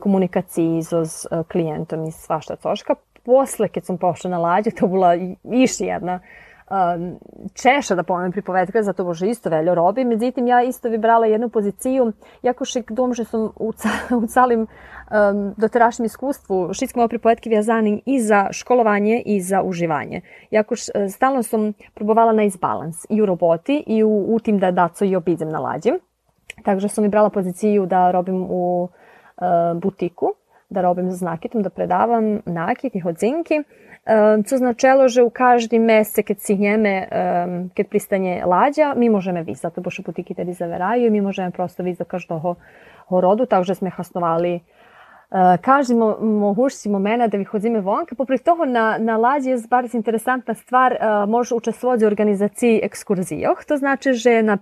komunikaciji 0.00 0.82
s 0.82 0.92
uh, 0.92 1.46
klijentom 1.46 2.04
i 2.04 2.12
svašta 2.12 2.56
coška. 2.56 2.94
Posle, 3.24 3.68
kad 3.68 3.84
sam 3.84 3.98
pošla 3.98 4.30
na 4.30 4.38
lađe, 4.38 4.70
to 4.70 4.86
bila 4.86 5.14
iš 5.52 5.80
jedna 5.80 6.20
um, 6.70 7.18
češa 7.54 7.94
da 7.94 8.02
pomem 8.02 8.32
pripovedka, 8.32 8.82
zato 8.82 9.04
bože 9.04 9.28
isto 9.28 9.50
veljo 9.50 9.74
robi. 9.74 10.04
Međutim, 10.04 10.46
ja 10.46 10.62
isto 10.62 10.88
vybrala 10.88 11.24
jednu 11.24 11.48
poziciju, 11.48 12.12
jako 12.42 12.64
šik 12.64 12.92
dom, 12.92 13.14
že 13.14 13.24
sam 13.24 13.50
u, 13.56 13.72
ca, 13.72 13.88
u 14.22 14.26
calim 14.26 14.60
um, 14.60 15.54
doterašnjem 15.56 16.06
iskustvu 16.06 16.74
šitske 16.74 16.98
moje 16.98 17.08
pripovedke 17.08 17.50
vjazani 17.50 18.02
i 18.06 18.20
za 18.20 18.48
školovanje 18.52 19.22
i 19.26 19.40
za 19.40 19.62
uživanje. 19.62 20.20
Jako 20.50 20.76
š, 20.76 20.90
stalno 21.10 21.42
sam 21.42 21.72
probovala 21.94 22.32
na 22.32 22.42
izbalans 22.42 23.06
i 23.08 23.22
u 23.22 23.26
roboti 23.26 23.84
i 23.86 24.04
u, 24.04 24.34
u 24.34 24.38
tim 24.38 24.58
da 24.58 24.70
daco 24.70 25.04
i 25.04 25.16
obidem 25.16 25.48
na 25.48 25.58
lađim. 25.58 25.98
Takže 26.64 26.88
sam 26.88 27.04
vybrala 27.04 27.30
poziciju 27.30 27.86
da 27.86 28.10
robim 28.10 28.46
u 28.50 28.82
uh, 28.82 29.80
butiku, 29.80 30.34
da 30.70 30.82
robim 30.82 31.10
za 31.10 31.16
znakitom, 31.16 31.62
da 31.62 31.70
predavam 31.70 32.40
nakit 32.46 32.94
i 32.94 33.00
hodzinki 33.00 33.62
co 34.44 34.58
značelo, 34.58 35.08
že 35.08 35.22
u 35.22 35.30
mesec, 35.78 36.26
keď 36.26 36.38
si 36.40 36.54
hneme, 36.54 36.94
keď 37.74 37.86
pristane 37.88 38.42
lađa, 38.44 38.94
mi 38.94 39.08
možeme 39.08 39.42
víc, 39.42 39.60
zato 39.62 39.80
boše 39.80 40.02
butiky 40.02 40.34
tedy 40.34 40.52
zaveraju 40.52 41.06
i 41.06 41.10
mi 41.10 41.20
možeme 41.20 41.50
prosto 41.50 41.82
víc 41.82 41.98
do 41.98 42.04
každého 42.04 42.56
rodu, 43.10 43.46
takže 43.46 43.74
sme 43.74 43.90
hasnovali 43.90 44.62
каждый 45.62 45.96
могущий 46.20 46.90
момент 46.90 47.30
да 47.30 47.38
виходиме 47.38 47.80
вонка. 47.80 48.14
Попри 48.14 48.38
того, 48.38 48.66
на, 48.66 48.98
на 48.98 49.16
ладі 49.16 49.48
є 49.48 49.56
bardzo 49.56 49.96
інтересантна 49.96 50.54
ствар, 50.54 50.98
може 51.28 51.54
участвувати 51.54 52.04
в 52.04 52.08
організації 52.08 52.82
екскурзіях. 52.82 53.64
То 53.64 53.76
значить, 53.76 54.16
що 54.16 54.42
на 54.42 54.58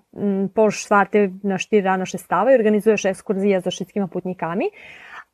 пол 0.55 0.71
шварти 0.71 1.33
на 1.43 1.59
4 1.59 1.83
рано 1.83 2.05
ще 2.05 2.19
става 2.19 2.53
і 2.53 2.55
організуєш 2.55 3.05
екскурзія 3.05 3.61
з 3.61 3.67
všetkými 3.67 4.07
putnikami 4.07 4.71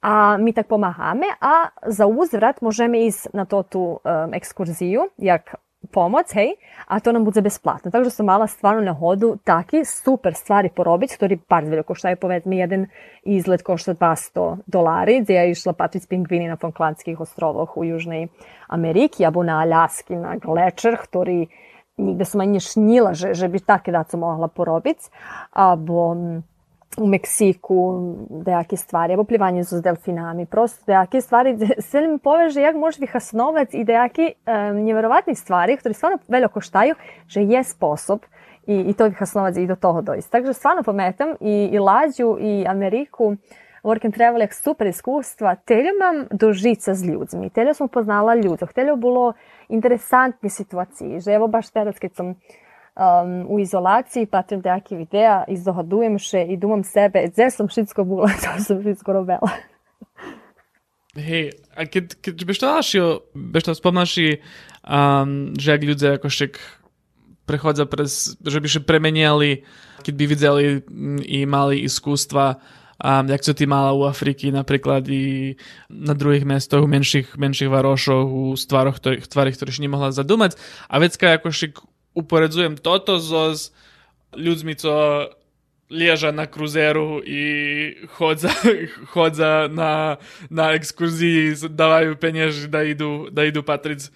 a 0.07 0.39
mi 0.39 0.55
tak 0.55 0.71
pomáhame 0.71 1.27
a 1.43 1.75
za 1.83 2.07
uzvrat 2.07 2.63
možeme 2.63 3.11
ísť 3.11 3.35
na 3.35 3.43
to 3.43 3.67
tú 3.67 3.83
um, 3.99 4.31
exkurziju, 4.31 5.11
jak 5.19 5.59
pomoc, 5.91 6.31
hej, 6.35 6.59
a 6.87 6.99
to 7.03 7.15
nam 7.15 7.27
bude 7.27 7.43
besplatno. 7.43 7.91
Takže 7.91 8.11
sam 8.11 8.27
mala 8.31 8.47
stvarno 8.47 8.83
na 8.83 8.95
hodu 8.95 9.39
taki 9.43 9.83
super 9.87 10.35
stvari 10.35 10.71
porobiť, 10.71 11.11
ktorý 11.15 11.35
bar 11.47 11.67
veľa 11.67 11.83
koštaju, 11.87 12.17
povedzme, 12.19 12.59
jeden 12.59 12.91
izlet 13.23 13.63
košta 13.63 13.95
200 13.95 14.67
dolari, 14.67 15.23
gde 15.23 15.35
ja 15.35 15.45
išla 15.47 15.75
patriť 15.75 16.11
pingvini 16.11 16.51
na 16.51 16.59
Falklandskih 16.59 17.19
ostrovoch 17.19 17.79
u 17.79 17.87
Južnej 17.87 18.31
Ameriki, 18.71 19.23
abo 19.27 19.47
na 19.47 19.63
Aljaski, 19.63 20.19
na 20.19 20.39
Glečer, 20.39 20.99
ktorý 20.99 21.47
nigde 21.97 22.27
som 22.29 22.45
ani 22.45 22.61
šnila, 22.61 23.17
že, 23.17 23.33
že 23.33 23.49
bi 23.49 23.63
také 23.63 23.95
daco 23.95 24.19
mohla 24.21 24.51
porobiť, 24.51 25.11
abo 25.55 26.15
u 26.97 27.07
Meksiku 27.07 27.77
dejake 28.31 28.77
stvari, 28.77 29.13
alebo 29.13 29.25
plivanje 29.25 29.65
z 29.65 29.83
delfinami, 29.83 30.47
prosto 30.47 30.85
dejake 30.87 31.21
stvari, 31.21 31.57
sve 31.79 32.09
mi 32.09 32.19
poveže 32.19 32.61
jak 32.61 32.77
može 32.77 33.01
vi 33.01 33.07
hasnovac 33.07 33.75
i 33.75 33.85
dejake 33.85 34.33
um, 34.47 34.85
nevjerovatni 34.85 35.35
stvari, 35.35 35.77
ktoré 35.77 35.95
stvarno 35.95 36.19
veľo 36.29 36.49
koštaju, 36.49 36.95
že 37.29 37.43
je 37.43 37.65
sposob 37.65 38.25
i, 38.67 38.81
i 38.91 38.95
to 38.95 39.11
hasnovac 39.19 39.57
i 39.57 39.67
do 39.67 39.77
toho 39.77 40.03
doista. 40.03 40.39
Takže 40.39 40.55
stvarno 40.55 40.83
pametam 40.83 41.37
i, 41.41 41.69
i 41.73 41.79
Lađu 41.79 42.37
i 42.41 42.65
Ameriku, 42.69 43.37
work 43.85 44.05
and 44.05 44.15
travel 44.15 44.41
jak 44.41 44.55
super 44.55 44.87
iskustva, 44.87 45.55
teljo 45.55 45.93
mam 46.01 46.27
do 46.31 46.53
žica 46.53 46.95
z 46.95 47.05
ljudmi, 47.05 47.51
teljo 47.51 47.75
sam 47.75 47.89
poznala 47.89 48.35
ljudov, 48.35 48.73
teljo 48.75 48.97
bilo 48.97 49.33
interesantni 49.69 50.51
situaciji, 50.51 51.21
že 51.21 51.33
evo 51.33 51.47
baš 51.47 51.71
teraz 51.71 51.99
kad 51.99 52.15
sam 52.15 52.35
um, 52.96 53.46
u 53.50 53.60
izolaciji, 53.60 54.30
patrim 54.30 54.62
nejaké 54.64 54.98
videa 55.00 55.44
i 55.48 55.58
zohodujem 55.58 56.20
še 56.20 56.46
i 56.52 56.58
думам 56.58 56.84
sebe, 56.84 57.28
gde 57.32 57.52
som 57.52 57.72
všetko 57.72 58.06
bola, 58.08 58.32
to 58.44 58.58
som 58.64 58.82
všetko 58.84 59.10
robila. 59.22 59.52
Hej, 61.12 61.60
a 61.76 61.84
keď, 61.84 62.24
keď 62.24 62.36
by 62.48 62.54
to 62.56 62.68
našio, 62.72 63.06
by 63.36 63.60
to 63.60 63.76
spomnaši, 63.76 64.40
um, 64.88 65.52
že 65.60 65.76
ak 65.76 65.82
ľudia 65.84 66.16
ako 66.16 66.32
však 66.32 66.54
prechodza 67.44 67.84
pres, 67.84 68.40
že 68.40 68.64
by 68.64 68.68
še 68.72 68.88
premeniali, 68.88 69.68
keď 70.08 70.14
by 70.16 70.26
videli 70.26 70.64
i 71.28 71.44
mali 71.44 71.84
iskústva, 71.84 72.64
um, 73.04 73.28
jak 73.28 73.44
co 73.44 73.52
ty 73.52 73.68
mala 73.68 73.92
u 73.92 74.08
Afriky 74.08 74.56
napríklad 74.56 75.04
i 75.12 75.60
na 75.92 76.16
druhých 76.16 76.48
mestoch, 76.48 76.88
menších, 76.88 77.36
menších 77.36 77.68
varošoch, 77.68 78.28
u 78.32 78.56
stvaroch, 78.56 79.04
ktorých, 79.04 79.28
tvarých, 79.28 79.60
ktorých 79.60 79.84
nemohla 79.84 80.16
zadumať. 80.16 80.56
A 80.88 80.96
vecka 81.04 81.36
ako 81.36 81.52
však 81.52 81.72
uporedzujem 82.17 82.81
toto 82.81 83.21
so 83.21 83.53
s 83.53 83.71
ľuďmi, 84.33 84.75
co 84.81 84.93
lieža 85.91 86.33
na 86.33 86.47
kruzeru 86.47 87.23
i 87.23 87.43
chodza, 88.19 88.51
chodza 89.13 89.69
na, 89.71 90.17
na 90.51 90.75
exkurziji, 90.75 91.71
dávajú 91.71 92.19
peniaze, 92.19 92.67
da 92.67 92.83
idú, 92.83 93.31
da 93.31 93.47
idú 93.47 93.63
patriť 93.63 94.11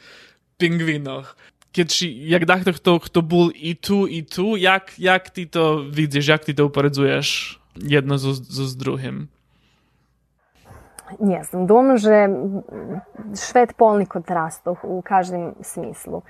pingvinoch. 0.59 1.36
Keď 1.70 1.88
jak 2.26 2.44
dachto 2.51 2.74
kto, 2.74 2.98
kto 2.98 3.20
bol 3.22 3.55
i 3.55 3.78
tu, 3.78 4.11
i 4.11 4.26
tu, 4.26 4.59
jak, 4.59 4.90
jak 4.98 5.30
ty 5.30 5.46
to 5.46 5.86
vidíš, 5.86 6.26
jak 6.26 6.42
ty 6.42 6.53
to 6.55 6.66
uporedzuješ 6.66 7.59
jedno 7.78 8.18
so, 8.18 8.34
so 8.34 8.66
s 8.66 8.74
druhým? 8.74 9.30
Не 11.18 11.42
знам, 11.42 11.66
думам, 11.66 11.98
že 11.98 12.30
švet 13.34 13.74
polni 13.74 14.07
kontrastov 14.07 14.78
u 14.86 15.03
každem 15.03 15.59
smislu. 15.62 16.22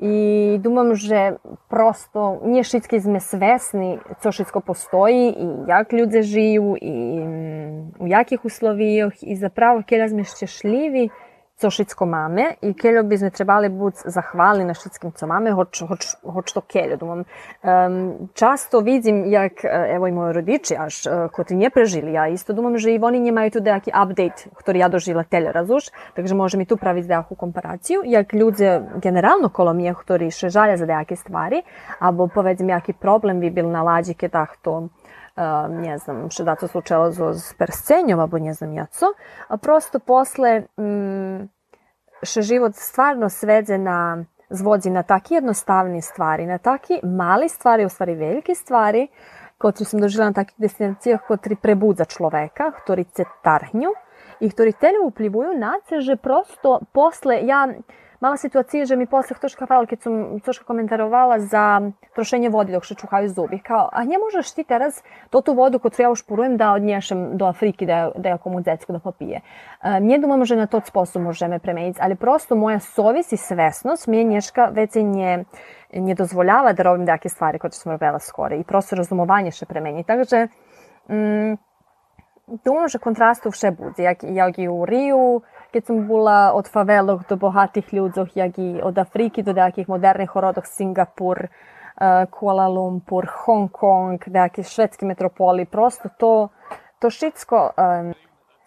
I 0.00 0.56
думам, 0.58 0.96
že 0.96 1.36
prosto 1.68 2.40
nije 2.42 2.64
všetky 2.64 2.96
sme 2.96 3.20
svesni, 3.20 4.00
co 4.24 4.28
všetko 4.32 4.64
postoji 4.64 5.36
i 5.36 5.44
jak 5.68 5.92
ľudia 5.92 6.22
žijú 6.24 6.74
i 6.80 6.96
u 8.00 8.06
jakých 8.08 8.42
uslovijach 8.44 9.20
i 9.20 9.36
zapravo 9.36 9.84
keď 9.84 10.10
sme 10.10 10.24
šťastliví, 10.24 11.12
co 11.62 11.70
všetko 11.70 12.02
máme 12.10 12.58
i 12.58 12.74
keľo 12.74 13.06
by 13.06 13.14
sme 13.22 13.30
trebali 13.30 13.70
buď 13.70 14.10
zahvali 14.10 14.66
na 14.66 14.74
všetkým, 14.74 15.14
co 15.14 15.24
máme, 15.30 15.54
hoč, 15.54 15.86
hoč, 15.86 16.02
hoč 16.26 16.46
to 16.50 16.58
keľo. 16.66 16.98
Думам, 16.98 17.20
um, 17.22 18.26
často 18.34 18.82
vidim, 18.82 19.30
jak, 19.30 19.62
evo 19.62 20.10
i 20.10 20.12
moji 20.12 20.42
rodiči, 20.42 20.74
až 20.74 20.94
uh, 21.06 21.12
koji 21.30 21.54
nie 21.54 21.70
prežili, 21.70 22.18
ja 22.18 22.26
isto 22.26 22.50
думам, 22.50 22.74
že 22.82 22.90
i 22.90 22.98
oni 22.98 23.22
nemajú 23.22 23.58
tu 23.58 23.60
nejaký 23.62 23.94
update, 23.94 24.50
ktorý 24.58 24.82
ja 24.82 24.88
dožila 24.90 25.22
telje, 25.22 25.54
razumš? 25.54 25.94
Takže 26.18 26.34
môžem 26.34 26.64
i 26.64 26.66
tu 26.66 26.74
praviť 26.74 27.06
nejakú 27.06 27.38
komparaciju, 27.38 28.02
jak 28.02 28.34
ľudia 28.34 28.98
generalno 28.98 29.46
kolo 29.52 29.70
mije, 29.70 29.94
ktorí 29.94 30.34
še 30.34 30.50
žalja 30.50 30.80
za 30.80 30.86
nejaké 30.88 31.14
stvari, 31.14 31.62
abo 32.02 32.26
povedzim, 32.26 32.74
jaký 32.74 32.96
problem 32.96 33.38
bi 33.38 33.54
bil 33.54 33.70
na 33.70 33.86
lađi, 33.86 34.18
keď 34.18 34.50
to 34.64 34.90
ne 35.68 35.98
znam, 35.98 36.26
še 36.30 36.44
da 36.44 36.54
to 36.56 36.68
slučalo 36.68 37.32
s 37.34 37.54
perscenjom, 37.58 38.20
abo 38.20 38.38
ne 38.38 38.52
znam 38.54 38.72
ja 38.74 38.86
co, 38.86 39.14
a 39.48 39.56
prosto 39.56 39.98
posle 39.98 40.66
mm, 40.76 41.48
še 42.22 42.42
život 42.42 42.76
stvarno 42.76 43.28
svedze 43.28 43.78
na 43.78 44.24
zvodzi 44.52 44.90
na 44.90 45.02
taki 45.02 45.34
jednostavni 45.34 46.02
stvari, 46.02 46.46
na 46.46 46.58
taki 46.58 47.00
mali 47.02 47.48
stvari, 47.48 47.84
u 47.84 47.88
stvari 47.88 48.14
velike 48.14 48.54
stvari, 48.54 49.06
kotri 49.58 49.84
sam 49.84 50.00
dožila 50.00 50.28
na 50.28 50.32
takih 50.32 50.58
destinacijah, 50.58 51.22
kotri 51.28 51.56
prebudza 51.56 52.04
človeka, 52.04 52.72
ktori 52.82 53.04
se 53.16 53.24
tarhnju 53.42 53.94
i 54.40 54.50
ktori 54.50 54.72
tele 54.72 55.00
uplivuju 55.06 55.54
na 55.58 55.78
se, 55.88 56.00
že 56.00 56.16
prosto 56.16 56.80
posle, 56.92 57.40
ja 57.46 57.68
mala 58.22 58.36
situacija, 58.36 58.86
že 58.86 58.96
mi 58.96 59.06
posle 59.06 59.36
troška 59.40 59.66
hvala, 59.66 59.86
kad 59.86 60.00
sam 60.00 60.40
troška 60.40 60.64
komentarovala 60.64 61.38
za 61.38 61.80
trošenje 62.14 62.48
vode 62.48 62.72
dok 62.72 62.86
se 62.86 62.94
čuhaju 62.94 63.28
zubi. 63.28 63.58
Kao, 63.58 63.88
a 63.92 64.04
nje 64.04 64.18
možeš 64.18 64.54
ti 64.54 64.64
teraz 64.64 65.02
tu 65.30 65.54
vodu 65.54 65.78
koju 65.78 65.92
ja 65.98 66.10
ušpurujem 66.10 66.56
da 66.56 66.72
odnješem 66.72 67.36
do 67.36 67.46
Afriki 67.46 67.86
da, 67.86 68.10
da 68.16 68.28
ja 68.28 68.38
komu 68.38 68.60
decku 68.60 68.92
da 68.92 68.98
popije. 68.98 69.40
E, 69.82 70.00
nje 70.00 70.18
думам, 70.18 70.44
že 70.44 70.56
na 70.56 70.66
tot 70.66 70.86
sposob 70.86 71.22
možeme 71.22 71.58
premeniti, 71.58 71.98
ali 72.02 72.14
prosto 72.16 72.56
moja 72.56 72.80
sovis 72.80 73.32
i 73.32 73.36
svesnost 73.36 74.06
mi 74.06 74.18
je 74.18 74.24
nješka 74.24 74.70
već 74.72 74.94
nje 74.94 75.44
nie 75.92 76.14
dozvoljava 76.14 76.72
da 76.72 76.82
robim 76.82 77.06
takve 77.06 77.30
stvari 77.30 77.58
koje 77.58 77.70
sam 77.70 77.92
robila 77.92 78.18
skore 78.18 78.56
i 78.56 78.64
prosto 78.64 78.96
razumovanje 78.96 79.50
še 79.50 79.66
premeni. 79.66 80.04
Takže, 80.04 80.48
mm, 81.08 81.56
думам, 82.64 82.88
že 82.88 82.98
kontrastu 82.98 83.50
vše 83.50 83.70
bude. 83.70 84.02
Jak, 84.02 84.18
jak 84.22 84.58
i 84.58 84.68
u 84.68 84.86
Riju, 84.86 85.42
keď 85.72 85.82
som 85.88 85.96
bola 86.04 86.52
od 86.52 86.68
faveloch 86.68 87.24
do 87.26 87.40
bohatých 87.40 87.88
ľudzoch, 87.90 88.36
jak 88.36 88.54
i 88.60 88.78
od 88.84 88.92
Afriky 88.94 89.40
do 89.40 89.56
nejakých 89.56 89.88
moderných 89.88 90.30
horodoch 90.36 90.68
Singapur, 90.68 91.48
uh, 91.48 92.28
Kuala 92.28 92.68
Lumpur, 92.68 93.24
Hong 93.48 93.72
Kong, 93.72 94.20
nejaké 94.20 94.62
švedské 94.62 95.08
metropoli. 95.08 95.64
Prosto 95.64 96.12
to, 96.20 96.52
to 97.00 97.08
všetko, 97.08 97.56
um, 97.74 98.12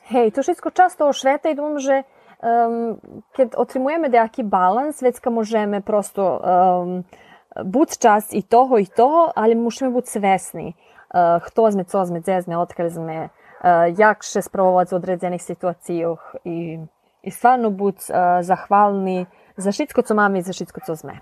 hej, 0.09 0.33
to 0.33 0.41
všetko 0.41 0.73
často 0.73 1.05
ošveta 1.05 1.53
i 1.53 1.57
думам, 1.57 1.77
že 1.77 2.03
um, 2.41 2.97
keď 3.37 3.53
otrimujeme 3.53 4.09
nejaký 4.09 4.41
balans, 4.41 4.99
vecka 4.99 5.29
môžeme 5.29 5.85
prosto 5.85 6.23
um, 6.25 7.05
buď 7.53 7.87
čas 8.01 8.23
i 8.33 8.41
toho 8.41 8.81
i 8.81 8.89
toho, 8.89 9.29
ali 9.31 9.53
musimy 9.53 9.93
być 9.93 10.09
svesni 10.09 10.73
uh, 11.15 11.39
kto 11.43 11.71
sme, 11.71 11.83
co 11.87 11.97
sme, 12.03 12.19
gdje 12.19 12.45
sme, 12.47 12.55
odkąd 12.59 12.91
sme, 12.91 13.17
uh, 13.29 13.87
jak 13.95 14.23
še 14.23 14.43
spravovati 14.43 14.91
v 14.91 14.99
određenih 14.99 15.41
situacijah 15.43 16.19
i, 16.43 16.83
i 17.26 17.32
stvarno 17.32 17.69
bud 17.73 17.97
uh, 18.09 18.45
zahvalni 18.45 19.26
za 19.57 19.71
všetko, 19.71 20.01
co 20.01 20.13
máme 20.15 20.39
i 20.39 20.45
za 20.45 20.53
všetko, 20.53 20.80
co 20.86 20.95
sme. 20.95 21.19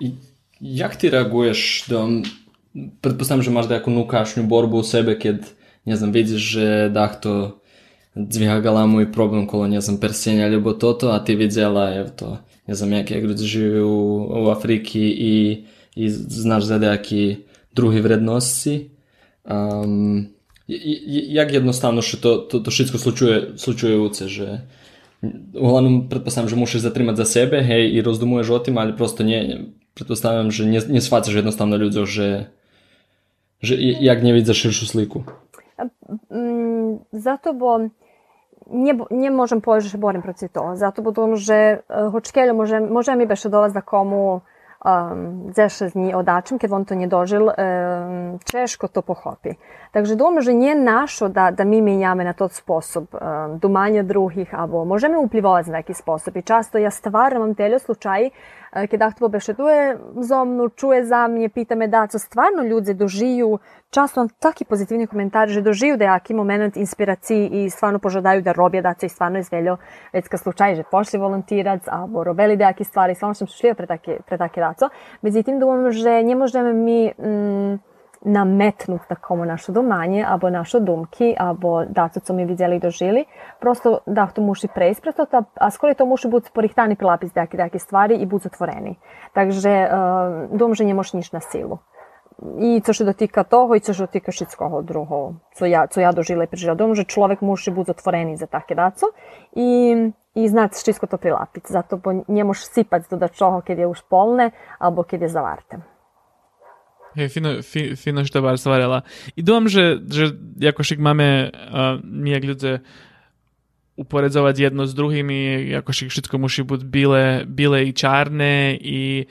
I 0.00 0.18
jak 0.60 0.96
ti 0.96 1.10
reaguješ 1.10 1.86
da, 1.88 2.04
pretpostavljam, 3.00 3.42
že 3.42 3.50
imaš 3.50 3.68
nejakú 3.70 3.90
nukašnju 3.90 4.44
borbu 4.46 4.82
u 4.82 4.86
sebe, 4.86 5.18
kad, 5.18 5.46
ne 5.84 5.96
znam, 5.96 6.12
vidiš, 6.12 6.40
že 6.40 6.66
dahto 6.92 7.62
dviha 8.14 8.60
galamu 8.60 9.00
i 9.00 9.12
problem 9.12 9.46
kolo, 9.46 9.66
ne 9.66 9.80
znam, 9.80 9.96
persenja 10.00 10.48
ljubo 10.48 10.72
toto, 10.72 11.10
a 11.10 11.24
ti 11.24 11.34
vidjela, 11.34 11.94
evo 11.94 12.10
to, 12.16 12.38
ne 12.66 12.74
znam, 12.74 12.92
jak 12.92 13.10
ljudi 13.10 13.44
živi 13.44 13.80
u, 13.80 14.28
u 14.44 14.48
Afriki 14.50 15.02
i, 15.02 15.64
i 15.94 16.10
znaš 16.10 16.64
za 16.64 16.78
nejaký 16.78 17.44
drugi 17.74 18.00
vrednosti. 18.00 18.90
Um, 19.44 20.28
jak 21.32 21.52
jednostavno 21.52 22.02
še 22.02 22.20
to, 22.20 22.38
to, 22.38 22.60
to 22.60 22.70
všetko 22.70 22.98
slučuje, 22.98 23.36
slučuje 23.56 23.98
uce, 23.98 24.28
že 24.28 24.46
uglavnom 25.54 26.08
pretpostavljam, 26.10 26.50
že 26.50 26.56
musíš 26.56 26.80
zatrimať 26.82 27.16
za 27.22 27.26
sebe, 27.26 27.62
hej, 27.62 27.94
i 27.94 28.02
rozdumuješ 28.02 28.48
o 28.50 28.58
tým, 28.58 28.78
ale 28.78 28.96
prosto 28.96 29.22
nie, 29.22 29.70
pretpostavljam, 29.94 30.50
že 30.50 30.66
ne, 30.66 30.80
ne 30.82 31.00
shvacaš 31.00 31.34
jednostavno 31.34 31.78
ľuďo, 31.78 32.02
že, 32.06 32.50
že 33.62 33.78
jak 33.78 34.18
nevidíš 34.22 34.66
širšiu 34.66 34.86
sliku. 34.86 35.18
Zato 37.12 37.54
bo 37.54 37.90
nie, 38.70 38.94
nie 39.10 39.30
możem 39.30 39.60
powiedzieć, 39.60 39.90
że 39.90 39.98
borim 39.98 40.22
protiv 40.22 40.48
toho. 40.48 40.76
Zato 40.76 41.02
bo 41.02 41.12
tom, 41.12 41.36
že 41.36 41.82
hočkelju 41.88 42.54
može, 42.54 42.80
može 42.80 43.16
mi 43.16 43.26
beše 43.26 43.48
dolaz 43.48 43.72
da 43.72 43.80
komu 43.80 44.40
um, 44.84 45.52
zeše 45.54 45.88
z 45.88 45.94
ní 45.94 46.14
odačím, 46.14 46.58
keď 46.58 46.70
on 46.72 46.84
to 46.84 46.94
nedožil, 46.94 47.44
um, 47.48 48.38
češko 48.44 48.88
to 48.88 49.02
pochopi. 49.02 49.56
Takže 49.92 50.16
думаю, 50.16 50.42
že 50.42 50.54
nie 50.54 50.74
našo 50.74 51.28
da, 51.28 51.50
da 51.50 51.64
mi 51.64 51.82
menjame 51.82 52.24
na 52.24 52.32
tot 52.32 52.52
sposob 52.52 53.14
um, 53.14 53.58
dumanja 53.58 54.02
drugih, 54.02 54.54
abo 54.54 54.84
možeme 54.84 55.18
uplivovati 55.18 55.70
na 55.70 55.78
neki 55.78 55.94
sposob. 55.94 56.36
I 56.36 56.42
často 56.42 56.78
ja 56.78 56.90
stvarno 56.90 57.40
mam 57.40 57.54
teljo 57.54 57.78
slučaji, 57.78 58.30
keď 58.72 59.00
ahto 59.02 59.28
bešeduje 59.28 59.98
zo 60.16 60.44
mnu, 60.44 60.68
čuje 60.68 61.04
za 61.04 61.28
mnje, 61.28 61.48
pita 61.48 61.74
me 61.74 61.88
da, 61.88 62.06
co 62.06 62.18
stvarno 62.18 62.62
ljudi 62.62 62.94
dožiju, 62.94 63.58
často 63.90 64.20
mam 64.20 64.28
taki 64.28 64.64
pozitivni 64.64 65.06
komentari, 65.06 65.52
že 65.52 65.60
dožiju 65.60 65.96
da 65.96 66.04
jaki 66.04 66.34
moment 66.34 66.76
inspiraciji 66.76 67.48
i 67.52 67.70
stvarno 67.70 67.98
požadaju 67.98 68.42
da 68.42 68.52
robje 68.52 68.82
da 68.82 68.94
i 69.02 69.08
stvarno 69.08 69.38
izveljo 69.38 69.76
vecka 70.12 70.38
slučaj, 70.38 70.74
že 70.74 70.84
pošli 70.90 71.18
volontirac, 71.18 71.82
abo 71.86 72.24
robeli 72.24 72.56
da 72.56 72.64
jaki 72.64 72.84
stvari, 72.84 73.14
stvarno 73.14 73.34
sam 73.34 73.46
šlio 73.46 73.74
pre 73.74 73.86
take, 73.86 74.18
pre 74.26 74.38
take 74.38 74.60
daco. 74.60 74.88
Međutim, 75.22 75.60
думам, 75.60 75.92
že 75.92 76.22
не 76.22 76.34
можеме 76.34 76.72
ми 76.72 77.12
mm, 77.18 77.91
nametnut 78.24 79.00
takomu 79.08 79.44
naše 79.44 79.72
domanje, 79.72 80.24
abo 80.28 80.50
naše 80.50 80.80
dumki, 80.80 81.34
abo 81.38 81.84
dato, 81.84 82.20
co 82.20 82.34
mi 82.34 82.44
vidjeli 82.44 82.76
i 82.76 82.80
dožili. 82.80 83.24
Prosto 83.60 83.98
da 84.06 84.26
to 84.26 84.42
muši 84.42 84.68
preispreć 84.68 85.16
to, 85.16 85.42
a 85.54 85.70
skoro 85.70 85.94
to 85.94 86.06
muši 86.06 86.28
biti 86.28 86.50
porihtani 86.54 86.96
pilapis 86.96 87.32
daki 87.32 87.56
daki 87.56 87.78
stvari 87.78 88.14
i 88.14 88.26
biti 88.26 88.42
zatvoreni. 88.42 88.96
Takže 89.34 89.88
uh, 89.88 90.58
dom, 90.58 90.74
že 90.74 90.84
nie 90.84 90.94
možeš 90.94 91.12
niš 91.12 91.32
na 91.32 91.40
silu. 91.40 91.78
I 92.58 92.82
co 92.82 92.92
się 92.92 93.04
dotyka 93.04 93.44
toho, 93.44 93.74
i 93.74 93.80
co 93.80 93.94
się 93.94 94.02
dotyka 94.02 94.32
všetkoho 94.32 94.82
druhого, 94.82 95.34
co 95.54 95.66
ja, 95.66 95.88
co 95.88 96.00
ja 96.00 96.12
dožila 96.12 96.44
i 96.44 96.48
prežila. 96.48 96.74
Dom, 96.74 96.94
že 96.94 97.04
človek 97.04 97.42
muši 97.42 97.70
biti 97.70 97.86
zatvoreni 97.86 98.36
za 98.36 98.46
take 98.46 98.74
daco 98.74 99.06
i, 99.54 99.94
i 100.34 100.48
znati 100.48 100.74
všetko 100.74 101.06
to 101.06 101.18
prilapiť. 101.18 101.68
Zato 101.68 101.96
bo 101.96 102.24
nie 102.28 102.44
možeš 102.44 102.64
sipať 102.64 103.14
do 103.14 103.28
čoho, 103.28 103.62
keď 103.62 103.78
je 103.78 103.86
už 103.86 104.00
polne, 104.10 104.50
alebo 104.78 105.02
keď 105.06 105.22
je 105.22 105.28
zavarte. 105.28 105.91
Hej, 107.12 107.28
fino, 107.28 107.60
fi, 107.60 107.92
fino 107.92 108.24
že 108.24 108.32
tá 108.32 108.40
bar 108.40 108.56
svarela. 108.56 109.04
I 109.36 109.44
dúfam, 109.44 109.68
že, 109.68 110.00
že 110.08 110.32
ako 110.64 110.80
však 110.80 111.00
máme 111.00 111.52
uh, 111.52 112.00
my, 112.00 112.28
jak 112.32 112.44
ľudia, 112.48 112.74
uporedzovať 113.92 114.72
jedno 114.72 114.88
s 114.88 114.96
druhými, 114.96 115.68
ako 115.76 115.90
však 115.92 116.08
všetko 116.08 116.34
musí 116.40 116.64
byť 116.64 116.82
bile, 116.88 117.44
bile 117.44 117.84
i 117.84 117.92
čárne 117.92 118.72
i 118.80 119.28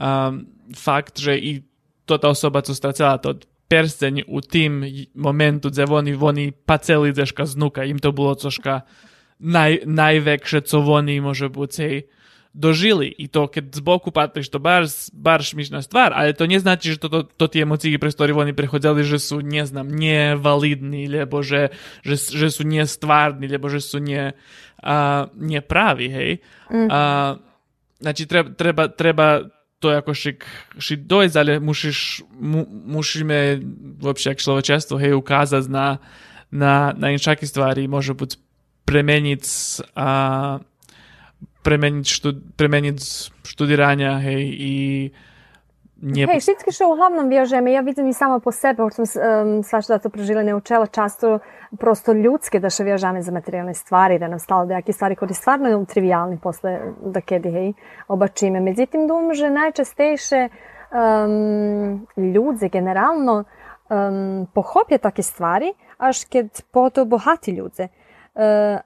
um, 0.00 0.48
fakt, 0.72 1.20
že 1.20 1.36
i 1.36 1.60
tota 2.08 2.32
osoba, 2.32 2.64
co 2.64 2.72
stracela 2.72 3.20
to 3.20 3.36
persteň 3.68 4.24
u 4.24 4.40
tým 4.40 4.80
momentu, 5.12 5.68
kde 5.68 5.84
oni, 5.84 6.12
oni 6.16 6.56
paceli 6.56 7.12
zeška 7.12 7.44
znuka, 7.44 7.84
im 7.84 8.00
to 8.00 8.16
bolo 8.16 8.32
coška 8.32 8.88
naj, 9.44 9.84
najväčšie, 9.84 10.64
co 10.64 10.76
oni 10.80 11.20
môže 11.20 11.52
byť, 11.52 11.72
hej 11.84 12.08
dožili 12.57 13.09
i 13.09 13.25
to 13.25 13.49
keď 13.49 13.73
z 13.73 13.81
boku 13.81 14.13
patriš 14.13 14.53
to 14.53 14.61
bar, 14.61 14.85
bar 15.09 15.41
šmišná 15.41 15.81
stvar, 15.81 16.13
ale 16.13 16.37
to 16.37 16.45
neznačí, 16.45 16.93
že 16.93 17.01
to, 17.01 17.09
to, 17.09 17.19
to 17.25 17.45
tie 17.49 17.65
emócie, 17.65 17.97
pre 17.97 18.13
ktoré 18.13 18.29
oni 18.29 18.53
prechodzali, 18.53 19.01
že 19.01 19.17
sú, 19.17 19.41
neznám, 19.41 19.89
nevalidní, 19.89 21.09
lebo 21.09 21.41
že, 21.41 21.73
že, 22.05 22.13
že 22.13 22.53
sú 22.53 22.61
nestvárni, 22.61 23.49
lebo 23.49 23.73
že 23.73 23.81
sú 23.81 23.97
ne, 23.97 24.37
uh, 24.85 25.25
nepraví, 25.33 26.07
hej. 26.13 26.31
Mm. 26.69 26.87
Uh, 26.93 27.41
znači, 27.97 28.29
treba, 28.29 28.49
treba, 28.53 28.83
treba 28.85 29.27
to 29.81 29.89
jako 29.89 30.13
šik, 30.13 30.45
šik 30.77 31.01
dojsť, 31.09 31.35
ale 31.35 31.51
musíš, 31.57 32.21
mu, 32.37 32.69
musíme 32.69 33.65
вообще, 33.97 34.29
jak 34.29 34.45
človečestvo, 34.45 35.01
hej, 35.01 35.17
ukázať 35.17 35.65
na, 35.73 35.97
na, 36.53 36.93
na 36.93 37.09
inšaké 37.09 37.49
stvari, 37.49 37.89
môže 37.89 38.13
byť 38.13 38.31
premeniť 38.85 39.43
uh, 39.97 40.61
premeniť, 41.62 42.06
štud, 42.06 42.36
premeniť 42.56 42.98
študiranja, 43.44 44.18
hej, 44.24 44.42
i 44.44 44.74
nije... 46.02 46.26
Hej, 46.26 46.40
všetky 46.40 46.72
što 46.72 46.92
uglavnom 46.92 47.28
vježujeme, 47.28 47.72
ja 47.72 47.80
vidim 47.80 48.08
i 48.08 48.14
sama 48.14 48.38
po 48.40 48.52
sebe, 48.52 48.82
hoću 48.82 49.06
sam 49.06 49.22
um, 49.22 49.62
svašta 49.62 49.98
to 49.98 50.10
prežila 50.10 50.42
ne 50.42 50.54
učela, 50.54 50.86
často 50.86 51.38
prosto 51.78 52.12
ljudske 52.12 52.60
da 52.60 52.70
še 52.70 52.84
vježame 52.84 53.22
za 53.22 53.32
materijalne 53.32 53.74
stvari, 53.74 54.18
da 54.18 54.28
nam 54.28 54.38
stalo 54.38 54.66
da 54.66 54.74
jake 54.78 54.92
stvari 54.92 55.16
koji 55.16 55.34
stvarno 55.34 55.84
trivialni 55.84 56.38
posle 56.38 56.78
da 57.04 57.20
kedi, 57.20 57.50
hej, 57.50 57.72
obačime. 58.08 58.60
Međutim, 58.60 59.06
dum, 59.08 59.34
že 59.34 59.50
najčastejše 59.50 60.48
um, 60.48 62.06
ljudi 62.16 62.68
generalno 62.68 63.44
um, 63.44 64.46
pohopje 64.54 64.98
take 64.98 65.22
stvari, 65.22 65.72
až 65.98 66.24
keď 66.24 66.62
po 66.70 66.90
to 66.90 67.04
bohati 67.04 67.50
ljudi. 67.50 67.88
Uh, 68.34 68.80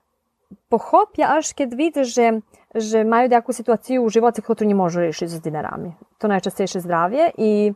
pohopja, 0.72 1.36
až 1.36 1.52
keď 1.52 1.68
vide, 1.76 2.02
že 2.04 2.40
że 2.74 3.04
mają 3.04 3.28
taką 3.28 3.52
sytuację 3.52 4.00
u 4.00 4.10
żywoty, 4.10 4.42
którą 4.42 4.68
nie 4.68 4.74
może 4.74 5.00
решить 5.00 5.30
z 5.30 5.40
dinarami. 5.40 5.92
To 6.18 6.28
najczęstsze 6.28 6.80
zdrowie 6.80 7.32
i 7.38 7.72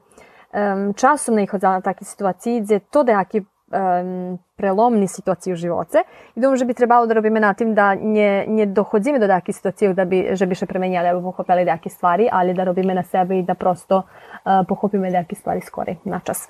um, 0.55 0.95
czasem 0.95 1.35
nachodzę 1.35 1.69
na 1.69 1.83
takie 1.83 2.05
sytuacje, 2.05 2.61
gdzie 2.61 2.81
to 2.81 3.05
taki 3.05 3.39
um, 3.39 4.39
prelomni 4.57 5.09
sytuacji 5.09 5.53
u 5.53 5.57
živoce 5.57 6.03
i 6.37 6.41
думаю, 6.41 6.57
że 6.57 6.65
by 6.65 6.75
trebalo 6.75 7.07
da 7.07 7.15
robimy 7.15 7.41
na 7.41 7.55
tym, 7.55 7.75
da 7.75 7.95
nie, 7.95 8.47
nie 8.49 8.67
dochodzimy 8.67 9.19
do 9.19 9.29
takich 9.29 9.57
sytuacji, 9.57 9.95
da 9.95 10.07
bi, 10.07 10.37
żeby 10.37 10.55
się 10.55 10.67
przemieniali 10.67 11.09
albo 11.09 11.33
pochopili 11.33 11.67
takie 11.67 11.91
stvari, 11.91 12.29
ale 12.29 12.55
da 12.55 12.65
robimy 12.65 12.95
na 12.95 13.03
sebe 13.03 13.39
i 13.39 13.45
da 13.45 13.55
prosto 13.55 14.05
uh, 14.47 14.67
pochopimy 14.67 15.13
takie 15.13 15.37
stvari 15.37 15.61
skorej 15.61 15.99
na 16.07 16.21
czas. 16.21 16.49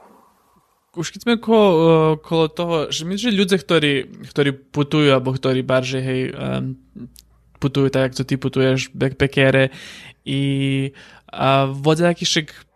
Už 0.97 1.13
keď 1.13 1.21
sme 1.23 1.33
okolo, 1.37 1.67
okolo 2.17 2.45
toho, 2.49 2.75
že 2.89 3.05
my, 3.05 3.21
že 3.21 3.29
ľudia, 3.29 3.61
ktorí, 3.61 4.25
ktorí 4.33 4.51
putujú, 4.73 5.13
alebo 5.13 5.37
ktorí 5.37 5.61
barže, 5.61 6.01
hej, 6.01 6.33
um, 6.33 6.73
putujú 7.61 7.93
tak, 7.93 8.11
jak 8.11 8.17
to 8.17 8.25
ty 8.25 8.35
putuješ, 8.41 8.93
backpackere 8.97 9.73
i 10.25 10.41
a 11.37 11.69
vodia 11.69 12.17
však 12.17 12.67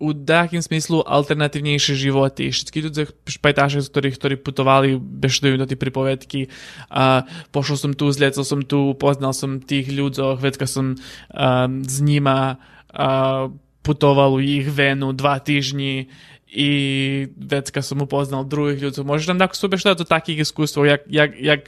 u 0.00 0.16
nejakým 0.16 0.64
smyslu 0.64 1.04
alternatívnejšie 1.04 1.92
životy. 1.92 2.48
Všetky 2.48 2.88
ľudia, 2.88 3.04
špajtáši, 3.28 3.84
ktorí, 3.84 4.08
ktorí 4.16 4.34
putovali, 4.40 4.96
beštujú 4.96 5.60
do 5.60 5.68
tej 5.68 5.76
pripovedky. 5.76 6.48
A 6.88 7.28
pošol 7.52 7.76
som 7.76 7.92
tu, 7.92 8.08
zliecol 8.08 8.40
som 8.40 8.64
tu, 8.64 8.96
poznal 8.96 9.36
som 9.36 9.60
tých 9.60 9.92
ľuďoch, 9.92 10.40
vedka 10.40 10.64
som 10.64 10.96
a, 11.28 11.68
s 11.68 12.00
nima 12.00 12.56
a, 12.88 13.52
putoval 13.84 14.36
u 14.36 14.40
ich 14.40 14.64
venu 14.72 15.12
dva 15.12 15.36
týždni 15.36 16.08
i 16.50 16.68
vecka 17.38 17.82
som 17.82 18.02
upoznal 18.02 18.42
druhých 18.42 18.82
ľudí. 18.82 19.06
Môžeš 19.06 19.30
nám 19.30 19.46
takú 19.46 19.54
súbeštať 19.54 20.02
do 20.02 20.06
takých 20.06 20.42
iskústvov, 20.46 20.84
jak, 20.86 21.02
jak, 21.06 21.30
jak 21.38 21.62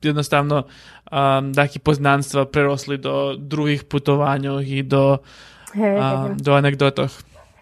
jednostavno 0.00 0.64
um, 1.10 1.52
takí 1.52 1.82
poznanstva 1.82 2.46
prerosli 2.46 2.96
do 2.96 3.34
druhých 3.36 3.84
putováňov 3.90 4.62
i 4.62 4.86
do, 4.86 5.20
hey, 5.74 5.98
um, 5.98 6.38
do 6.38 6.54
anegdotoch. 6.54 7.12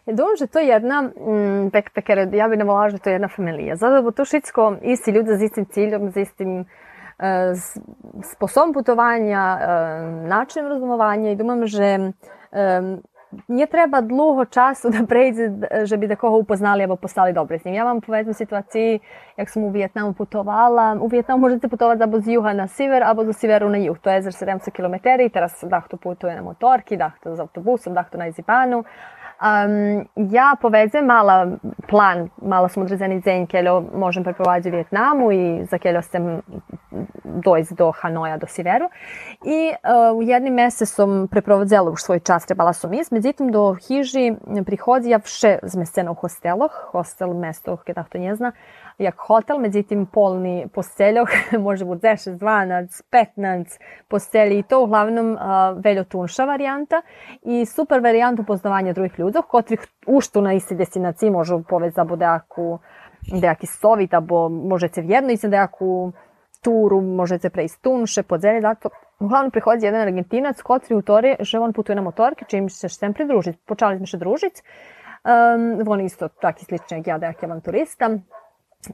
Думаю, 0.08 0.40
že 0.40 0.48
to 0.48 0.64
je 0.64 0.72
jedna, 0.72 1.12
mm, 1.12 1.68
backpacker, 1.68 2.32
ja 2.32 2.48
bi 2.48 2.56
ne 2.56 2.64
volala, 2.64 2.88
že 2.88 3.00
to 3.00 3.12
je 3.12 3.20
jedna 3.20 3.28
familija. 3.28 3.76
Zato 3.76 4.00
bo 4.00 4.12
to 4.12 4.24
všetko 4.24 4.80
isti 4.80 5.12
ljudi 5.12 5.36
s 5.36 5.42
istim 5.42 5.64
ciljom, 5.68 6.12
s 6.12 6.16
istim 6.16 6.64
sposob 8.32 8.74
putovanja, 8.74 9.58
način 10.28 10.68
rozumovanja 10.68 11.30
i 11.30 11.36
думам, 11.36 11.66
že 11.66 12.12
nie 13.48 13.66
треба 13.66 14.00
довго 14.00 14.46
часу 14.46 14.90
да 14.90 15.06
прейде, 15.06 15.68
żeby 15.84 16.08
da 16.08 16.16
koho 16.16 16.36
upoznali 16.36 16.82
або 16.82 16.96
postali 16.96 17.32
dobri 17.32 17.58
s 17.58 17.64
njim. 17.64 17.74
Ja 17.74 17.84
vam 17.84 18.00
povedem 18.00 18.34
situaciji, 18.34 19.00
jak 19.36 19.50
sam 19.50 19.64
u 19.64 19.70
Vijetnamu 19.70 20.12
putovala. 20.12 20.96
U 21.00 21.08
Vijetnamu 21.08 21.40
možete 21.40 21.68
putovati 21.68 22.02
abo 22.02 22.20
z 22.20 22.28
juha 22.28 22.52
na 22.52 22.66
sever, 22.68 23.02
abo 23.02 23.24
z 23.24 23.32
severu 23.32 23.68
na 23.68 23.78
jug. 23.78 23.98
To 23.98 24.10
je 24.10 24.22
za 24.22 24.30
70 24.30 24.70
km 24.70 24.94
i 25.26 25.30
teraz 25.30 25.64
dahto 25.64 25.96
putuje 25.96 26.36
na 26.36 26.42
motorki, 26.42 26.96
dahto 26.96 27.36
z 27.36 27.40
autobusom, 27.40 27.94
dahto 27.94 28.18
na 28.18 28.26
Izipanu. 28.26 28.84
Um, 29.38 30.02
ja 30.34 30.58
povezujem 30.58 31.06
mala 31.06 31.62
plan, 31.86 32.26
malo 32.42 32.66
som 32.66 32.82
odrezani 32.82 33.22
deň, 33.22 33.46
keľo 33.46 33.86
môžem 33.94 34.26
prepovať 34.26 34.66
v 34.66 34.82
Vietnamu 34.82 35.30
i 35.30 35.42
za 35.62 35.78
keľo 35.78 36.02
sem 36.02 36.42
dojsť 37.22 37.70
do 37.78 37.94
Hanoja, 37.94 38.34
do 38.34 38.50
Siveru. 38.50 38.90
I 39.46 39.78
uh, 39.78 40.10
u 40.10 40.26
jednim 40.26 40.58
mesec 40.58 40.90
som 40.90 41.30
preprovodzela 41.30 41.86
už 41.86 42.02
svoj 42.02 42.20
čas, 42.26 42.50
trebala 42.50 42.74
som 42.74 42.90
ísť. 42.90 43.14
Međutim, 43.14 43.54
do 43.54 43.78
hiži 43.78 44.34
prihodzi 44.66 45.14
ja 45.14 45.22
vše 45.22 45.62
zmestena 45.62 46.10
u 46.10 46.18
hosteloch. 46.18 46.90
Hostel 46.90 47.30
mesto, 47.30 47.78
kada 47.86 48.02
to 48.10 48.18
ne 48.18 48.34
zna, 48.34 48.50
jak 48.98 49.14
hotel, 49.18 49.58
međutim 49.58 50.06
polni 50.06 50.68
posteljoh, 50.74 51.28
može 51.66 51.84
biti 51.84 52.06
10, 52.06 52.38
12, 52.38 53.02
15 53.36 53.80
postelji 54.08 54.58
i 54.58 54.62
to 54.62 54.82
uglavnom 54.82 55.32
uh, 55.32 55.40
veljo 55.84 56.04
tunša 56.04 56.44
varijanta 56.44 57.02
i 57.42 57.66
super 57.66 58.00
varijant 58.00 58.40
upoznavanja 58.40 58.92
drugih 58.92 59.18
ljudov, 59.18 59.42
kotrih 59.42 59.86
uštu 60.06 60.40
na 60.40 60.52
isti 60.52 60.74
destinaciji 60.74 61.30
možu 61.30 61.62
poveć 61.68 61.94
za 61.94 62.04
bodejaku 62.04 62.78
dejaki 63.40 63.66
sovit, 63.66 64.14
abo 64.14 64.48
možete 64.48 65.00
vjedno 65.00 65.32
ići 65.32 65.46
na 65.46 65.50
dejaku 65.50 66.12
turu, 66.62 67.00
možete 67.00 67.50
preist 67.50 67.82
tunše, 67.82 68.22
podzelje, 68.22 68.60
zato 68.60 68.88
uglavnom 69.18 69.50
prihodzi 69.50 69.86
jedan 69.86 70.00
argentinac, 70.00 70.62
kotri 70.62 70.94
u 70.94 71.02
tori, 71.02 71.36
že 71.40 71.58
on 71.58 71.72
putuje 71.72 71.96
na 71.96 72.02
motorke, 72.02 72.44
čim 72.48 72.68
se 72.70 72.88
sem 72.88 73.14
pridružiti. 73.14 73.58
Počali 73.66 73.96
smo 73.96 74.06
se 74.06 74.16
družiti. 74.16 74.62
Um, 75.24 75.88
on 75.88 76.00
isto 76.00 76.28
taki 76.28 76.64
slični 76.64 76.96
jak 76.96 77.06
ja, 77.06 77.18
dejaki 77.18 77.46
avanturista. 77.46 78.10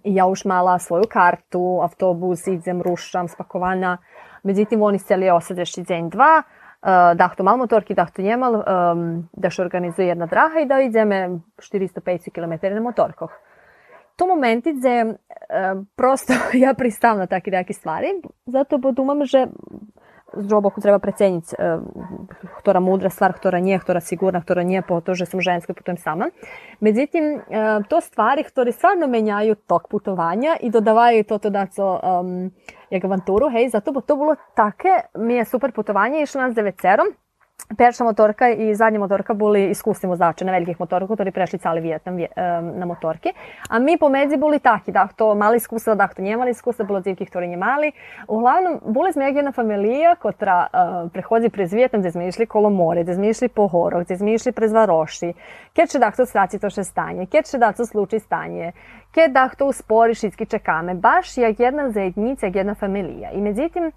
Ja 0.05 0.27
už 0.27 0.45
mala 0.45 0.79
svoju 0.79 1.05
kartu, 1.11 1.81
autobus, 1.83 2.47
idem, 2.47 2.83
rušam, 2.83 3.29
spakovana. 3.29 3.99
Međutim, 4.43 4.83
oni 4.83 4.99
steli 4.99 5.31
osadeš 5.31 5.77
deň 5.77 6.11
dva, 6.11 6.43
uh, 6.43 7.17
dahto 7.17 7.45
mal 7.45 7.57
motorki, 7.57 7.95
dahto 7.95 8.23
njemal, 8.23 8.55
um, 8.61 9.29
da 9.33 9.51
še 9.51 9.63
organizuje 9.63 10.09
jedna 10.09 10.27
draha 10.27 10.61
i 10.61 10.69
da 10.69 10.81
ideme 10.81 11.41
450 11.61 12.33
km 12.33 12.75
na 12.75 12.81
motorkoh. 12.81 13.33
To 14.17 14.27
momenti, 14.27 14.73
gde 14.73 14.97
uh, 15.05 15.85
prosto 15.97 16.33
ja 16.65 16.75
pristavam 16.75 17.19
na 17.19 17.27
takve 17.27 17.53
neke 17.53 17.73
stvari, 17.73 18.21
zato 18.47 18.81
podumam, 18.81 19.25
že 19.25 19.47
žoboku 20.37 20.81
treba 20.81 20.99
preceniti, 20.99 21.55
uh, 21.55 21.79
ktorá 22.59 22.83
múdra 22.83 23.11
stvar, 23.11 23.37
ktorá 23.37 23.63
nie, 23.63 23.79
ktorá 23.79 24.03
sigurna, 24.03 24.43
ktorá 24.43 24.67
nie, 24.67 24.83
po 24.83 24.99
to, 25.01 25.15
že 25.15 25.31
som 25.31 25.39
ženska, 25.39 25.75
putujem 25.75 25.99
sama. 25.99 26.35
Međutim, 26.81 27.41
uh, 27.47 27.87
to 27.87 28.01
stvari, 28.01 28.43
ktoré 28.43 28.73
stvarno 28.73 29.07
menjaju 29.07 29.55
tok 29.55 29.89
putovanja 29.89 30.59
i 30.61 30.71
dodavaju 30.71 31.25
to 31.25 31.39
to 31.39 31.51
da 31.51 31.67
co 31.67 32.01
um, 32.03 32.51
jak 32.91 33.05
avanturu, 33.05 33.49
hej, 33.49 33.69
zato 33.69 33.93
bo 33.93 34.01
to 34.01 34.17
bilo 34.17 34.37
take, 34.57 35.09
mi 35.19 35.35
je 35.35 35.45
super 35.45 35.73
putovanje, 35.73 36.23
išlo 36.23 36.41
nas 36.41 36.55
devecerom, 37.71 37.75
Перша 37.77 38.05
моторка 38.05 38.49
і 38.49 38.75
задня 38.75 38.99
моторка 38.99 39.35
були 39.35 39.63
іскусні 39.63 40.09
возачі 40.09 40.45
на 40.45 40.53
великих 40.53 40.81
моторках, 40.81 41.19
які 41.19 41.31
прийшли 41.31 41.59
цілий 41.59 41.81
В'єтнам 41.81 42.19
на 42.79 42.87
моторки. 42.87 43.33
А 43.69 43.79
ми 43.79 43.97
помедzi 43.97 44.37
були 44.37 44.59
такі, 44.59 44.93
да, 44.93 45.07
хто 45.07 45.35
мали 45.35 45.57
іскусство, 45.57 45.95
да, 45.95 46.07
хто 46.07 46.23
не 46.23 46.37
мали 46.37 46.51
іскусство, 46.51 46.85
було 46.85 47.01
дівки, 47.01 47.25
які 47.25 47.49
не 47.49 47.57
мали. 47.57 47.93
Углавном, 48.27 48.81
були 48.85 49.13
sme 49.13 49.31
jedna 49.31 49.53
familija, 49.53 50.17
котра 50.17 50.69
uh, 50.73 51.11
приходи 51.11 51.49
през 51.49 51.73
В'єтнам, 51.73 52.03
де 52.03 52.11
sme 52.11 52.29
išli 52.29 52.47
kolo 52.47 52.71
more, 52.71 53.05
де 53.05 53.15
sme 53.15 53.29
išli 53.29 53.49
po 53.49 53.69
horoch, 53.69 54.07
де 54.07 54.17
sme 54.17 54.35
išli 54.35 54.53
prez 54.53 54.73
Varoši. 54.73 55.35
Keď 55.73 55.91
će 55.91 55.99
da 55.99 56.11
to 56.11 56.27
straci 56.27 56.59
to 56.59 56.71
še 56.71 56.85
stanje, 56.85 57.27
keď 57.27 57.51
će 57.51 57.59
da 57.59 57.73
to 57.73 57.87
sluči 57.87 58.19
stanje, 58.21 58.73
keď 59.15 59.33
da 59.33 59.49
to 59.49 59.67
uspori 59.67 60.15
šitski 60.15 60.47
čekame. 60.47 60.95
Baš 60.95 61.39
jak 61.39 61.61
jedna 61.61 61.91
zajednica, 61.91 62.47
jedna 62.47 62.75
familija. 62.75 63.31
I 63.31 63.41
međutim, 63.41 63.93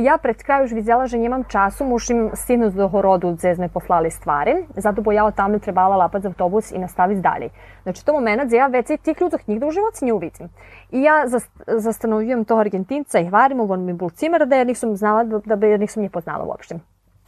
ja 0.00 0.18
pred 0.22 0.36
už 0.64 0.72
vidjela, 0.72 1.06
že 1.06 1.18
nemam 1.18 1.44
času, 1.44 1.84
mušim 1.84 2.30
stignuti 2.34 2.76
do 2.76 2.88
horodu 2.88 3.32
gdje 3.32 3.54
sme 3.54 3.68
poslali 3.68 4.10
stvari, 4.10 4.66
zato 4.76 5.02
bo 5.02 5.12
ja 5.12 5.24
od 5.24 5.34
tamo 5.34 5.58
trebala 5.58 5.96
lapati 5.96 6.22
za 6.22 6.28
autobus 6.28 6.72
i 6.72 6.78
nastaviti 6.78 7.20
dalje. 7.20 7.48
Znači, 7.82 8.06
to 8.06 8.12
moment 8.12 8.42
gdje 8.44 8.56
ja 8.56 8.66
već 8.66 8.86
tih 9.02 9.20
ljudov 9.20 9.40
nigde 9.46 9.66
u 9.66 9.70
životu 9.70 9.98
ne 10.02 10.12
uvidim. 10.12 10.48
I 10.90 11.02
ja 11.02 11.24
zastanovujem 11.66 12.44
toho 12.44 12.60
Argentinca 12.60 13.18
i 13.18 13.26
hvarimo, 13.26 13.64
on 13.64 13.84
mi 13.84 13.92
bol 13.92 14.10
cimer, 14.10 14.46
da 14.46 14.56
ja 14.56 14.64
nisam 14.64 14.96
znala, 14.96 15.24
da 15.24 15.56
bi 15.56 15.70
ja 15.70 15.76
nisam 15.76 16.02
nje 16.02 16.10
poznala 16.10 16.44
uopšte. 16.44 16.78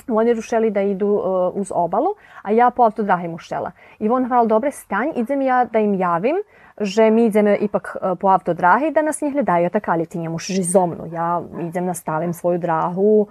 Oni 0.09 0.35
rušeli 0.35 0.71
da 0.71 0.81
idu 0.81 1.09
uh, 1.09 1.57
uz 1.57 1.73
obalu, 1.75 2.15
a 2.43 2.51
ja 2.53 2.71
po 2.71 2.83
autodrahi 2.83 3.29
mušela. 3.29 3.71
I 3.99 4.09
on 4.09 4.29
hvala 4.29 4.47
dobre 4.47 4.71
stanj, 4.71 5.09
idem 5.17 5.43
ja 5.43 5.65
da 5.65 5.79
im 5.79 5.95
javim, 5.95 6.37
že 6.81 7.11
mi 7.11 7.27
ideme 7.27 7.57
ipak 7.57 7.97
uh, 7.97 8.19
po 8.19 8.29
autodrahi 8.29 8.91
da 8.91 9.03
nas 9.03 9.21
njih 9.21 9.33
gledaju, 9.33 9.71
tako 9.71 9.91
ali 9.91 10.07
ti 10.07 10.19
njemu 10.19 10.39
zomnu. 10.63 11.07
Ja 11.13 11.43
idem 11.61 11.85
nastavim 11.85 12.33
svoju 12.33 12.59
drahu, 12.59 13.27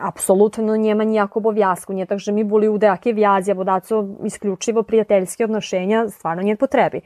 apsolutno 0.00 0.76
njema 0.76 1.04
nijako 1.04 1.38
obov'язку. 1.38 1.92
Nije 1.92 2.06
tak, 2.06 2.18
že 2.18 2.32
mi 2.32 2.44
boli 2.44 2.68
u 2.68 2.78
dejake 2.78 3.12
vjazi, 3.12 3.54
co 3.82 4.08
isključivo 4.24 4.82
prijateljske 4.82 5.44
odnošenja, 5.44 6.08
stvarno 6.08 6.42
nije 6.42 6.56
potrebi. 6.56 7.00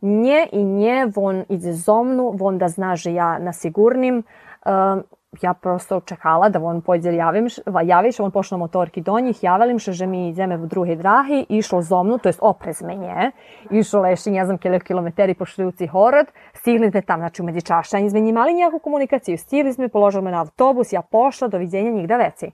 Nje 0.00 0.48
i 0.52 0.64
nje, 0.64 1.06
von 1.14 1.44
ide 1.48 1.72
zomnu, 1.72 2.32
von 2.38 2.58
da 2.58 2.68
zna, 2.68 2.96
že 2.96 3.14
ja 3.14 3.38
na 3.38 3.52
sigurnim, 3.52 4.22
uh, 4.66 5.02
ja 5.42 5.54
prosto 5.54 6.00
čekala 6.00 6.48
da 6.48 6.60
on 6.62 6.80
pođe 6.80 7.14
javim, 7.14 7.48
javiš, 7.84 8.20
on 8.20 8.30
pošlo 8.30 8.58
motorki 8.58 9.00
do 9.00 9.20
njih, 9.20 9.42
javali 9.42 9.78
še, 9.78 9.92
že 9.92 10.06
mi 10.06 10.28
ideme 10.28 10.56
v 10.56 10.66
druge 10.66 10.96
drahi, 10.96 11.44
išlo 11.48 11.82
zomnu, 11.82 12.18
to 12.18 12.28
jest 12.28 12.42
oprez 12.42 12.82
menje, 12.82 13.30
išlo 13.70 14.00
leši, 14.02 14.30
ne 14.30 14.44
znam, 14.44 14.58
kele 14.58 14.80
kilometeri 14.80 15.34
po 15.34 15.46
šljuci 15.46 15.86
horod, 15.86 16.26
stigli 16.54 16.90
sme 16.90 17.02
tam, 17.02 17.20
znači 17.20 17.42
u 17.42 17.44
među 17.44 17.60
čašanji 17.60 18.10
sme 18.10 18.28
imali 18.28 18.54
nejaku 18.54 18.78
komunikaciju, 18.78 19.38
stigli 19.38 19.72
sme, 19.72 19.88
položili 19.88 20.24
me 20.24 20.30
na 20.30 20.40
autobus, 20.40 20.92
ja 20.92 21.02
pošla, 21.02 21.48
doviđenja, 21.48 21.90
njih 21.90 22.08
da 22.08 22.16
veci. 22.16 22.50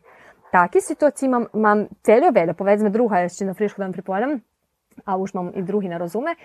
Taki 0.52 0.80
situaciji 0.80 1.26
imam, 1.26 1.46
mam 1.52 1.86
celio 2.02 2.30
veljo, 2.30 2.54
povedzme 2.54 2.90
druga, 2.90 3.20
još 3.24 3.40
na 3.40 3.54
frišku 3.54 3.80
da 3.80 3.88
vam 3.88 3.92
pripovedam, 3.92 4.40
a 5.04 5.16
už 5.16 5.34
mam 5.34 5.50
i 5.54 5.62
drugi 5.62 5.88
ne 5.88 5.98
razume. 5.98 6.36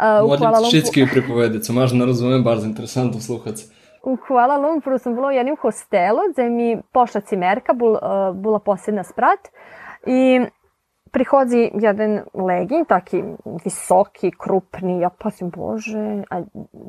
Uh, 0.00 0.28
Molim, 0.28 0.70
šitski 0.70 1.06
pripovedati, 1.10 1.72
možda 1.72 1.98
ne 1.98 2.06
razume, 2.06 2.38
bardzo 2.42 2.66
interesantno 2.66 3.20
sluhati. 3.20 3.77
U 4.02 4.16
Kuala 4.26 4.56
Lumpuru 4.56 4.98
sam 4.98 5.14
bila 5.14 5.28
u 5.28 5.30
jednom 5.30 5.56
hostelu 5.60 6.20
gde 6.32 6.50
mi 6.50 6.82
pošla 6.92 7.20
cimerka, 7.20 7.72
bul, 7.72 7.92
uh, 7.92 8.36
bila 8.36 8.58
posljedna 8.58 9.04
sprat 9.04 9.48
i 10.06 10.40
prihodzi 11.10 11.70
jedan 11.74 12.20
legin, 12.34 12.84
taki 12.84 13.22
visoki, 13.64 14.30
krupni, 14.30 15.00
ja 15.00 15.10
pasim, 15.10 15.50
bože, 15.50 16.22
a 16.30 16.42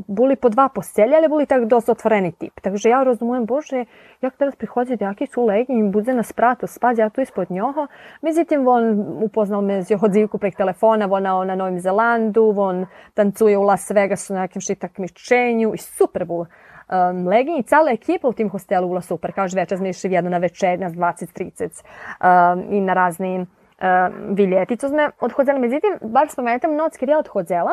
boli 0.07 0.36
po 0.36 0.49
dva 0.49 0.70
postelja, 0.70 1.18
ali 1.18 1.28
boli 1.28 1.45
tak 1.45 1.66
dosta 1.66 1.91
otvoreni 1.91 2.32
tip. 2.32 2.60
Takže 2.62 2.89
ja 2.89 3.03
rozumujem, 3.03 3.45
bože, 3.45 3.86
jak 4.22 4.38
teraz 4.38 4.55
prihodzi 4.55 4.97
jaki 4.99 5.28
su 5.28 5.45
legin 5.45 5.80
i 5.80 5.91
bude 5.91 6.14
na 6.14 6.24
spratu 6.24 6.68
spać, 6.68 6.97
ja 6.97 7.10
tu 7.10 7.22
ispod 7.22 7.51
njoho. 7.51 7.88
Međutim, 8.22 8.68
on 8.68 8.84
upoznal 9.24 9.62
me 9.62 9.82
z 9.82 9.91
jeho 9.91 10.07
dzivku 10.07 10.38
prek 10.38 10.55
telefona, 10.55 11.07
ona 11.12 11.45
na 11.45 11.55
Novim 11.55 11.80
Zelandu, 11.80 12.53
on 12.57 12.86
tancuje 13.14 13.57
u 13.57 13.64
Las 13.64 13.91
Vegasu 13.91 14.34
na 14.34 14.41
nekim 14.41 14.62
takmičenju 14.80 15.74
i 15.74 15.78
super 15.78 16.26
bol 16.26 16.45
um, 16.89 17.27
legin 17.27 17.57
i 17.57 17.63
cela 17.63 17.91
ekipa 17.91 18.27
u 18.27 18.33
tim 18.33 18.49
hostelu 18.49 18.87
bila 18.87 19.01
super. 19.01 19.31
Kao 19.31 19.45
večer 19.55 19.77
smo 19.77 19.87
išli 19.87 20.13
jedno 20.13 20.29
na 20.29 20.37
večer, 20.37 20.79
na 20.79 20.89
20-30 20.89 21.83
um, 22.53 22.73
i 22.73 22.81
na 22.81 22.93
razni 22.93 23.39
um, 23.39 23.47
viljeti. 24.35 24.77
Co 24.77 24.89
sme 24.89 25.09
odhodzeli. 25.19 25.59
Međutim, 25.59 25.97
baš 26.01 26.31
spomenutam 26.31 26.75
noc 26.75 26.97
kad 26.97 27.09
ja 27.09 27.19
odhodzela, 27.19 27.71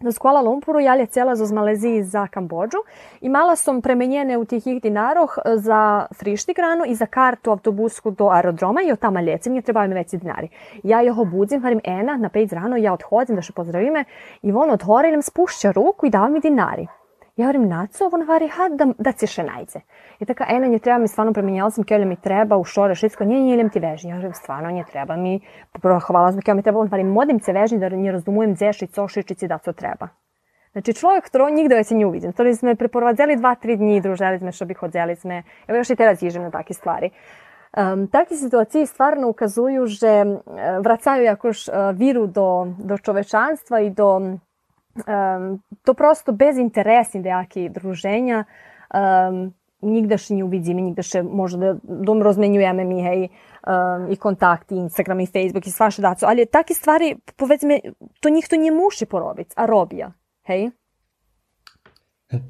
do 0.00 0.10
Kuala 0.18 0.40
Lumpuru 0.40 0.80
ja 0.80 1.06
cijela 1.06 1.36
z 1.36 1.52
Maleziji 1.52 2.02
za 2.02 2.26
Kambodžu 2.26 2.78
i 3.20 3.28
mala 3.28 3.56
sam 3.56 3.82
premenjene 3.82 4.38
u 4.38 4.44
tih 4.44 4.66
ih 4.66 4.82
dinaroh 4.82 5.38
za 5.56 6.06
frištigranu 6.14 6.84
i 6.86 6.94
za 6.94 7.06
kartu 7.06 7.50
autobusku 7.50 8.10
do 8.10 8.28
aerodroma 8.28 8.80
i 8.82 8.92
od 8.92 8.98
tamo 8.98 9.20
ljecim, 9.20 9.52
nje 9.52 9.62
trebaju 9.62 9.88
mi 9.88 9.94
veći 9.94 10.16
dinari. 10.16 10.48
Ja 10.82 11.00
jeho 11.00 11.24
budzim, 11.24 11.62
varim 11.62 11.80
ena 11.84 12.16
na 12.16 12.28
pet 12.28 12.52
rano, 12.52 12.76
ja 12.76 12.92
odhodim 12.92 13.36
da 13.36 13.42
še 13.42 13.52
pozdravime 13.52 14.04
i 14.42 14.52
on 14.52 14.70
odhore 14.70 15.08
i 15.08 15.12
nam 15.12 15.22
spušća 15.22 15.72
ruku 15.72 16.06
i 16.06 16.10
dava 16.10 16.28
mi 16.28 16.40
dinari. 16.40 16.86
Ja 17.40 17.46
govorim, 17.46 17.68
Naco, 17.68 18.10
on 18.12 18.26
vari, 18.28 18.48
ha, 18.52 18.68
da, 18.68 18.86
da 18.98 19.12
ci 19.16 19.26
še 19.26 19.42
najde. 19.46 19.80
I 20.20 20.26
така, 20.28 20.44
ena 20.52 20.66
nje 20.68 20.78
treba 20.84 20.98
mi 21.00 21.08
stvarno 21.08 21.32
premenjala 21.32 21.70
sam, 21.72 21.84
kjole 21.88 22.04
mi 22.04 22.16
treba 22.20 22.58
u 22.60 22.64
šore 22.64 22.94
šitsko, 22.94 23.24
nije 23.24 23.56
nje 23.56 23.68
ti 23.72 23.80
vežnji. 23.80 24.10
Ja 24.10 24.16
govorim, 24.16 24.34
stvarno 24.34 24.70
nje 24.70 24.84
treba 24.92 25.16
mi, 25.16 25.40
hvala 25.80 26.32
sam, 26.32 26.42
kjole 26.44 26.56
mi 26.56 26.62
treba, 26.62 26.80
on 26.80 26.90
vari, 26.92 27.04
modim 27.04 27.40
se 27.40 27.52
vežnji 27.52 27.78
da 27.78 27.88
nje 27.88 28.12
razumujem 28.12 28.56
zeši, 28.56 28.86
co 28.86 29.08
šičici 29.08 29.48
da 29.48 29.58
co 29.58 29.72
treba. 29.72 30.08
Znači 30.72 30.94
čovjek, 30.94 31.24
którego 31.24 31.50
nigdy 31.50 31.74
već 31.74 31.90
nie 31.90 32.06
uvidim. 32.06 32.32
To 32.32 32.44
sme 32.54 32.76
preprowadzali 32.76 33.36
dva, 33.36 33.54
tri 33.54 33.76
dni, 33.76 34.00
družili 34.00 34.38
sme, 34.38 34.52
što 34.52 34.64
bi 34.64 34.74
hodzeli 34.74 35.16
sme. 35.16 35.42
Ja 35.68 35.76
još 35.76 35.90
i 35.90 35.96
teraz 35.96 36.22
ježim 36.22 36.42
na 36.42 36.50
takie 36.50 36.74
stvari. 36.74 37.10
Um, 37.76 38.08
takie 38.08 38.36
sytuacje 38.36 38.86
stvarno 38.86 39.28
ukazuju, 39.28 39.86
że 39.86 40.24
wracają 40.80 41.22
jakoś 41.22 41.68
uh, 41.68 41.74
wiru 41.94 42.26
do, 42.26 42.66
do 42.78 42.98
człowieczeństwa 42.98 43.80
i 43.80 43.90
do 43.90 44.20
um, 44.94 45.58
to 45.84 45.94
prosto 45.94 46.32
bez 46.32 46.58
interesnih 46.58 47.24
nejakih 47.24 47.72
druženja 47.72 48.44
um, 48.94 49.52
nikde 49.82 50.18
še 50.20 50.36
nie 50.36 50.44
uvidíme, 50.44 50.82
nikde 50.84 51.04
še 51.04 51.22
možda 51.24 51.78
dom 51.82 52.20
rozmenjujeme 52.24 52.84
mi, 52.84 53.00
hej, 53.04 53.20
um, 53.64 54.10
i 54.12 54.16
kontakti, 54.20 54.76
Instagram 54.76 55.24
i 55.24 55.30
Facebook 55.30 55.66
i 55.66 55.72
svaše 55.72 56.02
daco, 56.02 56.28
ali 56.28 56.46
takie 56.46 56.74
stvari, 56.74 57.16
powiedzmy, 57.36 57.80
to 58.20 58.28
ніхто 58.28 58.56
не 58.56 58.70
мусить 58.70 59.08
поробити, 59.08 59.54
а 59.56 59.66
робить, 59.66 60.12
hej? 60.44 60.72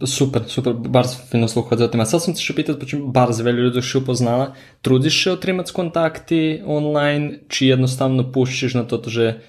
Супер, 0.05 0.45
супер, 0.45 0.74
bardzo 0.74 1.16
fino 1.30 1.49
sluhati 1.49 1.82
o 1.82 1.88
tim. 1.88 2.01
A 2.01 2.05
sad 2.05 2.20
sam 2.20 2.34
te 2.36 2.43
še 2.45 2.53
pitati, 2.53 2.76
počem 2.76 3.07
bardzo 3.16 3.41
veljo 3.47 3.62
ljudi 3.64 3.80
še 3.80 4.03
upoznala. 4.03 4.51
Trudiš 4.84 5.22
se 5.22 5.32
otrimati 5.32 5.72
kontakti 5.72 6.41
online, 6.66 7.49
či 7.49 7.70
jednostavno 7.70 8.26
puščiš 8.28 8.76
na 8.76 8.84
to, 8.84 9.01
že 9.09 9.41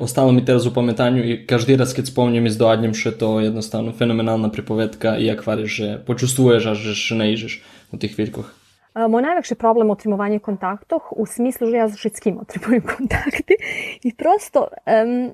ostalo 0.00 0.32
mi 0.32 0.44
teraz 0.44 0.66
u 0.66 0.74
pametanju 0.74 1.24
i 1.24 1.46
každi 1.46 1.76
raz 1.76 1.94
kad 1.94 2.06
spomnjem 2.06 2.46
iz 2.46 2.58
doadnjem 2.58 2.94
še 2.94 3.12
to 3.18 3.40
jednostavno 3.40 3.92
fenomenalna 3.92 4.50
pripovedka 4.50 5.16
i 5.18 5.30
akvari, 5.30 5.66
že 5.66 5.98
počustvuješ, 6.06 6.66
a 6.66 6.74
že 6.74 6.94
še 6.98 7.14
ne 7.14 7.32
ižeš 7.32 7.60
u 7.92 7.98
tih 7.98 8.18
vidkoh. 8.18 8.48
Moj 8.98 9.22
najveći 9.22 9.54
problem 9.54 9.90
otrimovanje 9.90 10.38
kontaktov 10.38 11.00
u 11.14 11.26
smislu, 11.26 11.70
že 11.70 11.76
ja 11.76 11.88
s 11.88 12.20
kým 12.20 12.40
otrimujem 12.42 12.82
kontakty 12.82 13.54
i 14.08 14.14
prosto 14.14 14.66
um, 14.66 15.30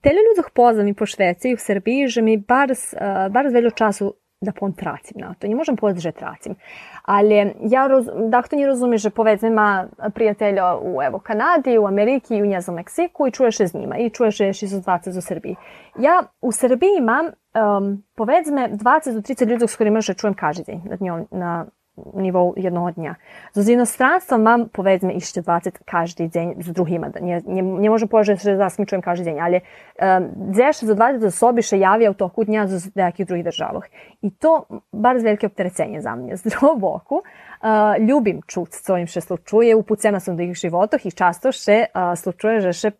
tele 0.00 0.20
ľuďoch 0.32 0.48
poznam 0.54 0.88
i 0.88 0.94
po 0.94 1.06
Šveci 1.06 1.52
i 1.52 1.54
u 1.54 1.60
Srbiji, 1.60 2.08
že 2.08 2.22
mi 2.22 2.38
bar, 2.40 2.72
uh, 2.72 3.28
bar 3.28 3.52
veľa 3.52 3.74
času 3.76 4.14
da 4.42 4.52
pon 4.52 4.72
tracim 4.72 5.20
na 5.20 5.34
to. 5.38 5.46
Nie 5.46 5.56
možem 5.56 5.76
povedati, 5.76 6.02
že 6.02 6.12
tracim. 6.12 6.54
Ali 7.02 7.54
ja 7.60 7.86
roz, 7.86 8.06
da 8.28 8.42
to 8.42 8.56
nie 8.56 8.66
rozumie, 8.66 8.98
że 8.98 9.10
powiedzmy 9.10 9.50
ma 9.50 9.86
prijatelja 10.14 10.76
u 10.76 11.02
evo 11.02 11.18
Kanadi, 11.18 11.78
u 11.78 11.86
Ameriki 11.86 12.42
u 12.42 12.46
njezom 12.46 12.74
Meksiku 12.74 13.26
i 13.26 13.30
čuješ 13.30 13.56
z 13.58 13.74
njima 13.74 13.96
i 13.98 14.10
čuješ 14.10 14.40
još 14.40 14.62
iz 14.62 14.72
20 14.72 15.18
u 15.18 15.20
Srbiji. 15.20 15.56
Ja 15.98 16.22
u 16.40 16.52
Srbiji 16.52 16.90
imam 16.98 17.26
um, 17.26 18.02
powiedzmy 18.16 18.76
20 18.76 19.12
do 19.12 19.20
30 19.20 19.46
ljudi 19.48 19.68
s 19.68 19.76
kojima 19.76 20.00
že 20.00 20.14
čujem 20.14 20.34
každi 20.34 20.62
deň 20.62 20.98
na, 21.00 21.24
na 21.30 21.66
nivou 21.96 22.56
jednoho 22.56 22.88
dňa. 22.88 23.20
So 23.52 23.60
z 23.60 23.76
inostranstvom 23.76 24.40
mám, 24.40 24.60
povedzme, 24.72 25.12
ešte 25.12 25.44
20 25.44 25.84
každý 25.84 26.24
deň 26.32 26.64
s 26.64 26.68
druhýma. 26.72 27.12
Nie, 27.20 27.44
nie, 27.44 27.60
nemôžem 27.60 28.08
povedať, 28.08 28.40
že 28.40 28.56
zasmičujem 28.56 29.04
každý 29.04 29.28
deň, 29.28 29.36
ale 29.36 29.60
um, 29.60 30.56
zeš 30.56 30.88
za 30.88 30.94
20 30.96 31.20
osobi 31.28 31.60
še 31.60 31.76
javia 31.76 32.08
u 32.08 32.16
toku 32.16 32.48
dňa 32.48 32.64
z 32.72 32.96
nekih 32.96 33.28
drugih 33.28 33.44
državah. 33.44 33.84
I 34.24 34.32
to 34.32 34.64
bar 34.88 35.20
z 35.20 35.28
velike 35.28 35.44
opterecenje 35.52 36.00
za 36.00 36.16
mne. 36.16 36.40
Z 36.40 36.48
druhog 36.48 36.80
boku, 36.80 37.20
uh, 37.20 38.00
ljubim 38.00 38.40
čut, 38.48 38.72
co 38.72 38.96
im 38.96 39.04
še 39.04 39.20
slučuje, 39.20 39.76
upucena 39.76 40.16
sam 40.16 40.40
do 40.40 40.48
ih 40.48 40.56
životoh 40.56 41.04
i 41.04 41.12
často 41.12 41.52
še 41.52 41.92
uh, 41.92 42.16
slučuje, 42.16 42.64
že 42.64 42.72
še 42.72 42.90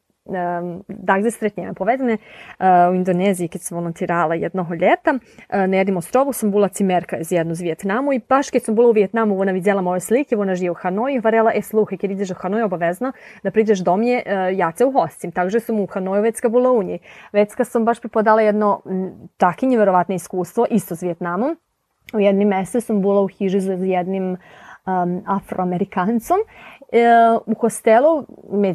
tak 1.07 1.33
stretneme. 1.33 1.75
Povedzme, 1.75 2.13
uh, 2.13 2.67
u 2.93 2.95
Indoneziji, 2.95 3.49
kad 3.49 3.63
sam 3.63 3.79
volontirala 3.79 4.35
jednog 4.35 4.71
ljeta, 4.71 5.13
uh, 5.15 5.67
na 5.67 5.77
jednom 5.77 5.97
ostrovu 5.97 6.33
sam 6.33 6.51
bila 6.51 6.69
cimerka 6.69 7.17
iz 7.17 7.33
jednu 7.33 7.55
z 7.55 7.63
Vjetnamu 7.63 8.13
i 8.13 8.21
baš 8.29 8.51
kad 8.51 8.63
sam 8.63 8.75
bila 8.75 8.89
u 8.89 8.93
Vjetnamu, 8.93 9.41
ona 9.41 9.53
vidjela 9.53 9.83
moje 9.83 10.01
slike, 10.01 10.37
ona 10.37 10.55
žive 10.55 10.71
u 10.71 10.75
Hanoju 10.75 11.21
varela, 11.25 11.53
e 11.55 11.63
sluhe, 11.63 11.97
kad 11.97 12.11
ideš 12.11 12.31
u 12.31 12.35
Hanoju 12.35 12.65
obavezno 12.65 13.13
da 13.43 13.51
priđeš 13.51 13.79
do 13.79 13.97
mnje, 13.97 14.23
uh, 14.27 14.59
ja 14.59 14.73
se 14.73 14.85
uhostim. 14.85 15.33
Takže 15.33 15.61
sam 15.61 15.81
u 15.81 15.87
Hanoju 15.87 16.23
već 16.23 16.37
bila 16.51 16.73
u 16.73 16.83
njej. 16.83 16.99
Već 17.33 17.51
sam 17.65 17.85
baš 17.85 18.01
pripodala 18.01 18.43
jedno 18.43 18.83
taki 19.37 19.67
nevjerovatno 19.67 20.15
iskustvo, 20.15 20.67
isto 20.71 20.97
s 20.97 21.03
Vjetnamom. 21.03 21.57
U 22.15 22.21
jednim 22.21 22.49
mesec 22.49 22.85
sam 22.85 23.03
bila 23.03 23.21
u 23.21 23.29
hiži 23.29 23.61
za 23.61 23.73
jednim 23.73 24.37
um, 24.87 25.23
afroamerikancom 25.27 26.37
u 27.47 27.55
hostelu, 27.55 28.27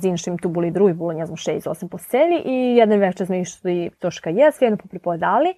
іншим 0.03 0.37
tu 0.37 0.49
boli 0.49 0.71
drugi, 0.71 0.93
bilo 0.93 1.13
njazno 1.13 1.35
6-8 1.35 1.87
postelji 1.87 2.41
i 2.45 2.75
jedan 2.75 2.99
večer 2.99 3.25
smo 3.25 3.35
išli 3.35 3.89
toška 3.99 4.29
jes, 4.29 4.61
jedno 4.61 4.77
popripovedali 4.77 5.53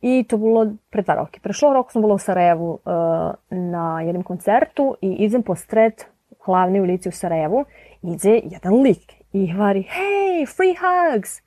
i 0.00 0.24
to 0.28 0.36
bilo 0.36 0.66
pre 0.90 1.02
dva 1.02 1.14
roki. 1.14 1.40
Prešlo 1.40 1.72
rok 1.72 1.92
sam 1.92 2.02
bila 2.02 2.14
u 2.14 2.18
Sarajevu 2.18 2.70
uh, 2.72 2.80
na 3.50 4.02
jednom 4.02 4.22
koncertu 4.22 4.96
i 5.00 5.12
idem 5.12 5.42
po 5.42 5.54
stred 5.54 5.92
glavne 6.46 6.80
ulici 6.80 7.08
u 7.08 7.12
Sarajevu, 7.12 7.64
ide 8.02 8.40
jedan 8.44 8.82
lik 8.82 9.12
i 9.32 9.52
hvari, 9.52 9.82
hej, 9.82 10.46
free 10.46 10.74
hugs! 10.74 11.44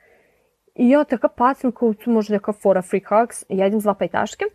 I 0.76 0.90
ja 0.90 1.04
така 1.04 1.28
pacim, 1.28 1.72
kao 1.72 1.94
tu 1.94 2.12
može 2.12 2.34
neka 2.34 2.54
fora 2.54 2.82
free 2.82 3.02
hugs, 3.10 3.46
ja 3.50 3.68
idem 3.68 3.80
z 3.80 3.86
vapajtaške 3.86 4.46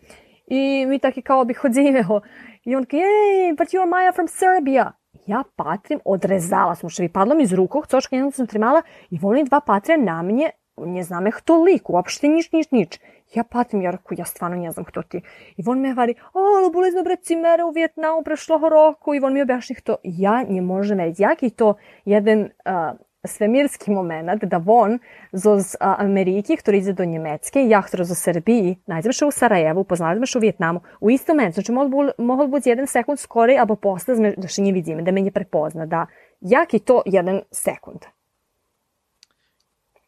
i 0.46 0.86
mi 0.86 0.98
taki 0.98 1.22
kao 1.22 1.44
bi 1.44 1.54
hodziveo. 1.54 2.20
I 2.64 2.76
on 2.76 2.84
kao, 2.84 3.00
hey, 3.00 3.56
but 3.56 3.68
you're 3.68 3.88
Maya 3.88 4.14
from 4.14 4.28
Serbia 4.28 4.92
ja 5.26 5.42
patrim, 5.56 6.00
odrezala 6.04 6.74
sam, 6.74 6.90
što 6.90 7.02
padlo 7.12 7.34
mi 7.34 7.42
iz 7.42 7.52
ruku, 7.52 7.82
cočka 7.88 8.16
jednom 8.16 8.32
sam 8.32 8.46
trimala 8.46 8.82
i 9.10 9.18
volim 9.18 9.46
dva 9.46 9.60
patrija 9.60 9.96
na 9.98 10.22
mnje, 10.22 10.50
ne 10.76 11.02
znam 11.02 11.26
eh 11.26 11.32
lik, 11.66 11.90
uopšte 11.90 12.28
nič, 12.28 12.52
nič, 12.52 12.70
nič. 12.70 13.00
Ja 13.34 13.44
patim, 13.44 13.82
ja 13.82 13.90
reku, 13.90 14.14
ja 14.18 14.24
stvarno 14.24 14.56
ne 14.56 14.70
znam 14.70 14.84
kto 14.84 15.02
ti. 15.02 15.20
I 15.56 15.62
on 15.66 15.80
me 15.80 15.94
vari, 15.94 16.14
o, 16.34 16.70
bolezno 16.72 17.02
bre 17.02 17.16
cimere 17.16 17.64
u 17.64 17.70
Vjetnamu 17.70 18.22
prešlo 18.24 18.68
roku 18.68 19.14
i 19.14 19.20
on 19.20 19.34
mi 19.34 19.42
objašnji 19.42 19.76
to. 19.84 19.96
Ja 20.02 20.44
ne 20.48 20.60
možem 20.60 20.98
reći, 20.98 21.22
jak 21.22 21.42
je 21.42 21.50
to 21.50 21.74
jedan 22.04 22.40
uh, 22.40 22.98
svemirski 23.28 23.90
moment 23.90 24.44
da 24.44 24.58
von 24.58 24.98
z 25.32 25.76
Ameriki, 25.78 26.56
ktorý 26.58 26.82
ide 26.82 26.92
do 26.92 27.06
Německé, 27.06 27.62
ja, 27.70 27.78
ktorý 27.78 28.02
zo 28.02 28.18
Srbiji, 28.18 28.82
najdeme 28.90 29.14
še 29.14 29.30
u 29.30 29.30
Sarajevu, 29.30 29.86
poznali 29.86 30.18
še 30.26 30.38
u 30.38 30.42
Vjetnamu, 30.42 30.82
u 30.98 31.06
istom 31.10 31.38
momentu, 31.38 31.62
znači 31.62 31.72
mohol, 31.72 32.10
mohol 32.18 32.50
biti 32.50 32.74
jedan 32.74 32.90
sekund 32.90 33.22
skori, 33.22 33.54
abo 33.54 33.78
posle 33.78 34.34
da 34.34 34.48
še 34.50 34.66
nje 34.66 34.72
vidíme, 34.74 35.06
da 35.06 35.14
me 35.14 35.22
nje 35.22 35.30
prepozna, 35.30 35.86
da 35.86 36.10
jak 36.40 36.74
je 36.74 36.82
to 36.82 37.02
jedan 37.06 37.46
sekund. 37.54 38.10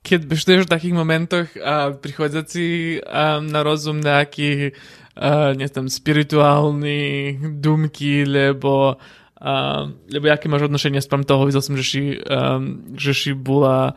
Keď 0.05 0.21
bešteš 0.29 0.67
v 0.67 0.73
takých 0.75 0.95
momentoch 0.99 1.49
a 1.63 1.95
prichádza 1.95 2.43
si 2.45 2.99
um, 2.99 3.47
na 3.47 3.63
rozum 3.63 4.03
nejaký, 4.03 4.75
uh, 5.17 5.55
nie 5.55 5.71
tam, 5.71 5.87
spirituálny 5.87 7.39
dumky, 7.63 8.27
lebo 8.27 8.99
Uh, 9.45 9.93
lebo 10.09 10.33
jaké 10.33 10.49
máš 10.49 10.73
odnošenie 10.73 11.05
spram 11.05 11.21
toho, 11.21 11.45
videl 11.45 11.61
som, 11.61 11.77
že 11.77 11.85
si, 11.85 12.01
um, 12.17 12.81
že 12.97 13.13
si 13.13 13.37
bola 13.37 13.93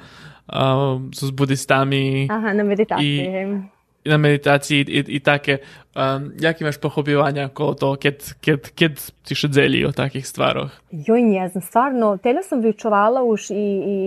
uh, 0.52 1.00
so 1.16 1.24
s 1.24 1.32
buddhistami. 1.32 2.28
Aha, 2.28 2.52
na 2.52 2.68
meditácii. 2.68 3.16
I, 3.16 4.12
na 4.12 4.18
meditácii 4.20 4.84
i, 4.84 5.00
i 5.16 5.20
také. 5.24 5.64
Um, 5.96 6.36
jaké 6.36 6.68
máš 6.68 6.84
pochopivanja 6.84 7.48
okolo 7.48 7.80
toho, 7.80 7.94
keď, 7.96 8.16
keď, 8.44 8.60
keď 8.76 8.92
si 9.00 9.34
šedzeli 9.40 9.88
o 9.88 9.96
takých 9.96 10.28
stvaroch? 10.28 10.76
Joj, 10.92 11.24
ne 11.24 11.48
znam, 11.48 11.64
stvarno, 11.64 12.20
tele 12.20 12.44
sam 12.44 12.60
vyučovala 12.60 13.24
už 13.24 13.56
i, 13.56 13.68
i 13.88 13.98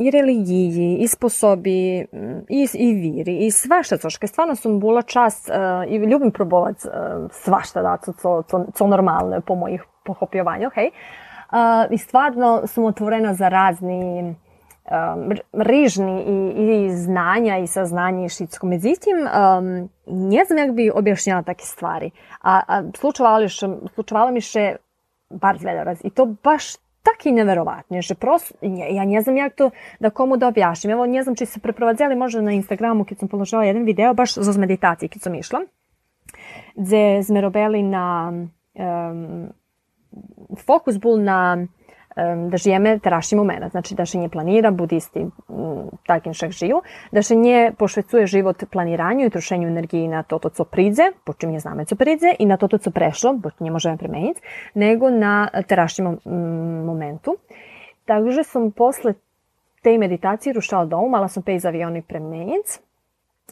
i 0.00 0.10
religiji, 0.10 0.96
i 1.00 1.08
sposobi, 1.08 2.06
i, 2.48 2.66
i 2.74 2.92
viri, 2.94 3.46
i 3.46 3.50
svašta 3.50 3.96
coška. 3.96 4.26
Stvarno 4.26 4.54
sam 4.56 4.80
bula 4.80 5.02
čast 5.02 5.48
uh, 5.48 5.92
i 5.92 5.96
ljubim 5.96 6.30
probovat 6.30 6.76
uh, 6.84 7.30
svašta 7.30 7.82
da, 7.82 7.96
co, 8.04 8.12
co, 8.48 8.64
co, 8.74 8.86
normalne 8.86 9.40
po 9.40 9.54
mojih 9.54 9.84
pohopjovanju, 10.04 10.70
hej. 10.74 10.90
Uh, 11.52 11.92
I 11.92 11.98
stvarno 11.98 12.66
sam 12.66 12.84
otvorena 12.84 13.34
za 13.34 13.48
razni 13.48 14.34
um, 14.90 15.32
rižni 15.52 16.22
i, 16.22 16.86
i 16.86 16.96
znanja 16.96 17.58
i 17.58 17.66
saznanja 17.66 18.24
i 18.24 18.28
šitsko. 18.28 18.66
Međutim, 18.66 19.16
um, 19.16 19.88
ne 20.06 20.44
znam 20.44 20.58
jak 20.58 20.72
bi 20.72 20.90
objašnjala 20.94 21.42
take 21.42 21.64
stvari. 21.64 22.10
A, 22.40 22.60
a 22.68 22.82
slučavala 23.94 24.30
mi 24.30 24.40
še 24.40 24.76
bar 25.30 25.58
dve. 25.58 25.96
I 26.04 26.10
to 26.10 26.26
baš 26.44 26.76
taki 27.02 27.32
neverovatne, 27.32 28.02
že 28.02 28.14
prosto, 28.14 28.54
ja 28.62 29.04
ne 29.04 29.22
znam 29.22 29.36
jak 29.36 29.54
to 29.54 29.70
da 30.00 30.10
komu 30.10 30.36
da 30.36 30.48
objašnjam. 30.48 30.92
Evo, 30.92 31.06
ne 31.06 31.22
znam 31.22 31.36
či 31.36 31.46
se 31.46 31.60
preprovadzali 31.60 32.16
možda 32.16 32.40
na 32.40 32.52
Instagramu 32.52 33.04
kad 33.04 33.18
sam 33.18 33.28
položila 33.28 33.64
jedan 33.64 33.84
video 33.84 34.14
baš 34.14 34.34
za 34.34 34.60
meditacije 34.60 35.08
kad 35.08 35.22
sam 35.22 35.34
išla, 35.34 35.60
gde 36.74 37.22
sme 37.22 37.40
robili 37.40 37.82
na 37.82 38.32
um, 38.74 39.48
fokus 40.66 40.98
bol 40.98 41.22
na 41.22 41.66
da 42.16 42.56
žijeme 42.56 42.98
terašnji 42.98 43.38
moment, 43.38 43.70
znači 43.70 43.94
da 43.94 44.04
še 44.06 44.18
nie 44.18 44.28
planira, 44.28 44.70
budisti 44.70 45.26
takim 46.06 46.32
však 46.32 46.52
žiju, 46.52 46.82
da 47.12 47.22
še 47.22 47.36
nie 47.36 47.72
pošvecuje 47.78 48.26
život 48.26 48.64
planiranju 48.70 49.26
i 49.26 49.30
trošenju 49.30 49.68
energiji 49.68 50.08
na 50.08 50.22
to, 50.22 50.38
to 50.38 50.50
co 50.50 50.64
pridze, 50.64 51.12
po 51.24 51.32
čim 51.32 51.50
nie 51.50 51.60
zname 51.60 51.84
co 51.84 51.96
pridze, 51.96 52.34
i 52.38 52.46
na 52.46 52.56
to, 52.56 52.68
to 52.68 52.78
co 52.78 52.90
prešlo, 52.90 53.32
bo 53.34 53.50
nie 53.60 53.70
možeme 53.70 53.96
premeniti, 53.96 54.40
nego 54.74 55.10
na 55.10 55.48
terašnjem 55.68 56.18
momentu. 56.86 57.36
Takže 58.04 58.44
sam 58.44 58.70
posle 58.70 59.14
tej 59.82 59.98
meditacije 59.98 60.52
rušala 60.52 60.84
dom, 60.84 61.10
mala 61.10 61.28
sam 61.28 61.42
pej 61.42 61.58
za 61.58 61.68
avioni 61.68 62.02
premeniti 62.02 62.78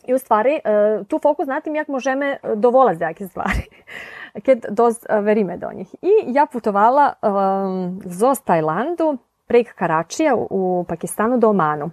i 0.07 0.15
u 0.15 0.19
stvari 0.19 0.61
tu 1.09 1.19
fokus 1.19 1.47
na 1.47 1.61
tim 1.61 1.75
jak 1.75 1.89
možeme 1.89 2.37
dovolati 2.57 2.99
do 2.99 3.05
jakih 3.05 3.29
stvari. 3.29 3.63
Keď 4.35 4.71
dosť 4.71 5.07
e, 5.07 5.21
veríme 5.23 5.59
do 5.59 5.71
nich. 5.75 5.91
I 6.03 6.31
ja 6.31 6.47
putovala 6.47 7.19
um, 7.19 7.99
zo 8.07 8.35
Tajlandu 8.45 9.19
prek 9.51 9.75
Karačija 9.75 10.35
u 10.37 10.85
Pakistanu 10.89 11.39
do 11.39 11.51
Omanu, 11.51 11.91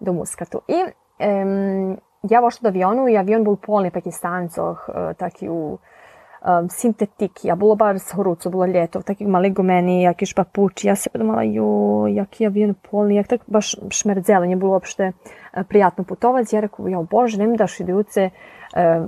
do 0.00 0.12
Muskatu. 0.12 0.60
I 0.68 0.84
um, 0.84 1.96
ja 2.28 2.40
vošla 2.40 2.68
do 2.68 2.72
avionu 2.74 3.08
i 3.08 3.16
avion 3.16 3.44
bol 3.44 3.56
polni 3.56 3.90
Pakistancoh, 3.90 4.84
uh, 4.88 5.16
taki 5.16 5.48
u 5.48 5.78
um, 5.78 6.68
sintetiki, 6.68 7.50
a 7.50 7.56
bilo 7.56 7.76
bar 7.76 7.98
s 7.98 8.12
horucu, 8.12 8.50
bilo 8.50 8.66
ljeto, 8.66 9.00
takih 9.02 9.28
mali 9.28 9.50
gumeni, 9.50 10.02
jakiš 10.02 10.34
papuči, 10.34 10.88
ja 10.88 10.96
se 10.96 11.10
podumala, 11.10 11.42
jo, 11.42 12.06
jaki 12.12 12.46
avion 12.46 12.74
polni, 12.90 13.16
jak 13.16 13.28
tak 13.28 13.48
baš 13.48 13.74
šmerdzelo, 13.90 14.44
nije 14.44 14.60
bilo 14.60 14.76
uopšte 14.76 15.12
uh, 15.12 15.64
prijatno 15.68 16.04
putovati. 16.04 16.56
Ja 16.56 16.60
rekao, 16.60 16.88
jo 16.88 17.06
bože, 17.10 17.40
nem 17.40 17.56
daš 17.56 17.80
iduce, 17.80 18.28
uh, 18.28 18.59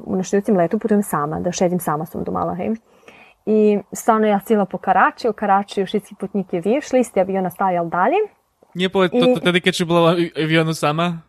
na 0.06 0.22
štujucim 0.22 0.56
letu 0.56 0.78
putujem 0.78 1.02
sama, 1.02 1.40
da 1.40 1.52
šedim 1.52 1.80
sama 1.80 2.06
sam 2.06 2.24
domala, 2.24 2.54
hej. 2.54 2.74
I 3.46 3.78
stvarno 3.92 4.26
ja 4.26 4.40
sila 4.40 4.64
po 4.64 4.78
Karači, 4.78 5.28
u 5.28 5.32
Karači 5.32 5.86
šitski 5.86 6.14
putnik 6.14 6.52
je 6.52 6.60
viš, 6.60 6.92
listi 6.92 7.20
aviona 7.20 7.50
stajal 7.50 7.88
dalje. 7.88 8.16
Nije 8.74 8.88
po, 8.88 9.08
to, 9.08 9.16
I- 9.16 9.40
tada 9.44 9.60
kad 9.60 9.74
si 9.74 9.84
bila 9.84 10.00
u 10.00 10.42
avionu 10.42 10.74
sama? 10.74 11.20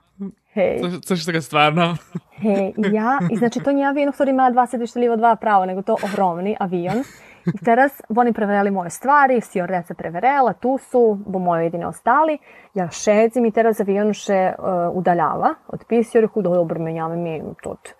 Hej. 0.54 0.82
To, 0.82 1.00
to 1.08 1.16
što 1.16 1.32
ga 1.32 1.42
stvarno? 1.42 1.98
Hej, 2.36 2.74
ja, 2.92 3.20
i 3.32 3.36
znači 3.36 3.60
to 3.60 3.72
nije 3.72 3.88
avion 3.88 4.14
ktorý 4.14 4.30
ima 4.30 4.50
dva 4.52 4.68
sedišta 4.68 5.00
dva 5.18 5.36
pravo, 5.36 5.66
nego 5.66 5.82
to 5.82 5.98
ogromni 6.04 6.56
avion. 6.60 7.04
I 7.46 7.58
teraz 7.66 8.02
oni 8.16 8.34
preverjali 8.34 8.72
moje 8.72 8.90
stvari, 8.90 9.42
stewardesa 9.42 9.94
preverjala, 9.94 10.54
tu 10.54 10.78
su, 10.78 11.20
bo 11.26 11.40
moje 11.40 11.64
jedine 11.64 11.88
ostali. 11.88 12.38
Ja 12.74 12.90
šedzim 12.90 13.46
i 13.46 13.52
teraz 13.52 13.80
avion 13.80 14.14
še 14.14 14.54
uh, 14.58 14.98
udaljava. 14.98 15.56
Odpisio 15.68 16.22
reku, 16.22 16.42
dobro, 16.42 16.80
menjame 16.80 17.16
mi 17.16 17.42
tot 17.64 17.96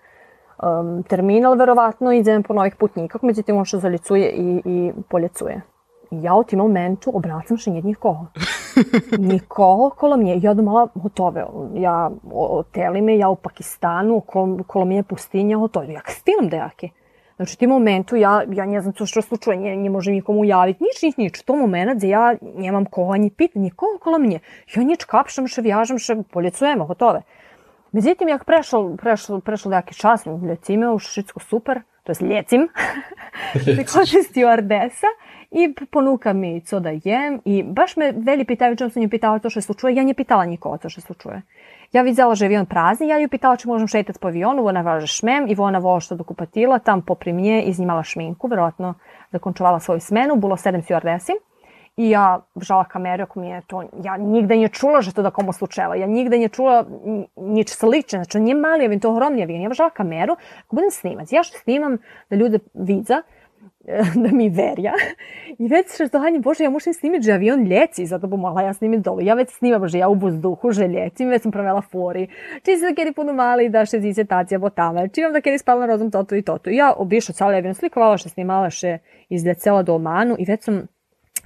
um, 0.64 1.02
terminal, 1.02 1.54
verovatno, 1.54 2.12
idem 2.12 2.42
po 2.42 2.54
novih 2.54 2.76
putnikах, 2.76 3.22
međutim 3.22 3.56
on 3.56 3.64
še 3.64 3.78
zalicuje 3.78 4.30
i, 4.30 4.62
i 4.64 4.92
poljecuje. 5.08 5.60
I 6.10 6.22
ja 6.22 6.34
u 6.34 6.44
tim 6.44 6.58
momentu 6.58 7.10
obracam 7.16 7.58
še 7.58 7.70
nikogo. 7.70 8.26
Nikogo 9.32 9.90
kolo 9.98 10.16
mje. 10.16 10.36
Ja 10.42 10.54
domala 10.54 10.86
gotove. 10.94 11.46
Ja 11.80 12.10
oteli 12.32 13.02
me, 13.02 13.16
ja 13.18 13.28
u 13.28 13.36
Pakistanu, 13.36 14.20
kolo, 14.20 14.66
kolo 14.66 14.84
mje 14.84 15.02
pustinja, 15.02 15.58
gotovo. 15.58 15.90
Ja 15.90 16.04
stilom 16.08 16.48
dejaki. 16.48 16.90
Znači, 17.36 17.56
u 17.56 17.58
tim 17.58 17.70
momentu 17.70 18.16
ja, 18.16 18.44
ja 18.52 18.66
ne 18.66 18.80
znam 18.80 18.92
co 18.92 19.06
što 19.06 19.22
slučuje, 19.22 19.56
nje, 19.56 19.76
nje 19.76 19.90
može 19.90 20.10
nikomu 20.10 20.44
javiti, 20.44 20.84
nič, 20.84 21.02
nič, 21.02 21.16
nič. 21.16 21.42
To 21.42 21.56
moment, 21.56 21.96
gdje 21.96 22.08
ja 22.08 22.34
nemam 22.42 22.84
koga 22.84 23.16
ni 23.18 23.30
pit, 23.30 23.54
nikogo 23.54 23.98
kolo 23.98 24.18
mnje. 24.18 24.38
Ja 24.76 24.82
nič 24.82 25.04
kapšam 25.04 25.48
še, 25.50 25.62
vjažam 25.62 25.98
še, 25.98 26.20
poljecujemo, 26.30 26.86
gotove. 26.86 27.24
Međutim, 27.94 28.28
jak 28.28 28.44
prešao, 28.44 28.96
prešao, 28.96 29.40
prešao 29.40 29.72
neki 29.72 29.94
čas, 29.94 30.26
ljecime 30.48 30.90
u 30.90 30.98
Šicko 30.98 31.40
super, 31.40 31.80
to 32.02 32.10
jest 32.10 32.22
ljecim, 32.22 32.68
prihođe 33.64 34.18
stewardesa 34.18 35.10
i 35.50 35.74
ponuka 35.90 36.32
mi 36.32 36.60
co 36.60 36.80
da 36.80 36.90
jem 37.04 37.40
i 37.44 37.62
baš 37.62 37.96
me 37.96 38.12
veli 38.16 38.44
pitaju 38.44 38.76
čem 38.76 38.90
sam 38.90 39.02
nju 39.02 39.08
pitala 39.08 39.38
to 39.38 39.50
što 39.50 39.60
se 39.60 39.66
slučuje, 39.66 39.94
ja 39.94 40.02
nje 40.02 40.14
pitala 40.14 40.44
nikoga 40.44 40.78
to 40.78 40.88
što 40.88 41.00
se 41.00 41.06
slučuje. 41.06 41.42
Ja 41.92 42.02
vidjela 42.02 42.34
že 42.34 42.44
avion 42.44 42.66
prazni, 42.66 43.08
ja 43.08 43.18
ju 43.18 43.28
pitala 43.28 43.56
či 43.56 43.68
možem 43.68 43.88
šetati 43.88 44.18
po 44.18 44.28
avionu, 44.28 44.66
ona 44.66 44.80
važe 44.80 45.06
šmem 45.06 45.46
i 45.48 45.56
ona 45.58 45.78
vo 45.78 46.00
što 46.00 46.14
dokupatila, 46.14 46.78
tam 46.78 47.02
popri 47.02 47.32
mnje 47.32 47.62
iznimala 47.62 48.02
šminku, 48.02 48.48
verovatno 48.48 48.94
zakončovala 49.32 49.80
svoju 49.80 50.00
smenu, 50.00 50.36
bilo 50.36 50.56
sedam 50.56 50.82
stewardesi. 50.82 51.32
I 51.96 52.10
ja 52.10 52.40
žala 52.60 52.84
kameru, 52.84 53.22
ako 53.22 53.42
je 53.42 53.60
to, 53.66 53.82
ja 54.04 54.16
nigde 54.16 54.56
nije 54.56 54.68
čula 54.68 55.00
že 55.00 55.12
to 55.14 55.22
da 55.22 55.30
komu 55.30 55.52
slučeva, 55.52 55.94
ja 55.96 56.06
nigde 56.06 56.38
nije 56.38 56.48
čula 56.48 56.86
nič 57.36 57.70
slično, 57.70 58.24
znači 58.24 58.40
nije 58.40 58.54
mali 58.54 58.84
avion, 58.84 59.00
to 59.00 59.08
je 59.08 59.12
ogromni 59.12 59.42
avion, 59.42 59.62
ja 59.62 59.72
žala 59.72 59.90
kameru, 59.90 60.36
ako 60.66 60.76
budem 60.76 60.90
snimac, 60.90 61.32
ja 61.32 61.42
što 61.42 61.58
snimam 61.58 61.98
da 62.30 62.36
ljude 62.36 62.58
vidza, 62.74 63.22
da 64.22 64.28
mi 64.32 64.48
verja. 64.48 64.92
I 65.58 65.68
već 65.68 65.86
što 65.94 66.08
dohanjem, 66.08 66.42
bože, 66.42 66.64
ja 66.64 66.70
mušim 66.70 66.94
snimiti 66.94 67.24
že 67.24 67.32
avion 67.32 67.64
ljeci, 67.64 68.06
zato 68.06 68.26
bo 68.26 68.36
mogla 68.36 68.62
ja 68.62 68.72
snimiti 68.72 69.02
dolu. 69.02 69.20
Ja 69.20 69.34
već 69.34 69.50
snimam, 69.50 69.88
že 69.88 69.98
ja 69.98 70.08
u 70.08 70.14
vozduhu, 70.14 70.72
že 70.72 70.88
ljecim, 70.88 71.28
već 71.28 71.42
sam 71.42 71.52
pravila 71.52 71.80
fori. 71.80 72.28
Či 72.62 72.76
se 72.76 72.86
da 72.86 72.94
kjeri 72.94 73.12
puno 73.12 73.32
mali 73.32 73.68
da 73.68 73.86
še 73.86 74.00
zice 74.00 74.24
tacija 74.24 74.58
bo 74.58 74.70
tamo, 74.70 75.08
či 75.08 75.22
vam 75.22 75.32
da 75.32 75.40
kjeri 75.40 75.58
spala 75.58 75.80
na 75.80 75.86
rozum 75.86 76.10
toto 76.10 76.36
i 76.36 76.42
toto. 76.42 76.70
I 76.70 76.76
ja 76.76 76.92
obišla 76.96 77.34
cijeli 77.34 77.56
avion, 77.56 77.74
slikovala 77.74 78.18
še 78.18 78.28
snimala 78.28 78.70
še 78.70 78.98
izljecela 79.28 79.82
do 79.82 79.94
Omanu 79.94 80.36
i 80.38 80.44
već 80.44 80.64
sam 80.64 80.86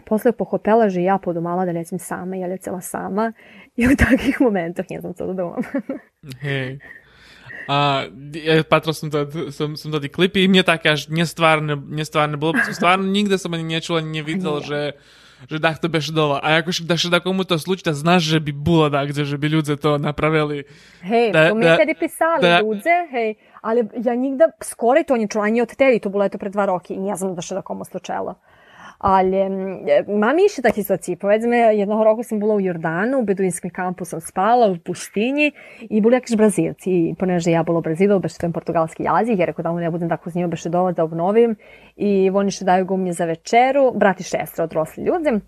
posle 0.07 0.33
pohopela 0.33 0.89
že 0.89 1.01
ja 1.03 1.19
podomala 1.19 1.65
da 1.65 1.73
lecim 1.73 1.99
sama, 1.99 2.37
ja 2.37 2.47
lecela 2.47 2.81
sama 2.81 3.33
i 3.77 3.87
u 3.87 3.97
takvih 3.97 4.41
momentah 4.41 4.87
ne 4.91 5.01
znam 5.01 5.15
co 5.15 5.27
da 5.27 5.33
domam. 5.35 5.63
Hej. 6.47 6.79
A, 7.69 8.09
ja 8.33 8.65
patrol 8.65 8.97
som, 8.97 9.11
to, 9.13 9.29
som, 9.53 9.77
som 9.77 9.93
to 9.93 10.01
klipy 10.09 10.45
i 10.45 10.49
mne 10.49 10.65
také 10.65 10.89
až 10.97 11.13
nestvárne, 11.13 11.77
nestvárne 11.77 12.41
bolo. 12.41 12.57
Stvarno 12.73 13.05
nikde 13.05 13.37
som 13.37 13.53
ani 13.53 13.77
nečul, 13.77 14.01
ani 14.01 14.21
nevidel, 14.21 14.61
že 14.65 14.81
že 15.47 15.63
tak 15.63 15.79
to 15.79 15.87
beše 15.87 16.11
dole. 16.11 16.43
A 16.43 16.59
ako 16.59 16.75
da 16.83 16.99
še 16.99 17.15
da 17.15 17.23
komu 17.23 17.47
to 17.47 17.55
slučí, 17.55 17.87
da 17.87 17.95
znaš, 17.95 18.27
že 18.27 18.39
by 18.43 18.51
bilo 18.51 18.91
da 18.91 19.07
gde, 19.07 19.23
že 19.23 19.39
by 19.39 19.47
ľudia 19.47 19.79
to 19.79 19.95
napravili. 19.95 20.67
Hej, 21.07 21.31
Da- 21.31 21.49
to 21.49 21.55
mi 21.55 21.63
da- 21.63 21.79
tedi 21.79 21.95
pisali 21.95 22.43
da- 22.43 22.59
ljudze, 22.59 22.97
hej, 23.15 23.39
ali 23.63 23.87
ja 24.03 24.19
nigda 24.19 24.51
skoro 24.59 24.99
to 25.07 25.15
nie 25.15 25.31
čula, 25.31 25.47
ani 25.47 25.63
od 25.63 25.71
tedi, 25.71 26.03
to 26.03 26.11
bilo 26.11 26.27
eto 26.27 26.43
pre 26.43 26.51
dva 26.51 26.67
roki 26.67 26.95
i 26.95 26.99
ne 26.99 27.15
znam 27.15 27.39
da 27.39 27.43
še 27.43 27.55
da 27.55 27.63
komu 27.63 27.87
slučalo. 27.87 28.35
Ali 28.99 29.49
mm, 29.49 29.85
mam 30.19 30.39
iše 30.39 30.63
takve 30.63 30.83
situacije. 30.83 31.17
Povedzme, 31.17 31.57
jednog 31.57 32.03
roku 32.03 32.23
sam 32.23 32.39
bila 32.39 32.55
u 32.55 32.61
Jordanu, 32.61 33.19
u 33.19 33.23
beduinskom 33.23 33.71
kampu 33.71 34.05
sam 34.05 34.21
spala, 34.21 34.67
u 34.67 34.77
pustinji 34.77 35.53
i 35.81 36.01
bili 36.01 36.15
jakiš 36.15 36.37
Brazilci. 36.37 36.91
I 36.91 37.15
poneže 37.19 37.51
ja 37.51 37.63
bila 37.63 37.79
u 37.79 37.83
Brazilu, 37.83 38.19
beše 38.19 38.39
ten 38.39 38.53
portugalski 38.53 39.03
jazik, 39.03 39.39
jer 39.39 39.51
ako 39.51 39.63
da 39.63 39.73
ne 39.73 39.91
budem 39.91 40.09
tako 40.09 40.31
s 40.31 40.35
njima 40.35 40.51
dovoljno 40.65 40.93
da 40.93 41.05
obnovim. 41.05 41.57
I 41.97 42.31
oni 42.35 42.51
še 42.51 42.65
daju 42.65 42.85
gumnje 42.85 43.13
za 43.13 43.25
večeru, 43.25 43.93
brati 43.95 44.25
šestra 44.25 44.65
odrosli 44.65 45.05
ljudi. 45.05 45.41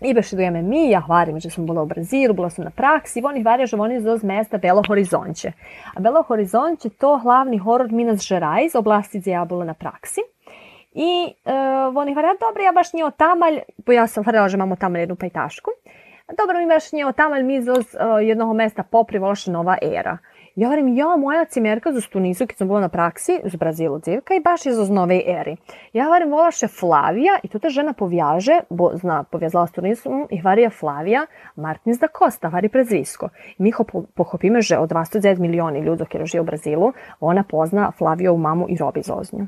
I 0.00 0.14
beše 0.14 0.36
dojeme 0.36 0.62
mi, 0.62 0.90
ja 0.90 1.00
hvarim, 1.00 1.40
že 1.40 1.50
sam 1.50 1.66
bila 1.66 1.82
u 1.82 1.86
Brazilu, 1.86 2.34
bila 2.34 2.50
sam 2.50 2.64
na 2.64 2.70
praksi, 2.70 3.22
oni 3.24 3.42
hvarja, 3.42 3.66
že 3.66 3.76
oni 3.76 4.00
zoz 4.00 4.22
mesta 4.22 4.58
Belo 4.58 4.82
Horizonte. 4.88 5.52
A 5.94 6.00
Belo 6.00 6.22
Horizonte 6.22 6.88
to 6.88 7.16
hlavni 7.16 7.58
horor 7.58 7.92
Minas 7.92 8.28
Gerais, 8.28 8.74
oblasti 8.74 9.18
gdje 9.18 9.30
ja 9.30 9.44
bila 9.44 9.64
na 9.64 9.74
praksi. 9.74 10.20
I 10.92 11.34
e, 11.44 11.52
oni 11.96 12.12
hvarja, 12.12 12.34
dobro, 12.40 12.62
ja 12.62 12.72
baš 12.72 12.92
nije 12.92 13.04
otamalj, 13.04 13.60
bo 13.86 13.92
ja 13.92 14.06
sam 14.06 14.24
hvarjala, 14.24 14.48
že 14.48 14.56
imamo 14.56 14.76
tamo 14.76 14.98
jednu 14.98 15.16
pajtašku. 15.16 15.70
Dobro, 16.38 16.58
mi 16.58 16.66
baš 16.66 16.92
nije 16.92 17.06
otamalj, 17.06 17.42
mi 17.42 17.62
zoz 17.62 17.94
e, 17.94 18.24
jednog 18.24 18.56
mesta 18.56 18.82
popri 18.82 19.18
voša 19.18 19.50
nova 19.50 19.78
era. 19.82 20.18
Ja 20.58 20.68
varim, 20.68 20.88
ja, 20.96 21.16
moja 21.16 21.44
cimerka 21.44 21.92
z 21.92 22.08
Tunisu, 22.10 22.46
kad 22.46 22.56
sam 22.56 22.68
bila 22.68 22.80
na 22.80 22.88
praksi, 22.88 23.40
z 23.44 23.56
Brazilu 23.56 23.98
dzivka 23.98 24.34
i 24.34 24.40
baš 24.40 24.62
zoz 24.62 24.90
nove 24.90 25.20
eri. 25.26 25.56
Ja 25.92 26.08
varim, 26.08 26.32
vola 26.34 26.50
še 26.50 26.66
Flavija 26.68 27.36
i 27.42 27.48
tu 27.48 27.58
ta 27.58 27.70
žena 27.70 27.92
povjaže, 27.92 28.60
bo 28.70 28.90
zna, 28.94 29.22
povjazala 29.30 29.66
s 29.66 30.06
i 30.30 30.40
varija 30.42 30.70
Flavija 30.70 31.26
Martins 31.56 31.98
da 31.98 32.08
Costa, 32.18 32.48
vari 32.48 32.68
prezvisko. 32.68 33.28
Mi 33.58 33.70
ho 33.70 33.84
po- 33.84 34.04
pohopime, 34.14 34.60
že 34.60 34.78
od 34.78 34.90
29 34.90 35.38
milioni 35.38 35.80
ljudi 35.80 36.04
koji 36.10 36.26
žive 36.26 36.40
u 36.40 36.44
Brazilu, 36.44 36.92
ona 37.20 37.44
pozna 37.44 37.92
Flavijovu 37.98 38.38
mamu 38.38 38.66
i 38.68 38.76
robi 38.76 39.02
zoznju. 39.02 39.46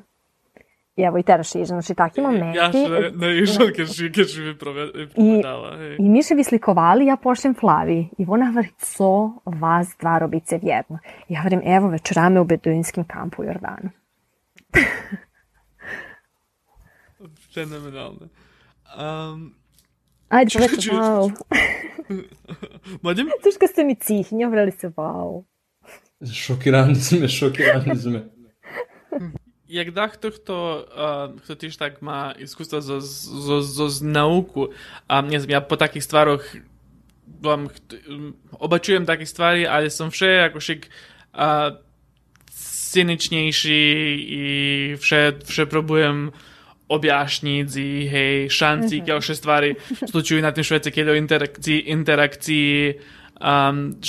I 0.97 1.03
evo 1.03 1.19
i 1.19 1.23
teraz 1.23 1.55
iže, 1.55 1.65
znači 1.65 1.95
takvi 1.95 2.23
momenti. 2.23 2.59
Ja 2.59 2.73
še 2.73 3.11
ne 3.17 3.39
išao, 3.43 3.67
kad 3.77 3.87
kad 4.15 4.27
mi 4.45 4.59
prove- 4.59 4.93
pripadala. 5.15 5.77
Hej. 5.77 5.97
I 5.99 6.09
mi 6.09 6.23
še 6.23 6.35
vi 6.35 6.45
slikovali, 6.45 7.07
ja 7.07 7.17
pošljem 7.17 7.55
Flavi. 7.55 8.09
I 8.19 8.25
ona 8.29 8.51
vari, 8.55 8.69
co 8.79 9.31
vas 9.45 9.95
dva 10.01 10.19
robice 10.19 10.59
vjedno. 10.63 10.99
Ja 11.29 11.43
varim, 11.43 11.63
evo 11.65 11.89
večerame 11.89 12.41
u 12.41 12.45
beduinskim 12.45 13.05
kampu 13.05 13.43
u 13.43 13.45
Jordanu. 13.45 13.91
Fenomenalno. 17.55 18.29
Um, 18.99 19.55
Ajde, 20.29 20.51
povedite, 20.55 20.83
čekaj, 20.83 20.99
wow. 20.99 21.31
Mlađem? 23.03 23.27
Tuška 23.45 23.67
ste 23.67 23.85
mi 23.85 23.95
cihnja, 23.95 24.49
vrali 24.49 24.71
se, 24.71 24.89
wow. 24.89 25.45
Šokirani 26.35 26.95
sme, 26.95 27.29
šokirani 27.29 27.97
sme. 27.97 28.29
jak 29.71 29.91
dla 29.91 30.09
ktoś, 30.09 30.35
e, 30.35 30.39
kto, 30.39 30.87
kto 31.45 31.57
też 31.57 31.77
tak 31.77 32.03
ma 32.03 32.33
iskustvo 32.33 32.83
zo, 32.83 33.01
zo, 33.01 33.63
zo, 33.63 33.87
z 33.91 34.03
nauku, 34.03 34.69
a 35.09 35.23
nie 35.23 35.39
ja 35.49 35.61
po 35.61 35.77
takich 35.77 36.05
stvarach 36.05 36.43
vám, 37.41 37.71
obačujem 38.59 39.07
také 39.07 39.27
stvari, 39.27 39.65
ale 39.67 39.91
som 39.91 40.11
vše 40.11 40.51
ako 40.51 40.59
šik 40.61 40.91
a, 41.33 41.71
e, 41.71 41.91
cyničnejší 42.91 43.83
i 44.29 44.45
vše, 44.99 45.39
vše 45.47 45.65
próbujem 45.67 46.35
objaśnić 46.91 47.77
i 47.77 48.09
hej, 48.11 48.51
szanci 48.51 48.83
mm 48.83 48.91
-hmm. 48.91 48.95
i 48.95 49.01
mhm. 49.01 49.07
dalsze 49.07 49.35
stwary. 49.35 49.77
Stuczuję 50.09 50.43
na 50.43 50.53
tym 50.53 50.65
świecie, 50.65 50.91
kiedy 50.91 51.17
interakcji, 51.17 51.91
interakcji 51.91 52.95
um, 53.41 54.01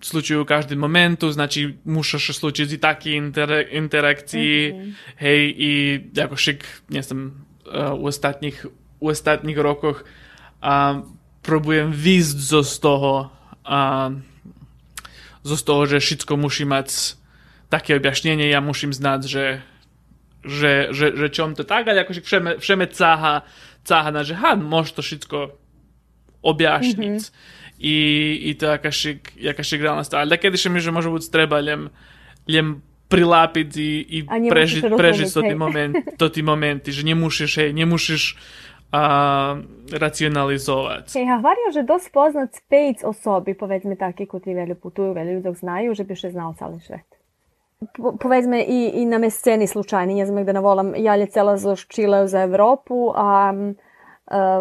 slučujú 0.00 0.44
každý 0.44 0.76
momentu, 0.76 1.30
znači 1.32 1.80
muša 1.84 2.18
še 2.20 2.32
slučiť 2.36 2.68
i 2.76 2.78
taký 2.78 3.10
inter, 3.16 3.64
interakcii, 3.70 4.54
mm-hmm. 4.72 4.90
hej, 5.20 5.40
i 5.52 5.70
ako 6.16 6.36
šik, 6.36 6.60
nie 6.92 7.02
som 7.02 7.46
uh, 7.68 7.96
u 7.96 8.08
ostatních, 8.08 8.66
u 9.00 9.06
ostatních 9.08 9.58
rokoch 9.58 10.04
a 10.60 11.04
próbujem 11.40 11.92
výjsť 11.92 12.38
zo 12.38 12.60
z 12.66 12.74
toho 12.82 13.14
a 13.64 14.10
zo 15.46 15.56
z 15.56 15.62
toho, 15.62 15.82
že 15.86 16.02
všetko 16.02 16.32
musí 16.36 16.66
mať 16.66 17.16
také 17.70 17.94
objašnenie, 17.96 18.50
ja 18.50 18.58
musím 18.60 18.90
znať, 18.90 19.20
že 19.26 19.44
že, 20.46 20.94
že, 20.94 21.10
že 21.18 21.26
čom 21.34 21.58
to 21.58 21.66
tak, 21.66 21.90
ale 21.90 22.06
akože 22.06 22.22
všeme, 22.22 22.62
všeme 22.62 22.86
cáha, 22.94 23.42
cáha 23.82 24.14
na, 24.14 24.22
že 24.22 24.38
ha, 24.38 24.54
môže 24.54 24.94
to 24.94 25.02
všetko 25.02 25.58
objašniť. 26.46 27.18
Mm-hmm. 27.18 27.55
I, 27.78 27.96
I 28.50 28.54
to 28.58 28.66
jakašik, 28.66 29.32
jakašik 29.36 29.80
realna 29.82 30.04
stvar. 30.04 30.24
Ale 30.24 30.40
kedy 30.40 30.56
še 30.56 30.72
mi, 30.72 30.80
že 30.80 30.94
može 30.94 31.12
buď 31.12 31.28
treba 31.28 31.60
ljem, 31.60 31.88
ljem 32.48 32.80
prilápiť 33.06 33.70
i, 33.76 33.90
i 34.02 34.18
A 34.26 34.40
rozumieť, 34.40 34.98
prežiť 34.98 35.30
to 35.30 35.40
hej. 35.44 35.54
moment, 35.54 35.94
to 36.20 36.26
tí 36.32 36.42
momenty, 36.42 36.90
že 36.90 37.06
nemusíš, 37.06 37.62
hej, 37.62 37.70
nemusíš 37.70 38.34
a, 38.90 39.60
racionalizovať. 39.92 41.14
Hej, 41.14 41.26
ja 41.28 41.36
hvario, 41.38 41.68
že 41.70 41.86
dosť 41.86 42.06
poznat 42.10 42.50
spejc 42.56 43.06
osobi, 43.06 43.54
povedzme 43.54 43.94
takí, 43.94 44.26
koji 44.26 44.56
veli 44.56 44.74
putuju, 44.74 45.14
veli 45.14 45.38
ľudok 45.38 45.54
znaju, 45.54 45.94
že 45.94 46.02
bi 46.02 46.14
še 46.18 46.34
znao 46.34 46.56
cali 46.58 46.82
svet. 46.82 47.06
povedzme 47.94 48.64
i, 48.64 49.04
i 49.04 49.06
na 49.06 49.20
me 49.20 49.30
sceni 49.30 49.68
slučajni, 49.68 50.16
nie 50.16 50.26
znam 50.26 50.48
da 50.48 50.56
navolam, 50.56 50.96
ja 50.96 51.12
lecela 51.12 51.60
zo 51.60 51.76
Čileu 51.76 52.24
za 52.24 52.48
Evropu, 52.48 53.12
a 53.12 53.52
uh, 53.52 53.85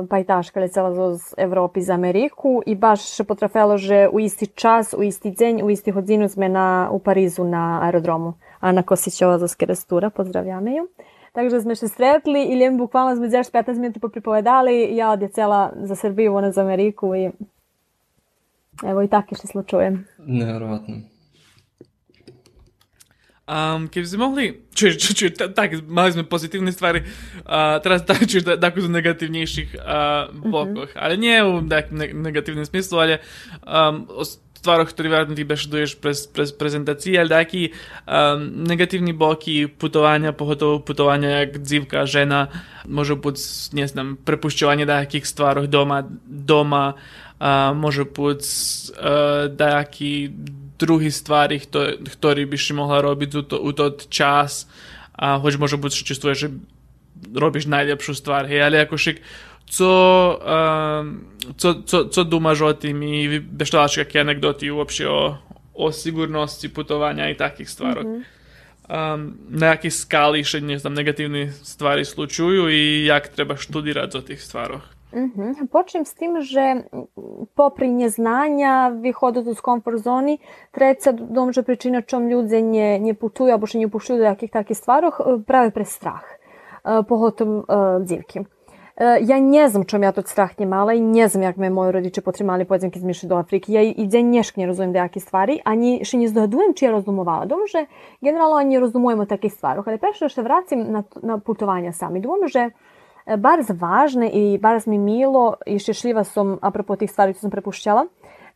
pa 0.10 0.20
i 0.20 0.24
taška 0.24 0.60
lecela 0.60 0.94
zo 0.94 1.14
z 1.14 1.34
Evropi 1.38 1.82
za 1.82 1.94
Ameriku 1.94 2.62
i 2.66 2.76
baš 2.76 3.18
potrafelo, 3.28 3.78
že 3.78 4.08
u 4.12 4.20
isti 4.20 4.48
čas, 4.48 4.94
u 4.98 5.04
isti 5.04 5.32
dzenj, 5.32 5.62
u 5.64 5.70
isti 5.70 5.92
hodzinu 5.92 6.28
sme 6.28 6.50
na, 6.50 6.90
u 6.92 7.00
Parizu 7.00 7.44
na 7.44 7.80
aerodromu. 7.84 8.34
Ana 8.60 8.84
Kosićova 8.84 9.38
zo 9.38 9.48
Skerestura, 9.48 10.10
pozdravljame 10.10 10.76
ju. 10.76 10.88
Takže 11.34 11.60
sme 11.60 11.76
še 11.76 11.88
stretli 11.88 12.46
i 12.46 12.56
ljem 12.60 12.78
bukvalno 12.78 13.16
sme 13.16 13.28
10-15 13.28 13.80
minuti 13.80 14.00
popripovedali, 14.00 14.96
ja 14.96 15.12
odjecela 15.12 15.74
za 15.84 15.96
Srbiju, 15.96 16.36
ona 16.36 16.52
za 16.52 16.62
Ameriku 16.62 17.16
i 17.16 17.32
evo 18.84 19.02
i 19.02 19.08
tako 19.08 19.36
što 19.36 19.48
slučujem. 19.48 20.06
Nevjerovatno. 20.20 21.15
Um, 23.46 23.86
keby 23.94 24.06
sme 24.10 24.20
mohli, 24.26 24.46
čiže, 24.74 24.96
či, 24.98 25.10
či, 25.14 25.26
tak, 25.30 25.86
mali 25.86 26.10
sme 26.10 26.26
pozitívne 26.26 26.74
stvari, 26.74 27.06
uh, 27.46 27.78
teraz 27.78 28.02
tak, 28.02 28.26
čiže 28.26 28.58
takú 28.58 28.82
z 28.82 28.90
negatívnejších 28.90 29.78
uh, 29.78 30.34
blokoch, 30.34 30.90
mm-hmm. 30.90 31.04
ale 31.06 31.14
nie 31.14 31.38
v 31.46 31.70
tak 31.70 31.94
ne- 31.94 32.10
negatívnym 32.10 32.66
smyslu, 32.66 32.98
ale 32.98 33.14
um, 33.62 34.10
o 34.10 34.26
stvaroch, 34.66 34.90
ktoré 34.90 35.14
vjerojatno 35.14 35.38
ti 35.38 35.46
bešeduješ 35.46 35.92
prez, 36.02 36.26
prez 36.26 36.50
prezentaciji, 36.58 37.22
ali 37.22 37.30
taki 37.30 37.62
um, 37.70 38.66
negatívni 38.66 39.14
bloky 39.14 39.70
putovanja, 39.70 40.34
pogotovo 40.34 40.82
putovanja 40.82 41.46
jak 41.46 41.62
dzivka, 41.62 42.10
žena, 42.10 42.50
može 42.90 43.14
put, 43.22 43.38
ne 43.78 43.86
znam, 43.86 44.18
prepušťovanje 44.26 44.90
takých 44.90 45.30
stvaroch 45.30 45.70
doma, 45.70 46.02
doma, 46.26 46.98
uh, 46.98 47.78
može 47.78 48.10
put 48.10 48.42
uh, 48.42 49.54
drugi 50.80 51.12
stvari, 51.12 51.60
ktorý 52.06 52.44
by 52.46 52.58
si 52.60 52.72
mohla 52.76 53.00
robiť 53.02 53.30
u, 53.36 53.44
to, 53.44 53.58
u 53.60 53.72
tot 53.72 54.08
čas 54.12 54.68
a 55.16 55.40
hoď 55.40 55.56
možno 55.56 55.80
buď 55.80 55.92
čistuje, 56.04 56.36
že 56.36 56.48
robíš 57.32 57.72
najlepšiu 57.72 58.14
stvar, 58.16 58.44
hej, 58.52 58.60
ale 58.60 58.84
ako 58.84 59.00
šik, 59.00 59.24
co, 59.66 59.92
uh, 60.36 61.04
co, 61.56 61.70
co, 61.84 61.98
co 62.12 62.22
dumaš 62.24 62.62
o 62.62 62.74
tým 62.74 63.04
i 63.04 63.40
beštalaš 63.40 64.04
kakve 64.04 64.22
anegdoti 64.22 64.72
uopšte 64.72 65.08
o, 65.08 65.40
o 65.74 65.86
sigurnosti 65.92 66.70
putovanja 66.70 67.30
i 67.30 67.40
takih 67.40 67.70
stvarov. 67.70 68.04
Mm 68.04 68.12
-hmm. 68.12 68.24
um, 69.14 69.38
na 69.50 69.68
jakej 69.68 69.92
skali 69.92 70.44
še 70.44 70.62
ne 70.62 70.80
znam, 70.80 70.94
negatívne 70.94 71.52
stvari 71.52 72.06
slučuju 72.06 72.70
i 72.70 73.06
jak 73.06 73.28
treba 73.28 73.58
študirati 73.58 74.18
o 74.18 74.22
tých 74.22 74.42
stvaroch. 74.42 74.95
Mhm. 75.16 75.72
Počnem 75.72 76.04
s 76.06 76.14
tim, 76.14 76.42
že 76.44 76.92
popri 77.56 77.88
neznanja 77.88 78.92
vychodu 78.92 79.48
z 79.54 79.62
komfort 79.62 80.04
zoni, 80.04 80.38
treća 80.72 81.12
domže 81.16 81.64
pričina 81.64 82.02
čom 82.02 82.28
ľudia 82.28 82.60
nie, 82.60 83.00
nie 83.00 83.16
putujú 83.16 83.56
alebo 83.56 83.64
že 83.64 83.80
nie 83.80 83.88
pušujú 83.88 84.20
do 84.20 84.28
jakých 84.28 84.52
takých 84.52 84.78
stvaroch 84.78 85.24
práve 85.48 85.72
pre 85.72 85.88
strach, 85.88 86.28
pogotovo 86.84 87.64
dzivki. 88.04 88.44
Ja 89.00 89.40
ne 89.40 89.70
znam 89.70 89.84
čom 89.84 90.04
ja 90.04 90.12
to 90.12 90.24
strah 90.24 90.52
nie 90.60 90.68
mala 90.68 90.94
i 90.94 91.02
ne 91.02 91.28
znam 91.28 91.44
jak 91.44 91.58
me 91.58 91.70
moji 91.70 91.92
rodiče 91.92 92.22
potrimali 92.22 92.66
powiedzmy 92.66 92.92
kiedy 92.92 93.28
do 93.28 93.40
Afriki. 93.40 93.74
Ja 93.74 93.82
i 93.82 94.08
dzień 94.08 94.26
niešk 94.26 94.58
nie 94.58 94.68
rozumiem 94.68 94.94
do 94.94 95.00
jakie 95.00 95.20
stvari, 95.20 95.60
ani 95.64 96.06
še 96.06 96.18
nie 96.18 96.28
zdogadujem 96.28 96.74
či 96.74 96.86
ja 96.86 96.92
rozumovala. 96.92 97.46
Dom, 97.46 97.68
že 97.68 97.88
generalno 98.24 98.62
nie 98.62 98.80
rozumujemo 98.80 99.26
takih 99.26 99.52
stvarov. 99.52 99.84
Ale 99.88 99.98
prešlo 99.98 100.30
še 100.30 100.42
vracim 100.42 100.80
na, 100.92 101.04
na 101.24 101.40
putovanja 101.40 101.92
sami. 101.92 102.20
Dom, 102.20 102.48
bardzo 103.38 103.74
ważne 103.74 104.30
i 104.30 104.60
bardzo 104.60 104.92
mi 104.92 105.00
milo 105.00 105.58
i 105.66 105.80
šešljiva 105.80 106.24
som, 106.24 106.58
apropo 106.62 106.96
tih 106.96 107.12
stvari, 107.12 107.34
čo 107.34 107.40
som 107.40 107.52
prepušťala, 107.52 108.06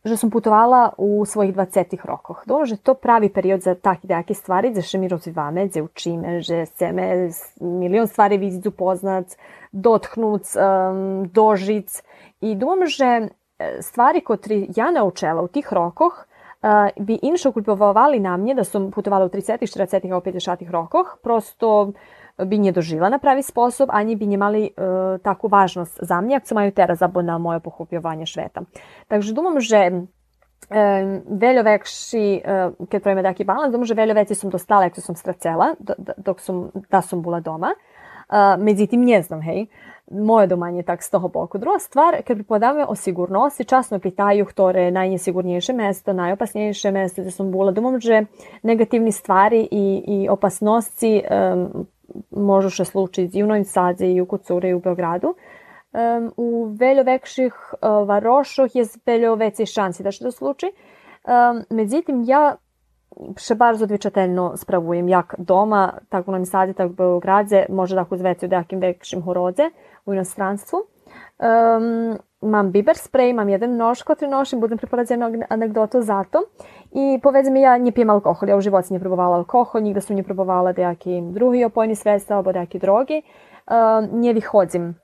že 0.04 0.16
som 0.16 0.30
putovala 0.30 0.96
u 0.96 1.26
svojich 1.26 1.52
20 1.52 2.00
rokoch. 2.08 2.46
Dobro, 2.46 2.64
že 2.64 2.80
to 2.80 2.94
pravi 2.94 3.28
period 3.28 3.60
za 3.60 3.74
takve 3.74 4.08
jake 4.08 4.34
stvari, 4.34 4.72
gde 4.72 4.82
še 4.82 4.96
mi 4.96 5.10
rozvivame, 5.12 5.68
gde 5.68 5.84
učíme, 5.84 6.40
že 6.40 6.64
chceme 6.72 7.28
milion 7.60 8.08
stvari 8.08 8.40
vidieť, 8.40 8.64
upoznať, 8.72 9.36
dotknúť, 9.76 10.44
um, 10.56 11.28
dožiť. 11.28 11.88
I 12.40 12.56
думам, 12.56 12.88
že 12.88 13.28
stvari, 13.84 14.24
koje 14.24 14.72
ja 14.72 14.88
naučila 14.88 15.44
u 15.44 15.52
tih 15.52 15.68
rokoch, 15.68 16.24
uh, 16.24 16.88
bi 16.96 17.20
inšo 17.20 17.52
kulpovali 17.52 18.20
na 18.20 18.40
mnje 18.40 18.54
da 18.54 18.64
sam 18.64 18.88
putovala 18.88 19.28
u 19.28 19.28
30, 19.28 19.60
40 19.68 20.08
a 20.08 20.20
50 20.20 20.70
rokoch. 20.70 21.20
Prosto 21.20 21.92
by 22.44 22.56
nedožila 22.58 23.08
na 23.08 23.18
pravi 23.18 23.42
sposob, 23.42 23.90
ani 23.92 24.16
by 24.16 24.26
nemali 24.26 24.62
e, 24.68 24.72
takú 25.20 25.48
vážnosť 25.48 26.00
za 26.00 26.18
mňa, 26.20 26.40
ak 26.40 26.46
co 26.46 26.52
majú 26.56 26.70
teraz 26.72 26.98
abo 27.02 27.20
na 27.20 27.36
moje 27.36 27.60
pochopjovanje 27.60 28.26
šveta. 28.26 28.64
Takže 29.08 29.36
думам, 29.36 29.60
že 29.60 29.80
e, 29.90 29.94
veľa 31.26 31.62
vekši, 31.76 32.24
e, 32.38 32.40
keď 32.86 32.98
pravíme 33.00 33.24
taký 33.24 33.42
balans, 33.44 33.72
думам, 33.72 33.88
že 33.88 33.98
veľa 33.98 34.14
veci 34.20 34.34
som 34.38 34.48
dostala, 34.48 34.88
ako 34.88 35.00
som 35.00 35.16
stracela, 35.16 35.76
dok 36.16 36.38
som, 36.40 36.72
da 36.88 37.04
som 37.04 37.20
bola 37.20 37.40
doma. 37.40 37.72
E, 37.72 38.56
međutim, 38.56 39.04
ne 39.04 39.22
znam, 39.22 39.40
hej, 39.40 39.68
moje 40.10 40.46
domanje 40.46 40.82
tak 40.82 41.02
z 41.02 41.10
toho 41.10 41.28
boku. 41.28 41.58
Druga 41.58 41.78
stvar, 41.78 42.22
kad 42.26 42.36
pripodavame 42.36 42.86
o 42.86 42.94
sigurnosti, 42.94 43.64
časno 43.64 43.98
pitaju 43.98 44.44
ktoré 44.44 44.90
je 44.90 44.90
najnesigurnejše 44.90 45.72
mesto, 45.72 46.12
najopasnejše 46.12 46.90
mesto 46.90 47.22
gde 47.22 47.30
sam 47.30 47.50
bula. 47.50 47.72
Думам, 47.72 48.00
že 48.00 48.26
negativni 48.62 49.12
stvari 49.12 49.68
i, 49.70 50.02
i 50.06 50.28
opasnosti 50.28 51.22
um, 51.22 51.86
može 52.30 52.70
še 52.70 52.84
slučiti 52.84 53.38
i 53.38 53.42
u 53.42 53.46
Novim 53.46 53.64
Sadze, 53.64 54.06
i 54.06 54.20
u 54.20 54.26
Kucure, 54.26 54.68
i 54.68 54.74
u 54.74 54.80
Beogradu. 54.80 55.34
Um, 55.92 56.32
u 56.36 56.64
veljo 56.78 57.02
vekših 57.02 57.54
uh, 57.72 58.08
varošoh 58.08 58.76
je 58.76 58.84
veljo 59.06 59.34
vecej 59.34 59.66
šansi 59.66 60.02
da 60.02 60.10
će 60.10 60.24
to 60.24 60.30
sluči. 60.30 60.70
Um, 60.70 61.64
međutim, 61.70 62.22
ja 62.26 62.56
še 63.38 63.54
bardzo 63.54 63.84
odvičateljno 63.84 64.56
spravujem 64.56 65.08
jak 65.08 65.34
doma, 65.38 65.98
tako 66.08 66.30
u 66.30 66.32
Novim 66.32 66.46
Sadze, 66.46 66.72
tako 66.72 66.92
u 66.92 66.94
Beogradze, 66.94 67.64
može 67.68 67.94
da 67.94 68.06
uzveci 68.10 68.46
u 68.46 68.48
nejakim 68.48 68.80
vekšim 68.80 69.22
horodze 69.22 69.70
u 70.06 70.14
inostranstvu. 70.14 70.84
Um, 71.40 72.18
mam 72.42 72.70
biber 72.70 72.96
spray, 72.96 73.34
mam 73.34 73.48
jeden 73.48 73.76
nož, 73.76 74.02
kotri 74.04 74.28
nošim, 74.28 74.60
budem 74.60 74.78
priporadzati 74.78 75.20
jednu 75.20 75.46
anegdotu 75.48 76.02
za 76.02 76.24
to. 76.24 76.44
I 76.92 77.18
powiedzmy, 77.22 77.60
ja 77.60 77.76
nie 77.76 77.92
pijem 77.92 78.10
alkohol, 78.10 78.48
ja 78.48 78.56
u 78.56 78.60
životu 78.60 78.92
nie 78.92 79.00
próbowała 79.00 79.36
alkohol, 79.36 79.82
nigdy 79.82 80.00
sam 80.00 80.16
nie 80.16 80.24
próbowała 80.24 80.72
dejaki 80.72 81.22
drugi 81.22 81.64
opojni 81.64 81.96
sredstva 81.96 82.36
albo 82.36 82.52
dejaki 82.52 82.78
drogi. 82.78 83.22
Uh, 83.66 84.12
nie 84.12 84.34
wychodzim 84.34 84.94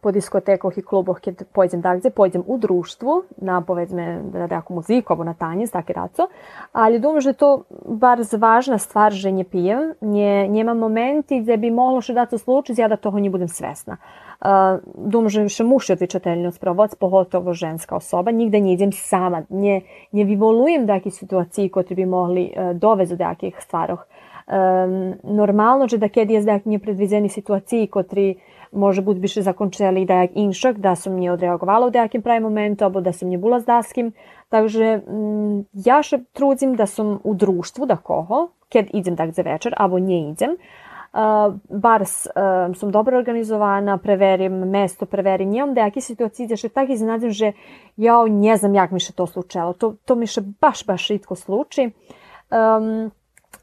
po 0.00 0.12
diskotekoh 0.12 0.78
i 0.78 0.82
kluboh 0.82 1.20
kad 1.20 1.42
pojdem 1.52 1.80
dakle, 1.80 2.10
pojdem 2.10 2.42
u 2.46 2.58
društvu 2.58 3.22
na 3.36 3.60
povedzme 3.60 4.22
na 4.32 4.46
nejaku 4.46 4.74
muziku 4.74 5.12
alebo 5.12 5.24
na 5.24 5.34
tanjec, 5.34 5.70
také 5.70 5.92
raco, 5.92 6.28
ali 6.72 6.98
думаю, 6.98 7.20
že 7.20 7.32
to 7.32 7.64
bar 7.84 8.18
važna 8.38 8.78
stvar, 8.78 9.12
že 9.12 9.32
ne 9.32 9.44
pijem, 9.44 9.94
nje, 10.00 10.48
njema 10.48 10.74
momenti 10.74 11.40
gde 11.40 11.56
bi 11.56 11.70
moglo 11.70 12.00
še 12.00 12.14
da 12.14 12.26
to 12.26 12.38
slučiti, 12.38 12.80
ja 12.80 12.88
da 12.88 12.96
toho 12.96 13.18
ne 13.18 13.30
budem 13.30 13.48
svesna. 13.48 13.96
Uh, 14.38 14.78
думаю, 14.94 15.30
že 15.34 15.48
še 15.50 15.64
je 15.64 15.94
odvičateljno 15.94 16.52
sprovoc, 16.54 16.94
pogotovo 16.94 17.52
ženska 17.54 17.96
osoba, 17.96 18.30
nigde 18.30 18.60
ne 18.60 18.72
idem 18.72 18.92
sama, 18.92 19.42
ne, 19.50 19.82
ne 20.12 20.24
vyvolujem 20.24 20.86
takih 20.86 21.14
situaciji 21.14 21.68
koji 21.68 21.96
bi 21.98 22.06
mogli 22.06 22.52
uh, 22.54 22.72
dovesti 22.78 23.16
do 23.16 23.24
takih 23.24 23.56
stvaroh. 23.58 24.06
Um, 24.48 25.18
normalno, 25.22 25.88
že 25.88 25.98
da 25.98 26.08
kad 26.08 26.30
je 26.30 26.40
zdaj 26.40 26.60
nepredvizeni 26.64 27.28
situaciji, 27.28 27.90
kotri 27.92 28.38
може 28.72 29.02
бути 29.02 29.20
більше 29.20 29.42
закончили 29.42 30.04
деяк 30.04 30.30
інших, 30.34 30.78
да 30.78 30.96
сум 30.96 31.18
не 31.18 31.32
odreagovala 31.32 31.86
u 31.86 31.90
dejakim 31.90 32.22
pravi 32.22 32.40
momentu, 32.40 32.84
abo 32.84 33.00
da 33.00 33.12
sam 33.12 33.40
була 33.40 33.60
з 33.60 33.64
daskим. 33.64 34.12
Takže 34.50 35.02
mm, 35.08 35.64
ja 35.72 36.02
še 36.02 36.24
trudim 36.32 36.74
da 36.76 36.86
sam 36.86 37.20
u 37.24 37.34
društvu, 37.34 37.86
da 37.86 37.96
koho, 37.96 38.48
kad 38.72 38.86
idem 38.92 39.16
tak 39.16 39.32
za 39.32 39.42
večer, 39.42 39.74
abo 39.76 39.98
nie 39.98 40.30
idem. 40.30 40.56
Uh, 41.08 41.54
bar 41.70 42.02
uh, 42.02 42.76
sam 42.76 42.90
dobro 42.90 43.16
organizovana, 43.18 43.98
preverim 43.98 44.52
mesto, 44.52 45.06
preverim, 45.06 45.50
nemam 45.50 45.74
dejaki 45.74 46.00
situaciji 46.00 46.46
gdje 46.46 46.56
še 46.56 46.68
tak 46.68 46.90
iznenadzim, 46.92 47.30
že 47.30 47.52
ja 47.96 48.20
ne 48.28 48.56
znam 48.56 48.74
jak 48.74 48.90
mi 48.92 49.00
še 49.00 49.12
to 49.16 49.26
slučalo. 49.26 49.72
To, 49.72 49.96
to 50.04 50.14
mi 50.14 50.26
še 50.26 50.44
baš, 50.60 50.84
baš 50.84 51.08
ritko 51.08 51.36
sluči. 51.36 51.88
Um, 52.52 53.08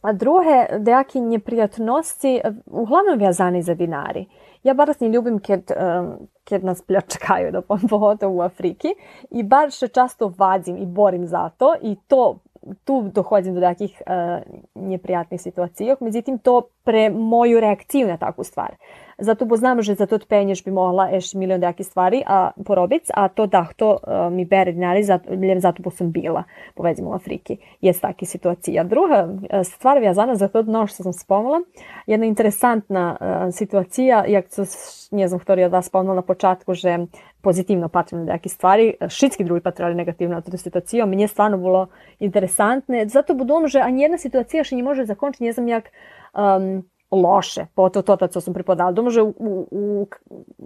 a 0.02 0.14
druge 0.14 0.82
dejaki 0.82 1.22
neprijatnosti, 1.22 2.42
uglavnom 2.66 3.18
vjazani 3.20 3.62
za 3.62 3.74
vinari. 3.74 4.26
Ja 4.66 4.74
baš 4.74 5.00
nie 5.00 5.10
ljubim, 5.10 5.40
kad, 5.40 5.72
um, 5.72 6.28
kad 6.50 6.64
nas 6.64 6.82
pljačkaju, 6.88 7.52
da 7.52 7.62
pogotovo 7.62 8.36
u 8.36 8.42
Afriki. 8.42 8.88
I 9.32 9.44
baš 9.44 9.80
se 9.80 9.88
často 9.88 10.34
vadim 10.38 10.78
i 10.78 10.86
borim 10.86 11.28
za 11.28 11.50
to 11.50 11.76
i 11.82 11.96
to 12.08 12.40
tu 12.84 13.02
dohodim 13.14 13.56
do 13.56 13.62
takih 13.62 14.02
uh, 14.08 14.42
neprijatnih 14.76 15.42
situacija. 15.42 15.96
Međutim, 16.00 16.38
to 16.38 16.62
pre 16.84 17.10
moju 17.10 17.60
reakciju 17.60 18.08
na 18.08 18.18
takvu 18.18 18.44
stvar. 18.44 18.76
Zato 19.18 19.46
bo 19.46 19.58
znam, 19.58 19.82
že 19.82 19.96
za 19.96 20.06
to 20.06 20.20
penješ 20.30 20.64
bi 20.64 20.72
mogla 20.72 21.10
eš 21.12 21.34
milion 21.34 21.60
dejaki 21.60 21.84
stvari 21.84 22.24
a, 22.28 22.52
porobic, 22.66 23.08
a 23.14 23.28
to 23.28 23.48
da 23.48 23.68
to 23.76 23.90
uh, 23.92 24.34
mi 24.34 24.46
bere 24.46 24.72
dinari, 24.72 25.04
zato, 25.04 25.30
zato 25.58 25.84
bo 25.84 25.90
sam 25.90 26.12
bila, 26.12 26.44
povezimo 26.76 27.10
u 27.10 27.14
Afriki. 27.14 27.58
Jest 27.82 28.02
taki 28.02 28.26
situacija. 28.26 28.84
Druga 28.84 29.30
stvar 29.64 30.00
vezana 30.00 30.36
za 30.36 30.48
to 30.48 30.62
dno 30.62 30.88
što 30.88 31.04
sam 31.04 31.14
spomnula, 31.14 31.62
jedna 32.08 32.26
interesantna 32.26 33.18
uh, 33.20 33.54
situacija, 33.54 34.26
jak 34.28 34.46
to, 34.56 34.64
nie 35.12 35.28
znam, 35.28 35.40
kto 35.40 35.54
od 35.54 35.72
vas 35.72 35.94
na 35.94 36.22
počatku, 36.22 36.74
že 36.74 36.98
позитивно 37.46 37.90
патрим 37.90 38.20
на 38.20 38.26
някакви 38.26 38.50
ствари, 38.50 38.98
шитски 39.10 39.44
други 39.44 39.62
патрали 39.62 39.94
негативно 39.94 40.36
на 40.36 40.42
ту 40.42 40.58
ситуација. 40.58 41.06
Ми 41.06 41.24
е 41.24 41.28
стварно 41.30 41.62
било 41.62 41.88
интересантне, 42.20 43.06
зато 43.06 43.38
будом, 43.38 43.68
že 43.70 43.86
ani 43.86 44.02
jedna 44.02 44.18
situacija 44.18 44.66
še 44.66 44.76
ne 44.76 44.84
može 44.84 45.06
zakončiti, 45.06 45.46
ne 45.46 45.54
znam 45.54 45.68
jak 45.70 45.92
um, 46.34 46.82
loše, 47.14 47.68
po 47.76 47.90
to, 47.90 48.02
to, 48.02 48.18
co 48.18 48.42
sam 48.42 48.54
pripodala. 48.54 48.92
Думаю, 48.92 49.12
že 49.12 49.22
u, 49.22 49.68
u 49.72 50.08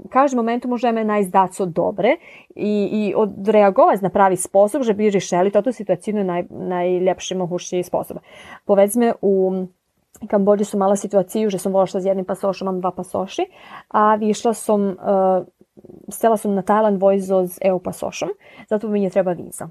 každom 0.09 0.39
momentu 0.39 0.71
możemy 0.71 1.05
najść 1.05 1.29
dać 1.29 1.55
co 1.55 1.65
dobre 1.65 2.15
i, 2.55 2.71
i 2.91 3.15
odreagować 3.15 4.01
na 4.01 4.09
pravi 4.09 4.37
sposób, 4.37 4.83
żeby 4.83 5.11
rešili 5.11 5.51
to 5.51 5.73
situaciju 5.73 6.15
na 6.15 6.23
naj, 6.23 6.47
najlepši 6.49 7.35
mogući 7.35 7.83
sposob. 7.83 8.23
Powiedzmy, 8.65 9.13
u 9.21 9.65
Kambodži 10.27 10.65
su 10.65 10.77
mala 10.77 10.95
situaciju, 10.95 11.49
že 11.49 11.59
sam 11.59 11.71
vošla 11.71 12.01
s 12.01 12.05
jednim 12.05 12.25
pasošom, 12.25 12.65
mam 12.65 12.79
dva 12.79 12.91
pasoši, 12.91 13.45
a 13.89 14.15
višla 14.15 14.53
sam, 14.53 14.81
uh, 14.81 15.45
stela 16.09 16.37
sam 16.37 16.53
na 16.53 16.61
Tajland 16.61 17.01
vojzo 17.01 17.47
s 17.47 17.57
EU 17.61 17.79
pasošom, 17.79 18.29
zato 18.69 18.87
mi 18.87 19.03
je 19.03 19.09
treba 19.09 19.31
viza. 19.31 19.69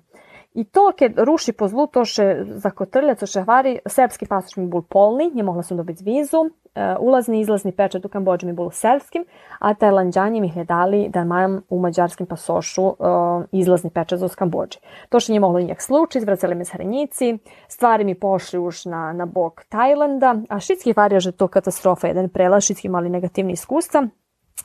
I 0.54 0.64
to, 0.64 0.92
keď 0.96 1.20
ruši 1.22 1.52
po 1.52 1.68
zlu, 1.68 1.86
to 1.86 2.02
še 2.08 2.56
zakotrlja, 2.58 3.18
to 3.20 3.28
še 3.28 3.44
hvari, 3.44 3.76
srpski 3.84 4.26
pasoš 4.26 4.56
mi 4.56 4.64
bol 4.66 4.80
polni, 4.82 5.28
nie 5.30 5.44
mogla 5.44 5.62
sam 5.62 5.76
dobiti 5.76 6.02
vizu, 6.02 6.48
uh, 6.48 6.96
ulazni 7.04 7.38
i 7.38 7.44
izlazni 7.44 7.72
pečat 7.76 8.02
u 8.04 8.08
Kambodži 8.08 8.48
mi 8.48 8.56
bol 8.56 8.72
srpskim, 8.72 9.26
a 9.60 9.74
tajlanđani 9.74 10.40
mi 10.40 10.64
dali 10.64 11.08
da 11.12 11.24
mam 11.24 11.60
u 11.68 11.78
mađarskim 11.78 12.26
pasošu 12.26 12.84
uh, 12.84 12.96
izlazni 13.52 13.90
pečat 13.90 14.18
za 14.18 14.28
Kambodži. 14.28 14.80
To 15.12 15.20
še 15.20 15.32
nije 15.32 15.44
moglo 15.44 15.60
nijak 15.60 15.84
slučiti, 15.84 16.24
vracali 16.24 16.54
me 16.54 16.64
s 16.64 16.74
stvari 17.68 18.04
mi 18.04 18.14
pošli 18.14 18.58
už 18.58 18.84
na, 18.86 19.12
na 19.12 19.26
bok 19.26 19.64
Tajlanda, 19.68 20.34
a 20.48 20.60
šitski 20.60 20.96
vario, 20.96 21.20
že 21.20 21.32
to 21.32 21.48
katastrofa, 21.48 22.08
jedan 22.08 22.28
prelaz, 22.28 22.64
šitski 22.64 22.88
mali 22.88 23.10
negativni 23.10 23.52
iskustva, 23.52 24.08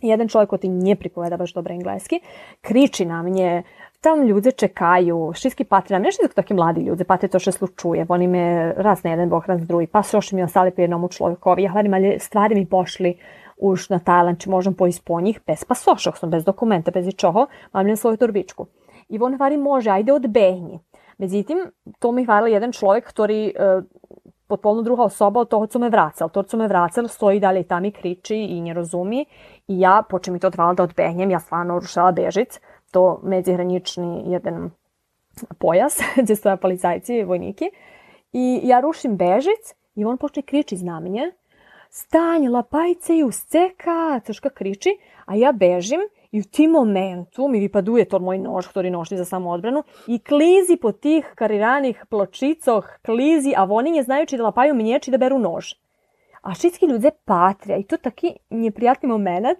jedan 0.03 0.27
čovjek 0.27 0.49
koji 0.49 0.69
nije 0.69 0.95
pripoveda 0.95 1.37
baš 1.37 1.53
dobro 1.53 1.73
engleski, 1.73 2.19
kriči 2.61 3.05
na 3.05 3.23
mnie, 3.23 3.63
tam 4.03 4.27
ľudia 4.27 4.51
čekajú, 4.51 5.31
všetky 5.31 5.63
patria, 5.63 5.99
mne 5.99 6.11
všetko 6.11 6.35
takí 6.35 6.51
mladí 6.51 6.83
ľudia, 6.83 7.07
patria 7.07 7.31
to, 7.31 7.39
že 7.39 7.55
slučuje, 7.55 8.03
oni 8.03 8.27
me 8.27 8.43
raz 8.75 9.03
na 9.07 9.15
jeden 9.15 9.31
bok, 9.31 9.47
raz 9.47 9.63
druhý, 9.63 9.87
pa 9.87 10.03
su 10.03 10.19
još 10.19 10.35
mi 10.35 10.43
ostali 10.43 10.75
pri 10.75 10.91
jednomu 10.91 11.07
človekovi, 11.07 11.63
ja 11.63 11.71
hledam, 11.71 11.95
ali 11.95 12.19
stvari 12.19 12.55
mi 12.55 12.67
pošli 12.67 13.15
už 13.63 13.95
na 13.95 13.99
Tajland, 14.03 14.43
či 14.43 14.51
možem 14.51 14.75
pojsť 14.75 14.99
po 15.07 15.21
njih 15.23 15.39
bez 15.47 15.63
pasošog, 15.63 16.19
sam 16.19 16.29
bez 16.29 16.43
dokumenta, 16.43 16.91
bez 16.91 17.07
ičoho, 17.07 17.47
mam 17.71 17.95
svoju 17.95 18.17
torbičku. 18.17 18.67
I 19.09 19.19
on 19.21 19.37
hvari 19.37 19.57
može, 19.57 19.89
ajde 19.89 20.13
odbehni. 20.13 20.79
Međutim, 21.17 21.71
to 21.99 22.11
mi 22.11 22.25
hvala 22.25 22.47
jedan 22.47 22.71
človek, 22.71 23.05
ktorý 23.07 23.39
e, 23.47 23.53
potpuno 24.47 24.81
druga 24.81 25.03
osoba 25.03 25.39
od 25.39 25.49
toho, 25.49 25.67
co 25.67 25.79
me 25.79 25.89
vracal. 25.89 26.29
To, 26.29 26.43
co 26.43 26.57
me 26.57 26.67
vracal, 26.67 27.07
stoji 27.07 27.39
dalje 27.39 27.63
tam 27.63 27.85
i 27.85 27.91
kriči 27.91 28.35
i 28.35 28.61
ne 28.61 28.73
razumi. 28.73 29.25
I 29.67 29.79
ja, 29.79 30.03
počem 30.09 30.33
mi 30.33 30.39
to 30.39 30.49
trebalo 30.49 30.73
da 30.73 30.83
odbehnjem, 30.83 31.31
ja 31.31 31.39
stvarno 31.39 31.79
rušala 31.79 32.11
bežic 32.11 32.59
to 32.91 33.19
međuhranični 33.23 34.23
jedan 34.27 34.71
pojas 35.59 35.99
gdje 36.21 36.35
stoja 36.35 36.57
policajci, 36.57 37.23
vojniki. 37.23 37.69
I 38.33 38.59
ja 38.63 38.79
rušim 38.79 39.17
bežic 39.17 39.73
i 39.95 40.05
on 40.05 40.17
počne 40.17 40.41
kriči 40.41 40.77
znamenje. 40.77 41.31
Stanj, 41.89 42.47
lapajce 42.47 43.17
i 43.17 43.23
usceka, 43.23 44.19
coška 44.25 44.49
kriči, 44.49 44.97
a 45.25 45.35
ja 45.35 45.51
bežim 45.51 45.99
i 46.31 46.39
u 46.39 46.43
tim 46.43 46.71
momentu 46.71 47.47
mi 47.47 47.59
vypaduje 47.59 48.07
to 48.09 48.19
moj 48.19 48.39
nož, 48.41 48.67
ktorý 48.73 48.89
nošli 48.89 49.17
za 49.17 49.25
samoodbranu 49.25 49.83
i 50.07 50.17
klizi 50.19 50.77
po 50.81 50.91
tih 50.91 51.29
kariranih 51.35 52.05
pločicoh, 52.09 52.89
klizi, 53.05 53.53
a 53.57 53.67
oni 53.69 53.91
ne 53.91 54.03
znajući 54.03 54.37
da 54.37 54.43
lapaju 54.43 54.73
mnječi 54.73 55.11
da 55.11 55.17
beru 55.17 55.39
nož. 55.39 55.77
A 56.43 56.53
šitski 56.53 56.85
ljudje 56.85 57.11
patrija 57.25 57.77
i 57.77 57.83
to 57.83 57.97
taki 57.97 58.33
neprijatni 58.49 59.09
moment. 59.09 59.59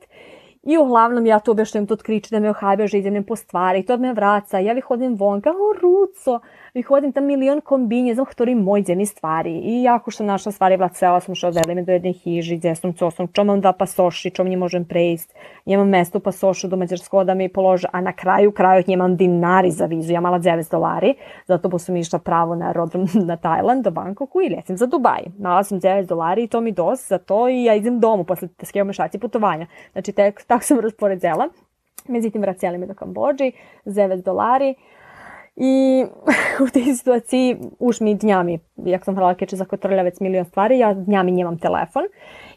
I 0.64 0.77
uglavnom 0.77 1.26
ja 1.26 1.39
to 1.39 1.51
objašnjam, 1.51 1.88
to 1.88 1.97
kriči 1.97 2.31
da 2.31 2.39
me 2.39 2.49
ohajbe, 2.49 2.88
že 2.88 2.97
idem 2.97 3.23
po 3.27 3.35
stvari, 3.35 3.85
to 3.85 3.97
me 3.97 4.14
vraca, 4.14 4.60
ja 4.64 4.73
vychodím 4.73 5.18
von, 5.19 5.41
kao 5.41 5.73
ruco, 5.81 6.39
vychodím 6.74 7.14
tam 7.14 7.26
milion 7.26 7.62
kombinje, 7.62 8.18
znam 8.18 8.26
ktorý 8.26 8.58
môj 8.58 8.82
deni 8.82 9.06
stvari. 9.06 9.62
I 9.62 9.88
ako 9.88 10.12
što 10.12 10.24
našla 10.24 10.52
stvari 10.52 10.78
vracela 10.78 11.20
sam 11.20 11.36
što 11.36 11.48
odveli 11.48 11.76
me 11.76 11.84
do 11.84 11.91
jedne 11.91 12.14
hiži, 12.14 12.58
gdje 12.58 12.76
sam 12.76 12.94
co 12.94 13.12
sam, 13.12 13.28
čo 13.28 13.44
mam 13.44 13.62
dva 13.62 13.74
pasoši, 13.74 14.32
čo 14.34 14.44
mi 14.44 14.58
možem 14.58 14.86
prejsť, 14.86 15.34
nemam 15.66 15.90
mesto 15.90 16.18
u 16.18 16.22
pasošu 16.22 16.68
do 16.68 16.78
Mađarsko 16.78 17.24
da 17.24 17.34
mi 17.34 17.50
polože, 17.50 17.88
a 17.91 18.02
na 18.02 18.14
kraju 18.14 18.52
kraju 18.52 18.84
nemam 18.88 19.18
dinari 19.18 19.72
za 19.72 19.86
vizu, 19.86 20.14
ja 20.14 20.22
mala 20.22 20.40
9 20.40 20.72
dolari, 20.72 21.14
zato 21.48 21.70
bo 21.70 21.80
sam 21.80 21.95
išla 21.95 22.20
pravo 22.20 22.56
na 22.56 22.72
rodrom 22.72 23.08
na 23.30 23.38
Tajland, 23.38 23.84
do 23.84 23.91
Bangkoku 23.91 24.41
i 24.41 24.50
letim 24.50 24.78
za 24.78 24.86
Dubaj. 24.86 25.30
Mala 25.40 25.64
sam 25.64 25.80
9 25.80 26.06
dolari 26.06 26.44
i 26.44 26.48
to 26.48 26.62
mi 26.62 26.72
dos 26.72 27.08
za 27.08 27.18
to 27.18 27.50
i 27.50 27.64
ja 27.64 27.76
idem 27.76 28.00
domu 28.00 28.24
posle 28.24 28.48
te 28.48 28.84
mešaci 28.84 29.20
putovanja. 29.20 29.68
Znači, 29.91 30.12
tek, 30.12 30.44
tak 30.44 30.64
sam 30.64 30.80
rasporedzela. 30.86 31.50
Međutim, 32.08 32.41
vraceli 32.41 32.78
me 32.78 32.88
do 32.88 32.94
Kambodži, 32.94 33.52
9 33.86 34.24
dolari. 34.24 34.76
I 35.55 36.05
u 36.65 36.67
tej 36.73 36.95
situaciji 36.95 37.57
už 37.80 38.01
mi 38.01 38.15
dňami, 38.15 38.59
jak 38.85 39.05
sam 39.05 39.15
hrala 39.15 39.35
keče 39.35 39.55
za 39.55 39.65
kotrljavec 39.65 40.19
milion 40.19 40.45
stvari, 40.45 40.80
ja 40.80 40.93
dňami 40.93 41.31
nemam 41.31 41.57
telefon 41.57 42.09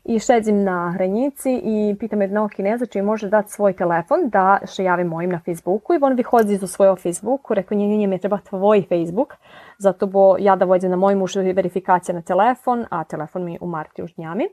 i 0.04 0.18
šedzim 0.18 0.64
na 0.64 0.92
hranici 0.94 1.60
i 1.64 1.96
pitam 2.00 2.22
jednog 2.22 2.50
kineza 2.50 2.86
či 2.86 3.02
može 3.02 3.28
dati 3.28 3.52
svoj 3.52 3.72
telefon 3.72 4.28
da 4.32 4.58
še 4.64 4.84
javim 4.84 5.06
mojim 5.06 5.30
na 5.30 5.40
Facebooku 5.44 5.94
i 5.94 5.98
on 6.00 6.16
vyhodzi 6.16 6.58
zo 6.58 6.66
svojho 6.66 6.96
Facebooku, 6.96 7.54
rekao 7.54 7.78
nje, 7.78 7.86
nje, 7.86 8.06
mi 8.06 8.18
treba 8.18 8.38
tvoj 8.38 8.84
Facebook, 8.88 9.34
zato 9.78 10.06
bo 10.06 10.36
ja 10.38 10.56
da 10.56 10.64
vođem 10.64 10.90
na 10.90 10.96
moj 10.96 11.14
muž 11.14 11.36
verifikacija 11.36 12.14
na 12.14 12.22
telefon, 12.22 12.86
a 12.90 13.04
telefon 13.04 13.44
mi 13.44 13.58
umarti 13.60 14.02
už 14.02 14.14
dňami. 14.14 14.48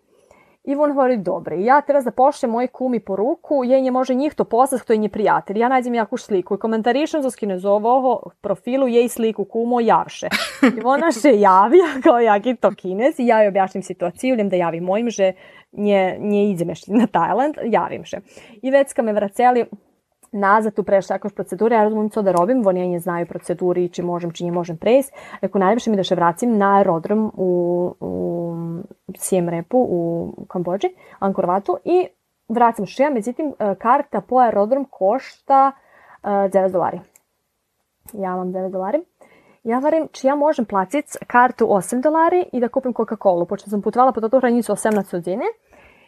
I 0.63 0.75
on 0.75 0.93
govori, 0.93 1.17
dobre, 1.17 1.61
ja 1.61 1.81
treba 1.81 2.01
da 2.01 2.11
pošljem 2.11 2.51
moj 2.51 2.67
kumi 2.67 2.99
poruku, 2.99 3.63
je 3.63 3.81
nje 3.81 3.91
može 3.91 4.13
njih 4.13 4.33
to 4.33 4.43
poslat, 4.43 4.81
kto 4.81 4.93
je 4.93 4.97
nje 4.97 5.09
prijatelj. 5.09 5.59
Ja 5.59 5.69
nađem 5.69 5.93
jaku 5.93 6.17
sliku 6.17 6.55
i 6.55 6.57
komentarišem 6.57 7.21
za 7.21 7.31
skinezovoho 7.31 8.19
profilu 8.41 8.87
i 8.87 9.09
sliku 9.09 9.45
kumo 9.45 9.79
javše. 9.79 10.27
I 10.77 10.81
ona 10.83 11.11
se 11.11 11.39
javija 11.39 11.85
kao 12.03 12.19
jaki 12.19 12.55
to 12.55 12.71
kinez 12.75 13.19
i 13.19 13.27
ja 13.27 13.41
joj 13.41 13.47
objašnjam 13.47 13.83
situaciju, 13.83 14.33
idem 14.33 14.49
da 14.49 14.55
javim 14.55 14.83
mojim, 14.83 15.09
že 15.09 15.33
nje, 15.71 16.17
nje 16.19 16.49
idem 16.49 16.67
na 16.87 17.07
Tajland, 17.07 17.55
javim 17.65 18.05
se. 18.05 18.17
I 18.61 18.71
već 18.71 18.93
ka 18.93 19.01
me 19.01 19.13
vraceli, 19.13 19.65
nazad 20.33 20.73
prešla 20.85 21.15
jakož 21.15 21.33
procedure, 21.33 21.75
ja 21.75 21.83
razumem 21.83 22.09
co 22.09 22.21
da 22.21 22.31
robim, 22.31 22.67
oni 22.67 22.87
nie 22.87 22.99
znaju 22.99 23.25
proceduri, 23.25 23.89
či 23.89 24.01
možem, 24.01 24.31
či 24.31 24.43
nie 24.43 24.51
možem 24.51 24.77
prejsť. 24.77 25.13
Reku, 25.41 25.59
najlepše 25.59 25.91
mi 25.91 25.97
da 25.97 26.03
še 26.03 26.15
vracim 26.15 26.57
na 26.57 26.77
aerodrom 26.77 27.31
u, 27.37 27.49
u 27.99 28.11
Siem 29.17 29.49
Repu 29.49 29.77
u 29.77 29.99
Kambodži, 30.49 30.93
Angkor 31.19 31.45
Vatu 31.45 31.77
i 31.85 32.07
vracim 32.49 32.85
še, 32.85 33.09
međutim, 33.09 33.53
e, 33.59 33.75
karta 33.79 34.21
po 34.21 34.41
aerodrom 34.43 34.85
košta 34.89 35.71
uh, 35.71 36.29
e, 36.45 36.49
9 36.49 36.71
dolari. 36.71 37.01
Ja 38.13 38.35
mam 38.35 38.51
9 38.53 38.71
dolari. 38.71 39.03
Ja 39.63 39.79
varim, 39.79 40.09
či 40.11 40.27
ja 40.27 40.35
možem 40.35 40.65
platiti 40.65 41.17
kartu 41.27 41.65
8 41.65 42.01
dolari 42.01 42.45
i 42.51 42.59
da 42.59 42.67
kupim 42.67 42.93
Coca-Cola, 42.93 43.45
pošto 43.47 43.69
sam 43.69 43.81
putovala 43.81 44.11
po 44.11 44.21
to 44.21 44.39
hranicu 44.39 44.73
18 44.73 45.11
godine 45.11 45.45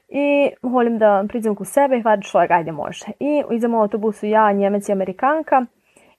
i 0.09 0.51
volim 0.61 0.97
da 0.97 1.25
priđem 1.27 1.55
ku 1.55 1.65
sebe 1.65 1.97
i 1.97 2.01
hvadim 2.01 2.21
čovjek, 2.21 2.51
ajde 2.51 2.71
može. 2.71 3.05
I 3.19 3.43
idemo 3.51 3.77
u 3.77 3.81
autobusu 3.81 4.25
ja, 4.25 4.51
Njemec 4.51 4.89
i 4.89 4.91
Amerikanka 4.91 5.65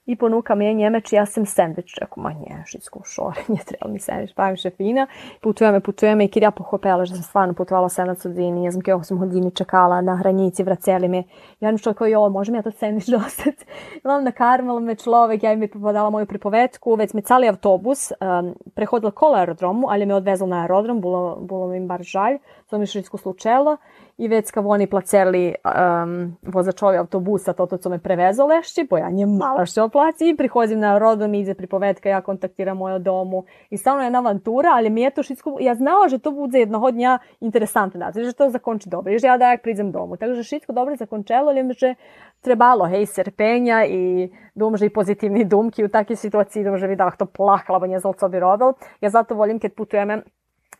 i 0.07 0.17
ponuka 0.17 0.55
mi 0.55 0.65
je 0.67 0.75
Njemeć, 0.75 1.13
ja 1.13 1.27
sam 1.27 1.47
sandvič. 1.47 1.99
Rekao, 2.01 2.23
ma 2.23 2.33
nje, 2.33 2.63
šitsko 2.67 3.01
šore, 3.05 3.41
nije 3.49 3.65
trebalo 3.69 3.93
mi 3.93 3.99
sandvič, 3.99 4.33
pa 4.35 4.51
mi 4.51 4.57
fina. 4.77 5.07
Putujeme, 5.41 5.81
putujeme 5.81 6.25
i 6.25 6.29
kjer 6.29 6.43
ja 6.43 6.51
pohopela, 6.51 7.05
že 7.05 7.15
sam 7.15 7.23
stvarno 7.23 7.55
putovala 7.55 7.89
7 7.89 8.23
hodini, 8.23 8.65
ja 8.65 8.73
sam 8.73 8.81
kjer 8.81 8.97
8 8.97 9.19
hodini 9.19 9.51
čekala 9.51 10.01
na 10.01 10.17
hranici, 10.17 10.63
vraceli 10.63 11.09
me. 11.09 11.23
Ja 11.61 11.73
mi 11.73 11.79
čovjek, 11.79 12.01
jo, 12.11 12.29
može 12.29 12.53
mi 12.53 12.59
ja 12.59 12.63
to 12.63 12.71
sandvič 12.71 13.07
dostati? 13.17 13.65
Imam 14.05 14.25
na 14.25 14.33
karmalo 14.33 14.81
me 14.81 14.95
človek, 14.95 15.43
ja 15.43 15.57
mi 15.57 15.69
podala 15.69 16.11
moju 16.11 16.27
pripovetku, 16.27 16.95
već 16.95 17.13
me 17.15 17.23
cali 17.23 17.49
autobus 17.49 18.13
um, 18.13 18.55
prehodila 18.75 19.11
kola 19.11 19.39
aerodromu, 19.39 19.87
ali 19.91 20.07
me 20.07 20.15
odvezla 20.15 20.47
na 20.47 20.61
aerodrom, 20.61 21.01
bilo, 21.01 21.37
bilo 21.41 21.67
mi 21.67 21.87
bar 21.87 22.03
žalj, 22.03 22.39
to 22.71 22.79
mi 22.79 22.87
šitsko 22.87 23.19
slučelo 23.19 23.77
i 24.19 24.29
već 24.29 24.51
kad 24.51 24.65
oni 24.67 24.87
placeli 24.87 25.55
um, 25.65 26.37
vozačovi 26.43 26.97
autobusa, 26.97 27.53
toto 27.53 27.77
co 27.77 27.91
me 27.91 27.99
prevezo 27.99 28.47
lešći, 28.47 28.87
bo 28.91 28.99
ja 28.99 29.11
nje 29.11 29.27
malo 29.27 29.67
što 29.67 29.89
placi 29.89 30.29
i 30.29 30.37
prihodim 30.37 30.81
na 30.81 30.99
rodom, 30.99 31.35
ide 31.35 31.55
pripovedka, 31.55 32.09
ja 32.09 32.21
kontaktiram 32.21 32.77
moju 32.77 32.99
domu 32.99 33.45
i 33.71 33.77
stvarno 33.79 34.03
je 34.03 34.07
jedna 34.07 34.19
avantura, 34.19 34.69
ali 34.73 34.91
mi 34.91 35.03
je 35.03 35.11
to 35.11 35.23
šitsko, 35.23 35.57
ja 35.61 35.75
znala, 35.75 36.09
že 36.09 36.19
to 36.19 36.31
bude 36.31 36.59
jednog 36.59 36.91
dnja 36.91 37.19
interesantno, 37.41 38.01
da, 38.01 38.23
že 38.23 38.33
to 38.33 38.51
zakonči 38.51 38.89
dobro, 38.89 39.13
i 39.13 39.19
že 39.19 39.27
ja 39.27 39.39
da 39.39 39.51
jak 39.51 39.63
pridem 39.63 39.93
domu. 39.93 40.17
Takže 40.17 40.43
šitsko 40.43 40.73
dobro 40.73 40.97
zakončelo, 40.97 41.49
ali 41.49 41.63
mi 41.63 41.75
že 41.75 41.95
trebalo, 42.41 42.85
hej, 42.85 43.07
serpenja 43.07 43.85
i 43.85 44.31
dum, 44.55 44.77
že 44.77 44.87
i 44.87 44.91
pozitivni 44.91 45.45
dumki 45.45 45.85
u 45.85 45.89
takoj 45.89 46.17
situaciji, 46.17 46.65
dum, 46.65 46.79
že 46.79 46.87
vidah 46.87 47.17
to 47.17 47.27
plakala, 47.27 47.79
bo 47.79 47.87
nje 47.87 48.01
znal, 48.01 48.15
co 48.15 48.29
bi 48.29 48.41
robil. 48.41 48.73
Ja 49.01 49.11
zato 49.11 49.35
volim, 49.35 49.61
kad 49.61 49.75
putujeme 49.75 50.23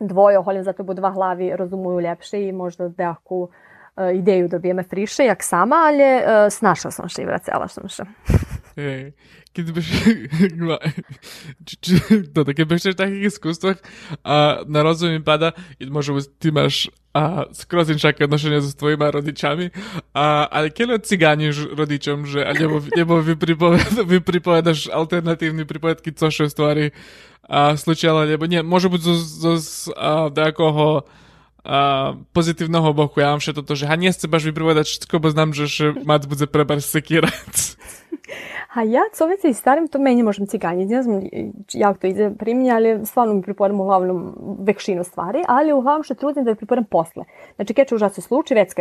dvoje 0.01 0.39
oholjem, 0.39 0.65
zato 0.65 0.85
bo 0.85 0.95
dva 0.95 1.11
hlavi 1.11 1.53
rozumujú 1.57 1.99
lepšie 2.05 2.49
i 2.49 2.53
možda 2.53 2.93
nejakú 2.93 3.49
uh, 3.49 4.13
ideju 4.13 4.49
dobijeme 4.49 4.83
friše, 4.83 5.25
jak 5.25 5.43
sama, 5.43 5.89
ali 5.89 6.05
uh, 6.05 6.47
snašla 6.53 6.91
sam 6.91 7.09
še 7.09 7.23
i 7.23 7.29
vracela 7.29 7.69
sam 7.69 7.89
še. 7.89 8.05
Ej, 8.77 9.13
kiedy 9.53 9.73
byś, 9.73 9.89
czy, 11.65 11.77
czy, 11.81 12.23
to 12.35 12.45
takie 12.45 12.67
byś 12.67 12.83
w 12.83 12.95
takich 12.95 13.23
iskustvach 13.23 13.77
a 14.25 14.57
na 14.69 14.83
rozum 14.83 15.11
mi 15.11 15.21
pada, 15.21 15.53
i 15.81 15.87
może 15.87 16.13
ty 16.39 16.53
masz 16.53 16.91
a, 17.17 17.49
skroz 17.57 17.89
inšaké 17.89 18.29
odnošenia 18.29 18.61
so 18.61 18.77
tvojimi 18.77 19.09
rodičami, 19.09 19.73
a, 20.13 20.45
ale 20.45 20.69
keď 20.69 21.01
cigániš 21.01 21.73
rodičom, 21.73 22.29
že, 22.29 22.45
a 22.45 22.53
nebo, 22.53 23.25
vy, 23.25 23.33
pripoved, 23.41 24.05
vy 24.11 24.21
pripovedaš 24.21 24.93
alternatívne 24.93 25.65
pripovedky, 25.65 26.13
co 26.13 26.29
še 26.29 26.53
stvari 26.53 26.93
a, 27.49 27.73
slučilo, 27.73 28.29
nebo 28.29 28.45
nie, 28.45 28.61
môže 28.61 28.93
byť 28.93 29.01
zo, 29.01 29.15
zo, 29.17 29.53
a, 29.97 30.29
nejakého 30.29 31.09
a, 31.65 31.79
pozitívneho 32.37 32.93
boku, 32.93 33.25
ja 33.25 33.33
mám 33.33 33.41
všetko 33.41 33.65
to, 33.65 33.75
že 33.81 33.89
ha 33.89 33.97
nie 33.97 34.13
chce 34.13 34.29
baš 34.29 34.45
vypripovedať 34.53 34.85
všetko, 34.85 35.15
bo 35.17 35.33
znam, 35.33 35.57
že, 35.57 35.65
že 35.73 35.85
mat 36.05 36.29
bude 36.29 36.45
prebar 36.45 36.85
sekirać. 36.85 37.81
A 38.75 38.83
ja, 38.83 39.01
co 39.13 39.27
već 39.27 39.45
i 39.45 39.55
starim, 39.55 39.89
to 39.89 39.99
meni 39.99 40.23
možem 40.23 40.47
ciganjiti. 40.47 40.95
Ne 40.95 41.03
znam 41.03 41.23
jak 41.73 41.99
to 41.99 42.07
ide 42.07 42.31
pri 42.39 42.55
meni, 42.55 42.73
ali 42.73 43.07
stvarno 43.07 43.35
mi 43.35 43.43
pripovedam 43.43 43.81
uglavnom 43.81 44.35
vekšinu 44.61 45.05
stvari, 45.05 45.45
ali 45.49 45.73
uglavnom 45.73 46.03
što 46.03 46.15
trudim 46.15 46.45
da 46.45 46.51
je 46.51 46.55
pripovedam 46.55 46.85
posle. 46.85 47.25
Znači, 47.57 47.75
čo 47.89 47.95
užasno 47.95 48.23
sluči, 48.23 48.55
već 48.55 48.75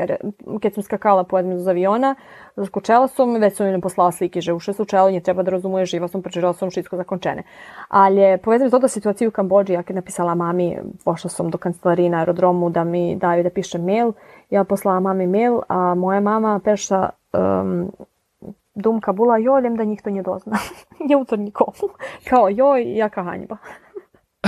kad 0.61 0.73
sam 0.73 0.83
skakala 0.83 1.23
pojedem 1.23 1.51
iz 1.51 1.67
aviona, 1.67 2.15
zaskočela 2.55 3.07
sam, 3.07 3.33
već 3.33 3.55
sam 3.55 3.71
mi 3.71 3.81
poslala 3.81 4.11
slike, 4.11 4.41
že 4.41 4.53
uše 4.53 4.73
slučajalo, 4.73 5.11
nje 5.11 5.19
treba 5.19 5.43
da 5.43 5.51
razumuje, 5.51 5.85
živa 5.85 6.07
sam, 6.07 6.21
preživela 6.21 6.53
sam 6.53 6.71
šitsko 6.71 6.97
zakončene. 6.97 7.43
Ali 7.87 8.37
povezam 8.37 8.69
to 8.69 8.79
da 8.79 8.87
situaciju 8.87 9.29
u 9.29 9.31
Kambođi, 9.31 9.73
ja 9.73 9.83
kad 9.83 9.95
napisala 9.95 10.35
mami, 10.35 10.77
pošla 11.05 11.29
sam 11.29 11.49
do 11.49 11.57
kancelarije 11.57 12.09
na 12.09 12.17
aerodromu 12.17 12.69
da 12.69 12.83
mi 12.83 13.15
daju 13.15 13.43
da 13.43 13.49
pišem 13.49 13.83
mail, 13.83 14.11
ja 14.49 14.63
poslala 14.63 14.99
mami 14.99 15.27
mail, 15.27 15.59
a 15.67 15.95
moja 15.95 16.19
mama 16.19 16.59
peša 16.63 17.09
um, 17.33 17.91
думка 18.75 19.13
була, 19.13 19.39
йой, 19.39 19.69
да 19.69 19.85
ніхто 19.85 20.09
не 20.09 20.21
дозна. 20.21 20.59
Не 21.09 21.15
u 21.15 21.25
to 21.25 21.35
nikomu. 21.35 21.89
Kao, 22.29 22.49
joj, 22.49 22.95
jaka 22.95 23.23
hanjba. 23.23 23.57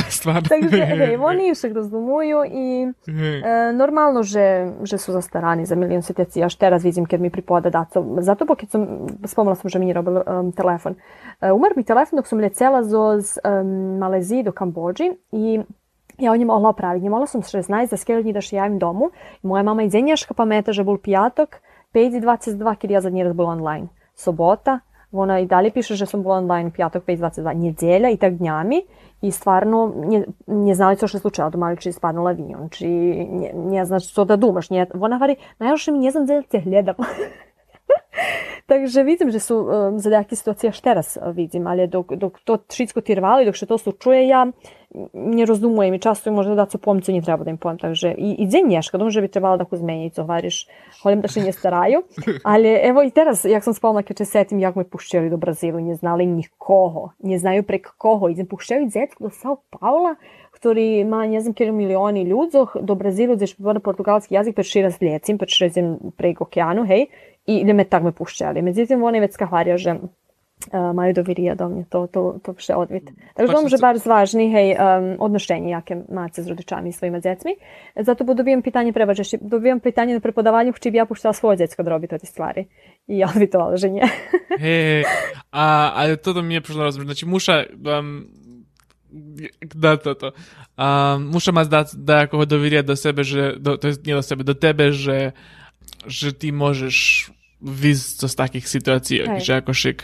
Stvarno. 0.10 0.46
Takže, 0.50 0.86
hej, 0.86 1.18
oni 1.18 1.58
však 1.58 1.74
rozumujú 1.74 2.46
i 2.46 2.66
e, 2.86 3.74
normalno, 3.74 4.22
že, 4.22 4.78
že 4.86 5.02
sú 5.02 5.10
zastarani 5.10 5.66
za 5.66 5.74
milión 5.74 6.06
situací. 6.06 6.38
Až 6.38 6.54
teraz 6.54 6.86
vidím, 6.86 7.10
keď 7.10 7.18
mi 7.18 7.30
pripoda 7.34 7.74
daco. 7.74 8.06
Zato, 8.22 8.46
keď 8.46 8.68
som, 8.70 8.82
spomnala 9.26 9.58
som, 9.58 9.70
že 9.70 9.82
mi 9.82 9.90
robil 9.90 10.22
um, 10.22 10.54
telefon. 10.54 11.02
E, 11.42 11.50
umar 11.50 11.74
mi 11.74 11.82
telefon 11.82 12.22
dok 12.22 12.30
som 12.30 12.38
letela 12.38 12.86
zo 12.86 13.18
z 13.18 13.42
um, 13.42 13.98
Maleziji 13.98 14.46
do 14.46 14.54
Kambođi 14.54 15.18
i 15.34 15.66
ja 16.18 16.30
o 16.32 16.38
njima 16.38 16.54
mogla 16.54 16.70
opraviti. 16.78 17.04
Njima 17.04 17.26
sam 17.26 17.42
16 17.42 17.90
za 17.90 17.98
skoro 17.98 18.22
dní 18.22 18.34
da 18.34 18.42
še 18.42 18.62
javim 18.62 18.78
domu. 18.78 19.10
I 19.42 19.48
moja 19.48 19.64
mama 19.64 19.82
i 19.84 19.90
dzenjaška 19.90 20.34
pameta, 20.34 20.74
že 20.74 20.86
bol 20.86 21.02
piatok, 21.02 21.58
5.22, 21.94 22.62
keď 22.78 22.90
ja 22.92 23.02
za 23.02 23.10
nje 23.10 23.26
razbol 23.26 23.50
online 23.50 23.97
sobota, 24.18 24.80
ona 25.12 25.40
i 25.40 25.46
dalje 25.46 25.72
piše 25.72 25.96
že 25.96 26.06
sam 26.06 26.24
bila 26.24 26.36
online 26.36 26.72
pijatok 26.72 27.04
5.22 27.06 27.56
njedelja 27.56 28.10
i 28.10 28.18
tak 28.18 28.34
dnjami 28.34 28.82
i 29.22 29.32
stvarno 29.32 29.94
nje, 30.06 30.26
nje 30.48 30.76
znali 30.76 30.96
co 30.96 31.08
što 31.08 31.18
je 31.18 31.22
slučajalo, 31.22 31.50
do 31.50 31.58
maliči 31.58 31.92
spadnula 31.92 32.30
avion, 32.30 32.70
či 32.70 32.88
nje, 33.32 33.52
nje 33.54 33.86
znaš 33.86 34.14
co 34.14 34.26
da 34.26 34.36
dumaš, 34.36 34.70
nje, 34.70 34.86
ona 34.94 35.18
vari, 35.18 35.36
najloše 35.60 35.92
mi 35.92 36.00
nje 36.00 36.12
znam 36.12 36.26
da 36.26 36.42
te 36.42 36.62
gledam. 36.62 36.96
Takže 38.68 39.04
vidim, 39.04 39.32
že 39.32 39.40
su 39.40 39.56
um, 39.56 40.00
za 40.00 40.12
situácie 40.36 40.70
až 40.70 40.80
teraz 40.84 41.16
vidim, 41.32 41.68
ale 41.68 41.88
dok, 41.88 42.20
dok 42.20 42.44
to 42.44 42.60
tirvalo 43.02 43.42
i 43.42 43.48
dok 43.48 43.56
što 43.56 43.66
to 43.66 43.78
slučuje, 43.78 44.28
ja 44.28 44.52
не 45.14 45.46
розумуjem 45.46 45.94
i 45.94 46.00
často 46.00 46.32
možda 46.32 46.56
da 46.56 46.66
co 46.66 46.78
pomcu 46.78 47.12
не 47.12 47.22
treba 47.22 47.44
da 47.44 47.50
im 47.50 47.58
pojem, 47.58 47.78
takže 47.78 48.16
i, 48.18 48.36
i 48.40 48.48
nješka, 48.68 48.98
думаю, 48.98 49.12
že 49.12 49.22
bi 49.22 49.28
trebalo 49.28 49.58
da 49.58 49.66
ko 49.66 49.78
zmeni, 49.78 50.10
co 50.10 50.24
hvariš, 50.24 50.68
holim 51.04 51.22
da 51.22 51.28
še 51.28 51.44
nje 51.44 51.52
staraju, 51.52 52.02
ali 52.44 52.72
evo 52.84 53.04
i 53.04 53.12
teraz, 53.12 53.46
jak 53.46 53.64
sam 53.64 53.74
spomnala, 53.74 54.04
kad 54.04 54.18
se 54.18 54.26
setim, 54.26 54.60
jak 54.60 54.76
me 54.76 54.84
pušćali 54.84 55.30
do 55.30 55.38
Brazilu, 55.38 55.80
nje 55.80 55.96
znali 55.96 56.26
nikoho, 56.26 57.10
nje 57.20 57.40
znaju 57.40 57.64
prek 57.64 57.88
koho, 57.98 58.30
idem 58.30 58.46
pušćali 58.46 58.90
zetku 58.90 59.24
do 59.24 59.30
Sao 59.30 59.58
Paula, 59.70 60.16
ktorý 60.58 61.06
má, 61.06 61.28
ne 61.30 61.42
znam, 61.42 61.54
kjer 61.54 61.70
milióny 61.70 62.26
ľudzoch 62.26 62.80
do 62.82 62.96
Brazilu, 62.96 63.36
gdje 63.36 63.54
je 63.60 63.80
portugalski 63.80 64.36
jazyk, 64.36 64.56
pa 64.56 64.64
šira 64.64 64.90
s 64.92 65.02
lijecim, 65.02 65.38
pa 65.38 65.46
šira 65.46 66.00
prek 66.18 66.42
okeanu, 66.42 66.88
hej, 66.88 67.12
i 67.48 67.86
tak 67.90 68.04
me 68.04 68.12
pušćali. 68.12 68.62
Međutim, 68.62 69.04
oni 69.04 69.20
već 69.20 69.34
skahvario, 69.34 69.78
že 69.78 69.96
dovirija 71.14 71.56
do 71.56 71.70
mne, 71.70 71.86
to, 71.90 72.08
to, 72.08 72.40
to 72.44 72.54
še 72.58 72.74
odvit. 72.76 73.12
Takže 73.38 73.54
dom, 73.54 73.70
že 73.70 73.78
bar 73.78 73.98
zvažni, 74.02 74.50
hej, 74.50 74.74
um, 74.74 75.16
odnošenje 75.22 75.70
jakie 75.70 76.02
macie 76.10 76.44
z 76.44 76.50
rodziczami 76.50 76.90
i 76.90 76.94
swoimi 76.94 77.22
dziećmi. 77.22 77.54
Zato 77.96 78.26
bo 78.26 78.34
dobijem 78.34 78.62
pitanje 78.62 78.94
prebačešće, 78.94 79.38
dobijem 79.42 79.80
pitanje 79.80 80.18
na 80.18 80.20
prepodavanju, 80.20 80.74
či 80.74 80.92
bi 80.92 80.98
ja 80.98 81.06
puštala 81.06 81.34
svoje 81.34 81.58
djecko 81.58 81.84
da 81.84 81.90
robi 81.90 82.08
te 82.08 82.18
stvari. 82.26 82.66
I 83.08 83.18
ja 83.22 83.30
odvitovala, 83.30 83.78
že 83.78 83.90
nie. 83.90 84.04
Hej, 84.64 85.06
a, 85.52 85.94
ale 85.94 86.18
to 86.18 86.34
do 86.34 86.42
mnie 86.42 86.62
przyszło 86.62 86.84
rozumiem. 86.84 87.08
Znači, 87.08 87.26
muszę, 87.26 87.66
um, 87.86 88.28
da 89.76 89.98
to 89.98 90.16
to. 90.16 90.34
Um, 90.78 91.30
muszę 91.30 91.52
mať 91.52 91.68
da, 91.68 91.86
da 91.94 92.16
ako 92.26 92.46
dovirja 92.46 92.84
do 92.84 92.96
sebe, 92.96 93.24
že, 93.24 93.56
do, 93.60 93.78
to 93.78 93.88
jest 93.88 94.06
nie 94.06 94.14
do 94.14 94.24
sebe, 94.24 94.44
do 94.44 94.56
tebe, 94.56 94.92
že, 94.92 95.34
že 96.08 96.34
ty 96.34 96.52
môžeš 96.52 97.30
výjsť 97.62 98.18
z 98.30 98.34
takých 98.38 98.66
situácií, 98.70 99.20
Hej. 99.26 99.42
že 99.42 99.54
ako 99.60 99.74
šik 99.74 100.00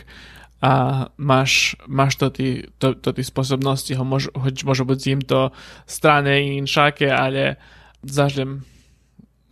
a 0.64 0.72
máš, 1.20 1.76
máš 1.84 2.16
to 2.16 2.32
ty, 2.32 2.64
to, 2.80 2.96
to 2.96 3.12
ty 3.12 3.20
sposobnosti, 3.20 3.92
ho 3.92 4.00
môž, 4.00 4.32
hoď 4.32 4.64
môže 4.64 4.88
byť 4.88 5.02
im 5.12 5.20
to 5.20 5.52
strane 5.84 6.32
i 6.40 6.56
inšake, 6.56 7.04
ale 7.04 7.60
zažlem 8.00 8.64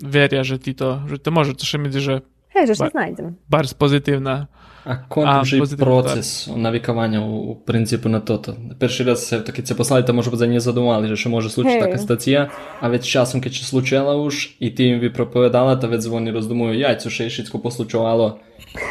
veria, 0.01 0.41
že 0.41 0.57
ty 0.57 0.73
to, 0.73 1.05
že 1.05 1.21
to 1.21 1.29
môže, 1.29 1.53
to 1.53 1.65
mi 1.77 1.93
že 1.93 2.25
Hej, 2.53 2.67
že 2.67 2.75
bar, 2.79 2.91
najdem. 2.95 3.37
Bars 3.49 3.75
pozitívna. 3.75 4.47
A 4.85 5.09
kontuži 5.09 5.63
proces 5.79 6.49
navikavanja 6.51 7.21
u, 7.23 7.51
u 7.51 7.55
principu 7.55 8.09
na 8.09 8.21
toto. 8.21 8.55
Perši 8.79 9.05
raz 9.05 9.23
se, 9.23 9.39
keď 9.47 9.69
se 9.69 9.77
poslali, 9.77 10.05
to 10.05 10.13
može 10.13 10.31
biti 10.31 10.39
za 10.39 10.47
nje 10.47 10.61
zadumali, 10.61 11.09
že 11.09 11.17
še 11.17 11.29
može 11.29 11.51
slučiti 11.51 11.81
taka 11.81 11.99
stacija, 11.99 12.49
a 12.81 12.89
već 12.89 13.07
časom 13.13 13.41
keď 13.41 13.53
će 13.53 13.65
slučela 13.65 14.17
už 14.17 14.59
i 14.59 14.75
ti 14.75 14.91
im 14.91 15.01
bi 15.01 15.13
propovedala, 15.13 15.79
to 15.79 15.87
već 15.87 16.03
zvoni 16.03 16.35
rozdumuju, 16.35 16.79
jajcu 16.79 17.11
še 17.11 17.27
išicko 17.27 17.63
poslučovalo, 17.63 18.43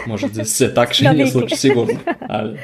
Може 0.07 0.45
се 0.45 0.73
такше 0.73 1.13
не 1.13 1.27
случи 1.27 1.55
сигурно. 1.55 1.99
Ali... 2.29 2.59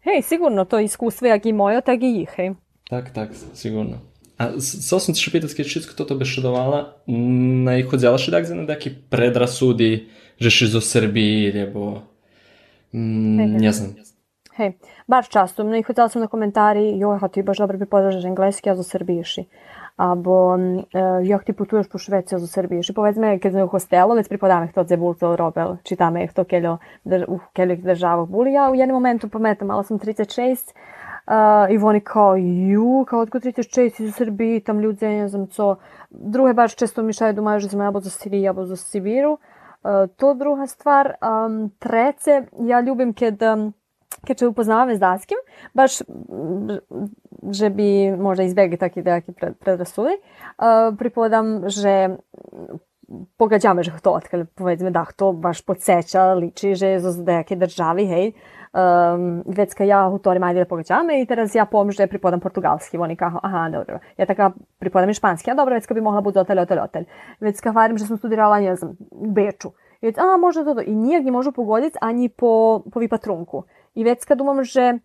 Hej, 0.00 0.22
sigurno 0.22 0.64
to 0.64 0.78
iskustvo 0.78 1.26
jak 1.26 1.46
i 1.46 1.52
moje, 1.52 1.80
tak 1.80 2.02
i 2.02 2.22
ih, 2.22 2.30
hej. 2.36 2.54
Tak, 2.90 3.12
tak, 3.12 3.30
sigurno. 3.54 3.98
A 4.37 4.59
со 4.59 4.99
сум 4.99 5.15
ще 5.15 5.31
питат, 5.31 5.53
ке 5.55 5.63
всичко 5.63 5.95
toto 5.95 6.17
беше 6.17 6.41
давала, 6.41 6.97
најходзелаше 7.07 8.31
да 8.31 8.55
на 8.55 8.65
даки 8.65 8.89
предрасуди, 9.09 10.09
že 10.41 10.49
si 10.49 10.65
zo 10.65 10.81
Srbiji, 10.81 11.51
lebo 11.53 12.01
mm, 12.93 13.61
ne 13.61 13.71
znam. 13.71 13.95
Hej, 14.57 14.77
baš 15.07 15.29
často, 15.29 15.63
naјходзела 15.63 16.09
sam 16.09 16.21
na 16.21 16.27
komentari, 16.27 16.97
joj, 16.97 17.21
ha 17.21 17.27
ti 17.27 17.43
baš 17.43 17.57
dobro 17.57 17.77
bi 17.77 17.85
podražaš 17.85 18.25
engleski, 18.25 18.69
a 18.69 18.75
zo 18.75 18.83
Srbiši 18.83 19.45
або 19.97 20.59
як 21.23 21.43
ти 21.43 21.53
путуєш 21.53 21.87
по 21.87 21.97
Швецію 21.97 22.39
з 22.39 22.51
Сербії. 22.51 22.83
Чи 22.83 22.93
повedzme, 22.93 23.39
keď 23.39 23.51
sme 23.51 23.63
u 23.63 23.67
hostelu, 23.67 24.15
već 24.17 24.27
pripadame 24.27 24.67
kto 24.73 24.97
bol 24.97 25.13
to 25.13 25.35
robil, 25.35 25.77
čitame 25.85 26.27
kto 26.27 26.45
keľo 26.45 26.79
u 27.29 27.37
keľých 27.53 27.81
državah 27.85 28.25
boli. 28.25 28.53
Ja 28.53 28.69
u 28.69 28.75
jednom 28.75 28.97
momentu 28.97 29.29
pamätam, 29.29 29.69
mala 29.69 29.83
sam 29.83 29.99
36 29.99 30.73
Uh, 31.28 31.34
i 31.70 31.78
oni 31.78 32.00
kao, 32.00 32.36
ju, 32.36 33.04
kao 33.08 33.20
otko 33.20 33.38
36 33.38 34.02
iz 34.02 34.14
Srbiji, 34.14 34.60
tam 34.60 34.80
ljudi, 34.80 35.06
ne 35.06 35.28
znam 35.28 35.46
co. 35.46 35.76
Druge 36.10 36.52
baš 36.52 36.76
često 36.76 37.02
mi 37.02 37.12
šaju 37.12 37.34
domaju, 37.34 37.60
že 37.60 37.68
sme 37.68 37.86
abo 37.86 38.00
za 38.00 38.10
Siriji, 38.10 38.48
abo 38.48 38.64
za 38.64 38.76
Sibiru. 38.76 39.32
Uh, 39.32 40.08
to 40.16 40.34
druga 40.34 40.66
stvar. 40.66 41.14
Um, 41.20 41.70
trece, 41.78 42.46
ja 42.60 42.80
ljubim 42.80 43.12
kad 43.12 43.42
um, 43.42 43.72
keď 44.26 44.38
sa 44.38 44.48
upoznávame 44.48 44.96
s 44.96 45.00
Dáskim, 45.00 45.36
baš, 45.76 46.00
že 47.52 47.68
by 47.70 48.16
možda 48.16 48.48
izbegli 48.48 48.80
taký 48.80 49.04
nejaký 49.04 49.36
predrasudy, 49.60 50.16
uh, 50.16 50.96
pripovedam, 50.96 51.68
že 51.68 52.16
pogađamy, 53.36 53.84
że 53.84 53.90
kto, 53.90 54.12
odkąd 54.12 54.50
powiedzmy, 54.54 54.90
da, 54.90 55.04
kto 55.04 55.32
baš 55.32 55.62
podsjeća, 55.62 56.34
liči, 56.34 56.74
že 56.74 56.86
je 56.86 57.00
z 57.00 57.24
neke 57.24 57.56
državi, 57.56 58.04
hej, 58.06 58.32
um, 58.78 59.42
već 59.46 59.74
kad 59.74 59.86
ja 59.86 60.08
u 60.08 60.18
tore 60.18 60.38
majde 60.38 60.64
pogađamy 60.64 61.20
i 61.20 61.26
teraz 61.26 61.54
ja 61.54 61.66
pomyśl, 61.66 61.96
że 61.96 62.06
pripodam 62.06 62.40
portugalski, 62.40 62.98
oni 62.98 63.16
kao, 63.16 63.40
aha, 63.42 63.70
dobro, 63.70 63.98
ja 64.18 64.26
taka 64.26 64.52
pripodam 64.78 65.10
i 65.10 65.14
španski, 65.14 65.50
a 65.50 65.54
dobro, 65.54 65.74
već 65.74 65.86
kad 65.86 65.94
bi 65.94 66.00
mogla 66.00 66.20
biti 66.20 66.38
hotel, 66.38 66.58
hotel, 66.58 66.78
hotel. 66.80 67.04
Već 67.40 67.60
kad 67.60 67.74
varim, 67.74 67.98
že 67.98 68.06
sam 68.06 68.16
studirala, 68.16 68.60
ne 68.60 68.76
znam, 68.76 68.96
Beču. 69.12 69.72
I 70.02 70.06
već, 70.06 70.18
a, 70.18 70.36
može 70.36 70.64
to, 70.64 70.74
to. 70.74 70.80
I 70.80 70.94
nijak 70.94 71.24
nie 71.24 71.32
može 71.32 71.52
pogoditi 71.52 71.98
ani 72.00 72.28
po, 72.28 72.82
po 72.92 73.00
vipatrunku. 73.00 73.64
I 73.94 74.04
već 74.04 74.24
kad 74.24 74.38
думам, 74.38 74.64
že 74.64 74.98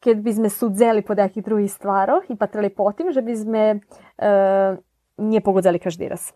keď 0.00 0.16
by 0.24 0.32
sme 0.32 0.48
sudzeli 0.48 1.04
po 1.04 1.12
nejakých 1.12 1.44
druhých 1.44 1.72
stvároch 1.72 2.24
i 2.32 2.36
patrali 2.40 2.72
po 2.72 2.88
tým, 2.92 3.12
že 3.12 3.20
by 3.20 3.34
sme 3.36 3.62
uh, 3.76 4.80
nepogodzali 5.20 5.76
každý 5.76 6.08
raz. 6.08 6.32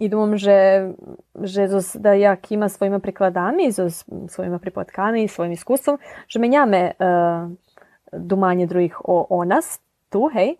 I 0.00 0.08
dumam, 0.08 0.38
że, 0.38 0.92
że 1.34 1.68
zos, 1.68 1.96
da 2.00 2.14
ja 2.14 2.36
kima 2.36 2.68
svojima 2.68 3.00
prekladami, 3.00 3.72
zos, 3.72 4.04
svojima 4.28 4.58
pripotkami, 4.58 5.28
svojim 5.28 5.52
iskustvom, 5.52 5.98
że 6.28 6.40
menjame 6.40 6.92
uh, 6.98 7.06
eh, 7.06 8.20
dumanje 8.20 8.66
drugih 8.66 9.08
o, 9.08 9.26
o 9.28 9.44
nas, 9.44 9.80
tu, 10.10 10.28
hej, 10.34 10.56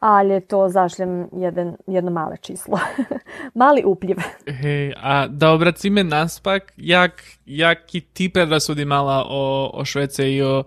ali 0.00 0.40
to 0.40 0.68
zašljem 0.68 1.28
jedan, 1.32 1.76
jedno 1.86 2.10
male 2.10 2.36
číslo. 2.36 2.78
Mali 3.54 3.84
upljiv. 3.84 4.16
Hej, 4.46 4.92
a 4.96 5.28
da 5.28 5.50
obracime 5.50 6.04
naspak, 6.04 6.72
jak, 6.76 7.22
jaki 7.46 8.00
ti 8.00 8.28
predrasudi 8.28 8.84
mala 8.84 9.24
o, 9.28 9.70
o 9.74 9.84
Švece 9.84 10.32
i 10.32 10.42
o, 10.42 10.64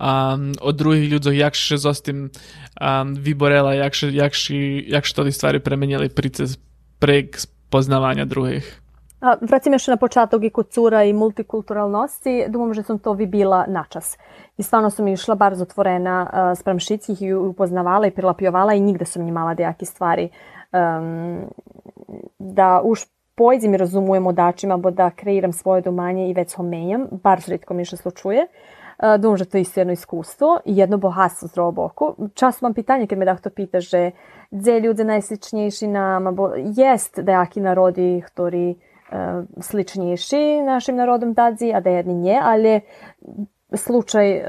um, 0.00 0.52
o 0.60 0.72
drugih 0.72 1.10
ljudzov, 1.12 1.34
jak 1.34 1.56
še 1.56 1.76
zostim 1.80 2.28
um, 2.28 3.14
vyborela, 3.16 3.72
jak 3.74 3.96
še, 3.96 4.12
jak, 4.12 4.36
še, 4.36 4.60
jak 4.84 5.08
še 5.08 5.16
to 5.16 5.26
stvari 5.32 5.64
premenili 5.64 6.12
pricez 6.12 6.58
prek 7.00 7.40
poznavanja 7.74 8.24
drugih. 8.24 8.80
A, 9.20 9.34
vracim 9.40 9.72
još 9.72 9.86
na 9.86 9.96
početak 9.96 10.42
i 10.42 10.50
kod 10.50 10.68
cura 10.70 11.02
i 11.04 11.12
multikulturalnosti, 11.12 12.44
думам, 12.48 12.74
že 12.74 12.82
sam 12.82 12.98
to 12.98 13.12
vi 13.12 13.26
bila 13.26 13.64
načas. 13.68 14.18
I 14.56 14.62
stvarno 14.62 14.90
sam 14.90 15.08
išla 15.08 15.34
bar 15.34 15.54
zatvorena 15.54 16.18
uh, 16.22 16.58
sprem 16.58 16.78
šickih 16.78 17.22
i 17.22 17.32
upoznavala 17.34 18.06
i 18.06 18.14
prilapjovala 18.14 18.74
i 18.74 18.80
nigde 18.80 19.04
sam 19.04 19.24
njimala 19.24 19.54
dejaki 19.54 19.86
stvari 19.86 20.28
um, 20.28 21.40
da 22.38 22.80
už 22.84 23.06
pojdem 23.34 23.74
i 23.74 23.82
razumujem 23.82 24.26
odačima, 24.26 24.76
bo 24.76 24.90
da 24.90 25.10
kreiram 25.10 25.52
svoje 25.52 25.82
domanje 25.82 26.30
i 26.30 26.34
već 26.34 26.54
ho 26.54 26.62
menjam, 26.62 27.08
bar 27.10 27.40
zritko 27.40 27.74
mi 27.74 27.84
še 27.84 27.96
slučuje. 27.96 28.46
Uh, 28.46 28.83
думам, 29.18 29.36
že 29.36 29.44
to 29.44 29.58
isto 29.58 29.80
jedno 29.80 29.92
iskustvo 29.92 30.58
i 30.64 30.76
jedno 30.76 30.98
bohatstvo 30.98 31.48
zdravo 31.48 31.72
boku. 31.72 32.14
Čas 32.34 32.62
mam 32.62 32.74
pitanje, 32.74 33.06
kad 33.06 33.18
me 33.18 33.24
da 33.24 33.36
to 33.36 33.50
pita, 33.50 33.80
že 33.80 34.12
dze 34.50 34.80
ľudia 34.80 35.04
najsličnejší 35.04 35.86
nám, 35.88 36.34
bo 36.34 36.54
jest 36.56 37.20
dejaki 37.20 37.60
narodi, 37.60 38.22
ktorí 38.22 38.66
uh, 38.74 39.44
sličnejší 39.60 40.62
našim 40.62 40.96
narodom 40.96 41.34
tadzi, 41.34 41.74
a 41.74 41.80
da 41.80 41.90
jedni 41.90 42.14
nie, 42.14 42.38
ali 42.38 42.80
slučaj 43.74 44.26
uh, 44.38 44.46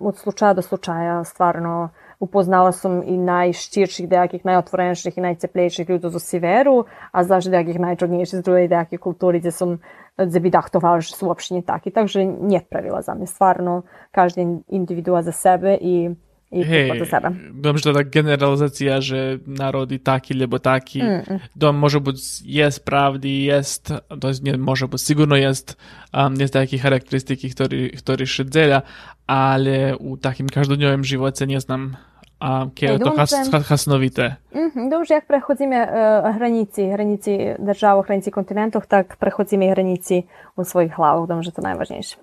od 0.00 0.18
slučaja 0.18 0.54
do 0.54 0.62
slučaja 0.62 1.24
stvarno 1.24 1.90
upoznala 2.22 2.70
sam 2.72 3.00
i 3.02 3.16
najščirših 3.18 4.06
dejakih, 4.08 4.44
najotvorenših 4.46 5.18
i 5.18 5.24
najceplejših 5.26 5.90
ljudi 5.90 6.10
zo 6.14 6.22
Siveru, 6.22 6.84
a 7.10 7.24
znaš 7.26 7.50
dejakih 7.50 7.80
najčudnijših 7.82 8.38
z 8.38 8.46
druge 8.46 8.68
dejakih 8.70 9.00
kulturi 9.02 9.42
gdje 9.42 9.50
sam 9.50 9.78
gdje 10.16 10.40
bi 10.40 10.50
dahtovala, 10.52 11.00
že 11.00 11.16
su 11.16 11.26
uopšte 11.26 11.54
nie 11.56 11.64
taki. 11.64 11.90
Takže 11.90 12.24
nije 12.24 12.60
pravila 12.70 13.02
za 13.02 13.14
me. 13.14 13.26
Stvarno, 13.26 13.82
každý 14.12 14.60
individua 14.68 15.22
za 15.22 15.32
sebe 15.32 15.78
i 15.80 16.14
i 16.52 16.60
Hej, 16.60 17.00
za 17.00 17.16
sebe. 17.16 17.32
Dom, 17.56 17.80
že 17.80 17.96
tá 17.96 18.04
generalizácia, 18.04 19.00
že 19.00 19.40
národy 19.48 19.96
taký, 19.96 20.36
lebo 20.36 20.60
taký, 20.60 21.00
mm, 21.00 21.20
mm. 21.24 21.38
dom 21.56 21.80
môže 21.80 21.96
byť 21.96 22.44
jest 22.44 22.84
pravdy, 22.84 23.48
jest, 23.48 23.88
to 24.12 24.28
nie 24.44 24.60
môže 24.60 24.84
byť, 24.84 25.00
sigurno 25.00 25.32
jest, 25.40 25.80
um, 26.12 26.36
jest 26.36 26.52
také 26.52 26.76
charakteristiky, 26.76 27.48
ktoré, 27.56 27.96
ktoré 27.96 28.28
šedzeľa, 28.28 28.84
ale 29.24 29.96
u 29.96 30.20
takým 30.20 30.44
každodňovým 30.44 31.00
živote 31.00 31.48
neznám 31.48 31.96
a 32.41 32.69
ке 32.75 32.85
je 32.85 32.99
to 32.99 33.11
хас, 33.15 33.33
хасновите. 33.67 34.35
Дуже 34.75 35.13
як 35.13 35.27
переходимо 35.27 35.73
uh, 35.73 36.33
границі, 36.33 36.89
границі 36.89 37.55
держав, 37.59 38.01
границі 38.01 38.31
континентів, 38.31 38.85
так 38.85 39.15
переходимо 39.15 39.63
і 39.63 39.69
границі 39.69 40.25
у 40.55 40.63
своїх 40.63 40.97
главах, 40.97 41.27
тому 41.27 41.43
що 41.43 41.51
це 41.51 41.61
найважніше. 41.61 42.17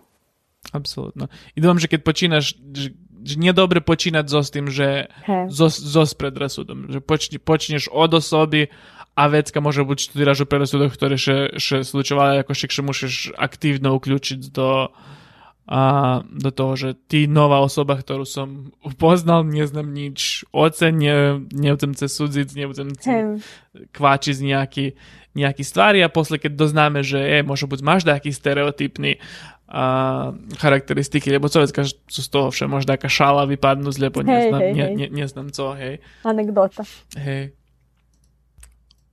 Абсолютно. 0.73 1.29
І 1.55 1.61
думам, 1.61 1.79
že 1.79 1.89
keď 1.89 2.01
počínaš, 2.03 2.57
že 3.25 3.37
nie 3.41 3.53
dobre 3.57 3.81
počínať 3.81 4.27
so 4.29 4.41
s 4.45 4.53
tým, 4.53 4.69
že 4.69 5.09
so, 5.49 5.73
so 5.73 6.05
s 6.05 6.13
predrasudom, 6.13 6.93
že 6.93 7.01
počni, 7.01 7.41
počneš 7.41 7.89
od 7.89 8.13
osoby 8.15 8.69
a 9.17 9.23
vecka 9.33 9.65
môže 9.65 9.81
byť, 9.81 9.99
že 9.99 10.07
ty 10.13 10.21
o 10.27 10.47
predrasudoch, 10.49 10.93
ktoré 10.93 11.17
še, 11.17 11.57
še 11.57 11.87
slučovali, 11.87 12.45
ako 12.45 12.53
však, 12.53 12.71
že 12.71 12.83
musíš 12.83 13.15
aktívno 13.39 13.97
uključiť 13.97 14.41
do 14.53 14.93
a 15.70 15.82
do 16.26 16.50
toho, 16.50 16.74
že 16.74 16.90
ty 16.98 17.30
nová 17.30 17.62
osoba, 17.62 17.94
ktorú 17.94 18.26
som 18.26 18.74
upoznal, 18.82 19.46
neznám 19.46 19.94
nič 19.94 20.42
oce, 20.50 20.90
ne, 20.90 21.46
nebudem 21.54 21.94
ce 21.94 22.10
sudziť, 22.10 22.58
nebudem 22.58 22.98
kváčiť 23.94 24.38
nejaký, 24.42 24.98
nejaký 25.38 25.62
stvari 25.62 26.02
a 26.02 26.10
posle 26.10 26.42
keď 26.42 26.58
doznáme, 26.58 27.06
že 27.06 27.22
je, 27.22 27.46
môže 27.46 27.70
byť 27.70 27.82
máš 27.86 28.02
nejaký 28.02 28.34
stereotypný 28.34 29.22
a, 29.70 30.34
charakteristiky, 30.58 31.30
lebo 31.30 31.54
co 31.54 31.62
vecka 31.62 31.86
sú 31.86 32.22
z 32.26 32.30
toho 32.34 32.50
vše, 32.50 32.66
možno 32.66 32.98
nejaká 32.98 33.06
šala 33.06 33.46
vypadnú 33.46 33.94
lebo 33.94 34.26
neznám, 34.26 34.62
hej, 34.66 34.74
hej, 34.74 34.74
ne, 34.74 34.86
ne, 35.06 35.08
neznám 35.14 35.54
co, 35.54 35.78
hej. 35.78 36.02
Anekdota. 36.26 36.82
Hej. 37.14 37.59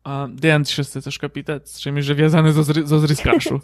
A 0.05 0.25
Dejan 0.25 0.65
ti 0.65 0.73
še 0.73 0.81
chce 0.81 1.03
troška 1.05 1.29
pýtať, 1.29 1.69
že 1.77 1.93
mi 1.93 2.01
že 2.01 2.17
viazané 2.17 2.49
zo, 2.57 2.65
zri, 2.65 2.81
zo 2.89 2.97
zriskašu. 2.97 3.61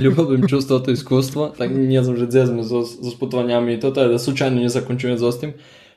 Любим 0.00 0.48
чувство 0.48 0.80
to 0.80 0.96
iskustvo, 0.96 1.52
tak 1.52 1.68
nie 1.68 2.00
znam, 2.00 2.16
že 2.16 2.32
dzezme 2.32 2.64
so, 2.64 2.80
so 2.80 3.12
sputovanjami 3.12 3.76
i 3.76 3.80
toto 3.80 4.00
je 4.00 4.08
da 4.08 4.16
slučajno 4.16 4.64
ne 4.64 4.72
zakončujem 4.72 5.20
s 5.20 5.36
tim. 5.36 5.52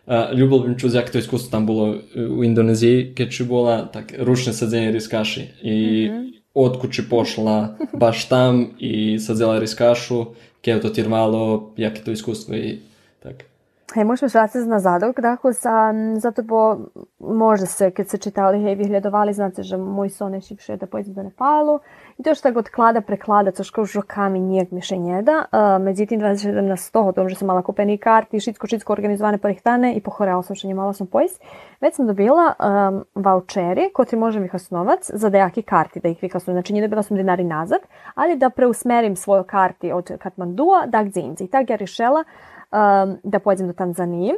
Uh, 0.06 0.36
ljubilo 0.36 0.68
bim 0.68 0.76
čuti 0.76 1.00
jak 1.00 1.10
to 1.10 1.18
iskustvo 1.18 1.52
tam 1.52 1.66
bilo 1.66 1.96
u 2.16 2.44
Indoneziji, 2.44 3.16
keď 3.16 3.28
či 3.32 3.44
bola 3.48 3.88
tak 3.88 4.14
ručne 4.20 4.54
sadzenje 4.54 4.92
riskaši 4.92 5.48
i 5.64 6.10
mm 6.12 6.14
-hmm. 6.14 6.34
od 6.54 6.78
kući 6.82 7.10
pošla 7.10 7.78
baš 7.94 8.28
tam 8.30 8.76
i 8.80 9.20
sadzela 9.20 9.60
riskašu, 9.60 10.26
keď 10.62 10.82
to 10.82 10.90
tirvalo, 10.90 11.74
jak 11.78 11.98
je 11.98 12.04
to 12.04 12.12
iskustvo 12.12 12.56
i 12.56 12.80
tak. 13.24 13.49
Možemo 13.97 14.31
vratiti 14.35 14.59
nazadok, 14.59 15.21
dakle, 15.21 15.53
sa, 15.55 15.95
zato 16.17 16.43
bo 16.43 16.79
može 17.19 17.67
se, 17.67 17.91
kad 17.91 18.09
se 18.09 18.19
čitali, 18.19 18.63
hej, 18.63 18.77
vyhľadovali, 18.77 19.33
znate, 19.33 19.63
že 19.63 19.77
môj 19.77 20.09
son 20.09 20.35
je 20.35 20.41
šipšie 20.41 20.77
da 20.77 20.87
pojedem 20.87 21.15
do 21.15 21.23
Nepalu 21.23 21.81
i 22.19 22.23
to 22.23 22.35
što 22.35 22.49
tak 22.49 22.57
odklada 22.57 23.01
preklada, 23.01 23.51
což 23.51 23.71
kao 23.71 23.85
žokami 23.85 24.41
nijak 24.41 24.71
miše 24.71 24.97
njeda. 24.97 25.45
Uh, 25.53 25.85
međutim, 25.85 26.21
2017 26.21 26.93
toho, 26.93 27.13
tom, 27.13 27.29
že 27.29 27.35
sam 27.35 27.47
mala 27.47 27.63
kupeni 27.63 27.99
karti, 27.99 28.41
šitsko, 28.41 28.67
šitsko 28.67 28.93
organizovane 28.93 29.39
porihtane 29.39 29.95
i 29.95 30.01
pohorela 30.01 30.43
sam 30.43 30.57
što 30.57 30.69
nje 30.69 30.75
malo 30.75 30.93
sam 30.93 31.07
pojist. 31.07 31.43
Već 31.81 31.95
sam 31.95 32.07
dobila 32.07 32.55
um, 32.59 33.05
voucheri, 33.15 33.91
kotri 33.95 34.19
možem 34.19 34.45
ih 34.45 34.55
osnovac 34.55 35.11
za 35.15 35.29
dejaki 35.29 35.63
karti, 35.63 36.01
da 36.01 36.09
ih 36.09 36.19
osnovac. 36.35 36.55
Znači, 36.55 36.73
nije 36.73 36.83
dobila 36.83 37.03
sam 37.03 37.17
dinari 37.17 37.45
nazad, 37.45 37.81
ali 38.15 38.37
da 38.37 38.51
preusmerim 38.51 39.17
svoju 39.17 39.45
karti 39.45 39.93
od 39.93 40.11
Katmandua 40.19 40.87
da 40.87 41.03
Gdzinzi. 41.03 41.45
I 41.45 41.49
tak 41.49 41.71
ja 41.71 41.77
rešela 41.77 42.25
um, 42.73 43.19
da 43.25 43.39
pođem 43.39 43.67
do 43.67 43.73
Tanzanije. 43.73 44.35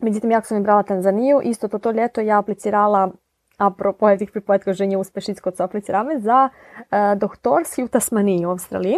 Međutim, 0.00 0.30
jako 0.30 0.46
sam 0.46 0.62
brala 0.62 0.82
Tanzaniju, 0.82 1.40
isto 1.42 1.68
to 1.68 1.78
to 1.78 1.90
ljeto 1.90 2.20
ja 2.20 2.38
aplicirala 2.38 3.10
apropo 3.58 4.16
tih 4.16 4.30
pripovedkov 4.30 4.74
že 4.74 4.86
nie 4.86 4.96
uspešnic, 4.96 5.40
kot 5.40 5.56
so 5.56 5.64
aplicirame, 5.64 6.20
za 6.20 6.48
uh, 6.48 7.18
doktorski 7.18 7.84
u 7.84 7.88
Tasmaniji 7.88 8.46
u 8.46 8.50
Australiji. 8.50 8.96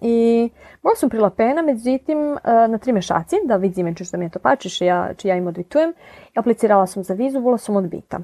I 0.00 0.50
bila 0.82 0.94
sam 0.96 1.08
prilapena, 1.08 1.62
međutim, 1.62 2.18
uh, 2.32 2.38
na 2.44 2.78
tri 2.78 2.92
mešaci, 2.92 3.36
da 3.44 3.56
vidim 3.56 3.94
či 3.94 4.04
što 4.04 4.16
mi 4.16 4.24
je 4.24 4.30
to 4.30 4.38
pači, 4.38 4.70
či 4.70 4.84
ja, 4.84 5.14
či 5.14 5.28
ja 5.28 5.36
im 5.36 5.46
odvitujem. 5.46 5.92
Aplicirala 6.34 6.86
sam 6.86 7.02
za 7.02 7.14
vizu, 7.14 7.40
bila 7.40 7.58
sam 7.58 7.76
odbita. 7.76 8.20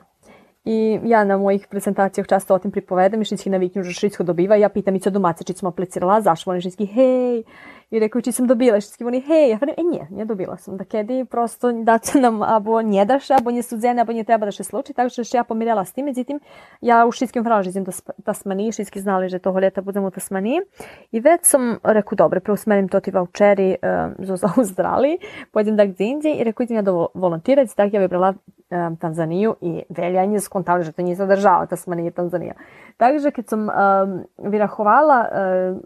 I 0.65 1.01
ja 1.05 1.25
na 1.25 1.37
mojih 1.37 1.67
prezentacijah 1.71 2.27
často 2.27 2.55
o 2.55 2.59
tim 2.59 2.71
pripovedam 2.71 3.23
i 3.23 3.25
šitski 3.25 3.51
naviknju, 3.51 3.83
že 3.83 3.93
šitsko 3.93 4.25
dobiva. 4.25 4.57
Ja 4.57 4.69
pitam 4.69 4.97
i 4.97 5.01
co 5.01 5.11
domaće, 5.11 5.45
či 5.45 5.53
smo 5.53 5.69
aplicirala, 5.69 6.21
zašto 6.21 6.51
oni 6.51 6.61
šitski, 6.61 6.87
hej, 6.87 7.43
I 7.91 8.01
rekao, 8.01 8.23
či 8.23 8.33
sam 8.33 8.47
dobila, 8.47 8.81
všetky 8.81 9.07
oni, 9.07 9.21
hej, 9.21 9.51
ja 9.51 9.59
kažem, 9.59 9.75
e 9.79 9.83
nie, 9.83 10.07
nie 10.11 10.25
dobila 10.25 10.57
sam. 10.57 10.77
Da 10.77 10.85
kedy 10.85 11.25
prosto 11.25 11.73
da 11.73 11.99
će 11.99 12.21
nam 12.21 12.43
abo 12.43 12.83
nje 12.83 13.05
daš, 13.05 13.31
abo 13.31 13.51
nje 13.51 13.63
sudzene, 13.63 14.03
abo 14.03 14.13
nje 14.13 14.25
treba 14.25 14.47
da 14.47 14.53
še 14.53 14.65
sluči, 14.65 14.95
tako 14.95 15.09
što 15.09 15.37
ja 15.37 15.45
pomirjala 15.45 15.85
s 15.85 15.93
tim, 15.93 16.05
međutim, 16.05 16.41
ja 16.81 17.07
u 17.07 17.13
šitskim 17.13 17.45
franžizim 17.45 17.85
do 17.85 17.93
Tasmaniji, 18.25 18.73
šitski 18.73 19.01
znali, 19.01 19.29
že 19.29 19.39
toho 19.39 19.61
ljeta 19.61 19.83
budemo 19.83 20.07
u 20.07 20.11
Tasmaniji. 20.11 20.61
I 21.13 21.21
već 21.21 21.45
sam 21.45 21.79
rekao, 21.83 22.17
dobro, 22.17 22.41
preusmerim 22.41 22.89
to 22.89 23.01
ti 23.01 23.11
voucheri 23.11 23.77
um, 23.83 24.37
za 24.37 24.49
Australiji, 24.57 25.19
pojedem 25.53 25.77
da 25.77 25.85
gdje 25.87 26.05
i 26.41 26.45
rekao, 26.45 26.65
idem 26.65 26.77
ja 26.77 26.83
do 26.83 27.09
volontirać, 27.15 27.75
tak 27.75 27.93
ja 27.93 28.01
vybrala 28.01 28.35
um, 28.35 28.54
Tanzaniju 28.71 29.55
i 29.61 29.83
velja 29.89 30.25
nje 30.25 30.41
skontali, 30.41 30.85
že 30.85 30.93
to 30.93 31.03
nije 31.03 31.17
zadržava 31.17 31.67
Tasmanija 31.67 32.09
i 32.09 32.17
Tanzanija. 32.17 32.55
Takže 32.97 33.31
keď 33.31 33.49
som 33.49 33.69
um, 33.69 34.25
vyrachovala 34.39 35.19
uh, 35.21 35.31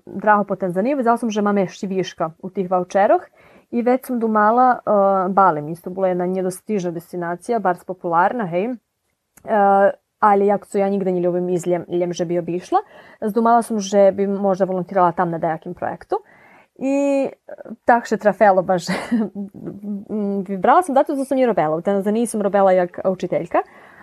draho 0.06 0.44
po 0.44 0.56
Tanzaniji, 0.56 0.94
vedela 0.94 1.18
som, 1.18 1.30
že 1.30 1.42
máme 1.42 1.66
ešte 1.66 1.86
viška 1.86 2.30
u 2.38 2.50
tih 2.50 2.70
voucheroch 2.70 3.26
i 3.70 3.82
već 3.82 4.06
sam 4.06 4.18
dumala 4.18 4.78
uh, 4.78 5.32
Balim, 5.32 5.68
isto 5.68 5.90
bila 5.90 6.08
jedna 6.08 6.26
nedostižna 6.26 6.90
destinacija, 6.90 7.58
bar 7.58 7.76
popularna, 7.86 8.46
hej. 8.46 8.76
Uh, 9.44 9.92
ali 10.20 10.46
jako 10.46 10.66
co 10.66 10.78
ja 10.78 10.88
nigde 10.88 11.12
nie 11.12 11.22
ljubim 11.22 11.48
izljem, 11.48 11.84
ljem, 11.88 12.12
že 12.12 12.24
bi 12.24 12.38
obišla. 12.38 12.78
Zdumala 13.20 13.62
sam, 13.62 13.80
že 13.80 14.12
bi 14.12 14.26
možda 14.26 14.64
volontirala 14.64 15.12
tam 15.12 15.30
na 15.30 15.38
dajakim 15.38 15.74
projektu. 15.74 16.16
I 16.78 17.28
tak 17.84 18.06
še 18.06 18.16
trafelo 18.22 18.62
baš 18.62 18.86
vybrala 20.48 20.82
sam 20.86 20.94
zato, 20.94 21.14
što 21.14 21.24
sam 21.24 21.38
i 21.38 21.46
robela. 21.46 21.76
U 21.76 21.82
Tanzaniji 21.82 22.28
robela 22.38 22.72
jak 22.72 23.00
učiteljka. 23.04 23.58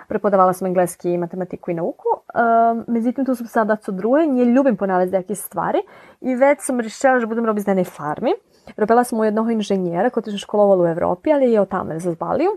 Prepodavala 0.08 0.54
sam 0.54 0.68
engleski, 0.68 1.18
matematiku 1.18 1.72
i 1.72 1.74
nauku. 1.74 2.12
Um, 2.14 2.84
međutim, 2.88 3.26
tu 3.26 3.36
sam 3.36 3.48
sada 3.48 3.76
co 3.76 3.92
druge. 3.92 4.26
Nje 4.26 4.46
ljubim 4.46 4.78
ponavljati 4.78 5.12
neke 5.12 5.36
stvari. 5.36 5.80
I 6.22 6.36
već 6.36 6.60
sam 6.62 6.80
rešila, 6.80 7.20
že 7.20 7.26
budem 7.26 7.46
robiti 7.46 7.68
na 7.68 7.72
jednej 7.72 7.86
farmi. 7.86 8.34
Robila 8.78 9.04
sam 9.04 9.20
u 9.20 9.26
jednog 9.26 9.52
inženjera 9.52 10.10
koji 10.10 10.24
je 10.28 10.38
školovala 10.38 10.84
u 10.84 10.88
Evropi, 10.88 11.34
ali 11.34 11.52
je 11.52 11.62
od 11.62 11.70
tamo 11.70 12.00
za 12.00 12.16
Baliju. 12.20 12.52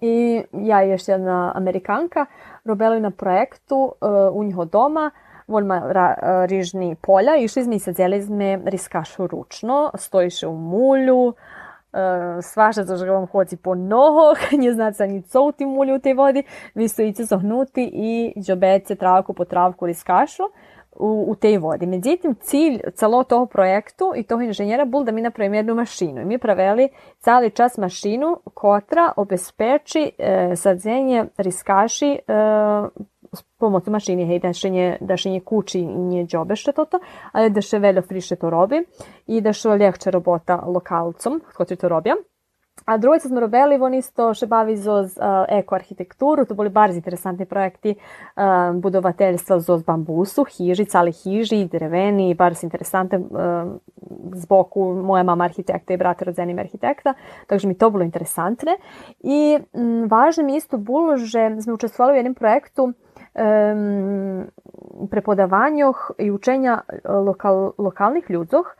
I 0.00 0.42
ja 0.52 0.84
i 0.84 0.90
još 0.90 1.08
jedna 1.08 1.52
Amerikanka 1.54 2.26
robili 2.64 3.00
na 3.00 3.10
projektu 3.10 3.92
uh, 4.00 4.36
u 4.36 4.44
njiho 4.44 4.64
doma 4.64 5.10
voljma 5.48 5.82
ra, 5.92 6.14
rižni 6.46 6.96
polja. 7.02 7.36
Išli 7.36 7.78
sadzeli 7.78 8.22
sme 8.22 8.60
riskašu 8.64 9.26
ručno, 9.26 9.90
stojiše 9.94 10.46
u 10.46 10.56
mulju, 10.56 11.34
Uh, 11.92 12.44
svašta 12.44 12.84
za 12.84 12.96
že 12.96 13.10
vam 13.10 13.26
hodzi 13.26 13.56
po 13.56 13.74
nohoh, 13.74 14.38
nie 14.60 14.72
znate 14.72 15.04
ani 15.04 15.22
co 15.22 15.42
u 15.42 15.52
tim 15.52 15.68
mulju 15.68 15.94
u 15.94 15.98
tej 15.98 16.14
vodi, 16.14 16.42
vi 16.74 16.88
stojice 16.88 17.24
zohnuti 17.24 17.90
i 17.92 18.32
džobece 18.40 18.94
travku 18.94 19.32
po 19.32 19.44
travku 19.44 19.86
riskašu. 19.86 20.42
u, 20.98 21.24
u 21.28 21.34
tej 21.34 21.58
vodi. 21.58 21.86
Međutim, 21.86 22.34
cilj 22.40 22.80
celo 22.94 23.24
toho 23.24 23.46
projektu 23.46 24.12
i 24.16 24.22
toho 24.22 24.42
inženjera 24.42 24.84
bol 24.84 25.04
da 25.04 25.12
mi 25.12 25.22
napravimo 25.22 25.56
jednu 25.56 25.74
mašinu. 25.74 26.20
I 26.20 26.24
mi 26.24 26.38
pravili 26.38 26.88
cali 27.18 27.50
čas 27.50 27.78
mašinu 27.78 28.40
kotra 28.54 29.12
obezpeči 29.16 30.10
e, 30.18 30.56
sadzenje 30.56 31.24
riskaši 31.36 32.12
e, 32.12 32.18
pomoću 33.58 33.90
mašini, 33.90 34.26
hej, 34.26 34.38
da 34.38 34.52
še, 34.52 34.70
nje, 34.70 34.96
da 35.00 35.16
še 35.16 35.30
nje 35.30 35.40
kući 35.40 35.80
i 35.80 35.86
nje 35.86 36.24
džobe 36.26 36.56
što 36.56 36.72
toto, 36.72 37.00
ali 37.32 37.50
da 37.50 37.60
še 37.60 37.78
veljo 37.78 38.02
friše 38.02 38.36
to 38.36 38.50
robi 38.50 38.82
i 39.26 39.40
da 39.40 39.52
še 39.52 39.76
ljehče 39.78 40.10
robota 40.10 40.62
lokalcom, 40.66 41.40
koji 41.56 41.76
to 41.76 41.88
robja. 41.88 42.16
A 42.84 42.96
drugo 42.96 43.18
smo 43.18 43.40
robili, 43.40 43.76
oni 43.80 43.98
isto 43.98 44.30
še 44.34 44.46
bavi 44.46 44.76
zoz 44.76 45.16
uh, 45.18 45.44
ekoarhitekturu, 45.48 46.44
to 46.48 46.54
boli 46.54 46.70
bardzo 46.72 46.96
interesantni 46.96 47.46
projekti 47.46 47.94
uh, 47.94 48.72
budovateljstva 48.80 49.58
zoz 49.60 49.82
bambusu, 49.84 50.44
hiži, 50.44 50.86
cali 50.88 51.12
hiži, 51.12 51.64
dreveni, 51.68 52.34
bardzo 52.34 52.66
interesante 52.66 53.18
uh, 53.18 53.74
zboku 54.34 54.86
moja 55.04 55.22
mama 55.22 55.44
arhitekta 55.44 55.94
i 55.94 56.00
brat 56.00 56.22
rodzenim 56.22 56.58
arhitekta, 56.58 57.14
takže 57.46 57.68
mi 57.68 57.76
to 57.78 57.90
bilo 57.90 58.04
interesantne. 58.04 58.78
I 59.20 59.58
m, 59.74 60.08
važno 60.08 60.44
mi 60.44 60.56
isto 60.56 60.78
bilo, 60.78 61.16
že 61.16 61.50
smo 61.60 61.74
učestvovali 61.74 62.16
u 62.16 62.20
jednom 62.20 62.34
projektu 62.34 62.92
um, 63.38 64.46
prepodavanjoh 65.10 66.10
i 66.18 66.30
učenja 66.30 66.80
lokal, 67.04 67.72
lokalnih 67.78 68.30
ľudzoch, 68.30 68.74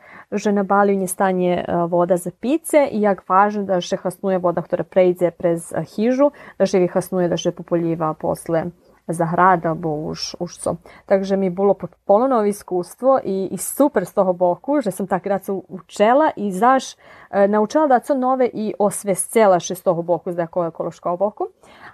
na 0.53 0.65
Baliju 0.65 0.99
nie 0.99 1.09
stanie 1.09 1.65
voda 1.89 2.17
za 2.17 2.31
pice 2.31 2.89
i 2.93 3.01
jak 3.01 3.25
važno 3.29 3.63
da 3.65 3.81
še 3.81 3.97
hasnuje 3.97 4.39
voda, 4.39 4.63
ktorá 4.63 4.85
prejde 4.85 5.31
prez 5.31 5.73
hižu, 5.97 6.33
da 6.59 6.69
še 6.69 6.83
vyhasnuje, 6.85 7.29
da 7.29 7.41
še 7.41 7.53
popoljiva 7.57 8.13
posle 8.15 8.71
zahrada 9.09 9.75
bo 9.75 10.13
už, 10.13 10.37
už 10.39 10.59
co. 10.59 10.77
Takže 11.07 11.37
mi 11.37 11.51
bolo 11.51 11.75
potpuno 11.75 12.29
novo 12.29 12.45
iskustvo 12.45 13.19
i, 13.25 13.49
i 13.51 13.59
super 13.59 14.05
z 14.05 14.13
toho 14.13 14.33
boku, 14.33 14.81
že 14.81 14.91
sam 14.91 15.07
tak 15.07 15.27
rad 15.27 15.49
učela 15.49 16.31
i 16.37 16.53
zaš 16.53 16.93
e, 17.31 17.49
naučila 17.49 17.87
da 17.87 18.01
co 18.01 18.15
nove 18.15 18.47
i 18.53 18.75
osvescela 18.79 19.61
še 19.61 19.75
z 19.75 19.83
toho 19.83 20.03
boku, 20.03 20.33
da 20.33 20.45
je 20.45 20.69
ekološko 20.69 21.17
boku. 21.17 21.49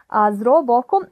A 0.09 0.32
z 0.32 0.43
boku 0.66 1.06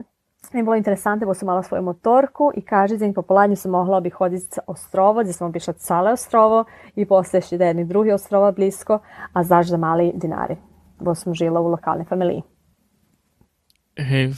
je 0.51 0.63
bilo 0.63 0.75
interesantno, 0.75 1.27
bo 1.27 1.33
sam 1.33 1.45
imala 1.45 1.63
svoju 1.63 1.83
motorku 1.83 2.51
i 2.55 2.61
kaže, 2.61 2.97
za 2.97 3.13
popoladnju 3.15 3.55
sam 3.55 3.71
mogla 3.71 3.99
bi 3.99 4.09
hoditi 4.09 4.59
ostrovo, 4.67 5.21
gdje 5.21 5.33
sam 5.33 5.47
obišla 5.47 5.73
cale 5.73 6.11
ostrovo 6.11 6.65
i 6.95 7.05
posle 7.05 7.41
še 7.41 7.57
da 7.57 7.65
jedni 7.65 7.85
drugi 7.85 8.11
ostrova 8.11 8.51
blisko, 8.51 8.99
a 9.33 9.43
zaš 9.43 9.67
za 9.67 9.77
mali 9.77 10.11
dinari, 10.15 10.57
bo 10.99 11.15
sam 11.15 11.33
žila 11.33 11.61
u 11.61 11.67
lokalnoj 11.67 12.05
familiji. 12.05 12.52
Hej, 13.93 14.33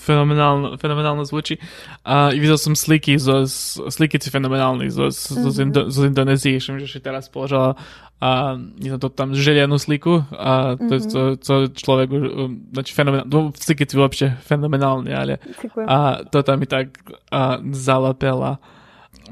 fenomenálno, 0.00 0.80
fenomenálno 0.80 1.28
zvučí. 1.28 1.60
A 2.08 2.32
videl 2.32 2.56
som 2.56 2.72
sliky, 2.72 3.20
zo, 3.20 3.44
slikici 3.92 4.32
fenomenálny 4.32 4.88
zo, 4.88 5.12
zo, 5.12 5.52
z, 5.52 5.58
mhm. 5.60 5.64
Indo, 5.68 5.80
zo 5.92 6.08
Indonézie, 6.08 6.56
že 6.56 6.88
si 6.88 7.00
teraz 7.04 7.28
položila 7.28 7.76
a 8.22 8.54
je 8.78 8.94
to 9.02 9.10
tam 9.10 9.34
želianú 9.34 9.82
sliku 9.82 10.22
a 10.30 10.78
to 10.78 10.94
mm-hmm. 10.94 11.10
to, 11.10 11.20
to 11.42 11.54
človek 11.74 12.06
už, 12.06 12.22
um, 12.22 12.70
znači 12.70 12.94
fenomenálne, 12.94 13.26
no, 13.26 13.50
slikici 13.50 13.98
vôbšte 13.98 14.38
fenomenálne, 14.46 15.10
ale 15.10 15.42
a 15.90 16.22
to 16.30 16.46
tam 16.46 16.62
mi 16.62 16.70
tak 16.70 16.94
a, 17.34 17.58
zalapela 17.74 18.62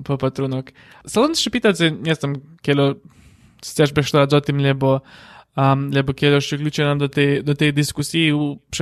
po 0.03 0.19
patrunok. 0.19 0.75
Sa 1.07 1.23
len 1.23 1.39
ešte 1.39 1.55
pýtať, 1.55 2.03
ja 2.03 2.19
som 2.19 2.43
keľo 2.67 2.99
stiažbe 3.63 4.03
što 4.03 4.27
radotim, 4.27 4.59
lebo 4.59 5.07
Um, 5.61 5.91
lebo 5.95 6.13
kjer 6.13 6.33
još 6.33 6.53
uključena 6.53 6.95
do 6.95 7.09
te, 7.09 7.43
do 7.43 7.55
te 7.55 7.73
diskusije, 7.73 8.33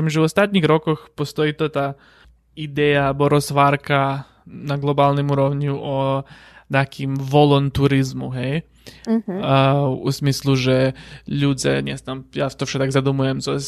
že 0.08 0.20
v 0.20 0.22
ostatnjih 0.22 0.64
rokoh 0.64 1.08
postoji 1.14 1.52
to 1.52 1.68
ta 1.68 1.92
ideja 2.54 3.12
borosvarka 3.12 4.22
na 4.46 4.76
globalnem 4.76 5.30
urovnju 5.30 5.78
o 5.82 6.22
takim 6.70 7.16
volonturizmu, 7.20 8.30
hej? 8.30 8.60
Uh 9.06 9.14
-huh. 9.14 9.92
uh, 9.92 9.98
u 10.02 10.12
smislu, 10.12 10.56
že 10.56 10.92
ljudze, 11.26 11.82
ne 11.82 11.96
znam, 11.96 12.24
ja 12.34 12.48
to 12.48 12.66
še 12.66 12.78
tak 12.78 12.90
zadomujem 12.90 13.40
zo 13.40 13.58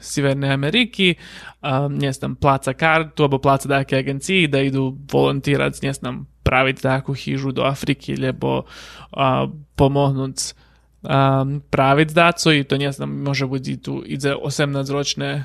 Severne 0.00 0.52
Ameriki, 0.52 1.14
um, 1.62 1.94
ne 1.94 2.12
znam, 2.12 2.34
placa 2.36 2.72
kartu, 2.72 3.24
abo 3.24 3.38
placa 3.38 3.68
takej 3.68 3.98
agenciji, 3.98 4.46
da 4.46 4.60
idu 4.60 4.96
volontirac, 5.12 5.82
ne 5.82 5.92
znam, 5.92 6.26
praviti 6.42 6.82
takvu 6.82 7.14
hižu 7.14 7.52
do 7.52 7.62
Afriki, 7.62 8.16
lebo 8.16 8.58
uh, 8.58 9.50
pomognut 9.76 10.54
um, 11.02 11.62
pravic 11.70 12.12
daco 12.12 12.52
i 12.52 12.64
to 12.64 12.76
nie 12.76 12.92
znam, 12.92 13.22
može 13.22 13.46
biti 13.46 13.76
tu 13.76 14.02
ide 14.06 14.34
18-ročné 14.34 15.44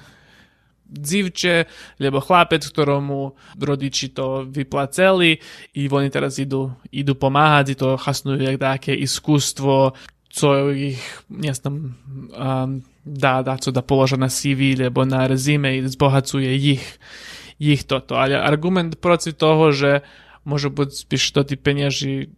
dzivče, 0.88 1.66
lebo 2.00 2.20
chlapec, 2.20 2.64
ktoromu 2.64 3.36
rodiči 3.60 4.16
to 4.16 4.48
vyplaceli 4.48 5.38
i 5.76 5.82
oni 5.92 6.10
teraz 6.10 6.40
idú, 6.40 6.72
idú 6.92 7.16
pomáhať 7.16 7.66
i 7.70 7.76
to 7.76 7.88
hasnujú 8.00 8.40
jak 8.40 8.58
také 8.60 8.96
iskustvo, 8.96 9.92
co 10.32 10.48
ich, 10.72 11.02
nie 11.30 11.54
znam, 11.54 11.98
um, 12.32 12.84
dá, 13.04 13.42
dá 13.42 13.58
co 13.58 13.72
da 13.72 13.82
položa 13.82 14.16
na 14.16 14.30
CV, 14.30 14.80
lebo 14.80 15.04
na 15.04 15.28
rezime 15.28 15.76
i 15.78 15.88
zbohacuje 15.88 16.56
ich, 16.56 16.86
ich 17.60 17.84
toto. 17.84 18.16
Ale 18.16 18.40
argument 18.40 18.96
proci 19.02 19.34
toho, 19.34 19.72
že 19.72 20.06
može 20.48 20.72
byť 20.72 20.90
spíš 20.96 21.24
to 21.36 21.44
tí 21.44 21.60
peniaži 21.60 22.32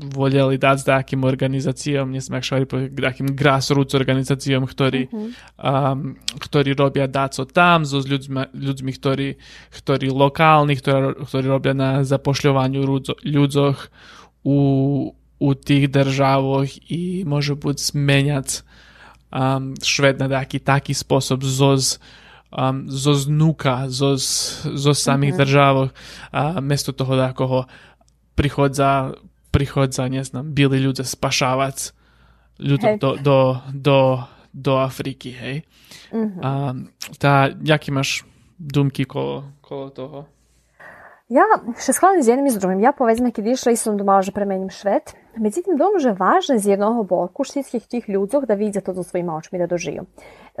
voljeli 0.00 0.56
dať 0.56 0.76
s 0.80 0.88
takým 0.88 1.22
organizáciám, 1.28 2.08
nesme 2.08 2.40
ak 2.40 2.48
švali, 2.48 2.64
takým 2.96 3.36
grassroots 3.36 3.92
organizáciám, 3.92 4.64
ktorí, 4.64 5.12
mm-hmm. 5.12 5.30
um, 5.60 6.16
ktorí 6.40 6.72
robia 6.72 7.04
dáco 7.04 7.44
tam, 7.44 7.84
so 7.84 8.00
s 8.00 8.08
ľuďmi, 8.08 8.56
ľuďmi 8.56 8.90
ktorí, 8.96 9.36
ktorí 9.68 10.08
lokálni, 10.08 10.80
ktorí, 10.80 11.28
ktorí 11.28 11.46
robia 11.46 11.76
na 11.76 11.90
zapošľovaniu 12.08 12.80
ľudzoch 13.20 13.92
u, 14.42 14.58
u 15.12 15.48
tých 15.52 15.92
državoch 15.92 16.66
i 16.88 17.28
môžu 17.28 17.60
buď 17.60 17.76
zmeniať 17.92 18.64
um, 19.28 19.76
šved 19.76 20.16
na 20.16 20.28
taký, 20.40 20.56
taký 20.56 20.96
spôsob 20.96 21.44
zoz 21.44 22.00
um, 22.48 22.88
zo 22.88 23.12
znuka, 23.12 23.92
zo, 23.92 24.16
zo 24.72 24.92
samých 24.96 25.36
mm-hmm. 25.36 25.42
državoch, 25.44 25.90
a 26.32 26.64
mesto 26.64 26.96
toho 26.96 27.12
takoho 27.12 27.68
prichodza 28.32 29.12
prichodza, 29.52 30.08
ne 30.08 30.24
znam, 30.24 30.56
bili 30.56 30.80
ľudia 30.80 31.04
spašávať 31.04 31.92
ľuďom 32.58 32.98
do, 32.98 33.10
do, 33.20 33.38
do, 33.72 33.98
do 34.52 34.72
Afriky, 34.80 35.30
hej. 35.36 35.56
Mm-hmm. 36.12 36.40
A 36.40 36.50
tá, 37.20 37.52
jaký 37.60 37.92
máš 37.92 38.24
думки 38.58 39.04
коло, 39.04 39.52
коло 39.60 39.92
того? 39.92 40.20
Ja 41.32 41.48
še 41.80 41.94
skladam 41.96 42.20
z 42.20 42.28
jednim 42.28 42.46
i 42.46 42.52
z 42.52 42.60
drugim. 42.60 42.82
Ja 42.84 42.92
povezme, 42.92 43.32
kiedy 43.32 43.56
išla 43.56 43.72
i 43.72 43.78
sam 43.80 43.96
думала, 43.96 44.20
že 44.20 44.36
premenim 44.36 44.68
švet. 44.68 45.16
Međutim, 45.40 45.80
думам, 45.80 45.96
že 45.96 46.12
važno 46.12 46.60
z 46.60 46.76
jednog 46.76 47.08
boku 47.08 47.40
všetkih 47.40 47.88
tih 47.88 48.04
ľudzoch 48.04 48.44
da 48.44 48.52
vidze 48.52 48.84
to 48.84 48.92
do 48.92 49.00
svojima 49.00 49.32
očmi 49.40 49.56
da 49.56 49.64
dožiju. 49.64 50.04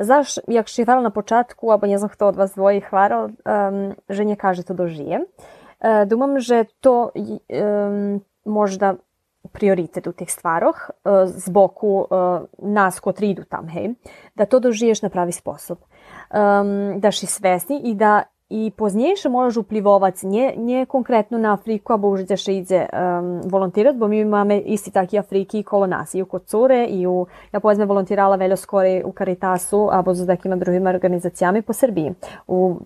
Zaš, 0.00 0.40
jak 0.48 0.72
šifrala 0.72 1.04
na 1.04 1.12
počatku, 1.12 1.68
abo 1.68 1.84
ne 1.84 2.00
znam 2.00 2.08
kto 2.08 2.32
od 2.32 2.36
vas 2.40 2.56
dvoje 2.56 2.80
hvaral, 2.88 3.36
um, 3.44 3.92
že 4.08 4.24
nie 4.24 4.36
kaže 4.36 4.64
to 4.64 4.72
dožije. 4.72 5.28
Uh, 5.76 6.08
думам, 6.08 6.40
že 6.40 6.64
to 6.80 7.12
um, 7.12 8.24
možda 8.44 8.94
prioritet 9.52 10.06
u 10.06 10.12
tih 10.12 10.32
stvaroh 10.32 10.76
uh, 10.90 11.12
zboku 11.24 12.06
uh, 12.10 12.40
nas 12.58 13.00
kotri 13.00 13.30
idu 13.30 13.44
tam, 13.44 13.68
hej, 13.68 13.94
da 14.34 14.46
to 14.46 14.60
dožiješ 14.60 15.02
na 15.02 15.08
pravi 15.08 15.32
sposob. 15.32 15.78
Um, 15.78 17.00
da 17.00 17.12
si 17.12 17.26
svesni 17.26 17.80
i 17.84 17.94
da 17.94 18.22
i 18.54 18.70
poznejše 18.76 19.28
možeš 19.28 19.56
uplivovati 19.56 20.26
nje, 20.26 20.54
nje 20.56 20.86
konkretno 20.86 21.38
na 21.38 21.52
Afriku, 21.52 21.92
abo 21.92 22.08
už 22.08 22.26
ćeš 22.26 22.48
ide 22.48 22.86
um, 22.92 23.40
volontirati, 23.44 23.98
bo 23.98 24.08
mi 24.08 24.18
imamo 24.18 24.54
isti 24.54 24.90
taki 24.90 25.18
Afriki 25.18 25.62
kolo 25.62 25.86
nas, 25.86 26.14
i 26.14 26.22
u 26.22 26.26
Kocure, 26.26 26.86
i 26.86 27.06
u, 27.06 27.26
ja 27.52 27.60
povedzme 27.60 27.84
volontirala 27.84 28.36
veljo 28.36 28.56
skore 28.56 29.02
u 29.04 29.12
Caritasu, 29.12 29.88
abo 29.92 30.14
za 30.14 30.26
takima 30.26 30.56
drugima 30.56 30.90
organizacijami 30.90 31.62
po 31.62 31.72
Srbiji, 31.72 32.14
u, 32.46 32.76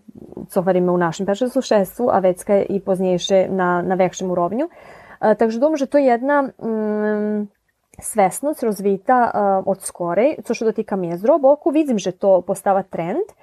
co 0.48 0.64
u 0.92 0.98
našem 0.98 1.26
pešem 1.26 1.48
sušestvu, 1.48 2.08
a 2.12 2.18
vecka 2.18 2.62
i 2.68 2.80
poznejše 2.80 3.48
na, 3.50 3.82
na 3.82 3.94
vekšem 3.94 4.30
urovnju. 4.30 4.64
Uh, 4.64 4.95
Takže 5.20 5.58
думаю, 5.58 5.76
že 5.76 5.86
to 5.86 5.98
je 5.98 6.04
jedna 6.04 6.42
mm, 6.42 7.48
svesnost 8.00 8.62
rozvita 8.62 9.18
uh, 9.24 9.32
od 9.66 9.80
skorej, 9.82 10.36
co 10.44 10.54
što 10.54 10.64
dotyka 10.64 10.96
mnie 10.96 11.18
boku, 11.40 11.72
widzim, 11.72 11.98
że 11.98 12.12
to 12.12 12.42
postawa 12.42 12.82
trend, 12.82 13.34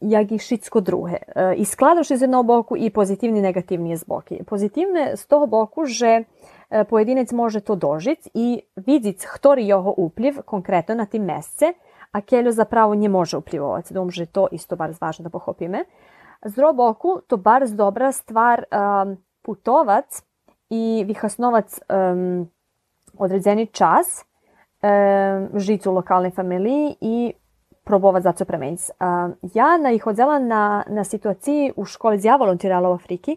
jak 0.00 0.32
i 0.32 0.38
wszystko 0.38 0.80
drugie. 0.80 1.18
Uh, 1.36 1.58
I 1.58 1.66
skladawszy 1.66 2.18
z 2.18 2.20
jednego 2.20 2.44
boku 2.44 2.76
i 2.76 2.90
pozytywny 2.90 3.38
i 3.38 3.42
negatywny 3.42 3.88
jest 3.88 4.06
boki. 4.06 4.44
Pozytywny 4.44 5.16
z 5.16 5.26
toho 5.26 5.46
boku, 5.46 5.86
że 5.86 6.24
uh, 6.24 6.86
pojedinec 6.88 7.32
može 7.32 7.60
to 7.60 7.76
dožiť 7.76 8.30
i 8.34 8.62
vidieť, 8.76 9.26
ktorý 9.26 9.62
jeho 9.66 9.94
upliv 9.96 10.42
konkretno 10.42 10.94
na 10.94 11.06
tim 11.06 11.24
mesce, 11.24 11.74
a 12.12 12.20
keljo 12.20 12.52
zapravo 12.52 12.94
nie 12.94 13.08
može 13.08 13.36
uplivovati. 13.36 13.94
Думаю, 13.94 14.10
že 14.10 14.26
to 14.26 14.48
isto 14.52 14.76
bardzo 14.76 14.98
važno 15.00 15.22
da 15.22 15.30
pohopime. 15.30 15.84
Z 16.44 16.54
drugog 16.54 16.76
boku, 16.76 17.20
to 17.26 17.36
bardzo 17.36 17.76
dobra 17.76 18.12
stvar 18.12 18.64
um, 18.66 19.16
putovac 19.42 20.22
i 20.70 21.04
vyhasnovac 21.08 21.78
um, 21.88 22.50
određeni 23.18 23.66
čas 23.66 24.24
um, 24.82 25.58
žiť 25.58 25.86
u 25.86 25.92
lokalnej 25.92 26.30
familiji 26.30 26.96
i 27.00 27.32
probovať 27.84 28.22
za 28.22 28.32
co 28.32 28.44
premenjc. 28.44 28.90
Uh, 28.90 29.34
ja 29.54 29.76
na 29.78 29.90
ih 29.90 30.06
odzela 30.06 30.38
na, 30.38 30.84
na 30.88 31.04
situaciji 31.04 31.72
u 31.76 31.84
školi 31.84 32.20
ja 32.22 32.36
volontirala 32.36 32.90
u 32.90 32.94
Afriki, 32.94 33.36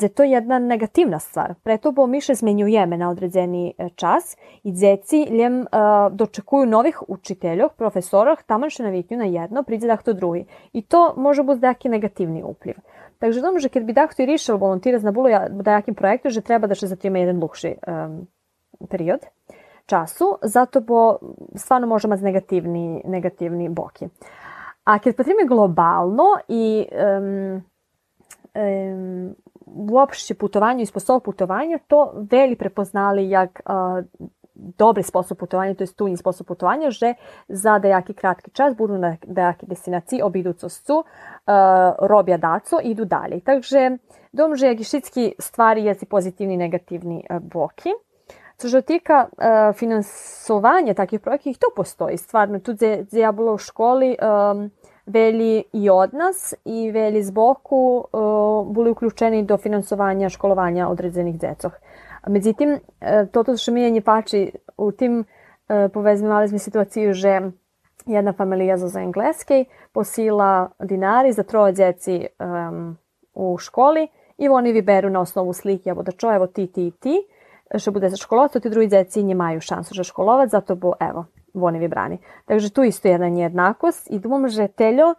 že 0.00 0.08
to 0.08 0.22
je 0.22 0.30
jedna 0.30 0.58
negatívna 0.58 1.18
stvar. 1.18 1.54
Preto 1.62 1.90
bo 1.92 2.06
my 2.06 2.20
še 2.22 2.38
zmenjujeme 2.38 2.96
na 2.96 3.10
određeni 3.10 3.74
e, 3.74 3.88
čas 3.98 4.36
i 4.62 4.72
dzeci 4.72 5.26
ljem 5.30 5.66
dočekuju 6.10 6.66
novih 6.66 7.02
učiteljov, 7.08 7.74
profesorov, 7.78 8.44
tamo 8.46 8.70
še 8.70 8.86
naviknju 8.86 9.18
na 9.18 9.26
jedno, 9.26 9.62
priđe 9.62 9.90
da 9.90 9.96
to 9.96 10.12
drugi. 10.12 10.46
I 10.72 10.82
to 10.82 11.14
može 11.16 11.42
biti 11.42 11.66
neki 11.66 11.88
negativni 11.88 12.42
upliv. 12.42 12.78
Takže 13.18 13.40
dom, 13.40 13.58
že 13.58 13.68
keď 13.68 13.82
by 13.84 13.92
takto 13.94 14.22
i 14.22 14.28
rišel 14.28 14.58
volontirać 14.58 15.02
na 15.02 15.12
bulu 15.14 15.30
dajakim 15.62 15.94
projektu, 15.94 16.30
že 16.30 16.44
treba 16.44 16.66
da 16.66 16.74
še 16.74 16.90
zatrima 16.90 17.22
jeden 17.22 17.40
dlhši 17.40 17.78
um, 17.86 18.26
period 18.90 19.26
času, 19.86 20.38
zato 20.42 20.80
bo 20.80 21.18
stvarno 21.54 21.86
može 21.86 22.08
imati 22.08 22.24
negativni, 22.24 23.02
negativni 23.04 23.68
boki. 23.68 24.08
A 24.84 24.98
kad 24.98 25.16
potrime 25.16 25.44
globalno 25.48 26.24
i 26.48 26.86
um, 26.92 27.62
um, 28.54 29.34
uopšte 29.66 30.34
putovanju 30.34 30.82
i 30.82 30.86
sposob 30.86 31.22
putovanja, 31.22 31.78
to 31.86 32.12
veli 32.30 32.56
prepoznali 32.56 33.30
jak 33.30 33.60
uh, 33.64 34.04
dobri 34.54 35.02
sposob 35.02 35.38
putovanja, 35.38 35.74
to 35.74 35.82
je 35.82 35.86
studni 35.86 36.16
sposob 36.16 36.46
putovanja, 36.46 36.90
že 36.90 37.14
za 37.48 37.78
dejaki 37.78 38.14
kratki 38.14 38.50
čas 38.50 38.76
budu 38.76 38.98
na 38.98 39.16
dejaki 39.26 39.66
destinaciji, 39.66 40.22
obidu 40.22 40.52
coscu, 40.52 40.94
uh, 40.94 41.04
robja 42.00 42.36
daco 42.36 42.80
i 42.82 42.90
idu 42.90 43.04
dalje. 43.04 43.40
Takže 43.40 43.98
dom, 44.32 44.56
že 44.56 44.74
gišitski 44.74 45.34
stvari 45.38 45.84
jezi 45.84 46.06
pozitivni 46.06 46.54
i 46.54 46.56
negativni 46.56 47.24
uh, 47.30 47.38
boki. 47.38 47.90
Co 48.56 48.68
že 48.68 48.82
tika 48.82 49.26
uh, 49.26 49.76
finansovanja 49.76 50.94
takih 50.94 51.20
projekta, 51.20 51.52
to 51.60 51.74
postoji 51.76 52.16
stvarno. 52.16 52.58
Tu 52.58 52.72
gdje 52.72 53.06
ja 53.12 53.32
bila 53.32 53.52
u 53.52 53.58
školi, 53.58 54.16
um, 54.22 54.70
veli 55.06 55.64
i 55.72 55.90
od 55.90 56.14
nas 56.14 56.54
i 56.64 56.90
veli 56.90 57.22
z 57.22 57.30
boku 57.30 58.06
uh, 58.12 58.74
bili 58.74 58.90
uključeni 58.90 59.42
do 59.42 59.56
finansovanja 59.56 60.28
školovanja 60.28 60.88
određenih 60.88 61.38
djecoh. 61.38 61.72
Međutim, 62.26 62.70
uh, 62.70 63.44
to 63.44 63.56
što 63.56 63.72
mi 63.72 63.82
je 63.82 64.00
pači 64.00 64.52
u 64.76 64.92
tim 64.92 65.24
povezmi 65.92 66.28
mali 66.28 66.48
smo 66.48 66.58
situaciju, 66.58 67.12
že 67.12 67.40
jedna 68.06 68.32
familija 68.32 68.76
za 68.76 69.00
engleski 69.00 69.64
posila 69.92 70.70
dinari 70.78 71.32
za 71.32 71.42
troje 71.42 71.72
djeci 71.72 72.26
um, 72.38 72.96
u 73.34 73.58
školi 73.58 74.08
i 74.38 74.48
oni 74.48 74.72
vyberu 74.72 75.08
na 75.08 75.20
osnovu 75.20 75.52
slike, 75.52 75.90
evo 75.90 76.02
da 76.02 76.12
čo, 76.12 76.34
evo 76.34 76.46
ti, 76.46 76.66
ti, 76.66 76.90
ti, 76.90 77.26
što 77.78 77.90
bude 77.90 78.08
za 78.08 78.16
školovat, 78.16 78.52
to 78.52 78.60
ti 78.60 78.70
drugi 78.70 78.86
djeci 78.86 79.22
nemaju 79.22 79.60
šansu 79.60 79.94
za 79.94 80.04
školovat, 80.04 80.50
zato 80.50 80.74
bo, 80.74 80.92
evo, 81.00 81.24
вони 81.54 81.78
вибрані. 81.78 82.18
Takže 82.46 82.70
tu 82.70 82.82
isto 82.82 83.08
jedna 83.08 83.28
nejednakost 83.28 84.10
i 84.10 84.18
думам, 84.18 84.48
že 84.48 84.68
teľo 84.68 85.14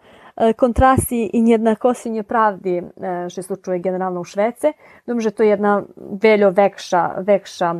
kontrasti 0.58 1.30
i 1.34 1.42
nejednakosti 1.42 2.10
nepravdi 2.10 2.84
što 3.30 3.42
se 3.42 3.42
slučuje 3.42 3.80
generalno 3.80 4.22
u 4.22 4.24
Švece. 4.24 4.74
Думам, 5.06 5.22
že 5.22 5.32
to 5.32 5.44
je 5.44 5.50
jedna 5.50 5.84
veľo 5.98 6.52
vekša, 6.52 7.24
vekša 7.24 7.72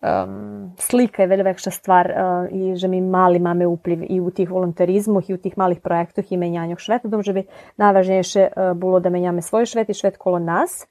um, 0.00 0.72
slika 0.78 1.24
i 1.24 1.28
veľo 1.28 1.44
vekša 1.44 1.70
stvar 1.70 2.10
uh, 2.10 2.48
i 2.52 2.76
že 2.76 2.88
mi 2.88 3.00
mali 3.00 3.38
máme 3.38 3.66
upliv 3.66 4.04
i 4.08 4.20
u 4.20 4.30
tih 4.30 4.50
volonterizmoh 4.50 5.30
i 5.30 5.34
u 5.34 5.38
tih 5.38 5.58
malih 5.58 5.80
projektoh 5.80 6.32
i 6.32 6.36
menjanjoh 6.36 6.78
šveta. 6.78 7.08
Думам, 7.08 7.22
že 7.22 7.32
bi 7.32 7.44
najvažnejše 7.76 8.48
uh, 8.48 8.72
bilo 8.76 9.00
da 9.00 9.10
menjame 9.10 9.42
svoj 9.42 9.66
švet 9.66 9.88
i 9.88 9.94
švet 9.94 10.16
kolo 10.16 10.38
nas 10.38 10.86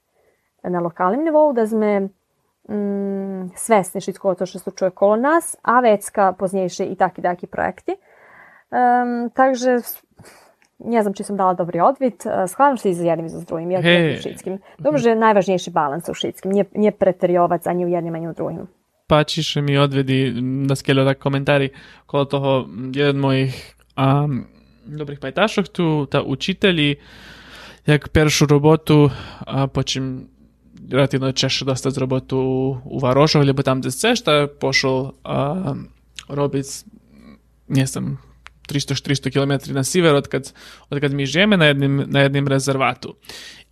na 0.62 0.80
lokalnim 0.80 1.24
nivou, 1.24 1.52
da 1.52 1.66
sme 1.66 2.08
mm, 2.68 3.56
svesni 3.56 4.00
všetko 4.00 4.34
to, 4.34 4.46
što 4.46 4.58
slučuje 4.58 4.90
kolo 4.90 5.16
nas, 5.16 5.56
a 5.62 5.80
vecka 5.80 6.32
poznejšie 6.32 6.86
i 6.86 6.96
taki 6.96 7.22
daki 7.22 7.46
projekti. 7.46 7.96
Um, 8.70 9.30
takže 9.34 9.80
ne 10.84 11.02
znam 11.02 11.14
či 11.14 11.24
sam 11.24 11.36
dala 11.36 11.54
dobri 11.54 11.80
odvid, 11.80 12.14
shvalim 12.48 12.78
se 12.78 12.90
i 12.90 12.94
za 12.94 13.04
jednim 13.04 13.26
i 13.26 13.28
za 13.28 13.40
drugim, 13.40 13.70
ja 13.70 13.82
hey. 13.82 14.18
u 14.18 14.22
šitskim. 14.22 14.58
Dobro, 14.78 14.98
že 14.98 15.10
je 15.10 15.16
najvažnijši 15.16 15.70
balans 15.70 16.08
u 16.08 16.14
šitskim, 16.14 16.52
nije, 16.52 16.64
nije 16.74 16.92
preteriovac 16.92 17.66
ani 17.66 17.84
u 17.84 17.88
jednim, 17.88 18.14
ani 18.14 18.28
u 18.28 18.32
drugim. 18.32 18.66
Pačiše 19.06 19.62
mi 19.62 19.78
odvedi 19.78 20.32
na 20.42 20.76
skelu 20.76 21.04
tak 21.04 21.18
komentari 21.18 21.68
kolo 22.06 22.24
toho 22.24 22.68
jedan 22.92 23.16
mojih 23.16 23.74
um, 23.96 24.44
dobrih 24.86 25.18
pajtašov 25.18 25.64
tu, 25.64 26.06
ta 26.06 26.22
učitelji, 26.22 26.96
jak 27.86 28.08
peršu 28.08 28.46
robotu, 28.46 29.10
a 29.46 29.66
počim 29.66 30.28
relativno 30.90 31.32
češće 31.32 31.64
dosta 31.64 31.90
z 31.90 31.98
robotu 31.98 32.38
u 32.84 32.98
Varošov, 32.98 33.44
ljubo 33.44 33.62
tam 33.62 33.78
gdje 33.78 33.90
se 33.90 34.16
šta 34.16 34.48
pošel 34.60 35.10
a, 35.24 35.74
robit, 36.28 36.66
ne 37.68 37.86
znam, 37.86 38.18
300-400 38.70 39.32
km 39.32 39.74
na 39.74 39.84
sever 39.84 40.14
od 40.14 40.28
kad, 40.28 40.52
od 40.90 41.00
kad 41.00 41.12
mi 41.12 41.26
žijeme 41.26 41.56
na 41.56 41.66
jednim, 41.66 42.04
na 42.06 42.20
jednim 42.20 42.48
rezervatu. 42.48 43.16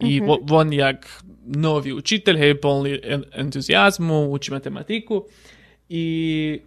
I 0.01 0.21
mm 0.21 0.29
-hmm. 0.29 0.55
on 0.55 0.73
jak 0.73 1.23
novi 1.47 1.93
učitelj, 1.93 2.39
hej, 2.39 2.61
polni 2.61 2.99
entuzijazmu, 3.33 4.31
uči 4.31 4.51
matematiku 4.51 5.25
i 5.89 6.61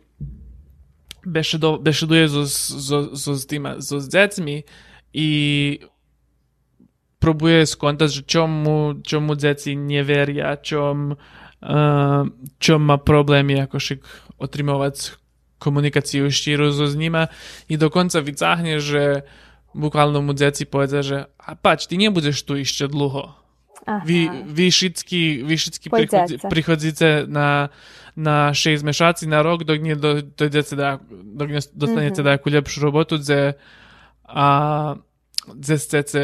beše, 1.25 1.57
do, 1.57 1.77
beše 1.77 2.05
duje 2.05 2.27
zo, 2.27 2.45
zo, 2.45 3.09
zo, 3.11 3.35
tima, 3.47 3.75
zo 3.77 3.99
z 3.99 4.09
decmi 4.09 4.63
i 5.13 5.79
próbuje 7.19 7.65
skontać, 7.65 8.13
że 8.13 8.23
czemu, 8.23 8.93
czemu 9.03 9.35
dzieci 9.35 9.77
nie 9.77 10.03
wieria, 10.03 10.57
czemu, 10.57 11.15
uh, 11.61 12.27
czemu 12.59 12.85
ma 12.85 12.97
problemy 12.97 13.53
jakoś 13.53 13.93
otrzymywać 14.37 15.11
komunikáciu 15.61 16.33
štíru 16.33 16.73
so 16.73 16.89
i 17.69 17.75
dokonca 17.77 18.17
vycáhne, 18.17 18.81
že 18.81 19.21
bukvalno 19.77 20.25
mu 20.25 20.33
deci 20.33 20.65
povedia, 20.65 21.05
že 21.05 21.17
a 21.37 21.53
pač, 21.53 21.85
ty 21.85 22.01
nebudeš 22.01 22.41
tu 22.41 22.57
ešte 22.57 22.89
dlho. 22.89 23.37
Aha. 23.85 24.05
Vy, 24.05 24.29
vy 24.45 24.65
všetky, 24.69 25.21
prichodzíte 26.49 27.25
na, 27.25 27.73
na 28.13 28.53
6 28.53 28.85
mešací 28.85 29.25
na 29.25 29.41
rok, 29.41 29.65
dokne 29.65 29.97
do, 29.97 30.21
dojdete 30.21 30.73
da, 30.77 31.01
dokne 31.09 31.61
dostanete 31.73 32.21
mm-hmm. 32.21 32.33
takú 32.37 32.47
lepšiu 32.53 32.79
robotu, 32.81 33.17
kde 33.17 33.57
a 34.31 34.47
kde 35.49 35.75
chcete 35.77 36.21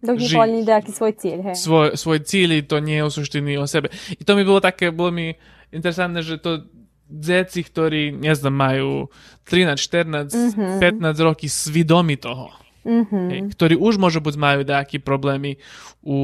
Dokne 0.00 0.28
plní 0.32 0.64
nejaký 0.64 0.92
svoj 0.96 1.12
cieľ, 1.12 1.38
hej. 1.52 1.56
Svoj, 1.60 1.88
svoj 1.92 2.24
cíl, 2.24 2.64
to 2.64 2.80
nie 2.80 3.04
je 3.04 3.60
o 3.60 3.68
sebe. 3.68 3.92
I 4.16 4.22
to 4.24 4.32
mi 4.32 4.48
bolo 4.48 4.64
také, 4.64 4.88
bolo 4.88 5.12
mi 5.12 5.36
interesantné, 5.76 6.24
že 6.24 6.40
to 6.40 6.64
deti, 7.10 7.66
ktorí, 7.66 8.14
neznam, 8.14 8.54
majú 8.54 9.10
13, 9.50 9.74
14, 9.74 10.30
mm-hmm. 10.30 10.78
15 11.02 11.26
roky 11.26 11.50
svidomi 11.50 12.14
toho. 12.14 12.54
Mm-hmm. 12.80 13.26
Hej, 13.28 13.40
ktorí 13.58 13.74
už 13.76 14.00
môžu 14.00 14.24
buď 14.24 14.34
majú 14.40 14.60
nejaké 14.64 15.04
problémy 15.04 15.60
u, 16.00 16.16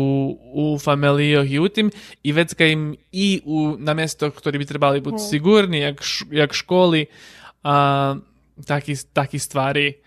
u 0.56 0.64
familioch 0.80 1.44
i 1.44 1.60
u 1.60 1.68
tým, 1.68 1.92
i 2.24 2.30
vecka 2.32 2.64
im 2.64 2.96
i 3.12 3.44
u, 3.44 3.76
na 3.76 3.92
miestoch, 3.92 4.32
ktorí 4.32 4.56
by 4.62 4.66
trebali 4.66 4.98
byť 5.04 5.16
hey. 5.20 5.26
sigurní, 5.28 5.78
jak, 5.84 6.00
jak 6.32 6.50
školy, 6.56 7.12
a, 7.60 8.16
taký, 8.64 8.96
taký 9.12 9.36
stvari 9.36 10.00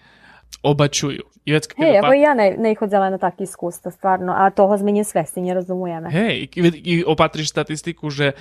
obačuju. 0.66 1.30
I 1.46 1.52
već 1.52 1.66
Hej, 1.78 2.02
pa... 2.02 2.14
ja 2.14 2.34
ne, 2.34 2.54
ne 2.58 2.76
hodzela 2.78 3.10
na 3.10 3.18
takve 3.18 3.44
iskustva, 3.44 3.92
stvarno, 3.92 4.34
a 4.38 4.50
toho 4.54 4.78
zmenje 4.78 5.04
svesti, 5.04 5.42
ne 5.42 5.54
razumujeme. 5.54 6.10
Hej, 6.14 6.50
i, 6.56 6.62
i 6.84 6.94
opatriš 7.06 7.50
statistiku, 7.50 8.10
že 8.10 8.38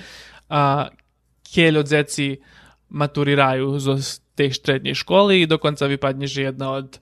a, 0.49 0.93
keljo 1.55 1.83
djeci 1.83 2.39
maturiraju 2.89 3.79
z 3.79 4.19
te 4.35 4.49
štrednje 4.51 4.95
školi 4.95 5.41
i 5.41 5.47
do 5.47 5.57
konca 5.57 5.85
vypadne, 5.85 6.27
že 6.27 6.43
jedna 6.43 6.71
od 6.71 6.99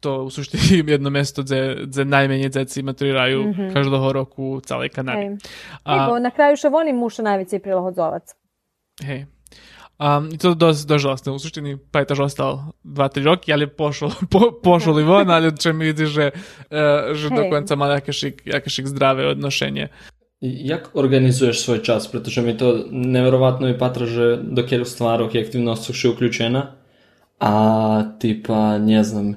to 0.00 0.22
u 0.22 0.30
suštini 0.30 0.90
jedno 0.92 1.10
mesto 1.10 1.42
gdje, 1.42 1.76
gdje 1.86 2.04
najmenje 2.04 2.48
djeci 2.48 2.82
maturiraju 2.82 3.42
mm 3.42 3.52
-hmm. 3.52 3.72
každého 3.72 4.12
roku 4.12 4.44
u 4.44 4.60
celej 4.60 4.88
Kanadi. 4.88 5.20
Hej. 5.20 5.36
A, 5.84 6.04
Ego, 6.04 6.18
na 6.18 6.30
kraju 6.30 6.56
što 6.56 6.68
oni 6.68 6.92
muša 6.92 7.22
najveći 7.22 7.58
prilahodzovac. 7.58 8.34
Hej. 9.02 9.26
Um, 9.94 10.28
I 10.32 10.38
to 10.38 10.58
dosť, 10.58 10.90
dosť 10.90 11.02
žalostné. 11.02 11.28
U 11.32 11.38
suštini 11.38 11.78
Pajtaž 11.78 12.26
ostal 12.26 12.74
2-3 12.82 13.24
roky, 13.24 13.54
ale 13.54 13.70
pošol, 13.70 14.10
po, 14.32 14.50
pošol 14.50 15.00
i 15.00 15.04
von, 15.06 15.30
ale 15.30 15.54
čo 15.54 15.70
mi 15.72 15.86
vidi, 15.86 16.10
že, 16.10 16.34
uh, 16.34 17.14
že 17.14 17.30
dokonca 17.30 17.78
mal 17.78 17.94
jakešik, 18.02 18.42
jakešik 18.42 18.90
zdravé 18.90 19.26
odnošenje. 19.30 19.88
Jak 20.44 20.90
organizuješ 20.92 21.60
svoj 21.60 21.80
čas? 21.80 22.04
Pretože 22.06 22.42
mi 22.42 22.52
to 22.56 22.84
neverovatno 22.90 23.68
i 23.68 23.78
patra, 23.78 24.06
že 24.06 24.36
do 24.36 24.62
kjer 24.62 24.84
stvarov 24.84 25.32
i 25.32 25.40
aktivnost 25.40 25.88
še 25.88 26.12
uključena, 26.12 26.76
a 27.40 27.54
tipa, 28.20 28.76
ne 28.78 29.00
znam, 29.04 29.34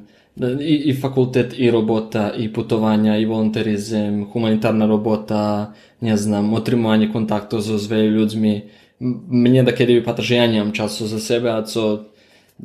i, 0.60 0.76
i 0.92 0.94
fakultet, 0.94 1.56
i 1.58 1.72
robota, 1.72 2.34
i 2.36 2.50
putovanja, 2.54 3.18
i 3.18 3.26
volonterizem, 3.26 4.26
humanitarna 4.34 4.86
robota, 4.86 5.74
ne 6.02 6.18
znam, 6.18 6.54
otrimovanje 6.54 7.08
kontaktov 7.14 7.64
so 7.64 7.80
s 7.80 7.88
ljudmi, 7.92 8.62
mne 9.00 9.64
da 9.64 9.72
kedy 9.72 10.02
vypadá, 10.02 10.22
že 10.22 10.36
ja 10.36 10.48
nemám 10.48 10.76
času 10.76 11.08
za 11.08 11.20
sebe 11.24 11.56
a 11.56 11.64
co 11.64 12.04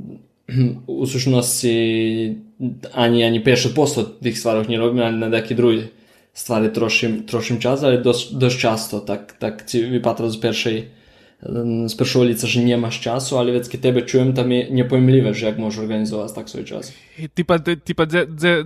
u 1.01 1.07
sušnosti 1.07 1.75
ani, 2.93 3.25
ani 3.25 3.39
50% 3.41 4.19
tých 4.23 4.39
stvarov 4.39 4.67
nerobím, 4.69 5.03
ani 5.07 5.19
na 5.19 5.29
nejaké 5.31 5.55
druhé 5.55 5.95
stvarno 6.33 6.69
trošim, 6.69 7.27
trošim 7.27 7.61
čas, 7.61 7.85
ali 7.85 8.03
dość 8.03 8.33
doš 8.35 8.59
často, 8.59 9.01
tak, 9.01 9.33
tak 9.39 9.67
ci 9.67 9.87
wypada 9.87 10.29
z 10.31 10.37
pierwszej 10.37 10.89
z 11.43 11.57
mm, 11.57 11.89
pierwszej 11.99 12.23
ulicy, 12.23 12.47
że 12.47 12.61
nie 12.61 12.77
masz 12.77 13.01
czasu, 13.01 13.39
ale 13.39 13.53
więc 13.53 13.69
kiedy 13.69 13.89
Ciebie 13.89 14.03
czułem, 14.03 14.33
to 14.33 14.45
mi 14.45 14.73
niepojemliwe, 14.73 15.35
że 15.35 15.47
jak 15.47 15.59
możesz 15.59 15.81
organizować 15.81 16.33
tak 16.33 16.51
swój 16.51 16.65
czas. 16.65 16.93
Typa, 17.35 17.59
typa, 17.59 18.07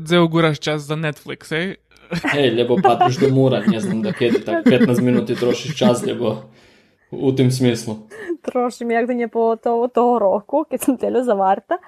gdzie 0.01 0.21
ogórasz 0.21 0.61
czas 0.61 0.87
za 0.87 0.97
Netflix, 0.97 1.53
ej? 1.53 1.77
Ej, 2.35 2.51
lebo 2.51 2.81
patrzysz 2.81 3.19
do 3.25 3.29
mura, 3.29 3.67
nie 3.67 3.81
znam 3.81 4.03
do 4.03 4.13
kiedy, 4.13 4.41
tak 4.41 4.65
15 4.65 5.03
minut 5.03 5.31
i 5.31 5.37
troszczysz 5.37 5.75
czas, 5.75 6.07
lebo 6.07 6.43
u 7.11 7.33
tym 7.33 7.53
smyslu. 7.53 8.07
Troszczymy, 8.43 8.95
jak 8.95 9.07
to 9.07 9.13
nie 9.13 9.29
było 9.29 9.57
to, 9.57 9.89
to 9.89 10.19
roku, 10.19 10.65
kiedy 10.65 10.85
są 10.85 10.99
tyle 10.99 11.25
zawarte. 11.25 11.79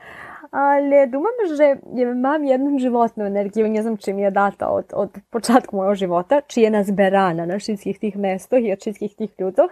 Ali 0.51 1.07
думам, 1.07 1.37
že 1.57 1.77
imam 1.93 2.45
jednu 2.45 2.79
životnu 2.79 3.25
energiju, 3.25 3.69
ne 3.69 3.83
znam 3.83 3.97
čim 3.97 4.19
je 4.19 4.31
data 4.31 4.69
od, 4.69 4.85
od 4.93 5.11
početka 5.31 5.77
mojeg 5.77 5.95
života, 5.95 6.41
či 6.41 6.62
je 6.62 6.70
nazberana 6.70 7.47
na 7.47 7.59
všetkih 7.59 7.99
tih 7.99 8.16
mestoh 8.16 8.59
i 8.65 8.73
od 8.73 8.81
všetkih 8.81 9.15
tih 9.15 9.31
ljudoh, 9.39 9.70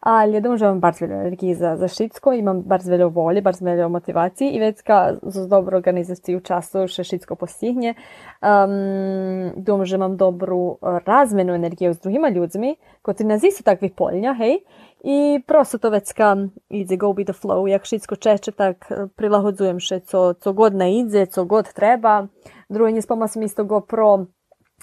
ali 0.00 0.40
думам, 0.40 0.58
že 0.58 0.64
imam 0.64 0.80
bar 0.80 0.96
veľa 0.96 1.20
energije 1.20 1.54
za, 1.54 1.76
za 1.76 1.88
šitsko, 1.88 2.32
imam 2.32 2.62
bar 2.62 2.80
veľa 2.80 3.10
volje, 3.12 3.42
bar 3.42 3.54
veľa 3.54 3.88
motivacije 3.88 4.50
i 4.50 4.60
već 4.60 4.82
ka 4.82 5.14
z 5.22 5.46
dobro 5.48 5.76
organizaciju 5.76 6.40
času 6.40 6.86
še 6.88 7.04
šitsko 7.04 7.36
postigne. 7.36 7.94
Um, 8.40 9.52
думам, 9.56 9.84
že 9.84 10.00
imam 10.00 10.16
dobru 10.16 10.78
razmenu 11.04 11.54
energiju 11.54 11.94
s 11.94 12.00
drugima 12.00 12.28
ljudmi, 12.28 12.76
koji 13.02 13.28
nas 13.28 13.42
isto 13.44 13.62
takvih 13.62 13.92
polja, 13.92 14.32
hej, 14.34 14.64
I 15.06 15.42
prosto 15.46 15.78
to 15.78 15.90
već 15.90 16.12
ka 16.12 16.36
ide 16.68 16.96
go 16.96 17.12
with 17.12 17.26
the 17.26 17.32
flow. 17.32 17.66
Jak 17.66 17.82
všetko 17.84 18.16
čeče, 18.16 18.52
tak 18.52 18.88
prilahodzujem 19.16 19.80
še, 19.80 20.00
co, 20.00 20.34
co 20.34 20.52
god 20.52 20.74
ne 20.74 20.88
ide, 20.98 21.26
co 21.26 21.44
god 21.44 21.68
treba. 21.76 22.26
Drugo, 22.68 22.90
nie 22.90 23.02
spomla 23.04 23.28
sam 23.28 23.42
isto 23.42 23.64
GoPro 23.64 24.26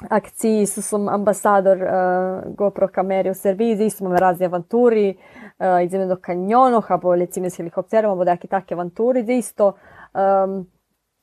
akciji, 0.09 0.61
isto 0.61 0.81
sam 0.81 1.09
ambasador 1.09 1.77
uh, 1.77 2.53
GoPro 2.55 2.87
kamere 2.87 3.31
u 3.31 3.33
Srbiji, 3.33 3.85
isto 3.85 4.03
imam 4.03 4.17
razne 4.17 4.45
avanturi, 4.45 5.17
uh, 5.17 5.81
ideme 5.83 6.05
do 6.05 6.15
kanjonoh, 6.21 6.91
abo 6.91 7.15
recimo 7.15 7.49
s 7.49 7.57
helikopterom, 7.57 8.25
daki 8.25 8.47
take 8.47 8.73
avanturi, 8.75 9.25
isto 9.37 9.73
um, 10.13 10.65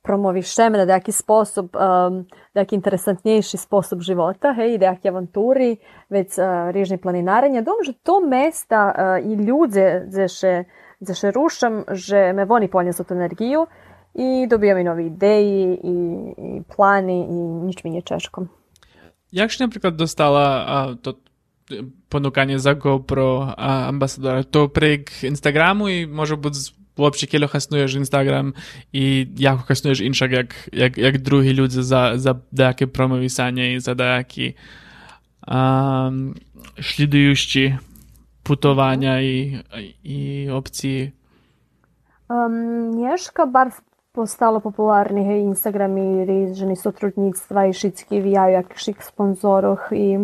promovišeme 0.02 0.78
na 0.78 0.84
neki 0.84 1.12
sposob, 1.12 1.76
um, 1.76 2.24
neki 2.54 2.74
interesantnejši 2.74 3.56
sposob 3.56 4.00
života, 4.00 4.52
hej, 4.56 4.78
neki 4.78 5.08
avanturi, 5.08 5.76
već 6.08 6.38
uh, 6.38 6.70
rižni 6.70 6.98
planinarenja. 6.98 7.62
Dom, 7.62 7.82
že 7.84 7.92
to 8.02 8.20
mesta 8.20 8.92
uh, 8.92 9.30
i 9.30 9.34
ljude, 9.34 10.06
gdje 11.00 11.14
še 11.14 11.30
rušam, 11.34 11.84
že 11.92 12.32
me 12.32 12.44
voni 12.44 12.68
ponjesu 12.68 13.04
tu 13.04 13.14
energiju 13.14 13.66
i 14.14 14.46
dobijam 14.50 14.78
i 14.78 14.84
novi 14.84 15.06
ideji 15.06 15.78
i, 15.84 15.96
i 16.38 16.62
plani 16.76 17.20
i 17.22 17.36
nič 17.66 17.84
mi 17.84 17.90
nije 17.90 18.02
češko. 18.02 18.46
Jak 19.30 19.52
si 19.52 19.62
napríklad 19.62 19.94
dostala 19.94 20.64
a, 20.66 20.94
to 21.02 21.20
ponúkanie 22.08 22.58
za 22.58 22.72
GoPro 22.74 23.52
ambasadora? 23.58 24.42
To 24.42 24.68
prek 24.68 25.22
Instagramu 25.22 25.88
i 25.88 26.06
może 26.06 26.36
być 26.36 26.54
Вообще, 26.98 27.26
кело 27.26 27.48
хаснуєш 27.48 27.94
Інстаграм 27.94 28.54
і 28.92 29.26
як 29.36 29.58
хаснуєш 29.58 30.00
іншак, 30.00 30.32
як, 30.32 30.54
як, 30.72 30.98
як 30.98 31.18
другі 31.18 31.54
люди 31.54 31.82
за, 31.82 32.18
за 32.18 32.40
деякі 32.52 32.86
промовісання 32.86 33.64
і 33.64 33.80
за 33.80 33.94
деякі 33.94 34.56
а, 35.42 36.10
слідуючі 36.82 37.78
путування 38.42 39.18
і, 39.18 39.64
і 40.02 40.50
опції. 40.50 41.12
Um, 42.28 42.92
Nješka 42.92 43.46
bar 43.46 43.72
postalo 44.12 44.60
popularnih 44.60 45.48
Instagrami, 45.48 46.24
rізні 46.24 46.76
сотрудництва 46.76 47.64
і 47.64 47.72
шицькі 47.72 48.20
віяю 48.20 48.52
яких 48.52 49.02
спонсорах 49.02 49.88
і 49.92 50.18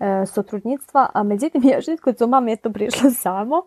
e, 0.00 0.26
сотрудництва, 0.26 1.10
а 1.14 1.22
međutim 1.22 1.62
ja 1.62 1.82
šitko 1.82 2.12
co 2.12 2.26
mam 2.26 2.48
je 2.48 2.56
to 2.56 2.70
prišlo 2.70 3.10
samo. 3.10 3.66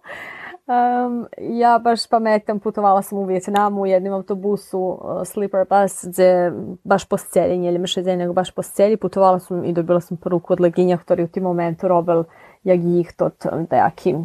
Um, 0.63 1.25
ja 1.39 1.79
baš 1.79 2.07
pametam, 2.07 2.59
putovala 2.59 3.01
sam 3.01 3.17
u 3.17 3.25
Vjetnamu 3.25 3.81
u 3.81 3.85
jednom 3.85 4.13
autobusu 4.13 4.79
uh, 4.79 4.99
Sleeper 5.25 5.65
Bus 5.69 6.05
gdje 6.07 6.53
baš 6.83 7.05
po 7.05 7.17
sceli, 7.17 7.57
nije 7.57 7.79
mi 7.79 7.87
še 7.87 8.01
nego 8.15 8.33
baš 8.33 8.51
po 8.51 8.63
sceli, 8.63 8.97
putovala 8.97 9.39
sam 9.39 9.65
i 9.65 9.73
dobila 9.73 9.99
sam 9.99 10.17
poruku 10.17 10.53
od 10.53 10.61
leginja, 10.61 10.97
ktorý 10.97 11.25
u 11.27 11.27
tim 11.27 11.43
momentu 11.43 11.87
robil 11.87 12.23
jak 12.63 12.79
jih 12.79 13.11
tot 13.11 13.45
dejaki 13.69 14.15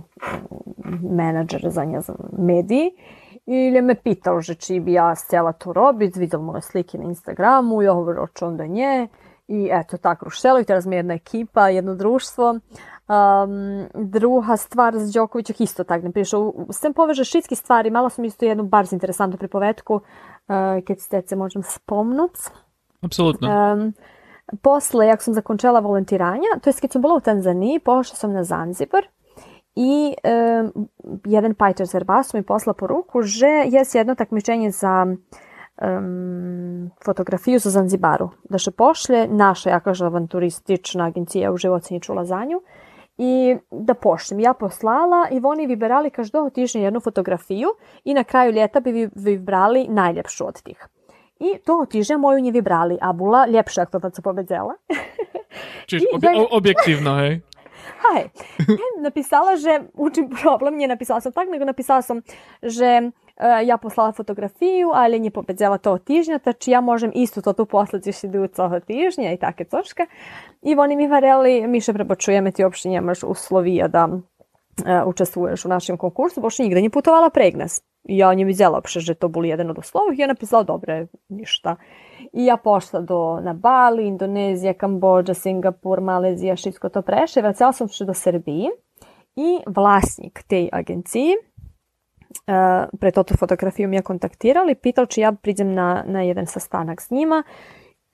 menadžer 1.02 1.70
za 1.70 1.85
nje 1.85 2.01
za 2.01 2.15
mediji. 2.39 2.90
Ili 3.47 3.82
me 3.82 3.94
pitao, 3.94 4.40
že 4.40 4.55
či 4.55 4.81
bi 4.81 4.93
ja 4.93 5.15
htjela 5.27 5.52
to 5.52 5.73
robiti, 5.73 6.20
vidjela 6.20 6.44
moje 6.44 6.62
slike 6.62 6.98
na 6.98 7.05
Instagramu, 7.05 7.82
ja 7.82 7.93
govorio 7.93 8.27
onda 8.40 8.66
nje. 8.66 9.09
I 9.48 9.69
eto, 9.73 9.97
tako 9.97 10.24
rušelo 10.24 10.60
i 10.60 10.65
teraz 10.65 10.86
mi 10.86 10.97
jedna 10.97 11.15
ekipa, 11.15 11.69
jedno 11.69 11.94
društvo. 11.94 12.59
Um, 13.09 13.89
druga 13.94 14.56
stvar 14.56 14.98
z 14.98 15.12
Đokovića 15.12 15.52
isto 15.59 15.85
tak 15.85 16.02
ne 16.02 16.12
piše. 16.12 16.36
S 16.70 16.80
tem 16.80 16.93
poveže 16.93 17.24
šitski 17.24 17.55
stvari, 17.55 17.90
malo 17.90 18.10
sam 18.10 18.24
isto 18.24 18.44
jednu 18.44 18.64
bar 18.64 18.86
interesantnu 18.93 19.39
pripovetku, 19.39 19.94
uh, 19.94 20.02
kad 20.86 21.01
ste 21.01 21.22
se 21.26 21.36
možem 21.36 21.62
spomnut. 21.62 22.39
Apsolutno. 23.02 23.72
Um, 23.72 23.93
posle, 24.62 25.06
jak 25.06 25.22
sam 25.22 25.35
zakončala 25.35 25.80
volontiranja, 25.80 26.60
to 26.62 26.70
jest 26.70 26.80
kad 26.80 26.93
sam 26.93 27.02
bila 27.02 27.14
u 27.14 27.20
Tanzaniji, 27.20 27.78
pošla 27.78 28.16
sam 28.16 28.32
na 28.32 28.44
Zanzibar 28.44 29.09
i 29.74 30.14
um, 30.24 30.89
jedan 31.24 31.55
pajter 31.55 31.86
z 31.86 31.94
Erbasu 31.94 32.36
mi 32.36 32.43
posla 32.43 32.74
poruku, 32.74 33.22
že 33.22 33.47
je 33.47 33.85
jedno 33.94 34.14
takmičenje 34.14 34.70
za 34.70 35.06
um, 35.82 36.90
fotografiju 37.05 37.59
za 37.59 37.70
Zanzibaru. 37.70 38.30
Da 38.51 38.59
še 38.59 38.70
pošlje 38.70 39.28
naša, 39.28 39.70
ja 39.70 39.80
kažem, 39.80 40.06
avanturistična 40.06 41.06
agencija 41.06 41.52
u 41.52 41.56
živociniču 41.56 42.14
Lazanju 42.14 42.60
i 43.18 43.56
da 43.70 43.94
pošljem. 43.94 44.40
Ja 44.40 44.54
poslala 44.54 45.28
i 45.30 45.40
oni 45.42 45.66
vyberali 45.66 46.10
každo 46.10 46.50
tižnje 46.50 46.82
jednu 46.82 47.00
fotografiju 47.00 47.68
i 48.04 48.14
na 48.14 48.24
kraju 48.24 48.52
ljeta 48.52 48.80
bi 48.80 49.08
vybrali 49.14 49.88
najljepšu 49.88 50.46
od 50.46 50.62
tih. 50.62 50.88
I 51.40 51.58
to 51.64 51.86
tižnja 51.90 52.18
moju 52.18 52.40
nje 52.40 52.52
vybrali, 52.52 52.98
a 53.00 53.12
bula 53.12 53.46
ljepša 53.46 53.82
ako 53.82 54.00
to 54.00 54.22
pobedzela. 54.22 54.74
Čiž 55.88 56.02
obje, 56.14 56.30
objektivno, 56.50 57.16
hej? 57.16 57.40
Hej, 58.08 58.30
napisala, 59.02 59.56
že 59.56 59.90
učim 59.94 60.30
problem, 60.30 60.76
nie 60.78 60.86
napisala 60.86 61.20
sam 61.20 61.32
tak, 61.32 61.48
nego 61.50 61.64
napisala 61.64 62.02
sam, 62.02 62.22
že 62.62 63.10
ja 63.40 63.78
poslala 63.78 64.12
fotografiju, 64.12 64.90
ali 64.93 65.20
nie 65.20 65.31
powiedziała 65.31 65.78
to 65.78 65.98
tižnja, 65.98 66.39
tači 66.39 66.70
ja 66.70 66.81
možem 66.81 67.12
isto 67.15 67.43
to 67.43 67.52
tu 67.52 67.66
poslati 67.66 68.09
još 68.09 68.24
idu 68.24 68.48
toho 68.48 68.81
tižnja 68.81 69.32
i 69.32 69.39
take 69.39 69.65
točke. 69.65 70.06
I 70.62 70.74
oni 70.74 70.97
mi 70.97 71.09
vareli, 71.09 71.66
mi 71.66 71.81
še 71.81 71.93
prepočujeme 71.93 72.52
ti 72.52 72.65
uopšte 72.65 72.89
nemaš 72.89 73.23
uslovija 73.23 73.89
da 73.89 74.09
e, 74.86 75.02
učestvuješ 75.05 75.65
u 75.65 75.69
našem 75.69 75.97
konkursu, 75.97 76.40
boš 76.40 76.59
nigde 76.59 76.81
nie 76.81 76.90
putovala 76.90 77.31
preg 77.31 77.56
nas. 77.56 77.82
Ja 78.09 78.35
nie 78.35 78.47
widziała 78.47 78.78
uopšte, 78.81 79.01
že 79.01 79.15
to 79.15 79.28
boli 79.28 79.48
jedan 79.48 79.70
od 79.70 79.78
uslovih. 79.78 80.19
Ja 80.19 80.27
napisala, 80.27 80.62
dobre, 80.62 81.06
ništa. 81.28 81.77
I 82.32 82.47
ja 82.47 82.56
pošla 82.56 83.01
do, 83.01 83.40
na 83.43 83.52
Bali, 83.52 84.06
Indonezija, 84.06 84.74
Kambođa, 84.74 85.35
Singapur, 85.35 86.01
Malezija, 86.01 86.56
všetko 86.56 86.89
to 86.89 87.02
preše. 87.02 87.43
Vracala 87.43 87.73
sam 87.73 87.89
še 87.89 88.05
do 88.05 88.15
Srbiji 88.15 88.70
i 89.36 89.59
vlasnik 89.66 90.43
tej 90.48 90.69
agenciji 90.73 91.36
uh, 91.36 91.57
pred 93.00 93.14
toto 93.14 93.36
fotografiju 93.36 93.88
mi 93.88 93.96
je 93.96 94.02
kontaktirali, 94.02 94.74
pitao 94.74 95.06
či 95.06 95.20
ja 95.20 95.32
priđem 95.32 95.74
na, 95.74 96.05
na 96.06 96.22
jedan 96.22 96.46
sastanak 96.46 97.00
s 97.00 97.10
njima, 97.10 97.42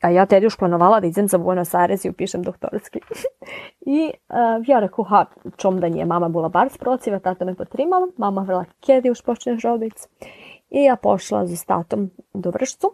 a 0.02 0.10
ja 0.10 0.26
tada 0.26 0.44
još 0.44 0.56
planovala 0.56 1.00
da 1.00 1.06
idem 1.06 1.28
za 1.28 1.38
Buenos 1.38 1.74
Aires 1.74 2.04
i 2.04 2.10
upišem 2.10 2.42
doktorski. 2.42 3.00
I 3.98 4.10
uh, 4.28 4.68
ja 4.68 4.80
rekao, 4.80 5.04
ha, 5.04 5.24
čom 5.56 5.80
da 5.80 5.88
nije, 5.88 6.04
mama 6.04 6.28
bila 6.28 6.48
bar 6.48 6.68
sprociva, 6.70 7.18
tata 7.18 7.44
me 7.44 7.54
potrimala, 7.54 8.08
mama 8.16 8.42
vela, 8.42 8.64
kjedi 8.80 9.10
už 9.10 9.22
počneš 9.22 9.62
robic. 9.62 10.08
I 10.74 10.84
ja 10.84 10.96
pošla 10.96 11.46
z 11.46 11.64
tatom 11.64 12.10
do 12.34 12.50
Vršcu 12.50 12.90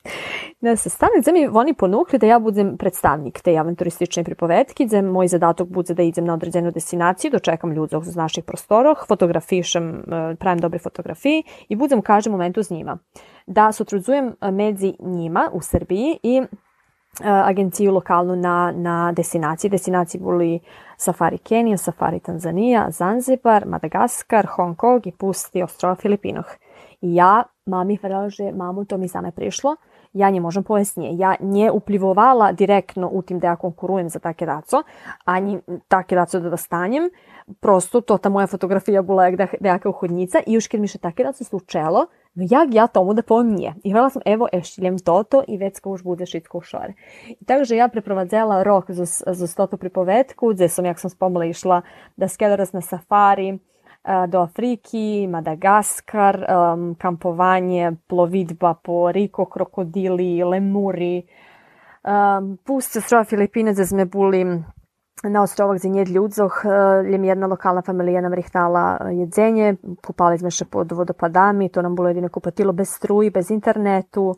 na 0.64 0.76
sastanak, 0.76 1.22
gde 1.22 1.32
mi 1.32 1.46
oni 1.48 1.74
ponukli 1.74 2.18
da 2.18 2.26
ja 2.26 2.38
budem 2.38 2.76
predstavnik 2.76 3.40
te 3.40 3.54
avanturistične 3.56 4.24
pripovetke, 4.24 4.84
gde 4.84 5.02
moj 5.02 5.28
zadatok 5.32 5.68
bude 5.68 5.94
da 5.94 6.02
idem 6.02 6.24
na 6.24 6.34
određenu 6.34 6.70
destinaciju, 6.70 7.30
dočekam 7.30 7.72
ljudi 7.72 7.96
iz 7.96 8.16
naših 8.16 8.44
prostorov, 8.44 8.94
fotografišem, 9.08 9.88
e, 9.88 10.36
pravim 10.36 10.60
dobre 10.60 10.78
fotografije 10.78 11.42
i 11.68 11.76
budem 11.76 12.02
kažem 12.02 12.32
momentu 12.32 12.62
s 12.62 12.70
njima. 12.70 12.98
Da 13.46 13.72
sotrudzujem 13.72 14.34
medzi 14.52 14.94
njima 15.00 15.50
u 15.52 15.60
Srbiji 15.62 16.18
i 16.22 16.36
e, 16.36 16.44
agenciju 17.24 17.92
lokalnu 17.92 18.36
na, 18.36 18.72
na 18.76 19.12
destinaciji. 19.12 19.70
Destinaciji 19.70 20.20
boli 20.20 20.60
Safari 20.96 21.38
Kenija, 21.38 21.76
Safari 21.76 22.20
Tanzanija, 22.20 22.90
Zanzibar, 22.90 23.66
Madagaskar, 23.66 24.46
Hong 24.46 24.76
Kong 24.76 25.06
i 25.06 25.12
pusti 25.12 25.62
ostrova 25.62 25.94
Filipinoh. 25.94 26.46
I 27.04 27.14
ja 27.14 27.44
mami 27.68 27.98
verala, 28.00 28.32
že 28.32 28.52
mamu 28.52 28.84
to 28.88 28.96
mi 28.96 29.08
same 29.08 29.32
prišlo, 29.32 29.76
ja 30.14 30.30
nie 30.30 30.40
možem 30.40 30.64
pojasnije. 30.64 31.18
Ja 31.18 31.36
nie 31.40 31.70
uplivovala 31.70 32.52
direktno 32.52 33.08
u 33.12 33.22
tim 33.22 33.38
da 33.38 33.46
ja 33.46 33.56
konkurujem 33.56 34.08
za 34.08 34.18
take 34.18 34.46
daco, 34.46 34.82
ani 35.24 35.60
take 35.88 36.16
daco 36.16 36.40
da 36.40 36.50
dostanjem. 36.50 37.10
Prosto 37.60 38.00
to 38.00 38.18
ta 38.18 38.28
moja 38.28 38.46
fotografija 38.46 39.02
bila 39.02 39.30
da, 39.30 39.46
jaka 39.60 39.88
uhodnica 39.88 40.40
i 40.46 40.52
još 40.52 40.68
kad 40.68 40.80
mi 40.80 40.88
še 40.88 40.98
take 40.98 41.24
daco 41.24 41.44
slučelo, 41.44 42.06
no 42.34 42.46
jak 42.50 42.74
ja 42.74 42.86
tomu 42.86 43.14
da 43.14 43.22
povem 43.22 43.52
nije. 43.52 43.74
I 43.84 43.92
hvala 43.92 44.10
sam, 44.10 44.22
evo, 44.24 44.48
eštiljem 44.52 44.98
toto 44.98 45.42
i 45.48 45.58
već 45.58 45.80
už 45.84 46.02
bude 46.02 46.26
šitko 46.26 46.60
šore. 46.60 46.94
I 47.28 47.44
takže 47.44 47.76
ja 47.76 47.88
preprovadzela 47.88 48.62
rok 48.62 48.90
za, 48.90 49.04
za 49.34 49.46
stotu 49.46 49.76
pripovetku, 49.76 50.54
gde 50.54 50.68
sam, 50.68 50.84
jak 50.84 50.98
sam 50.98 51.10
spomala, 51.10 51.44
išla 51.44 51.82
da 52.16 52.28
skedoraz 52.28 52.72
na 52.72 52.80
safari, 52.80 53.58
do 54.28 54.40
Afriki, 54.44 55.26
Madagaskar, 55.30 56.38
um, 56.44 56.94
kampovanje, 57.00 57.92
plovidba 58.06 58.74
po 58.82 59.08
Riko, 59.12 59.46
krokodili, 59.48 60.44
lemuri, 60.44 61.16
Um, 62.04 62.58
Pust 62.64 62.96
ostrova 62.96 63.24
Filipine, 63.24 63.72
sme 63.72 64.04
boli 64.04 64.44
na 65.24 65.42
ostrovach 65.42 65.80
za 65.80 65.88
njed 65.88 66.08
ľudzoch, 66.08 66.64
je 67.08 67.18
mi 67.18 67.28
jedna 67.28 67.46
lokalna 67.46 67.82
familija 67.82 68.20
nam 68.20 68.34
rihtala 68.34 68.98
jedzenje, 69.08 69.76
kupali 70.04 70.36
sme 70.38 70.50
še 70.52 70.66
pod 70.68 70.92
vodopadami, 70.92 71.70
to 71.72 71.80
nam 71.82 71.94
bilo 71.96 72.12
jedino 72.12 72.28
kupatilo 72.28 72.72
bez 72.76 72.92
struji, 72.92 73.30
bez 73.30 73.48
internetu, 73.50 74.34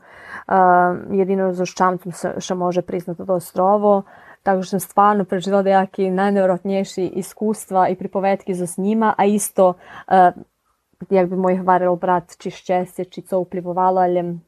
jedino 1.10 1.50
za 1.58 1.66
ščamcom 1.66 2.14
še 2.38 2.54
može 2.54 2.86
priznati 2.86 3.26
to 3.26 3.34
ostrovo, 3.34 4.04
tako 4.46 4.62
što 4.62 4.70
sam 4.70 4.80
stvarno 4.80 5.24
preživjela 5.24 5.62
dejaki 5.62 6.10
najnevjerojatnejši 6.10 7.06
iskustva 7.06 7.88
i 7.88 7.96
pripovetki 7.96 8.54
za 8.54 8.66
s 8.66 8.78
njima, 8.78 9.14
a 9.18 9.24
isto 9.24 9.74
jak 11.10 11.28
bi 11.28 11.36
moj 11.36 11.56
hvaril 11.56 11.96
brat, 11.96 12.36
či 12.38 12.50
šťastie, 12.50 13.04
či 13.10 13.22
co 13.22 13.38
uplivovalo, 13.38 14.00
ali 14.00 14.38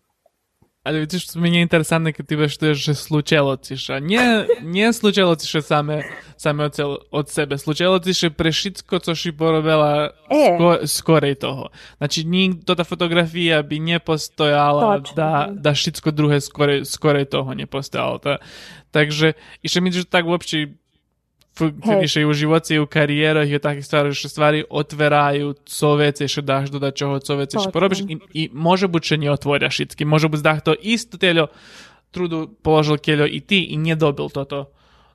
Ale 0.88 0.98
vidiš, 0.98 1.26
to 1.26 1.40
meni 1.40 1.56
je 1.56 1.62
interesantno, 1.62 2.12
kad 2.16 2.26
ti 2.26 2.36
veštuješ 2.36 2.84
že 2.84 2.94
slučajno 2.94 3.56
tiša. 3.56 3.98
Nije, 4.00 4.46
nije 4.62 4.92
slučajno 4.92 5.34
tiše 5.34 5.62
same, 5.62 6.02
same 6.36 6.64
od, 6.64 6.72
cel, 6.72 6.96
od 7.10 7.28
sebe. 7.28 7.58
Slučajno 7.58 7.98
tiše 7.98 8.30
prešitko, 8.30 8.98
co 8.98 9.14
si 9.14 9.32
porobila 9.32 10.10
e. 10.30 10.56
sko, 10.56 10.86
skorej 10.86 11.34
toho. 11.34 11.68
Znači, 11.98 12.24
ni, 12.24 12.60
to 12.64 12.74
ta 12.74 12.84
fotografija 12.84 13.62
bi 13.62 13.78
nje 13.78 13.98
postojala 13.98 14.98
Točno. 14.98 15.14
da, 15.16 15.48
da 15.52 15.74
šitsko 15.74 16.10
druge 16.10 16.40
skorej, 16.40 16.84
skorej 16.84 17.24
toho 17.24 17.54
nje. 17.54 17.66
Ta, 18.22 18.36
takže, 18.90 19.32
i 19.62 19.68
še 19.68 19.80
mi 19.80 19.92
že 19.92 20.04
tak 20.04 20.24
uopće 20.26 20.66
uopšte 21.58 21.86
v, 21.86 21.90
Hej. 21.90 22.04
ešte 22.04 22.20
i 22.20 22.24
u 22.24 22.32
živoci, 22.32 22.72
i 22.76 23.58
takvih 23.58 23.86
stvari, 23.86 24.14
što 24.14 24.28
stvari 24.28 24.64
otveraju, 24.70 25.54
co 25.66 25.94
veci 25.94 26.28
što 26.28 26.40
daš 26.42 26.70
do 26.70 26.90
čoho, 26.90 27.18
co 27.18 27.34
što 27.34 27.46
Točno. 27.58 27.72
porobiš 27.72 27.98
i, 28.08 28.18
i 28.32 28.50
može 28.52 28.86
būt, 28.86 29.02
že 29.02 29.16
nie 29.18 29.30
otvoria 29.30 29.68
všetky. 29.68 30.04
Može 30.06 30.28
būt, 30.28 30.40
da 30.42 30.60
to 30.60 30.74
isto 30.80 31.18
teljo 31.18 31.46
trudu 32.10 32.48
položil 32.62 32.96
keljo 32.96 33.26
i 33.26 33.40
ti 33.40 33.64
i 33.64 33.76
nie 33.76 33.96
dobil 33.96 34.28
toto, 34.28 34.70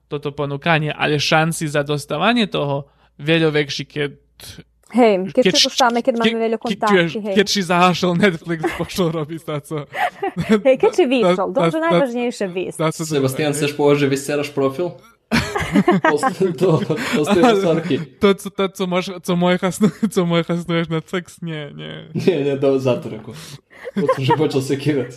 toto 0.07 0.31
ponukanie, 0.31 0.93
ale 0.97 1.19
šanci 1.19 1.67
za 1.67 1.83
dostavanje 1.83 2.47
toho 2.47 2.85
veľo 3.17 3.49
väčší, 3.51 3.85
keď 3.85 4.11
Hej, 4.93 5.33
keď 5.33 5.57
se 5.57 5.73
dostavame, 5.73 6.05
keď 6.05 6.21
máme 6.21 6.37
veľa 6.37 6.57
kontakty, 6.61 7.17
hej. 7.17 7.33
Keď 7.33 7.47
si 7.49 7.65
zahašel 7.65 8.13
Netflix, 8.13 8.61
pošlo 8.81 9.09
robiť 9.09 9.41
taco. 9.41 9.89
Hej, 10.61 10.75
keď 10.77 10.91
si 10.93 11.03
vyšol, 11.09 11.49
Da- 11.49 11.73
to 11.73 11.77
je 11.77 11.81
da- 11.81 11.85
najvažnejšie 11.89 12.47
výsť. 12.53 12.77
Taco 12.77 13.01
Sebastian, 13.01 13.57
chceš 13.57 13.73
povedať, 13.73 14.05
že 14.05 14.07
vyseraš 14.13 14.49
profil? 14.53 14.93
Post- 16.11 16.43
to, 16.57 16.79
to 17.15 17.25
z 17.25 17.27
tej 17.33 17.43
stvarky. 17.57 17.95
To, 18.19 18.35
co, 18.35 18.49
to, 18.49 18.69
co, 18.69 18.87
mož, 18.87 19.09
co 19.21 19.35
moje 19.35 19.57
hasnu, 19.57 19.89
co 20.11 20.25
moje 20.25 20.43
hasnuješ 20.43 20.87
Netflix, 20.87 21.41
nie, 21.41 21.71
nie. 21.75 22.07
Nie, 22.15 22.43
nie, 22.43 22.55
do 22.57 22.79
zatvoreku. 22.79 23.33
Potom, 23.95 24.23
že 24.23 24.33
počal 24.37 24.61
sekirať. 24.61 25.11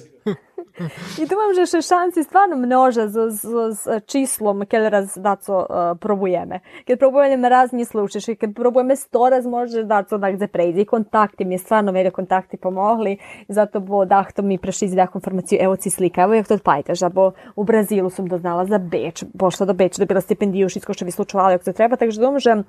I 1.16 1.24
думам, 1.24 1.54
že 1.56 1.64
še 1.64 1.80
šanci 1.80 2.20
stvarno 2.26 2.56
množe 2.60 3.08
z, 3.08 3.32
z, 3.32 3.44
z 3.72 3.82
čislom, 4.04 4.68
keď 4.68 4.82
raz 4.92 5.16
daco 5.16 5.64
uh, 5.64 5.96
probujeme. 5.96 6.60
Keď 6.84 7.00
probujeme 7.00 7.48
raz 7.48 7.72
nie 7.72 7.88
slušaš 7.88 8.28
i 8.28 8.36
kad 8.36 8.52
probujeme 8.52 8.96
sto 8.96 9.28
raz 9.32 9.48
može 9.48 9.86
daco 9.88 10.20
da 10.20 10.30
gde 10.36 10.48
prejde. 10.52 10.84
I 10.84 10.88
kontakti 10.88 11.48
mi 11.48 11.56
je 11.56 11.64
stvarno 11.64 11.92
veljo 11.96 12.12
kontakti 12.12 12.60
pomogli. 12.60 13.16
Zato 13.48 13.80
bo 13.80 14.04
dahto 14.04 14.42
mi 14.42 14.58
prešli 14.58 14.92
da 14.92 15.08
informaciju, 15.14 15.58
evo 15.62 15.76
ci 15.76 15.90
slika, 15.90 16.28
evo 16.28 16.34
jak 16.34 16.48
to 16.48 16.60
odpajtaš. 16.60 17.02
A 17.02 17.08
bo 17.08 17.32
u 17.56 17.64
Brazilu 17.64 18.10
sam 18.10 18.28
doznala 18.28 18.66
za 18.66 18.78
Beč, 18.78 19.24
pošla 19.38 19.66
do 19.66 19.74
Beča, 19.74 20.04
dobila 20.04 20.20
stipendiju, 20.20 20.68
šitko 20.68 20.92
što 20.92 21.04
vi 21.04 21.10
slučuvali, 21.10 21.54
jak 21.54 21.64
to 21.64 21.72
treba. 21.72 21.96
Takže 21.96 22.20
думам, 22.20 22.40
že 22.40 22.62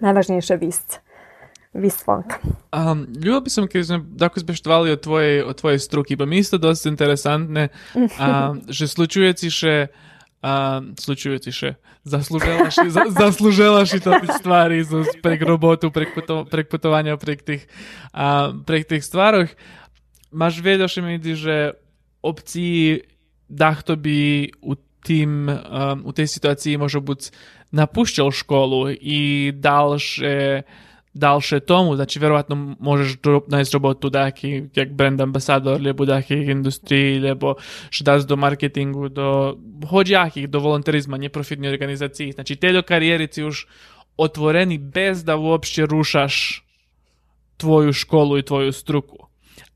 najvažnejše 0.00 0.56
vist. 0.56 0.64
Vist 0.64 1.13
volka. 2.06 2.38
Um, 2.72 3.06
ljubila 3.14 3.40
bi 3.40 3.50
sam 3.50 3.66
kad 3.68 3.86
smo 3.86 4.04
tako 4.18 4.40
zbeštvali 4.40 4.90
o 4.90 4.96
tvojej, 4.96 5.42
o 5.42 5.52
tvojej 5.52 5.78
struki, 5.78 6.16
pa 6.16 6.26
mi 6.26 6.38
isto 6.38 6.58
dosta 6.58 6.88
interesantne, 6.88 7.68
um, 7.94 8.62
že 8.68 8.88
slučujeci 8.88 9.50
še 9.50 9.86
um, 10.42 10.94
slučujeci 11.00 11.52
še 11.52 11.74
zasluželaš, 12.04 12.74
za, 12.88 13.02
zasluželaš 13.10 13.94
i 13.96 14.00
to 14.00 14.12
stvari 14.38 14.84
z, 14.84 15.04
prek 15.22 15.42
robotu, 15.42 15.90
prek, 15.90 16.14
puto, 16.14 16.44
prek 16.44 16.68
putovanja, 16.68 17.16
prek 17.16 17.42
tih, 17.42 17.66
um, 18.12 18.62
prek 18.64 18.88
tih 18.88 19.04
stvaroh. 19.04 19.48
Maš 20.30 20.60
vedel 20.60 20.90
še 20.90 21.02
mi 21.02 21.16
vidi, 21.16 21.34
že 21.38 21.72
opciji 22.24 23.04
dahto 23.48 23.96
bi 23.96 24.50
u 24.62 24.76
tim, 25.04 25.48
um, 25.48 26.04
u 26.04 26.12
tej 26.12 26.26
situaciji 26.26 26.80
možda 26.80 27.00
buď 27.00 27.20
napušćal 27.74 28.30
školu 28.30 28.90
i 28.90 29.52
dalše 29.52 30.62
dalše 31.14 31.60
tomu, 31.60 31.96
znači 31.96 32.18
verovatno 32.18 32.76
možeš 32.80 33.16
najti 33.48 33.70
robotu 33.72 34.10
daki, 34.10 34.62
jak 34.74 34.92
brand 34.92 35.20
ambasador, 35.20 35.80
lebo 35.82 36.04
dakih 36.04 36.48
industriji, 36.48 37.18
lebo 37.18 37.54
šdas 37.90 38.26
do 38.26 38.36
marketingu, 38.36 39.08
do 39.08 39.56
hođakih, 39.88 40.48
do 40.48 40.58
volonterizma, 40.58 41.16
neprofitnih 41.16 41.70
organizaciji. 41.70 42.32
Znači 42.32 42.56
te 42.56 42.72
do 42.72 42.82
karijerici 42.82 43.44
už 43.44 43.66
otvoreni 44.16 44.78
bez 44.78 45.24
da 45.24 45.36
uopšte 45.36 45.86
rušaš 45.86 46.64
tvoju 47.56 47.92
školu 47.92 48.38
i 48.38 48.42
tvoju 48.42 48.72
struku. 48.72 49.16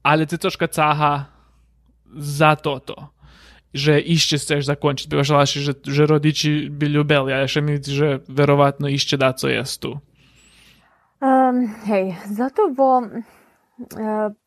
Ali 0.03 0.27
ti 0.27 0.39
troška 0.39 0.67
caha 0.67 1.25
za 2.15 2.55
toto 2.55 3.19
že 3.75 4.01
išće 4.01 4.39
chceš 4.39 4.65
zakončiť. 4.65 5.09
Bývaš 5.09 5.53
že, 5.53 5.73
že 5.85 6.03
rodiči 6.09 6.73
by 6.73 6.89
ľubeli, 6.89 7.37
a 7.37 7.45
ešte 7.45 7.61
mi, 7.61 7.77
že 7.77 8.25
verovatno 8.29 8.89
išće 8.89 9.17
da 9.17 9.33
co 9.33 9.49
jest 9.49 9.81
tu. 9.85 10.01
Um, 11.19 11.67
hej, 11.87 12.15
zato 12.31 12.71
bo 12.71 13.03
e, 13.03 13.09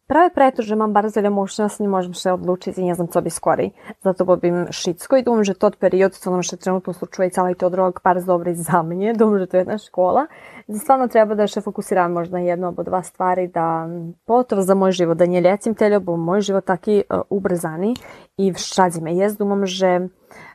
pravi 0.07 0.29
preto, 0.35 0.63
že 0.63 0.79
mám 0.79 0.95
bardzo 0.95 1.19
veľa 1.19 1.31
možnosti, 1.31 1.83
môžem 1.83 2.15
se 2.15 2.31
odlučiť, 2.31 2.79
nie 2.79 2.95
znam 2.95 3.11
co 3.11 3.19
bi 3.19 3.31
skori. 3.31 3.67
Zato 4.03 4.23
bo 4.23 4.35
bim 4.35 4.71
šitsko 4.71 5.19
i 5.19 5.23
že 5.43 5.53
tot 5.55 5.75
period, 5.75 6.15
co 6.15 6.31
nam 6.31 6.43
še 6.43 6.55
trenutno 6.55 6.93
slučuje 6.93 7.27
i 7.27 7.31
cali 7.31 7.55
to 7.55 7.69
drog, 7.69 7.99
par 8.03 8.23
dobri 8.23 8.55
za 8.55 8.83
mnje, 8.83 9.19
думам, 9.19 9.39
že 9.39 9.47
to 9.47 9.57
je 9.57 9.61
jedna 9.61 9.77
škola. 9.77 10.27
Stvarno 10.67 11.07
treba 11.07 11.35
da 11.35 11.47
še 11.47 11.59
fokusiram 11.59 12.11
možda 12.11 12.39
na 12.39 12.43
jednu 12.43 12.67
obo 12.67 12.83
dva 12.83 13.03
stvari, 13.03 13.47
da 13.47 13.87
pogotovo 14.27 14.61
za 14.61 14.75
moj 14.75 14.91
život, 14.91 15.17
da 15.17 15.25
nie 15.25 15.41
lecim 15.41 15.75
teljo, 15.75 15.99
bo 15.99 16.15
moj 16.15 16.41
život 16.41 16.65
taki 16.65 17.03
uh, 17.03 17.23
ubrzani 17.29 17.95
i 18.37 18.53
všadzi 18.53 19.01
me 19.01 19.15
jest, 19.15 19.39
думам, 19.39 19.67
že 19.67 20.07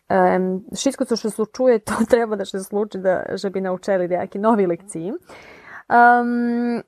um, 0.09 0.65
šitsko 0.73 1.05
co 1.05 1.17
še 1.17 1.31
slučuje, 1.31 1.81
to 1.85 2.05
treba 2.09 2.37
da 2.37 2.45
še 2.45 2.61
sluči, 2.61 3.01
da, 3.01 3.37
že 3.37 3.51
bi 3.51 3.61
naučili 3.61 4.09
neki 4.09 4.39
novi 4.39 4.67
lekciji. 4.67 5.13
Um, 5.89 6.83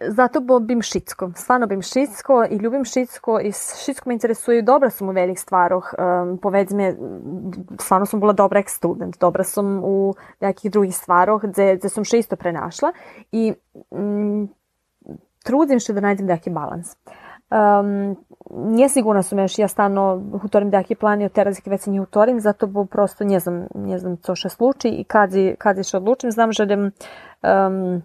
zato 0.00 0.40
bim 0.60 0.82
šitsko. 0.82 1.30
Stvarno 1.36 1.66
bim 1.66 1.82
šitsko 1.82 2.44
i 2.50 2.56
ljubim 2.56 2.84
šitsko 2.84 3.40
i 3.40 3.52
šitsko 3.84 4.08
me 4.08 4.14
interesuje 4.14 4.62
dobra 4.62 4.90
sam 4.90 5.08
u 5.08 5.12
velikih 5.12 5.40
stvaroh. 5.40 5.94
Um, 5.98 6.38
povedzme, 6.38 6.96
stvarno 7.80 8.06
sam 8.06 8.20
bila 8.20 8.32
dobra 8.32 8.62
student, 8.66 9.20
dobra 9.20 9.44
sam 9.44 9.80
u 9.84 10.14
nekih 10.40 10.70
drugih 10.70 10.96
stvaroh 10.96 11.42
gde, 11.42 11.76
gde 11.76 11.88
sam 11.88 12.04
še 12.04 12.18
isto 12.18 12.36
prenašla 12.36 12.92
i 13.32 13.52
mm, 13.94 14.44
trudim 15.44 15.80
se 15.80 15.92
da 15.92 16.00
najdem 16.00 16.26
neki 16.26 16.50
balans. 16.50 16.96
Um, 17.52 18.16
nije 18.50 18.88
sigurna 18.88 19.22
sam 19.22 19.38
još 19.38 19.58
ja 19.58 19.68
stano 19.68 20.22
hutorim 20.42 20.70
plan 21.00 21.20
i 21.20 21.24
od 21.24 21.32
teraz 21.32 21.60
već 21.66 21.86
nie 21.86 22.00
hutorim, 22.00 22.40
zato 22.40 22.66
bo 22.66 22.84
prosto 22.84 23.24
nie 23.24 23.40
znam, 23.40 23.66
nie 23.74 23.98
znam 23.98 24.16
co 24.16 24.34
še 24.34 24.48
sluči 24.48 24.88
i 24.88 25.04
kad, 25.04 25.30
kad 25.58 25.86
še 25.86 25.96
odlučim, 25.96 26.30
znam 26.30 26.52
željem 26.52 26.90
um, 27.42 28.02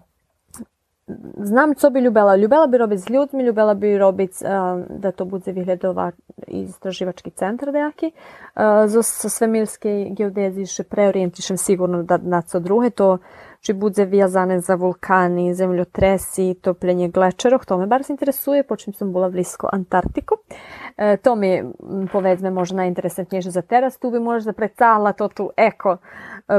znam 1.36 1.74
co 1.74 1.90
bi 1.90 2.00
ljubela. 2.00 2.36
Ljubela 2.36 2.66
bi 2.66 2.78
robiti 2.78 3.02
s 3.02 3.10
ljudmi, 3.10 3.42
ljubela 3.42 3.74
bi 3.74 3.98
robiti 3.98 4.44
um, 4.44 4.84
da 4.98 5.12
to 5.12 5.24
bude 5.24 5.52
vyhľadová 5.52 6.12
istraživački 6.46 7.30
centar 7.30 7.72
dejaki. 7.72 8.12
Zo 8.86 9.02
sa 9.02 9.28
svemirskej 9.28 10.10
geodeziji 10.16 10.66
še 10.66 10.84
preorijentišem 10.84 11.56
sigurno 11.56 12.02
da 12.02 12.18
na 12.22 12.42
co 12.42 12.60
druhe. 12.60 12.90
To 12.90 13.18
či 13.60 13.72
bude 13.72 14.04
vjazane 14.04 14.60
za 14.60 14.74
vulkani, 14.74 15.54
zemljotresi, 15.54 16.54
topljenje 16.62 17.08
glečerov. 17.08 17.64
To 17.66 17.78
me 17.78 17.86
bar 17.86 18.04
se 18.04 18.12
interesuje, 18.12 18.62
počem 18.62 18.94
sam 18.94 19.12
bila 19.12 19.28
blisko 19.28 19.68
Antarktiku. 19.72 20.38
E, 20.96 21.16
to 21.16 21.34
mi 21.34 21.64
povedzme, 22.12 22.50
možda 22.50 22.76
najinteresantnejše 22.76 23.50
za 23.50 23.62
teraz. 23.62 23.98
Tu 23.98 24.10
bi 24.10 24.20
možda 24.20 24.52
predstavila 24.52 25.12
to 25.12 25.28
tu 25.28 25.50
eko 25.56 25.96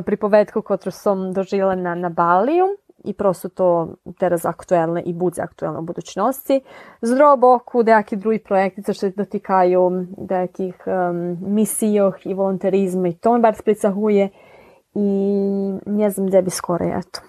pripovedku, 0.06 0.62
kotru 0.62 0.92
sam 0.92 1.34
dožila 1.34 1.76
na, 1.76 1.96
na 1.96 2.10
Baliju 2.10 2.76
i 3.04 3.14
prosto 3.14 3.50
to 3.50 3.96
teraz 4.20 4.46
aktuelne 4.46 5.02
i 5.02 5.14
bude 5.14 5.42
aktuelno 5.42 5.80
u 5.80 5.84
budućnosti. 5.84 6.62
Z 7.02 7.16
druhog 7.16 7.40
boku, 7.40 7.84
dejaki 7.84 8.18
drugi 8.18 8.40
projekti, 8.40 8.84
co 8.84 8.94
se 8.94 9.12
dotykaju 9.18 10.06
dekih 10.18 10.76
um, 10.86 11.38
misijoh 11.54 12.26
i 12.26 12.34
volonterizma 12.34 13.08
i 13.08 13.14
to 13.14 13.34
me 13.34 13.40
bar 13.40 13.56
splicahuje 13.56 14.30
i 14.96 15.10
nie 15.86 16.12
znam 16.12 16.28
gde 16.28 16.42
bi 16.42 16.50
skoro, 16.50 16.86
eto. 16.86 17.22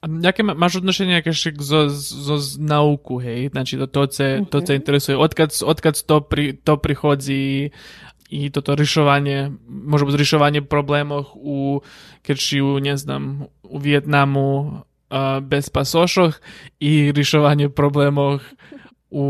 A 0.00 0.06
jakie 0.22 0.44
ma, 0.44 0.54
masz 0.54 0.76
odnoszenie 0.76 1.12
jakieś 1.12 1.48
z 2.38 2.58
nauku, 2.58 3.18
hej? 3.18 3.48
Znači, 3.48 3.78
to, 3.78 3.86
to, 3.86 4.06
ce, 4.06 4.44
to 4.50 4.62
ce 4.62 4.74
interesuje. 4.74 5.18
Odkad, 5.18 5.50
odkad 5.66 6.02
to, 6.02 6.20
pri, 6.20 6.54
to 6.64 6.76
prichodzi 6.76 7.70
i 8.28 8.52
toto 8.52 8.76
riešovanie, 8.76 9.56
môže 9.64 10.04
byť 10.04 10.16
riešovanie 10.20 10.60
problémov 10.60 11.32
u, 11.34 11.80
keď 12.20 12.36
žijú, 12.36 12.76
neznám, 12.76 13.48
u 13.64 13.76
Vietnamu 13.80 14.48
uh, 15.08 15.40
bez 15.40 15.72
pasošoch 15.72 16.36
i 16.80 17.08
riešovanie 17.12 17.72
problémov 17.72 18.44
u 19.08 19.24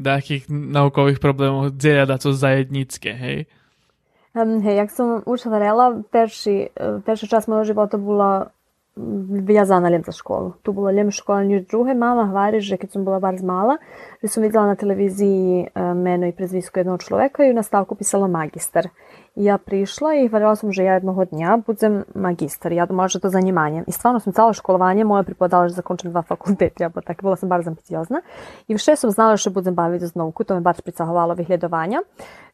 takých 0.00 0.48
naukových 0.48 1.20
problémov, 1.20 1.76
kde 1.76 2.00
je 2.00 2.04
to 2.16 2.30
zajednícke, 2.32 3.12
hej? 3.12 3.38
Um, 4.32 4.64
hej, 4.64 4.80
jak 4.80 4.90
som 4.96 5.20
už 5.28 5.44
hovorila, 5.44 6.00
perší, 6.08 6.72
e, 6.72 7.04
perší 7.04 7.28
čas 7.28 7.44
môjho 7.44 7.68
života 7.76 8.00
bola 8.00 8.48
була 8.96 9.40
в'язана 9.40 9.90
лем 9.90 10.02
за 10.04 10.12
школу. 10.12 10.54
Tu 10.62 10.72
bola 10.72 10.92
ljem 10.92 11.10
škola 11.10 11.44
nič 11.44 11.66
druge. 11.70 11.94
Mama 11.94 12.26
hvali, 12.28 12.60
že 12.60 12.76
kad 12.76 12.92
sam 12.92 13.04
bila 13.04 13.20
bar 13.20 13.34
mala, 13.42 13.78
že 14.22 14.28
sam 14.28 14.42
vidjela 14.42 14.66
na 14.66 14.76
televiziji 14.76 15.68
meno 15.74 16.26
i 16.26 16.32
prezvisku 16.32 16.78
jednog 16.78 17.00
človeka 17.00 17.44
i 17.44 17.52
na 17.52 17.62
stavku 17.62 17.94
pisalo 17.94 18.28
magistar. 18.28 18.88
I 19.36 19.44
ja 19.44 19.58
prišla 19.58 20.14
i 20.14 20.28
hvalila 20.28 20.56
sam, 20.56 20.72
že 20.72 20.84
ja 20.84 20.94
jednog 20.94 21.24
dnja 21.24 21.56
budem 21.66 22.04
magistar. 22.14 22.72
Ja 22.72 22.86
думала, 22.86 23.08
že 23.08 23.20
to 23.20 23.28
zanimanje. 23.28 23.84
I 23.88 23.92
stvarno 23.92 24.20
sam 24.20 24.32
celo 24.32 24.52
školovanje 24.52 25.04
moje 25.04 25.24
pripodala, 25.24 25.68
že 25.68 25.74
zakončim 25.74 26.10
dva 26.10 26.22
fakulteta, 26.22 26.88
bo 26.88 27.00
tak 27.00 27.22
bila 27.22 27.36
sam 27.36 27.48
bar 27.48 27.64
ambiciozna. 27.64 28.20
I 28.68 28.74
vše 28.74 28.96
sam 28.96 29.10
znala, 29.10 29.36
že 29.36 29.50
budem 29.50 29.74
baviti 29.74 30.06
z 30.06 30.14
nauku, 30.14 30.44
to 30.44 30.54
me 30.54 30.60
bar 30.60 30.76
pricahovalo 30.82 31.34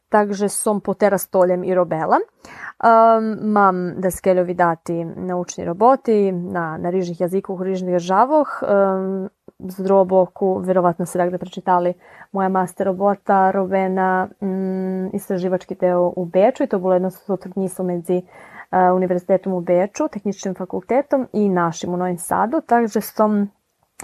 Takže 0.09 0.49
som 0.49 0.81
potera 0.81 1.17
stoljem 1.17 1.63
i 1.63 1.75
robela. 1.75 2.17
Um, 2.17 3.51
mam 3.51 4.01
da 4.01 4.11
skeljovi 4.11 4.53
dati 4.53 5.05
naučni 5.05 5.65
roboti 5.65 6.31
na, 6.31 6.77
na 6.77 6.89
rižnih 6.89 7.21
jazikoh, 7.21 7.61
rižnih 7.61 7.93
državoh. 7.93 8.63
Um, 8.63 9.29
z 9.59 9.83
drugo 9.83 10.05
boku, 10.05 10.59
verovatno 10.59 11.05
ste 11.05 11.17
dakle 11.19 11.37
prečitali 11.37 11.93
moja 12.31 12.49
master 12.49 12.87
robota 12.87 13.51
robena 13.51 14.27
um, 14.39 15.09
istraživački 15.13 15.75
deo 15.75 16.13
u 16.15 16.25
Beču 16.25 16.63
i 16.63 16.67
to 16.67 16.79
bilo 16.79 16.93
jedno 16.93 17.11
sutrudnjistvo 17.11 17.85
medzi 17.85 18.15
uh, 18.15 18.95
univerzitetom 18.95 19.53
u 19.53 19.61
Beču, 19.61 20.07
tehničnim 20.07 20.55
fakultetom 20.55 21.27
i 21.33 21.49
našim 21.49 21.93
u 21.93 21.97
Novim 21.97 22.17
Sadu, 22.17 22.61
takže 22.61 23.01
som 23.01 23.49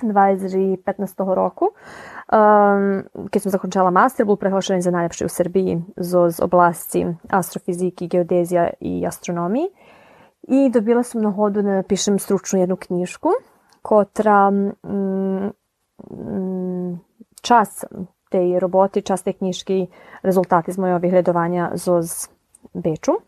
2015 0.01 1.33
roku. 1.33 1.69
Um, 2.25 3.05
keď 3.29 3.39
som 3.45 3.53
zakončala 3.53 3.93
master, 3.93 4.25
bol 4.25 4.33
prehlášený 4.33 4.81
za 4.81 4.89
najlepší 4.89 5.29
v 5.29 5.35
Srbiji 5.37 5.73
zo 5.93 6.33
z 6.33 6.41
oblasti 6.41 7.05
astrofiziky, 7.29 8.09
geodezija 8.09 8.81
i 8.81 9.05
astronomiji. 9.05 9.69
I 10.49 10.69
dobila 10.73 11.05
sam 11.05 11.21
nahodu 11.21 11.61
da 11.61 11.85
napišem 11.85 12.17
stručnu 12.17 12.65
jednu 12.65 12.77
knjižku, 12.81 13.29
kotra 13.81 14.49
mm, 14.49 15.53
mm, 16.11 16.99
čas 17.41 17.85
tej 18.29 18.59
roboti, 18.59 19.05
čas 19.05 19.21
tej 19.21 19.33
knjižki, 19.33 19.77
rezultati 20.25 20.73
z 20.73 20.81
mojeg 20.81 21.01
vyhledovanja 21.01 21.77
z 21.77 22.29
Beču. 22.73 23.21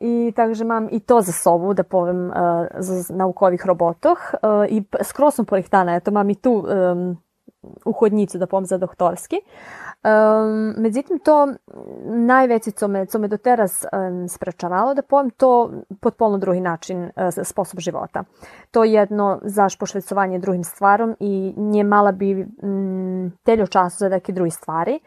I 0.00 0.32
takže 0.36 0.64
mam 0.64 0.88
i 0.90 1.00
to 1.00 1.20
za 1.22 1.32
sobu, 1.32 1.74
da 1.74 1.82
povem 1.82 2.30
uh, 2.30 2.66
z 2.78 3.10
naukovih 3.10 3.66
robotoh. 3.66 4.18
Uh, 4.18 4.66
I 4.70 4.82
skoro 5.02 5.30
sam 5.30 5.46
porihtana, 5.46 5.98
eto 5.98 6.10
mam 6.10 6.30
i 6.30 6.34
tu 6.34 6.62
um, 6.62 7.18
uhodnicu 7.84 8.38
da 8.38 8.46
povem 8.46 8.66
za 8.66 8.78
doktorski. 8.78 9.36
Um, 9.36 10.74
međutim, 10.76 11.18
to 11.18 11.48
najveće 12.04 12.70
co 12.70 12.88
me, 12.88 13.06
co 13.06 13.18
me 13.18 13.28
do 13.28 13.36
teraz 13.36 13.84
um, 13.84 14.28
sprečavalo 14.28 14.94
da 14.94 15.02
povem 15.02 15.30
to 15.30 15.70
potpuno 16.00 16.38
drugi 16.38 16.60
način 16.60 17.04
uh, 17.04 17.10
sposob 17.44 17.80
života. 17.80 18.24
To 18.70 18.84
jedno 18.84 19.40
zaš 19.42 19.78
pošvecovanje 19.78 20.38
drugim 20.38 20.64
stvarom 20.64 21.16
i 21.20 21.54
nje 21.56 21.84
mala 21.84 22.12
bi 22.12 22.46
um, 22.62 23.32
teljo 23.42 23.66
času 23.66 23.96
za 23.98 24.08
neke 24.08 24.32
drugi 24.32 24.50
stvari. 24.50 25.00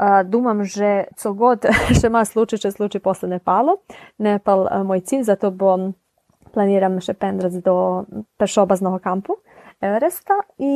Uh, 0.00 0.30
думам, 0.30 0.64
že 0.64 1.04
co 1.16 1.32
god 1.32 1.66
še 2.00 2.08
ma 2.08 2.24
slučaj, 2.24 2.58
če 2.58 2.70
slučaj 2.70 3.00
posle 3.00 3.28
Nepalu. 3.28 3.76
Nepal 4.18 4.60
uh, 4.60 4.82
moj 4.86 5.00
cilj, 5.00 5.22
zato 5.22 5.50
bom 5.50 5.92
planiram 6.54 7.00
še 7.00 7.14
pendrac 7.14 7.52
do 7.64 8.04
pešobaznog 8.38 9.00
kampu. 9.02 9.36
Everesta 9.80 10.34
i 10.58 10.74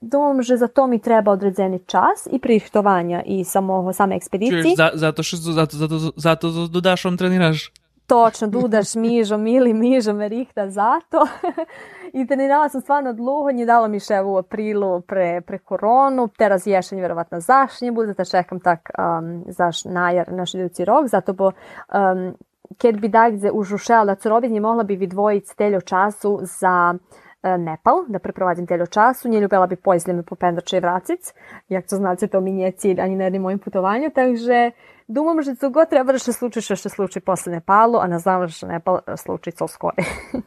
думам, 0.00 0.42
že 0.42 0.56
za 0.56 0.68
to 0.68 0.86
mi 0.86 1.00
treba 1.00 1.32
određeni 1.32 1.78
čas 1.86 2.28
i 2.32 2.38
prihtovanja 2.38 3.22
i 3.26 3.44
samo 3.44 3.92
same 3.92 4.16
ekspedicije. 4.16 4.62
Čuješ, 4.62 4.76
za, 4.76 4.90
zato 4.94 5.22
što 5.22 5.36
zato, 5.36 5.76
zato, 5.76 5.98
zato 6.16 6.50
s 6.50 6.70
Dudašom 6.70 7.16
treniraš? 7.16 7.72
Točno, 8.06 8.48
Dudaš, 8.48 8.94
Mižo, 8.94 9.36
Mili, 9.36 9.72
Mižo 9.74 10.12
me 10.12 10.28
rihta 10.28 10.70
zato. 10.70 11.26
I 12.12 12.26
trenirala 12.26 12.68
sam 12.68 12.80
stvarno 12.80 13.12
dlugo, 13.12 13.52
dalo 13.66 13.88
mi 13.88 14.00
še 14.00 14.20
u 14.20 14.36
aprilu 14.36 15.00
pre, 15.00 15.40
pre 15.40 15.58
koronu, 15.58 16.28
teraz 16.28 16.66
ješenj 16.66 17.00
verovatno 17.00 17.40
zašnje 17.40 17.92
bude, 17.92 18.14
da 18.14 18.24
čekam 18.24 18.60
tak 18.60 18.90
um, 18.98 19.44
zaš 19.48 19.84
najar 19.84 20.32
naš 20.32 20.54
idući 20.54 20.84
rok, 20.84 21.06
zato 21.06 21.32
bo 21.32 21.46
um, 21.46 22.34
kad 22.80 23.00
bi 23.00 23.08
dajde 23.08 23.50
už 23.52 23.72
ušela 23.72 24.04
da 24.04 24.14
corobit, 24.14 24.50
mogla 24.60 24.82
bi 24.82 24.96
vidvojiti 24.96 25.48
steljo 25.48 25.80
času 25.80 26.38
za 26.42 26.94
Nepal, 27.42 28.04
da 28.08 28.18
preprovadzim 28.18 28.66
teljo 28.66 28.86
času. 28.86 29.28
Nje 29.28 29.40
ljubela 29.40 29.66
bi 29.66 29.76
poizljeme 29.76 30.22
po 30.22 30.34
pendače 30.34 30.76
i 30.76 30.80
vracic. 30.80 31.34
Jak 31.68 31.88
to 31.88 31.96
znate, 31.96 32.26
to 32.26 32.40
mi 32.40 32.52
nije 32.52 32.72
cilj 32.72 33.00
ani 33.00 33.16
na 33.16 33.24
jednim 33.24 33.42
mojim 33.42 33.58
putovanju. 33.58 34.10
Takže 34.14 34.70
думам, 35.08 35.42
že 35.42 35.54
co 35.54 35.70
god 35.70 35.88
treba 35.88 36.12
da 36.12 36.18
se 36.18 36.32
sluči, 36.32 36.60
što 36.60 36.76
se 36.76 36.88
sluči 36.88 37.20
posle 37.20 37.52
Nepalu, 37.52 37.98
a 37.98 38.06
ne 38.06 38.18
znam 38.18 38.48
Nepal 38.68 39.00
sluči 39.16 39.50
co 39.52 39.68
skore. 39.68 40.02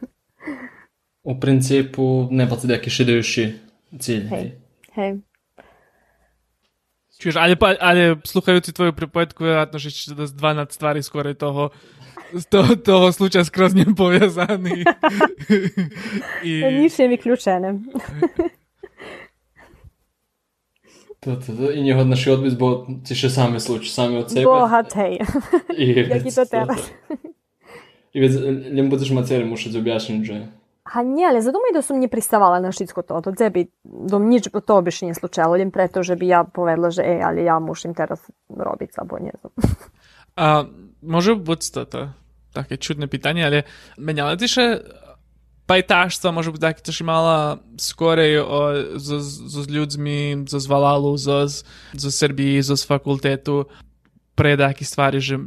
U 1.22 1.40
principu, 1.40 2.28
Nepal 2.30 2.58
ti 2.58 2.66
neki 2.66 2.90
šidajući 2.90 3.58
cilj. 3.98 4.26
Hej, 4.28 4.52
hej. 4.94 5.18
Čuješ, 7.20 7.36
ali, 7.36 7.56
pa, 7.56 7.74
ali 7.80 8.16
sluhajući 8.24 8.72
tvoju 8.72 8.92
pripovetku, 8.92 9.44
vjerojatno 9.44 9.78
že 9.78 9.90
ćeš 9.90 10.06
da 10.06 10.22
12 10.22 10.72
stvari 10.72 11.02
skoro 11.02 11.34
toho 11.34 11.70
z 12.34 12.46
toho, 12.46 12.76
toho 12.76 13.12
slučaja 13.12 13.44
skroz 13.44 13.74
ním 13.74 13.94
poviazaný. 13.94 14.84
I... 16.42 16.52
Nič 16.82 16.98
je 16.98 17.06
vykľúčené. 17.08 17.68
To, 21.22 21.36
to, 21.36 21.50
to, 21.54 21.70
i 21.70 21.82
njihov 21.82 22.06
naš 22.10 22.26
odbis 22.26 22.58
bo 22.58 22.82
ti 23.06 23.14
še 23.14 23.30
same 23.30 23.62
sluči, 23.62 23.86
same 23.86 24.18
od 24.18 24.30
sebe. 24.30 24.42
Bohat, 24.42 24.90
hej. 24.98 25.22
I 25.78 26.10
Jaki 26.10 26.34
to 26.34 26.44
teraz. 26.50 26.90
I 28.12 28.20
već, 28.20 28.32
ljem 28.74 28.90
budeš 28.90 29.14
maceri 29.14 29.44
mušati 29.44 29.78
objašnjati, 29.78 30.24
že... 30.24 30.46
А 30.84 31.02
ні, 31.02 31.24
але 31.24 31.40
задумай, 31.40 31.72
да 31.72 31.82
сум 31.82 32.00
не 32.00 32.08
приставала 32.08 32.60
на 32.60 32.72
шицко 32.72 33.02
то. 33.02 33.20
До 33.20 33.32
тебе 33.32 33.66
до 33.84 34.18
ніч 34.18 34.50
то 34.66 34.82
биш 34.82 35.02
не 35.02 35.14
случало, 35.14 35.56
лим 35.56 35.70
прето, 35.70 36.02
že 36.02 36.16
bi 36.16 36.26
ja 36.26 36.44
povedala, 36.44 36.90
že 36.90 37.02
ej, 37.06 37.22
ali 37.22 37.46
ja 37.46 37.60
mušim 37.60 37.94
teraz 37.94 38.18
robiť, 38.50 38.98
abo 38.98 39.18
nie 39.18 39.32
znam. 39.40 39.52
A 40.36 40.64
może 41.02 41.36
być 41.36 41.70
to, 41.70 41.86
takie 42.52 42.76
čudne 42.76 43.08
pitanje, 43.08 43.44
ali 43.46 43.62
menjala 43.98 44.36
ti 44.36 44.48
še 44.48 44.80
pajtaštva, 45.66 46.32
možda 46.34 46.52
bi 46.52 46.60
tako 46.60 46.80
też 46.80 47.00
imala 47.00 47.58
skoraj 47.80 48.38
o, 48.38 48.60
z, 48.96 49.20
z, 49.20 49.64
z 49.64 49.68
ljudmi, 49.70 50.44
z, 50.48 50.60
z 50.60 50.66
Valalu, 50.66 51.16
z, 51.16 51.64
z 51.94 52.04
Srbiji, 52.10 52.62
z 52.62 52.84
fakultetu, 52.86 53.64
prej 54.34 54.56
takih 54.58 54.88
stvari 54.88 55.20
že 55.20 55.38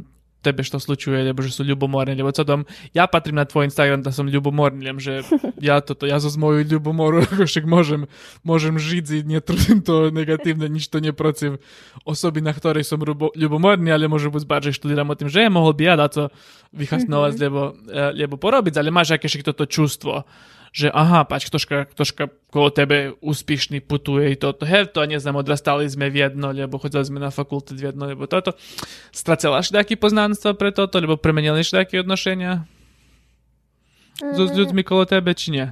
tebe 0.46 0.62
što 0.62 0.78
slučuje, 0.78 1.26
lebo 1.26 1.42
že 1.42 1.50
sú 1.50 1.66
ľubomorní, 1.66 2.14
lebo 2.14 2.30
co 2.30 2.46
tam, 2.46 2.62
ja 2.94 3.10
patrím 3.10 3.42
na 3.42 3.44
tvoj 3.44 3.66
Instagram, 3.66 4.06
da 4.06 4.14
som 4.14 4.30
ľubomorný, 4.30 4.86
len 4.86 5.02
že 5.02 5.26
ja 5.58 5.82
toto, 5.82 6.06
ja 6.06 6.22
zo 6.22 6.30
z 6.30 6.38
moju 6.38 6.62
ľubomoru, 6.62 7.26
však 7.50 7.66
môžem, 7.66 8.06
môžem 8.46 8.78
žiť, 8.78 9.26
netrudím 9.26 9.82
to 9.82 10.14
negatívne, 10.14 10.70
nič 10.70 10.86
to 10.86 11.02
neprocím 11.02 11.58
osoby, 12.06 12.38
na 12.38 12.54
ktorej 12.54 12.86
som 12.86 13.02
ľubo, 13.02 13.34
ľubomorný, 13.34 13.90
ale 13.90 14.06
môžu 14.06 14.30
byť 14.30 14.46
bardziej 14.46 14.78
študíram 14.78 15.10
o 15.10 15.18
tým, 15.18 15.26
že 15.26 15.50
mohol 15.50 15.74
by 15.74 15.82
ja 15.82 15.94
dať 15.98 16.10
to 16.14 16.24
vychasnovať, 16.70 17.32
mm-hmm. 17.34 17.46
lebo, 17.50 17.60
e, 17.90 18.02
lebo 18.14 18.34
porobiť, 18.38 18.78
ale 18.78 18.94
máš 18.94 19.18
aké 19.18 19.26
toto 19.42 19.66
čustvo 19.66 20.22
že 20.76 20.92
aha, 20.92 21.24
pač, 21.24 21.48
ktožka, 21.48 21.88
ktožka 21.96 22.28
kolo 22.52 22.68
tebe 22.68 23.16
úspešný 23.24 23.80
putuje 23.80 24.32
i 24.32 24.36
toto, 24.36 24.68
hej, 24.68 24.92
to 24.92 25.00
a 25.00 25.08
neznám, 25.08 25.40
odrastali 25.40 25.88
sme 25.88 26.12
v 26.12 26.28
jedno, 26.28 26.52
lebo 26.52 26.76
chodili 26.76 27.00
sme 27.00 27.16
na 27.16 27.32
fakultet 27.32 27.80
v 27.80 27.88
jedno, 27.88 28.04
lebo 28.04 28.28
toto. 28.28 28.52
Stracela 29.08 29.64
si 29.64 29.72
taký 29.72 29.96
poznán 29.96 30.35
poznanstva 30.36 30.52
pre 30.54 30.70
toto, 30.72 31.00
lebo 31.00 31.16
premenili 31.16 31.64
si 31.64 31.72
také 31.72 32.04
odnošenia 32.04 32.68
mm. 34.20 34.36
s 34.36 34.38
ľuďmi 34.52 34.82
kolo 34.84 35.08
tebe, 35.08 35.32
či 35.32 35.50
nie? 35.50 35.66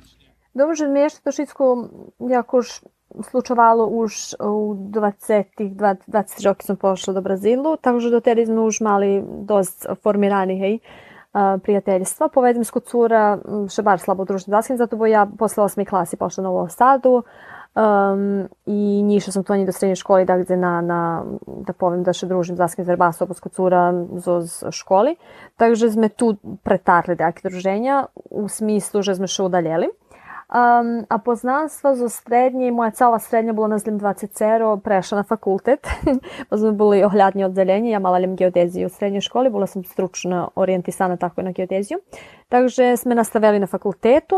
Dobrze, 0.55 0.89
mnie 0.89 1.01
jeszcze 1.01 1.21
to 1.25 1.33
wszystko 1.33 1.89
jakoś 2.21 2.81
slučovalo 3.23 3.87
už 3.87 4.39
u 4.41 4.75
20 4.75 5.45
20 5.59 6.45
roki 6.45 6.67
sam 6.67 6.77
pošla 6.77 7.15
do 7.15 7.23
Brazilu, 7.23 7.77
takže 7.77 8.11
do 8.11 8.21
tada 8.21 8.47
smo 8.47 8.63
už 8.65 8.81
mali 8.81 9.23
dost 9.47 9.87
formirani, 10.03 10.59
hej, 10.59 10.75
prijateljstva. 11.35 12.31
Povedem 12.31 12.65
s 12.65 12.71
cura 12.71 13.39
še 13.67 13.83
bar 13.83 13.99
slabo 13.99 14.25
družni 14.25 14.55
zaskin, 14.55 14.79
zato 14.79 14.97
bo 14.97 15.07
ja 15.07 15.27
posle 15.27 15.67
osmi 15.67 15.85
klasi 15.85 16.17
pošla 16.17 16.43
na 16.43 16.49
Novom 16.49 16.71
Sadu 16.71 17.27
um, 17.75 18.49
i 18.67 19.03
njiša 19.03 19.33
sam 19.33 19.45
to 19.45 19.55
ni 19.55 19.67
do 19.67 19.73
srednje 19.73 19.97
školi 19.97 20.25
da 20.25 20.39
gde 20.39 20.57
na, 20.57 20.81
na 20.81 21.25
da 21.47 21.73
povem 21.73 22.03
da 22.03 22.13
še 22.13 22.27
družim 22.27 22.57
zaskin 22.57 22.85
zar 22.85 22.97
baso 22.97 23.27
s 23.35 23.43
cura 23.57 23.93
z 24.19 24.71
školi. 24.71 25.17
Takže 25.57 25.91
sme 25.91 26.09
tu 26.09 26.37
pretarli 26.63 27.17
dake 27.17 27.49
druženja 27.49 28.07
u 28.31 28.49
smislu, 28.49 29.03
že 29.03 29.15
sme 29.15 29.27
še 29.27 29.43
udaljeli. 29.43 29.91
Um, 30.45 31.07
a 31.09 31.19
poznanstva 31.19 31.95
zo 31.97 32.09
srednje, 32.09 32.71
moja 32.71 32.91
cała 32.91 33.19
srednja 33.19 33.53
bila 33.53 33.69
na 33.69 33.79
zlim 33.79 33.99
20 33.99 34.81
prešla 34.85 35.19
na 35.19 35.25
fakultet, 35.25 35.89
pa 36.49 36.57
smo 36.57 36.73
bili 36.73 37.05
ohljadnje 37.05 37.47
oddeljenje, 37.47 37.91
ja 37.91 37.99
mala 37.99 38.21
geodeziju 38.21 38.87
u 38.87 38.91
srednjoj 38.91 39.21
školi, 39.21 39.51
bila 39.51 39.67
sam 39.67 39.85
stručno 39.85 40.51
orijentisana 40.55 41.17
tako 41.17 41.43
na 41.43 41.53
geodeziju. 41.53 41.99
Takže 42.49 42.97
sme 42.97 43.15
nastavili 43.15 43.59
na 43.59 43.67
fakultetu. 43.67 44.37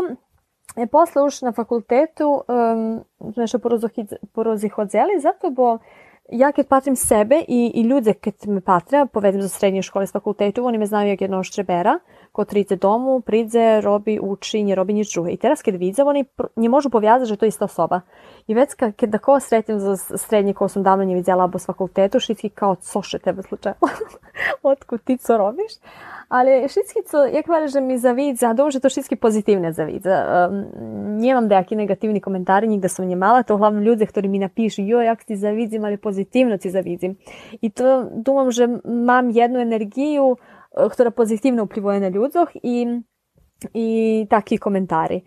E, 0.75 0.87
posle 0.87 1.23
už 1.23 1.41
na 1.41 1.51
fakultetu 1.51 2.43
um, 2.43 2.99
še 3.33 3.59
porozihodzeli, 4.33 5.19
zato 5.23 5.49
bo 5.49 5.77
ja 6.29 6.51
kad 6.51 6.67
patrim 6.67 6.95
sebe 6.95 7.39
i, 7.47 7.71
i 7.79 7.81
ljude 7.87 8.13
kad 8.13 8.47
me 8.47 8.61
patra, 8.61 9.05
povedem 9.05 9.41
za 9.41 9.49
srednje 9.49 9.81
škole 9.81 10.07
s 10.07 10.11
fakultetu, 10.11 10.65
oni 10.65 10.77
me 10.77 10.85
znaju 10.85 11.09
jak 11.09 11.21
jedno 11.21 11.43
štrebera, 11.43 11.99
ko 12.37 12.45
trice 12.45 12.75
domu, 12.77 13.17
pridze, 13.25 13.81
robi, 13.81 14.19
uči, 14.21 14.61
nje 14.63 14.75
robi 14.77 14.93
nič 14.93 15.09
druge. 15.13 15.33
I 15.33 15.41
teraz 15.41 15.65
kad 15.65 15.75
vidze, 15.75 16.05
oni 16.05 16.25
nje 16.55 16.69
možu 16.69 16.89
povjazati, 16.93 17.29
že 17.29 17.37
to 17.37 17.45
je 17.45 17.49
ista 17.49 17.65
osoba. 17.65 18.01
I 18.47 18.53
već 18.53 18.75
kad, 18.77 18.93
kad 18.95 19.09
da 19.09 19.17
ko 19.17 19.39
sretim 19.39 19.79
za 19.79 19.97
srednje 19.97 20.53
ko 20.53 20.67
sam 20.69 20.83
davno 20.83 21.03
nje 21.03 21.15
vidjela 21.15 21.43
abo 21.43 21.59
s 21.59 21.65
fakultetu, 21.65 22.19
šitski 22.19 22.49
kao, 22.49 22.75
co 22.75 23.01
še 23.01 23.19
tebe 23.19 23.41
slučajno? 23.43 23.89
Otkud 24.69 25.01
ti 25.03 25.17
co 25.17 25.37
robiš? 25.37 25.81
Ali 26.29 26.69
šitski 26.69 26.99
co, 27.09 27.25
jak 27.25 27.47
vele, 27.47 27.67
že 27.67 27.81
mi 27.81 27.97
zavidza, 27.97 28.53
dobrze 28.53 28.79
to 28.79 28.89
šitski 28.89 29.15
pozitywne 29.15 29.71
zavidza. 29.73 30.47
Um, 30.49 30.65
nie 31.17 31.33
mam 31.33 31.47
dejaki 31.47 31.75
negatywni 31.75 32.21
komentari, 32.21 32.67
nigdy 32.67 32.89
są 32.89 33.03
nie 33.03 33.15
mala, 33.15 33.43
to 33.43 33.55
uglavnom 33.55 33.81
ľudia, 33.81 34.05
ktorí 34.05 34.29
mi 34.29 34.39
napíšu, 34.39 34.83
jo, 34.83 34.99
jak 35.01 35.23
ti 35.23 35.39
zavidzim, 35.39 35.85
ali 35.85 35.97
pozitivno 35.97 36.57
ti 36.57 36.69
zavidzim. 36.69 37.15
I 37.61 37.71
to 37.71 38.11
думам, 38.11 38.51
že 38.51 38.67
mam 38.85 39.31
jednu 39.31 39.59
energiju, 39.59 40.35
która 40.91 41.11
pozytywnie 41.11 41.65
wpływuje 41.65 41.99
na 41.99 42.09
ludziach 42.09 42.51
i, 42.63 43.01
i 43.73 44.27
taki 44.29 44.59
komentari. 44.59 45.23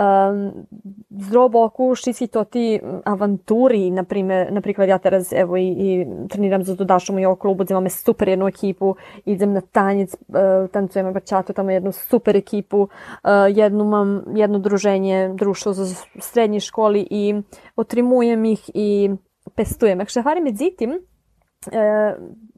Um, 0.00 0.66
z 1.10 1.28
druhog 1.28 1.52
boku 1.52 1.94
šitski 1.94 2.28
to 2.28 2.44
ti 2.44 2.80
avanturi, 3.04 3.90
na 3.90 4.04
primjer, 4.04 4.52
na 4.52 4.60
prikvad 4.60 4.88
ja 4.88 4.98
teraz 4.98 5.32
evo 5.32 5.56
i, 5.56 5.66
i 5.68 6.06
treniram 6.28 6.64
za 6.64 6.74
dodašom 6.74 7.18
u 7.18 7.36
klubu, 7.36 7.64
gdje 7.64 7.74
imamo 7.74 7.90
super 7.90 8.28
jednu 8.28 8.46
ekipu, 8.46 8.94
idem 9.26 9.52
na 9.52 9.60
tanjec, 9.60 10.14
uh, 10.14 10.70
tancujemo 10.72 11.12
bačatu, 11.12 11.52
tamo 11.52 11.70
jednu 11.70 11.92
super 11.92 12.36
ekipu, 12.36 12.80
uh, 12.80 12.88
jednu 13.48 13.84
mam, 13.84 14.22
jedno 14.34 14.58
druženje, 14.58 15.34
društvo 15.34 15.72
za 15.72 15.94
srednje 16.18 16.60
školi 16.60 17.06
i 17.10 17.42
otrimujem 17.76 18.44
ih 18.44 18.70
i 18.74 19.10
pestujem. 19.54 19.98
Jak 19.98 20.08
šahari 20.08 20.40
međutim, 20.40 20.98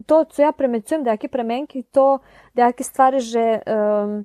to, 0.07 0.25
co 0.25 0.43
ja 0.43 0.53
premecujem, 0.53 1.05
da 1.05 1.11
premenki, 1.29 1.85
to 1.93 2.19
da 2.55 2.67
jake 2.67 2.85
stvari, 2.85 3.21
že 3.21 3.61
um, 3.67 4.25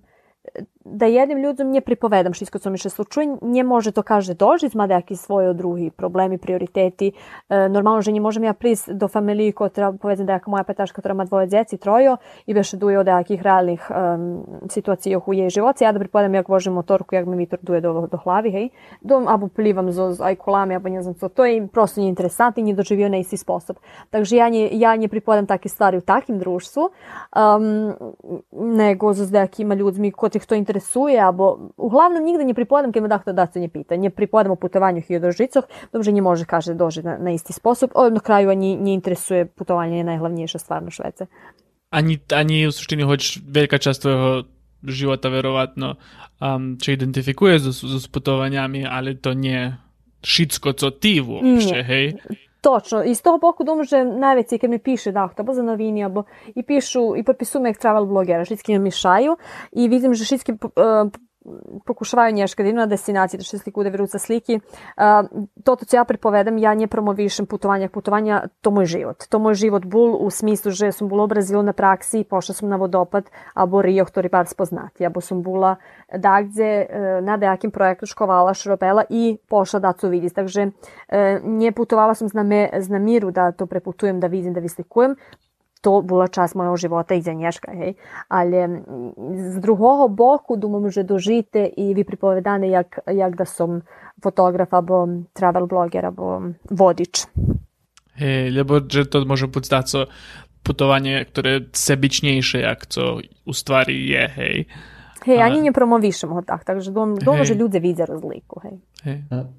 da 0.94 1.06
jednym 1.06 1.46
ludziom 1.46 1.72
nie 1.72 1.82
pripovedam 1.82 2.34
všetko, 2.34 2.60
co 2.60 2.70
mi 2.70 2.80
się 2.80 2.90
slučuje, 2.90 3.38
nie 3.42 3.64
może 3.64 3.92
to 3.92 4.04
każdy 4.04 4.36
dožiť, 4.36 4.76
mada 4.76 4.96
jaký 4.96 5.16
svoje 5.16 5.54
drugi 5.54 5.92
problemi, 5.92 6.38
prioriteti. 6.38 7.14
E, 7.50 7.70
normalno, 7.70 8.02
že 8.02 8.12
nie 8.12 8.24
môžem 8.24 8.48
ja 8.48 8.54
prísť 8.56 8.96
do 8.96 9.08
familiji, 9.08 9.54
koja, 9.54 9.92
povedzam 9.92 10.26
da 10.26 10.40
jaka 10.40 10.52
moja 10.52 10.64
petaška, 10.64 11.02
ktorá 11.02 11.14
má 11.14 11.26
dvoje 11.26 11.48
djeci, 11.48 11.78
trojo, 11.78 12.18
i 12.48 12.54
više 12.54 12.78
duje 12.78 13.00
od 13.00 13.08
jakih 13.08 13.42
realnih 13.42 13.92
um, 13.92 14.44
situacija 14.70 15.20
u 15.20 15.34
jej 15.34 15.50
živoci. 15.50 15.84
Ja 15.84 15.92
da 15.92 16.00
pripovedam, 16.00 16.34
jak 16.34 16.48
vožem 16.48 16.74
motorku, 16.74 17.16
jak 17.16 17.26
mi 17.26 17.38
vitor 17.38 17.60
duje 17.62 17.82
do, 17.82 18.08
do 18.12 18.18
hlavi, 18.18 18.52
hej. 18.52 18.70
Dom, 19.02 19.28
abo 19.28 19.48
plivam 19.48 19.92
zo 19.92 20.16
ajkulami, 20.20 20.76
abo 20.76 20.90
ne 20.90 21.04
znam 21.04 21.14
co. 21.14 21.30
To 21.30 21.46
je 21.46 21.68
prosto 21.68 22.02
nije 22.02 22.10
interesantno 22.10 22.62
i 22.62 22.64
nije 22.64 22.76
doživio 22.76 23.10
na 23.10 23.18
isti 23.18 23.38
sposob. 23.38 23.78
Takže 24.10 24.38
ja 24.38 24.50
nie, 24.50 24.70
ja 24.72 24.96
nie 24.96 25.08
pripovedam 25.08 25.46
takve 25.46 25.70
stvari 25.70 25.98
u 25.98 26.02
takim 26.02 26.40
društvu, 26.40 26.90
um, 27.36 27.94
nego 28.52 29.14
jakima 29.34 29.76
ljudmi 29.76 30.12
kod 30.12 30.36
ih 30.36 30.46
to 30.46 30.56
interesuje 30.56 30.77
interesuje, 30.78 31.20
albo 31.20 31.74
uglavnom 31.78 32.24
nigde 32.24 32.46
nie 32.46 32.54
pripovedam 32.54 32.92
keď 32.92 33.02
ma 33.02 33.10
takto 33.10 33.34
daco 33.34 33.60
nie 33.60 33.70
pýta. 33.70 33.96
Nie 33.98 34.10
pripovedam 34.10 34.52
o 34.52 34.56
putovanju 34.56 35.02
hiljadoržicoch, 35.02 35.66
dobrze 35.94 36.12
nie 36.12 36.22
može 36.22 36.46
kaže 36.46 36.74
doži 36.74 37.04
na, 37.04 37.18
na 37.18 37.32
isti 37.32 37.54
sposob. 37.54 37.92
O, 37.96 38.10
na 38.10 38.20
kraju 38.20 38.50
ani 38.50 38.76
nie 38.76 38.94
interesuje 38.94 39.46
putovanje 39.46 39.98
je 39.98 40.04
najhlavnejša 40.04 40.60
stvar 40.60 40.84
na 40.84 40.92
Švece. 40.92 41.26
Ani, 41.90 42.20
ani 42.32 42.68
u 42.68 42.72
suštini 42.72 43.04
hoć 43.04 43.40
velika 43.48 43.78
čast 43.78 44.02
tvojho 44.02 44.44
života 44.84 45.30
verovatno 45.30 45.96
um, 46.40 46.78
će 46.80 46.94
identifikuje 46.94 47.60
s, 47.60 47.84
s 47.84 48.08
putovanjami, 48.08 48.86
ali 48.86 49.18
to 49.18 49.34
nije 49.34 49.78
šitsko, 50.24 50.74
co 50.74 50.90
ti 50.90 51.22
uopšte, 51.22 51.84
hej? 51.84 52.14
Točno, 52.68 53.04
iz 53.04 53.22
toho 53.22 53.38
boku 53.38 53.64
думам, 53.64 53.84
že 53.84 54.04
najveći 54.04 54.58
kad 54.58 54.70
mi 54.70 54.80
piše 54.80 55.12
da, 55.12 55.28
to 55.28 55.54
za 55.54 55.64
novini, 55.64 56.04
abo 56.04 56.24
i 56.56 56.64
pišu 56.64 57.16
i 57.16 57.24
potpisuju 57.24 57.62
me 57.62 57.74
travel 57.74 58.06
blogera, 58.06 58.46
šitski 58.46 58.80
mi 58.80 58.92
šaju 58.92 59.38
i 59.72 59.88
vidim, 59.88 60.14
že 60.14 60.26
šitski 60.26 60.52
uh, 60.52 60.60
pokušavaju 61.86 62.34
nješka 62.36 62.64
da 62.64 62.70
idu 62.70 62.78
na 62.78 62.86
da 62.86 62.98
što 62.98 63.58
slike 63.58 63.80
ude 63.80 63.90
vjeruca 63.90 64.20
sliki. 64.20 64.60
To 65.64 65.76
to 65.76 65.96
ja 65.96 66.04
pripovedam, 66.04 66.58
ja 66.58 66.74
nje 66.74 66.88
promovišem 66.88 67.46
putovanja, 67.46 67.90
putovanja, 67.90 68.44
to 68.62 68.72
moj 68.72 68.86
život. 68.86 69.24
To 69.30 69.40
moj 69.40 69.54
život 69.54 69.86
bul 69.86 70.18
u 70.20 70.30
smislu, 70.30 70.72
že 70.72 70.92
sam 70.92 71.08
bula 71.08 71.24
u 71.24 71.28
Brazilu 71.28 71.64
na 71.64 71.74
praksi, 71.74 72.24
pošla 72.24 72.56
sam 72.56 72.70
na 72.70 72.76
vodopad, 72.76 73.30
abo 73.54 73.82
Rio, 73.82 74.06
ktorý 74.06 74.30
bar 74.30 74.48
spoznati, 74.48 75.06
abo 75.06 75.22
sam 75.22 75.42
bula 75.42 75.76
dagdje 76.14 76.86
uh, 76.86 77.26
na 77.26 77.38
dejakim 77.38 77.72
projektu 77.72 78.06
škovala 78.06 78.54
Šropela 78.54 79.04
i 79.10 79.38
pošla 79.50 79.80
da 79.80 79.94
to 79.94 80.10
vidjeti. 80.10 80.36
Takže 80.36 80.68
uh, 80.68 81.44
nje 81.44 81.72
putovala 81.72 82.16
sam 82.16 82.28
z 82.80 82.90
namiru 82.90 83.32
da 83.32 83.52
to 83.52 83.66
preputujem, 83.66 84.20
da 84.20 84.28
vidim, 84.28 84.54
da 84.54 84.60
vyslikujem 84.60 85.16
to 85.82 86.02
була 86.02 86.28
час 86.28 86.56
мого 86.56 86.78
života 86.78 87.16
i 87.16 87.36
Nješka, 87.36 87.72
hej. 87.72 87.96
Але 88.30 88.82
з 89.54 89.58
другого 89.60 90.08
боку, 90.08 90.56
думам, 90.56 90.92
že 90.92 91.04
dožite 91.04 91.66
i 91.78 91.94
vi 91.94 92.04
pripovedane 92.04 92.68
jak, 92.68 93.00
jak 93.08 93.36
da 93.36 93.46
som 93.46 93.82
fotograf 94.24 94.74
або 94.74 95.08
travel 95.34 95.68
bloger 95.68 96.06
або 96.06 96.42
vodič. 96.70 97.28
Hej, 98.18 98.52
lebo 98.52 98.82
že 98.90 99.06
to 99.06 99.26
może 99.26 99.48
być 99.48 99.68
taco 99.68 100.08
putowanie, 100.64 101.26
które 101.26 101.60
sebičniejsze, 101.72 102.60
jak 102.60 102.86
co 102.86 103.18
u 103.46 103.54
stvari 103.54 104.08
je, 104.08 104.28
hej. 104.28 104.66
Hej, 105.26 105.42
ani 105.42 105.62
nie 105.62 105.74
promovišemo 105.76 106.34
ho 106.34 106.42
tak, 106.42 106.64
takže 106.64 106.92
dom, 106.92 107.20
dom 107.20 107.44
že 107.44 107.52
ľudia 107.52 107.84
vidia 107.84 108.06
razliku, 108.08 108.64
hej. 108.64 108.80
hej. 109.04 109.18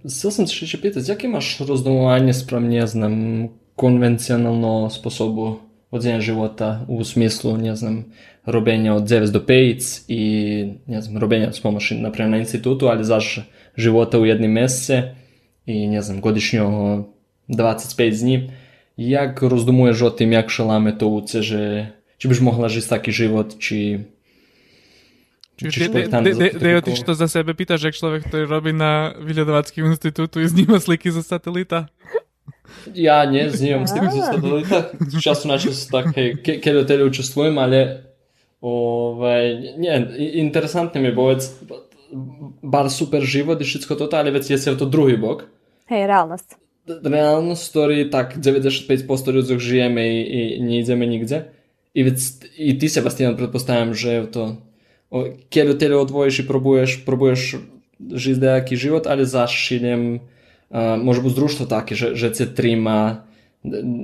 Chcel 0.08 0.30
som 0.32 0.44
še 0.48 0.64
še 0.64 0.78
pýtať, 0.80 1.04
jaké 1.04 1.28
máš 1.28 1.60
rozdomovanie 1.60 2.32
sprem, 2.32 2.72
ne 2.72 2.86
znam, 2.88 3.14
konvencionalno 3.76 4.88
sposobu 4.88 5.67
vođenja 5.90 6.20
života 6.20 6.84
u 6.88 7.04
smislu, 7.04 7.56
ne 7.56 7.76
znam, 7.76 8.04
robenja 8.44 8.94
od 8.94 9.02
9 9.02 9.30
do 9.30 9.40
5 9.40 10.04
i, 10.08 10.22
ne 10.86 11.02
znam, 11.02 11.18
robenja 11.18 11.52
s 11.52 11.60
pomoći, 11.60 11.94
naprimjer, 11.94 12.30
na 12.30 12.38
institutu, 12.38 12.86
ali 12.86 13.04
zaš 13.04 13.40
života 13.76 14.18
u 14.18 14.26
jednim 14.26 14.52
mesece 14.52 15.14
i, 15.66 15.86
ne 15.86 16.02
znam, 16.02 16.20
godišnjo 16.20 16.64
25 17.48 18.20
dni. 18.20 18.50
Jak 18.96 19.42
rozdumuješ 19.42 20.02
o 20.02 20.10
tim, 20.10 20.32
jak 20.32 20.50
šalame 20.50 20.98
to 20.98 21.08
uce, 21.08 21.42
že 21.42 21.86
či 22.18 22.28
biš 22.28 22.40
mogla 22.40 22.68
žiti 22.68 22.88
taki 22.88 23.12
život, 23.12 23.54
či 23.58 23.98
Čiže 25.58 25.90
Dejo, 26.54 26.80
ty 26.86 26.94
to 27.02 27.18
za 27.18 27.26
sebe 27.26 27.50
pýtaš, 27.50 27.90
jak 27.90 27.94
človek, 27.98 28.30
ktorý 28.30 28.46
robí 28.46 28.70
na 28.70 29.10
Vyľadovackým 29.18 29.90
institútu 29.90 30.38
i 30.38 30.46
zníma 30.46 30.78
sliky 30.78 31.10
zo 31.10 31.18
satelita? 31.18 31.90
Ja 32.94 33.24
nezniem 33.28 33.84
územných 33.84 34.16
zasadov, 34.16 34.64
z 35.08 35.20
času 35.20 35.44
na 35.48 35.56
čas 35.60 35.88
tak, 35.88 36.12
hej, 36.16 36.40
ke, 36.40 36.62
keď 36.62 36.88
tedy 36.88 37.02
učestvujem, 37.04 37.56
ale 37.58 38.08
ovaj, 38.64 39.76
nie, 39.76 39.92
interesantne 40.40 41.02
mi 41.02 41.12
bo 41.12 41.32
vec, 41.32 41.44
bar 42.64 42.88
super 42.88 43.20
život 43.24 43.60
i 43.60 43.68
všetko 43.68 43.92
toto, 43.96 44.14
ale 44.16 44.32
vec 44.32 44.48
je 44.48 44.56
sa 44.56 44.72
to 44.72 44.88
druhý 44.88 45.20
bok. 45.20 45.48
Hej, 45.88 46.08
reálnosť. 46.08 46.48
Reálnosť, 46.88 47.64
ktorý 47.68 47.98
tak 48.08 48.40
95% 48.40 48.88
ľudí 49.28 49.60
žijeme 49.60 50.00
i, 50.00 50.18
i 50.24 50.40
nejdeme 50.64 51.04
nikde. 51.04 51.52
I, 51.92 52.00
vec, 52.04 52.18
i 52.56 52.72
ty, 52.76 52.86
Sebastian, 52.88 53.36
predpostavím, 53.36 53.92
že 53.92 54.24
to 54.28 54.68
keď 55.48 55.64
od 55.72 55.78
teda 55.80 55.96
odvojíš 55.96 56.44
i 56.44 56.48
probuješ, 56.48 56.90
probuješ 57.08 57.64
žiť 57.98 58.36
nejaký 58.38 58.74
život, 58.76 59.08
ale 59.08 59.24
za 59.24 59.48
може 60.70 61.20
бути 61.20 61.34
зручно 61.34 61.66
так, 61.66 61.90
що, 61.94 62.16
що 62.16 62.30
ці 62.30 62.46
трима 62.46 63.22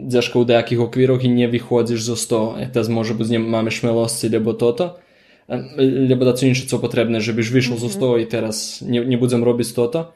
дзяжков 0.06 0.46
деяких 0.46 0.80
оквірок 0.80 1.24
і 1.24 1.28
не 1.28 1.48
виходиш 1.48 2.02
за 2.02 2.16
100. 2.16 2.58
Тез 2.72 2.88
може 2.88 3.14
бути, 3.14 3.30
не 3.30 3.38
маєш 3.38 3.78
смілості, 3.78 4.30
лебо 4.30 4.52
то-то. 4.52 4.98
Лебо 5.78 6.24
да 6.24 6.32
це 6.32 6.48
інше, 6.48 6.66
що 6.66 6.78
потрібне, 6.78 7.20
żebyś 7.20 7.52
вийшов 7.52 7.78
за 7.78 7.88
100 7.88 8.18
і 8.18 8.28
зараз 8.30 8.84
не, 8.86 9.04
не 9.04 9.16
будемо 9.16 9.44
робити 9.44 9.70
то-то. 9.74 10.12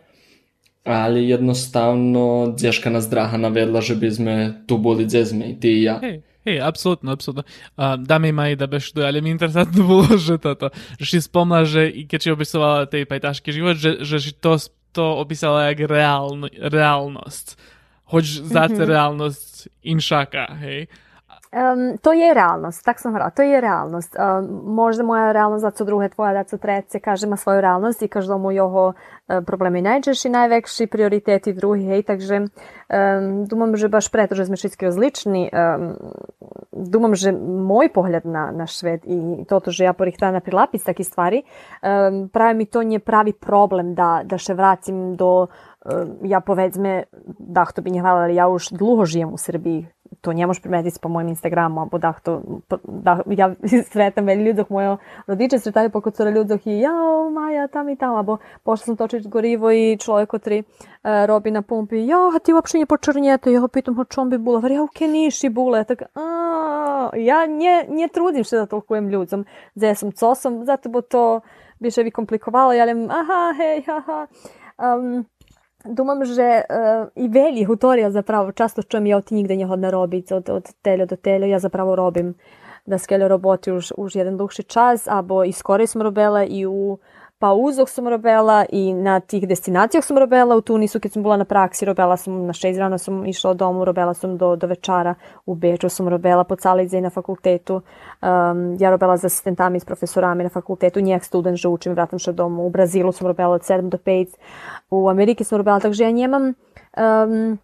Jednostavno 1.14 2.54
dzieżka 2.56 2.90
nas 2.90 3.08
draha 3.08 3.38
navedla, 3.38 3.80
żebyśmy 3.80 4.64
tu 4.66 4.78
boli 4.78 5.04
gdzie 5.04 5.26
sme, 5.26 5.54
ty 5.60 5.68
i 5.68 5.82
ja. 5.82 6.00
Hej, 6.00 6.22
hej, 6.48 6.60
absolútno, 6.64 7.12
absolútno. 7.12 7.44
Uh, 7.76 8.00
dámy 8.00 8.32
mají 8.32 8.56
dabe 8.56 8.80
študu, 8.80 9.04
ale 9.04 9.20
mi 9.20 9.28
interesantno 9.28 9.84
bolo, 9.92 10.16
že 10.16 10.40
toto, 10.40 10.72
že 10.96 11.20
si 11.20 11.20
spomla, 11.20 11.68
že 11.68 11.92
keď 12.08 12.18
si 12.22 12.28
opisovala 12.32 12.88
tej 12.88 13.04
pejtašky 13.04 13.52
život, 13.52 13.76
že, 13.76 14.00
že 14.00 14.32
to 14.32 14.56
to 14.92 15.16
opisala 15.20 15.70
jak 15.72 15.84
reáln, 15.88 16.48
reálnosť. 16.48 17.58
Hoď 18.08 18.24
zase 18.48 18.72
mm-hmm. 18.74 18.88
reálnosť 18.88 19.52
inšaka, 19.84 20.44
hej. 20.64 20.88
Um, 21.48 21.96
to 21.98 22.12
je 22.12 22.34
realnost, 22.34 22.84
tak 22.84 23.00
sam 23.00 23.14
hrala, 23.14 23.30
to 23.30 23.42
je 23.42 23.60
realnost. 23.60 24.16
Um, 24.20 24.74
možda 24.74 25.02
moja 25.02 25.32
realnost, 25.32 25.64
da 25.64 25.70
co 25.70 25.84
druge 25.84 26.08
tvoja, 26.08 26.32
da 26.32 26.44
co 26.44 26.58
trece, 26.58 27.00
kaže 27.00 27.26
ma 27.26 27.36
svoju 27.36 27.60
realnost 27.60 28.02
i 28.02 28.08
kaže 28.08 28.36
mu 28.36 28.52
joho 28.52 28.92
e, 29.28 29.40
problemi 29.46 29.82
najčešći, 29.82 30.28
najvekši 30.28 30.86
prioriteti 30.86 31.52
drugi, 31.52 31.86
hej, 31.86 32.02
takže 32.02 32.36
um, 32.36 33.44
dumam, 33.44 33.76
že 33.76 33.88
baš 33.88 34.10
preto, 34.12 34.34
že 34.34 34.44
sme 34.44 34.56
všetky 34.60 34.92
rozlični, 34.92 35.48
um, 35.48 35.96
dumam, 36.72 37.14
že 37.14 37.32
moj 37.32 37.88
pogled 37.96 38.28
na, 38.28 38.52
na 38.52 38.66
šved 38.68 39.08
i 39.08 39.44
toto, 39.48 39.72
že 39.72 39.88
ja 39.88 39.96
porihtana 39.96 40.44
prilapic 40.44 40.84
takih 40.84 41.06
stvari, 41.06 41.42
um, 41.80 42.28
pravi 42.28 42.54
mi 42.58 42.66
to 42.66 42.82
nje 42.82 43.00
pravi 43.00 43.32
problem 43.32 43.94
da, 43.94 44.20
da 44.24 44.36
še 44.36 44.52
vracim 44.52 45.16
do, 45.16 45.48
um, 45.48 46.12
ja 46.28 46.44
povedzme, 46.44 47.08
da, 47.38 47.64
hto 47.64 47.80
bi 47.80 47.96
nje 47.96 48.04
hvala, 48.04 48.28
ja 48.28 48.52
už 48.52 48.76
dluho 48.76 49.08
žijem 49.08 49.32
u 49.32 49.40
Srbiji, 49.40 49.88
to 50.20 50.32
не 50.32 50.46
možeš 50.46 50.62
primetiti 50.62 50.98
po 51.02 51.08
mojem 51.08 51.28
Instagramu, 51.28 51.82
або 51.82 51.98
да, 51.98 52.12
хто, 52.12 52.42
да, 52.88 53.22
я 53.26 53.56
сретам 53.92 54.26
вели 54.26 54.50
людях, 54.50 54.66
моје 54.68 54.98
родиче 55.28 55.58
сретали 55.58 55.88
по 55.88 56.00
куцура 56.00 56.30
людях 56.30 56.66
и 56.66 56.70
јао, 56.82 57.30
Маја, 57.30 57.68
там 57.68 57.88
и 57.88 57.96
там, 57.96 58.16
або 58.16 58.38
пошла 58.64 58.86
sam 58.86 58.96
točić 58.96 59.28
gorivo 59.28 59.70
i 59.70 59.96
čovjek 59.96 60.34
otri 60.34 60.58
uh, 60.58 61.26
robi 61.26 61.50
na 61.50 61.62
pumpi, 61.62 62.06
ja, 62.06 62.18
a 62.36 62.38
ti 62.38 62.52
uopšte 62.52 62.78
nije 62.78 62.86
počrnjete, 62.86 63.52
ja 63.52 63.68
pitam 63.72 63.96
ho 63.96 64.04
čom 64.04 64.30
bi 64.30 64.38
bula, 64.38 64.68
ja, 64.68 64.82
uke 64.82 65.06
niši 65.06 65.48
bule, 65.48 65.84
tak, 65.84 66.02
a, 66.14 67.10
ja 67.16 67.46
nie, 67.46 67.84
nie 67.88 68.08
trudim 68.08 68.44
se 68.44 68.56
da 68.56 68.66
tolkujem 68.66 69.10
ľudzom, 69.10 69.44
gdje 69.74 69.94
sam 69.94 70.12
cosom, 70.12 70.64
zato 70.64 70.88
bo 70.88 71.00
to 71.00 71.40
biše 71.80 72.02
vi 72.02 72.10
komplikovalo, 72.10 72.72
ja 72.72 72.84
aha, 72.84 73.54
hej, 73.58 73.82
haha, 73.86 74.26
um, 74.78 75.24
Думам, 75.90 76.18
uh, 76.20 77.08
i 77.14 77.28
velji 77.28 77.64
hutorija 77.64 78.10
zapravo 78.10 78.52
často 78.52 78.82
čujem 78.82 79.06
ja 79.06 79.16
od 79.16 79.32
nigde 79.32 79.56
njehodne 79.56 79.90
robiť 79.90 80.32
od, 80.32 80.48
od 80.48 80.72
telja 80.82 81.06
do 81.06 81.16
telja, 81.16 81.46
ja 81.46 81.58
zapravo 81.58 81.96
robim 81.96 82.34
da 82.86 82.98
skelju 82.98 83.28
roboti 83.28 83.72
už, 83.72 83.92
už 83.96 84.16
jeden 84.16 84.36
dlhši 84.36 84.62
čas, 84.62 85.08
abo 85.08 85.44
i 85.44 85.52
skoro 85.52 85.86
sam 85.86 86.02
robila 86.02 86.44
i 86.44 86.66
u 86.66 86.98
pauzah 87.38 87.88
sam 87.88 88.08
robila 88.08 88.64
i 88.72 88.92
na 88.92 89.20
tih 89.20 89.48
destinacijah 89.48 90.04
sam 90.04 90.18
robila. 90.18 90.56
U 90.56 90.60
Tunisu 90.60 91.00
kad 91.00 91.12
sam 91.12 91.22
bila 91.22 91.36
na 91.36 91.44
praksi 91.44 91.84
robila 91.84 92.16
sam 92.16 92.46
na 92.46 92.52
šest 92.52 92.78
rana 92.78 92.98
sam 92.98 93.26
išla 93.26 93.50
od 93.50 93.56
domu, 93.56 93.84
robila 93.84 94.14
sam 94.14 94.36
do, 94.38 94.56
do 94.56 94.66
večara. 94.66 95.14
U 95.46 95.54
Beču 95.54 95.88
sam 95.88 96.08
robila 96.08 96.44
po 96.44 96.56
Calizej 96.56 97.00
na 97.00 97.10
fakultetu. 97.10 97.74
Um, 98.22 98.76
ja 98.80 98.90
robila 98.90 99.16
za 99.16 99.26
asistentami 99.26 99.76
i 99.76 99.80
s 99.80 99.84
profesorami 99.84 100.44
na 100.44 100.50
fakultetu. 100.50 101.00
Njeh 101.00 101.24
student 101.24 101.56
že 101.56 101.68
učim, 101.68 101.92
vratam 101.92 102.18
se 102.18 102.32
domu. 102.32 102.66
U 102.66 102.70
Brazilu 102.70 103.12
sam 103.12 103.26
robila 103.26 103.48
od 103.48 103.62
7 103.62 103.88
do 103.88 103.98
5. 103.98 104.26
U 104.90 105.08
Ameriki 105.08 105.44
sam 105.44 105.56
robila, 105.56 105.80
takže 105.80 106.04
ja 106.04 106.10
njemam 106.10 106.42
um, 106.42 107.58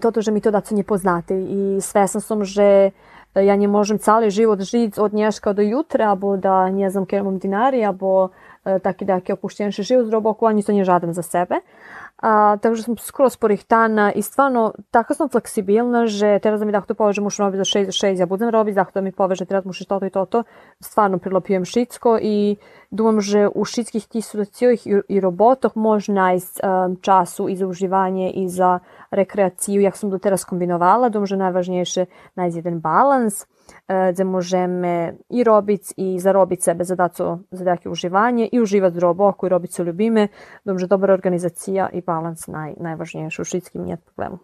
toto, 0.00 0.22
že 0.22 0.30
mi 0.30 0.40
to 0.40 0.50
daco 0.50 0.74
nie 0.74 0.84
poznate 0.84 1.34
i 1.34 1.80
svesna 1.80 2.20
sam, 2.20 2.44
že 2.44 2.90
ja 3.34 3.56
nie 3.56 3.66
можem 3.66 3.98
cały 3.98 4.30
život 4.30 4.62
žiť 4.62 4.98
od 4.98 5.10
dneška 5.10 5.58
do 5.58 5.62
jutra, 5.62 6.14
abo 6.14 6.36
da 6.36 6.70
nie 6.70 6.86
znam 6.90 7.06
kjer 7.06 7.26
imam 7.26 7.38
dinari, 7.38 7.82
abo 7.82 8.30
taki 8.64 9.06
taki 9.06 9.32
opuštenši 9.32 9.82
život 9.82 10.06
z 10.06 10.10
roboku, 10.10 10.46
ani 10.46 10.62
to 10.62 10.72
nie 10.72 10.84
žadam 10.84 11.12
za 11.12 11.22
sebe. 11.22 11.60
A, 12.22 12.56
takže 12.62 12.82
sam 12.82 12.96
skoro 12.96 13.28
sporih 13.30 13.64
dana 13.68 14.12
i 14.12 14.22
stvarno 14.22 14.72
tako 14.90 15.14
sam 15.14 15.28
fleksibilna, 15.28 16.06
že 16.06 16.38
teraz 16.38 16.60
da 16.60 16.66
mi 16.66 16.72
dahto 16.72 16.94
poveže 16.94 17.20
muš 17.20 17.36
robiť 17.42 17.58
za 17.58 17.66
6 17.66 17.90
za 17.90 17.94
6, 18.06 18.22
ja 18.22 18.26
budem 18.26 18.48
robiť, 18.48 18.74
dahto 18.74 19.00
da 19.00 19.04
mi 19.04 19.12
poveže 19.12 19.44
teraz 19.44 19.66
mušiš 19.66 19.86
toto 19.90 20.06
i 20.06 20.14
toto, 20.14 20.44
stvarno 20.80 21.18
prilopijem 21.18 21.66
šitsko 21.66 22.18
i 22.22 22.56
думам, 22.90 23.20
že 23.20 23.50
u 23.50 23.64
šitskih 23.64 24.06
tih 24.06 24.24
situacijih 24.24 24.86
i, 24.86 24.94
i 25.08 25.20
robotoch 25.20 25.74
može 25.76 26.12
najsť 26.12 26.54
um, 26.62 26.96
času 27.02 27.48
i 27.48 27.56
za 27.56 27.66
uživanje 27.66 28.30
i 28.30 28.48
za 28.48 28.78
rekreaciju, 29.10 29.82
jak 29.82 29.96
sam 29.96 30.10
do 30.10 30.18
teraz 30.18 30.44
kombinovala, 30.44 31.10
думам, 31.10 31.26
že 31.26 31.36
najvažnejše 31.36 32.06
najsť 32.38 32.56
jeden 32.56 32.78
balans, 32.80 33.44
gde 34.12 34.24
możemy 34.24 35.16
i 35.30 35.44
robić 35.44 35.82
i 35.96 36.20
zarobić 36.20 36.64
sebe 36.64 36.84
za 36.84 36.96
daco 36.96 37.38
za 37.52 37.64
takie 37.64 37.90
używanie 37.90 38.46
i 38.46 38.60
używać 38.60 38.94
roboko 38.94 39.46
i 39.46 39.50
robić 39.50 39.72
co 39.72 39.84
lubimy. 39.84 40.28
Dobrze, 40.66 40.88
dobra 40.88 41.14
organizacja 41.14 41.88
i 41.88 42.02
balans 42.02 42.48
naj, 42.48 42.74
najważniejszy. 42.80 43.42
U 43.42 43.44
wszystkim 43.44 43.84
nie 43.84 43.96
problemu. 43.96 44.38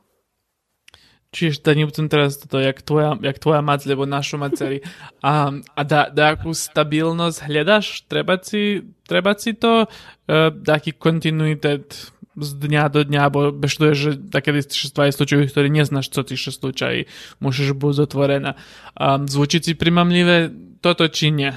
Čiže 1.31 1.63
da 1.63 1.75
budem 1.75 2.09
teraz 2.11 2.43
toto, 2.43 2.59
jak 2.59 2.83
tvoja, 2.83 3.15
jak 3.23 3.39
tvoja 3.39 3.63
mať, 3.63 3.87
lebo 3.87 4.03
našu 4.03 4.35
maceri. 4.39 4.83
A, 5.23 5.55
a 5.79 5.81
da, 5.87 6.11
da 6.11 6.35
akú 6.35 6.51
stabilnosť 6.51 7.47
hľadaš? 7.47 8.03
Treba 8.11 8.35
si, 8.43 8.83
treba 9.07 9.39
si 9.39 9.55
to, 9.55 9.87
uh, 9.87 10.51
taký 10.67 10.91
kontinuitet 10.99 12.11
z 12.41 12.57
dnia 12.59 12.89
do 12.89 13.05
dnia, 13.05 13.31
bo 13.31 13.53
beštuje, 13.53 13.93
že 13.95 14.11
také 14.19 14.57
się 14.65 14.91
slučajú, 14.91 15.47
ktoré 15.47 15.69
neznáš, 15.69 16.09
co 16.09 16.25
ti 16.25 16.37
się 16.37 16.53
slučají, 16.53 17.07
musíš 17.41 17.73
byť 17.77 17.97
otvorená. 18.09 18.57
A 18.97 19.21
zvučí 19.25 19.63
si 19.63 19.73
primamlivé 19.79 20.51
toto 20.81 21.09
či 21.09 21.31
nie? 21.31 21.53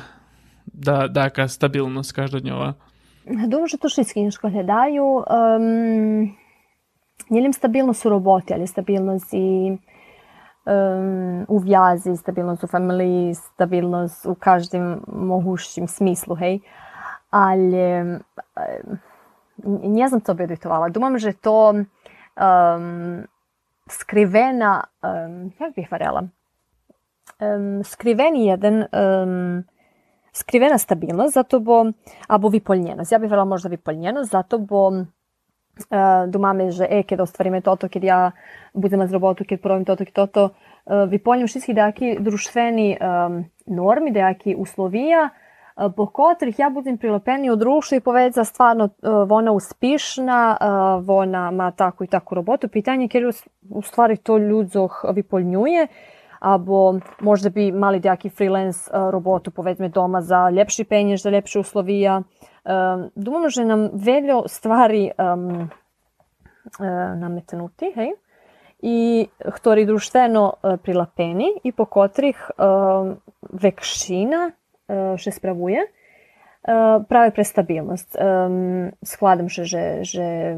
Da, 0.74 1.12
taká 1.12 1.48
stabilnosť 1.52 2.12
každodňová. 2.14 2.76
Думаю, 3.28 3.68
що 3.68 3.78
то 3.78 3.88
všetky 3.88 4.24
нешко 4.24 4.50
глядаю. 4.50 5.24
Um, 5.28 6.36
не 7.30 7.42
лим 7.42 7.54
стабилност 7.54 8.06
у 8.06 8.10
роботи, 8.10 8.54
ali 8.54 8.68
stabilnost 8.68 9.34
i 9.34 9.78
um, 10.66 11.46
u 11.48 11.60
vjazi, 11.60 12.18
stabilnost 12.18 12.64
u 12.64 12.68
familiji, 12.68 13.36
stabilnost 13.36 14.26
u 14.26 14.36
každem 14.36 15.02
mogućem 15.08 15.88
smislu, 15.88 16.36
hej. 16.36 16.60
Ali 17.32 18.02
um, 18.02 18.20
не 19.65 20.09
знам 20.09 20.21
co 20.21 20.35
bi 20.35 20.45
odvitovala. 20.45 20.89
Думам, 20.89 21.19
že 21.19 21.33
to 21.33 21.75
um, 21.75 23.27
skrivena, 23.91 24.85
um, 25.03 25.53
jak 25.61 25.75
bih 25.75 25.91
varela, 25.91 26.29
um, 27.41 27.85
skriveni 27.85 28.47
jeden 28.47 28.87
um, 28.93 29.65
skrivena 30.33 30.79
stabilnost, 30.79 31.35
zato 31.35 31.61
bo, 31.61 31.91
abo 32.29 32.49
vypolnjenost. 32.49 33.13
Ja 33.13 33.19
bih 33.19 33.31
varela 33.31 33.45
možda 33.45 33.69
vypolnjenost, 33.69 34.31
zato 34.31 34.59
bo 34.59 34.89
uh, 34.89 35.05
думаме, 36.29 36.71
že 36.71 36.87
e, 36.87 37.03
keď 37.03 37.27
ostvaríme 37.27 37.63
toto, 37.63 37.89
keď 37.89 38.03
ja 38.05 38.21
budem 38.75 39.03
mať 39.03 39.11
robotu, 39.11 39.45
keď 39.45 39.59
probim 39.59 39.85
toto, 39.85 40.05
keď 40.05 40.15
toto, 40.15 40.43
uh, 40.87 41.11
vypolním 41.11 41.51
všetky 41.51 41.75
nejaké 41.75 42.07
družstveni 42.23 42.89
um, 42.99 43.51
normy, 43.67 44.15
nejaké 44.15 44.55
uslovija, 44.55 45.35
po 45.96 46.08
котрих 46.08 46.60
я 46.60 46.70
будем 46.70 46.98
прилепени 46.98 47.50
у 47.52 47.56
друštvu 47.56 47.98
i 47.98 48.00
поведza 48.00 48.46
stvarno 48.46 48.90
вона 49.26 49.52
успішна, 49.52 50.58
вона 51.06 51.52
ма 51.52 51.72
таку 51.72 52.04
і 52.04 52.08
таку 52.08 52.36
роботу. 52.36 52.70
Питання, 52.70 53.08
кjer 53.08 53.32
у 53.70 53.82
stvari 53.82 54.18
to 54.18 54.38
ľudzoch 54.38 55.06
vypoľňuje, 55.14 55.88
або 56.44 57.00
možda 57.22 57.50
bi 57.50 57.72
mali 57.72 58.04
nejaký 58.04 58.30
freelance 58.30 58.92
robotu, 58.92 59.52
povedzme 59.52 59.90
doma 59.90 60.22
za 60.22 60.50
ljepši 60.50 60.84
penjež, 60.84 61.22
za 61.24 61.30
ljepše 61.30 61.60
uslovija. 61.60 62.22
Думам, 63.16 63.50
že 63.50 63.64
nam 63.64 63.96
veľa 63.96 64.48
stvari 64.48 65.16
um, 65.16 65.72
nametnuti, 67.16 67.92
hej, 67.96 68.12
i 68.84 69.28
ktorí 69.40 69.88
društveno 69.88 70.44
prilapeni 70.84 71.64
i 71.64 71.72
po 71.72 71.86
kotrih 71.86 72.36
vekšina 73.40 74.52
ще 75.17 75.33
справує, 75.33 75.87
pravi 77.09 77.31
prestabilnost. 77.31 78.17
Um, 78.17 78.93
skladam 79.05 79.49
se, 79.51 79.65
že, 79.65 80.05
že 80.05 80.57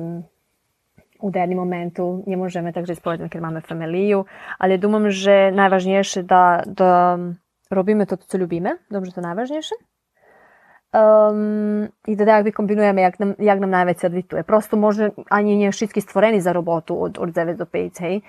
u 1.20 1.30
danym 1.30 1.58
momentu 1.58 2.24
nie 2.26 2.36
możemy 2.36 2.72
także 2.72 2.94
spowiedzieć, 2.94 3.32
kiedy 3.32 3.42
mamy 3.42 3.60
familię, 3.60 4.22
ale 4.58 4.78
думam, 4.78 5.10
że 5.10 5.52
najważniejsze 5.52 6.22
da, 6.22 6.62
da 6.66 7.18
robimy 7.70 8.06
to, 8.06 8.16
co 8.16 8.38
lubimy. 8.38 8.78
Dobrze, 8.90 9.12
to 9.12 9.20
najważniejsze. 9.20 9.74
Um, 10.95 11.87
I 12.07 12.15
da 12.15 12.23
jakby 12.23 12.51
kombinujemy, 12.51 13.01
jak 13.01 13.19
nam, 13.19 13.33
jak 13.39 13.59
nam 13.59 13.69
najveće 13.69 14.07
odvituje. 14.07 14.43
Prosto 14.43 14.77
może 14.77 15.11
ani 15.29 15.57
nie 15.57 15.71
wszystkie 15.71 16.01
stvoreni 16.01 16.41
za 16.41 16.53
robotu 16.53 17.03
od, 17.03 17.17
od 17.17 17.29
9 17.29 17.57
do 17.57 17.65
5, 17.65 17.99
hej. 17.99 18.21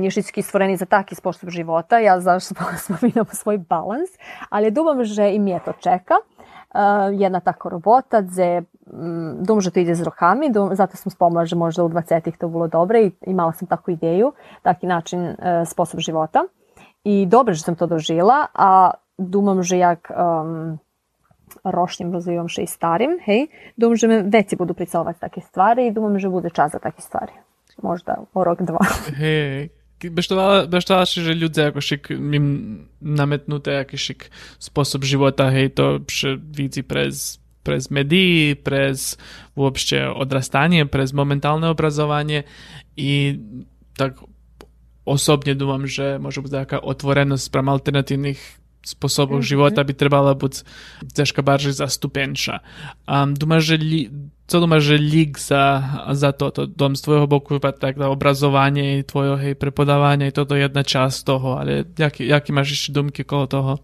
Nie 0.00 0.10
wszystkie 0.10 0.42
stvoreni 0.42 0.76
za 0.76 0.86
taki 0.86 1.14
sposób 1.14 1.50
života. 1.50 2.00
Ja 2.00 2.20
zašto 2.20 2.54
spominam 2.78 3.26
svoj 3.32 3.58
balans, 3.58 4.10
ali 4.50 4.70
думam, 4.70 5.04
že 5.04 5.34
i 5.34 5.40
mnie 5.40 5.60
to 5.64 5.72
čeka. 5.72 6.14
Uh, 6.74 7.20
jedna 7.20 7.40
taka 7.40 7.68
robota, 7.68 8.22
gdje 8.22 8.64
um, 8.92 9.44
dum, 9.44 9.60
že 9.60 9.70
to 9.70 9.80
ide 9.80 9.94
s 9.94 10.02
rokami, 10.02 10.50
dum, 10.50 10.74
zato 10.74 10.96
sam 10.96 11.12
spomala, 11.12 11.46
že 11.46 11.56
možda 11.56 11.84
u 11.84 11.88
20-ih 11.88 12.38
to 12.38 12.48
bilo 12.48 12.68
dobre 12.68 13.02
i 13.02 13.12
imala 13.26 13.52
sam 13.52 13.68
takvu 13.68 13.92
ideju, 13.92 14.32
taki 14.62 14.86
način, 14.86 15.20
uh, 15.20 15.36
sposob 15.66 16.00
života. 16.00 16.44
I 17.04 17.26
dobro, 17.26 17.54
že 17.54 17.62
sam 17.62 17.76
to 17.76 17.86
dožila, 17.86 18.46
a 18.54 18.90
думам, 19.18 19.62
že 19.62 19.78
jak 19.78 20.10
um, 20.10 20.78
rošnjem 21.64 22.12
rozvíjam 22.12 22.48
še 22.48 22.64
i 22.64 22.68
starim, 22.68 23.16
hej, 23.24 23.48
думам, 23.76 23.96
že 23.96 24.06
me 24.08 24.22
veci 24.22 24.56
budu 24.56 24.76
pricovati 24.76 25.20
take 25.20 25.40
stvari 25.40 25.88
i 25.88 25.94
думам, 25.94 26.20
že 26.20 26.28
bude 26.28 26.52
čas 26.52 26.76
za 26.76 26.78
take 26.78 27.00
stvari. 27.00 27.32
Možda 27.82 28.22
o 28.30 28.40
rok, 28.44 28.62
dva. 28.62 28.84
Hej, 29.18 29.72
Бештала, 30.04 30.68
že 31.06 31.32
ľudia 31.32 31.72
ako 31.72 31.80
šik 31.80 32.12
im 32.12 32.46
nametnuté 33.00 33.80
aký 33.80 33.96
šik 33.96 34.28
spôsob 34.60 35.06
života, 35.06 35.48
hej, 35.48 35.72
to 35.72 36.04
že 36.04 36.36
vidí 36.36 36.84
prez 36.84 37.40
prez 37.64 37.88
médií, 37.88 38.52
prez 38.52 39.16
uopšte 39.56 40.04
odrastanie, 40.12 40.84
prez 40.84 41.16
momentálne 41.16 41.72
obrazovanie 41.72 42.44
i 42.92 43.40
tak 43.96 44.20
osobne 45.08 45.56
dúfam, 45.56 45.88
že 45.88 46.20
môže 46.20 46.44
byť 46.44 46.52
taká 46.52 46.78
otvorenosť 46.84 47.46
pre 47.48 47.64
alternatívnych 47.64 48.40
sposobów 48.84 49.32
mm 49.32 49.42
-hmm. 49.42 49.48
života 49.48 49.84
by 49.84 49.94
trebala 49.94 50.34
być 50.34 50.64
troszkę 51.14 51.42
bardziej 51.42 51.72
zastąpiona. 51.72 52.60
Um, 53.08 53.34
Dumasz, 53.34 53.64
że 53.64 53.76
li, 53.76 54.10
co 54.46 54.60
dumasz, 54.60 54.82
że 54.82 54.96
lig 54.96 55.38
za, 55.38 55.82
za 56.12 56.32
to, 56.32 56.66
dom 56.66 56.96
z 56.96 57.02
twojego 57.02 57.26
boku 57.26 57.60
tak 57.60 57.96
na 57.96 58.08
obrazowanie 58.08 58.98
i 58.98 59.04
hej, 59.40 59.56
prepodawanie 59.56 60.28
i 60.28 60.32
to 60.32 60.56
jedna 60.56 60.84
czas 60.84 61.24
toho, 61.24 61.60
ale 61.60 61.84
jakie, 61.98 62.26
jakie 62.26 62.52
masz 62.52 62.70
jeszcze 62.70 62.92
dumki 62.92 63.24
toho? 63.48 63.78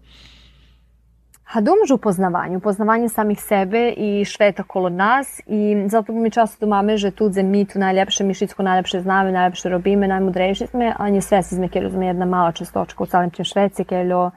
A 1.53 1.61
dumaš 1.61 1.91
u 1.91 1.97
poznavanju, 1.97 2.59
poznavanju 2.59 3.09
samih 3.09 3.41
sebe 3.41 3.89
i 3.89 4.25
šveta 4.25 4.63
kolo 4.63 4.89
nas 4.89 5.41
i 5.47 5.75
zato 5.87 6.13
mi 6.13 6.31
často 6.31 6.65
domame, 6.65 6.97
že 6.97 7.11
tudze 7.11 7.43
mi 7.43 7.65
tu 7.65 7.79
najljepše, 7.79 8.23
mi 8.23 8.33
šitsko 8.33 8.63
najljepše 8.63 9.01
znamo, 9.01 9.31
najljepše 9.31 9.69
robime, 9.69 10.07
najmudrejši 10.07 10.67
sme, 10.67 10.93
a 10.97 11.09
nje 11.09 11.21
sve 11.21 11.43
se 11.43 11.55
izme, 11.55 11.69
ker 11.69 11.83
je 11.83 12.07
jedna 12.07 12.25
mala 12.25 12.51
častočka 12.51 13.03
u 13.03 13.05
celim 13.05 13.29
tim 13.29 13.45
Šveci, 13.45 13.83
ker 13.83 14.31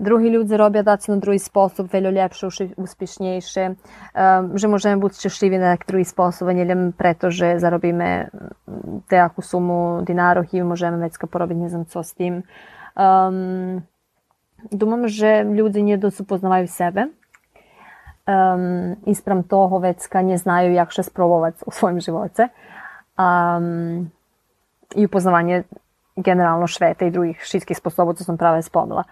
ljudi 0.00 0.56
robią 0.56 0.82
dać 0.82 1.08
na 1.08 1.16
drugi 1.16 1.38
sposób, 1.38 1.90
wiele 1.90 2.10
lepsze, 2.10 2.48
uspieszniejsze, 2.76 3.74
um, 4.14 4.58
że 4.58 4.68
możemy 4.68 4.96
być 5.00 5.16
szczęśliwi 5.16 5.58
na 5.58 5.72
taki 5.72 5.86
drugi 5.86 6.04
sposób, 6.04 6.48
nie 6.54 6.66
wiem, 6.66 6.92
preto, 6.92 7.30
że 7.30 7.60
zarobimy 7.60 8.30
taką 9.08 9.42
sumę 9.42 10.02
dinarów 10.04 10.54
i 10.54 10.62
możemy 10.62 10.98
vecka 10.98 11.26
porobić 11.26 11.58
nie 11.58 11.68
znam 11.68 11.84
co 11.86 12.02
z 12.02 12.14
tym. 12.14 12.42
Um, 12.96 13.80
думам, 14.72 15.08
že 15.08 15.44
nie 15.82 15.98
dosud 15.98 16.26
poznavajú 16.26 16.68
sebe 16.68 17.08
um, 18.26 19.14
sprem 19.14 19.42
toho 19.44 19.78
vecka 19.78 20.22
не 20.22 20.38
знаю, 20.38 20.72
як 20.72 20.92
ще 20.92 21.02
спробувати 21.02 21.64
у 21.66 21.72
своєму 21.72 22.00
živote. 22.00 22.48
Um, 23.18 24.10
I 24.96 25.06
upoznavanje 25.06 25.62
generalno 26.16 26.66
šveta 26.66 27.04
i 27.04 27.10
drugih 27.10 27.44
šitskih 27.44 27.76
sposobov, 27.76 28.14
co 28.14 28.24
sam 28.24 28.38
prave 28.38 28.62
spomnila. 28.62 29.04
Um, 29.04 29.08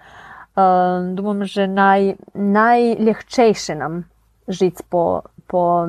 думам, 1.14 1.46
že 1.46 1.68
naj, 1.68 2.18
najljehčejše 2.34 3.76
nam 3.78 4.06
žiť 4.48 4.90
po, 4.90 5.22
po 5.46 5.86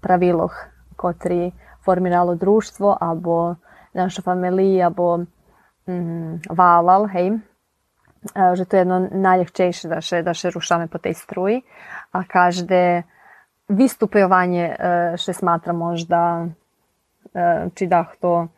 praviloh, 0.00 0.54
kotri 0.96 1.50
formiralo 1.82 2.34
društvo, 2.34 2.96
abo 3.00 3.56
naša 3.94 4.22
familija, 4.22 4.86
abo 4.86 5.26
mm, 5.88 6.46
valal, 6.50 7.10
hej, 7.10 7.42
že 8.54 8.64
to 8.64 8.76
je 8.76 8.80
jedno 8.80 8.98
najljehčejše 9.10 9.90
da 9.90 9.98
še, 9.98 10.22
da 10.22 10.34
še 10.34 10.54
rušame 10.54 10.86
po 10.86 11.02
tej 11.02 11.18
struji, 11.18 11.58
a 12.14 12.22
každe 12.22 13.02
vystupujovanie 13.72 14.68
še 15.18 15.32
smatra 15.34 15.74
možda 15.74 16.52
či 17.74 17.86
da 17.86 18.04
to 18.20 18.48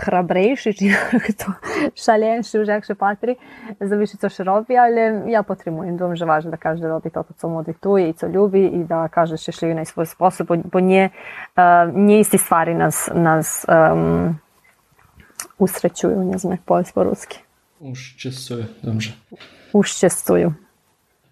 храбрейший, 0.00 0.74
чи 0.74 0.90
хто 1.20 1.54
шаленший 1.94 2.62
вже, 2.62 2.72
якщо 2.72 2.96
патрі, 2.96 3.38
завише 3.80 4.18
це 4.18 4.28
що 4.28 4.44
робить, 4.44 4.76
але 4.76 5.22
я 5.26 5.42
підтримую. 5.42 5.92
Думаю, 5.92 6.16
що 6.16 6.26
важливо, 6.26 6.56
да 6.62 6.70
кожен 6.70 6.86
робить 6.86 7.12
то, 7.12 7.24
що 7.38 7.48
му 7.48 7.62
диктує 7.62 8.08
і 8.08 8.12
це 8.12 8.28
любить, 8.28 8.72
і 8.74 8.76
да 8.76 9.08
каже 9.08 9.36
щасливий 9.36 9.76
на 9.76 9.84
свій 9.84 10.06
спосіб, 10.06 10.46
бо 10.72 10.80
не, 10.80 11.10
не 11.92 12.18
істі 12.18 12.38
ствари 12.38 12.74
нас, 12.74 13.10
нас 13.14 13.66
um, 13.68 14.34
usrećuju, 15.58 16.24
ne 16.24 16.38
znam 16.38 16.52
jak 16.52 16.60
po-ruski. 16.62 17.38
Uščesuju, 17.80 18.64
dobrze. 18.82 19.12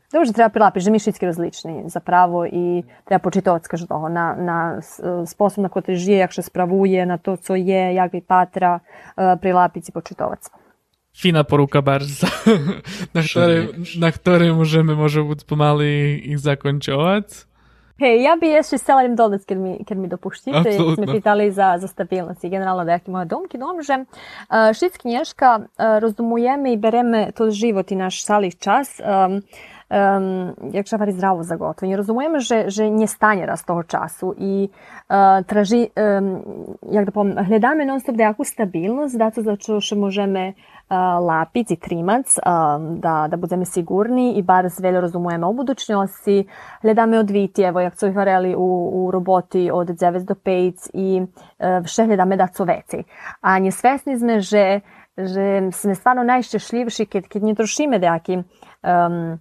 Uščesuju. 0.08 0.12
Dobrze, 0.12 0.32
treba 0.32 0.48
prilapiti, 0.48 0.84
že 0.84 0.90
mi 0.90 0.98
šitski 0.98 1.26
različni 1.26 1.82
zapravo 1.86 2.46
i 2.46 2.82
treba 3.04 3.18
počitovat, 3.18 3.64
скажу 3.64 3.86
того, 3.86 4.08
на, 4.08 4.34
на 4.34 4.80
способ 5.26 5.62
на 5.62 5.68
котрий 5.68 5.96
žije, 5.96 6.18
jak 6.18 6.32
się 6.32 6.42
sprawuje, 6.42 7.06
na 7.06 7.18
to, 7.18 7.36
co 7.36 7.56
je, 7.56 7.94
jak 7.94 8.12
vi 8.12 8.22
patra, 8.22 8.80
prilapiti 9.40 9.90
i 9.90 9.92
počitovat. 9.92 10.50
Fina 11.16 11.44
poruka 11.44 11.82
bardzo, 11.82 12.26
na, 13.14 13.22
której, 13.22 13.68
na 13.98 14.12
której 14.12 14.52
możemy 14.54 14.96
może 14.96 15.20
pomali 15.46 16.22
ich 16.30 16.38
zakończyć. 16.38 16.94
Hej, 18.00 18.22
ja 18.22 18.36
bi 18.36 18.48
jeszcze 18.48 18.78
htjela 18.78 19.02
im 19.02 19.16
dodati 19.16 19.44
kad 19.44 19.58
mi, 19.58 19.84
kad 19.84 19.98
mi 19.98 20.08
dopuštite. 20.08 20.58
Apsolutno. 20.58 21.04
Sme 21.04 21.12
pitali 21.12 21.52
za, 21.52 21.78
za 21.78 21.88
stabilnost 21.88 22.44
i 22.44 22.50
generalno 22.50 22.84
da 22.84 22.92
jaki 22.92 23.10
moja 23.10 23.24
domki 23.24 23.58
dom, 23.58 23.82
že 23.82 23.98
uh, 23.98 24.06
šitski 24.78 25.02
knješka 25.02 25.58
uh, 25.58 25.66
rozumujemy 26.00 26.72
i 26.72 26.76
bereme 26.76 27.32
to 27.34 27.50
život 27.50 27.90
i 27.90 27.96
naš 27.96 28.22
salih 28.24 28.58
čas 28.58 29.00
um, 29.00 29.42
um, 29.90 30.54
jak 30.72 30.86
šafari 30.86 31.12
zdravo 31.12 31.42
zagotovo. 31.42 31.92
I 31.92 31.96
rozumujemy, 31.96 32.40
że, 32.40 32.70
że 32.70 32.90
nie 32.90 33.08
stanie 33.08 33.46
raz 33.46 33.64
toho 33.64 33.84
czasu 33.84 34.34
i 34.38 34.68
uh, 35.10 35.46
traži, 35.46 35.90
um, 35.96 36.42
jak 36.92 37.04
da 37.04 37.12
povem, 37.12 37.34
gledamy 37.46 37.86
non 37.86 38.00
stop 38.00 38.16
da 38.16 38.22
jaku 38.22 38.44
stabilnost, 38.44 39.16
da 39.16 39.30
to 39.30 39.42
zato 39.42 39.80
što 39.80 39.96
možeme 39.96 40.52
lapic 41.20 41.70
i 41.70 41.76
trimac, 41.76 42.38
da, 42.90 43.26
da 43.30 43.36
budeme 43.36 43.64
sigurni 43.64 44.34
i 44.38 44.42
bar 44.42 44.68
zveljo 44.68 45.00
rozumujeme 45.00 45.46
o 45.46 45.52
budućnosti. 45.52 46.46
Gledamy 46.82 47.18
odviti, 47.18 47.62
evo, 47.62 47.80
jak 47.80 47.94
co 47.94 48.08
говорили 48.08 48.56
u, 48.56 48.90
u 48.94 49.10
roboti 49.10 49.70
od 49.72 49.88
9 49.88 50.24
do 50.24 50.34
5 50.34 50.90
i 50.94 51.22
še 51.86 52.06
gledamy 52.06 52.36
da 52.36 52.48
co 52.48 52.64
vecej. 52.64 53.04
A 53.40 53.58
nie 53.58 53.72
svesni 53.72 54.18
sme, 54.18 54.40
že, 54.40 54.80
že 55.16 55.68
sme 55.72 55.94
stvarno 55.94 56.22
najšťastljivši, 56.22 57.06
keď, 57.06 57.28
keď 57.28 57.42
ne 57.42 57.54
trošime 57.54 57.98
dejaki 57.98 58.38
um, 58.38 59.38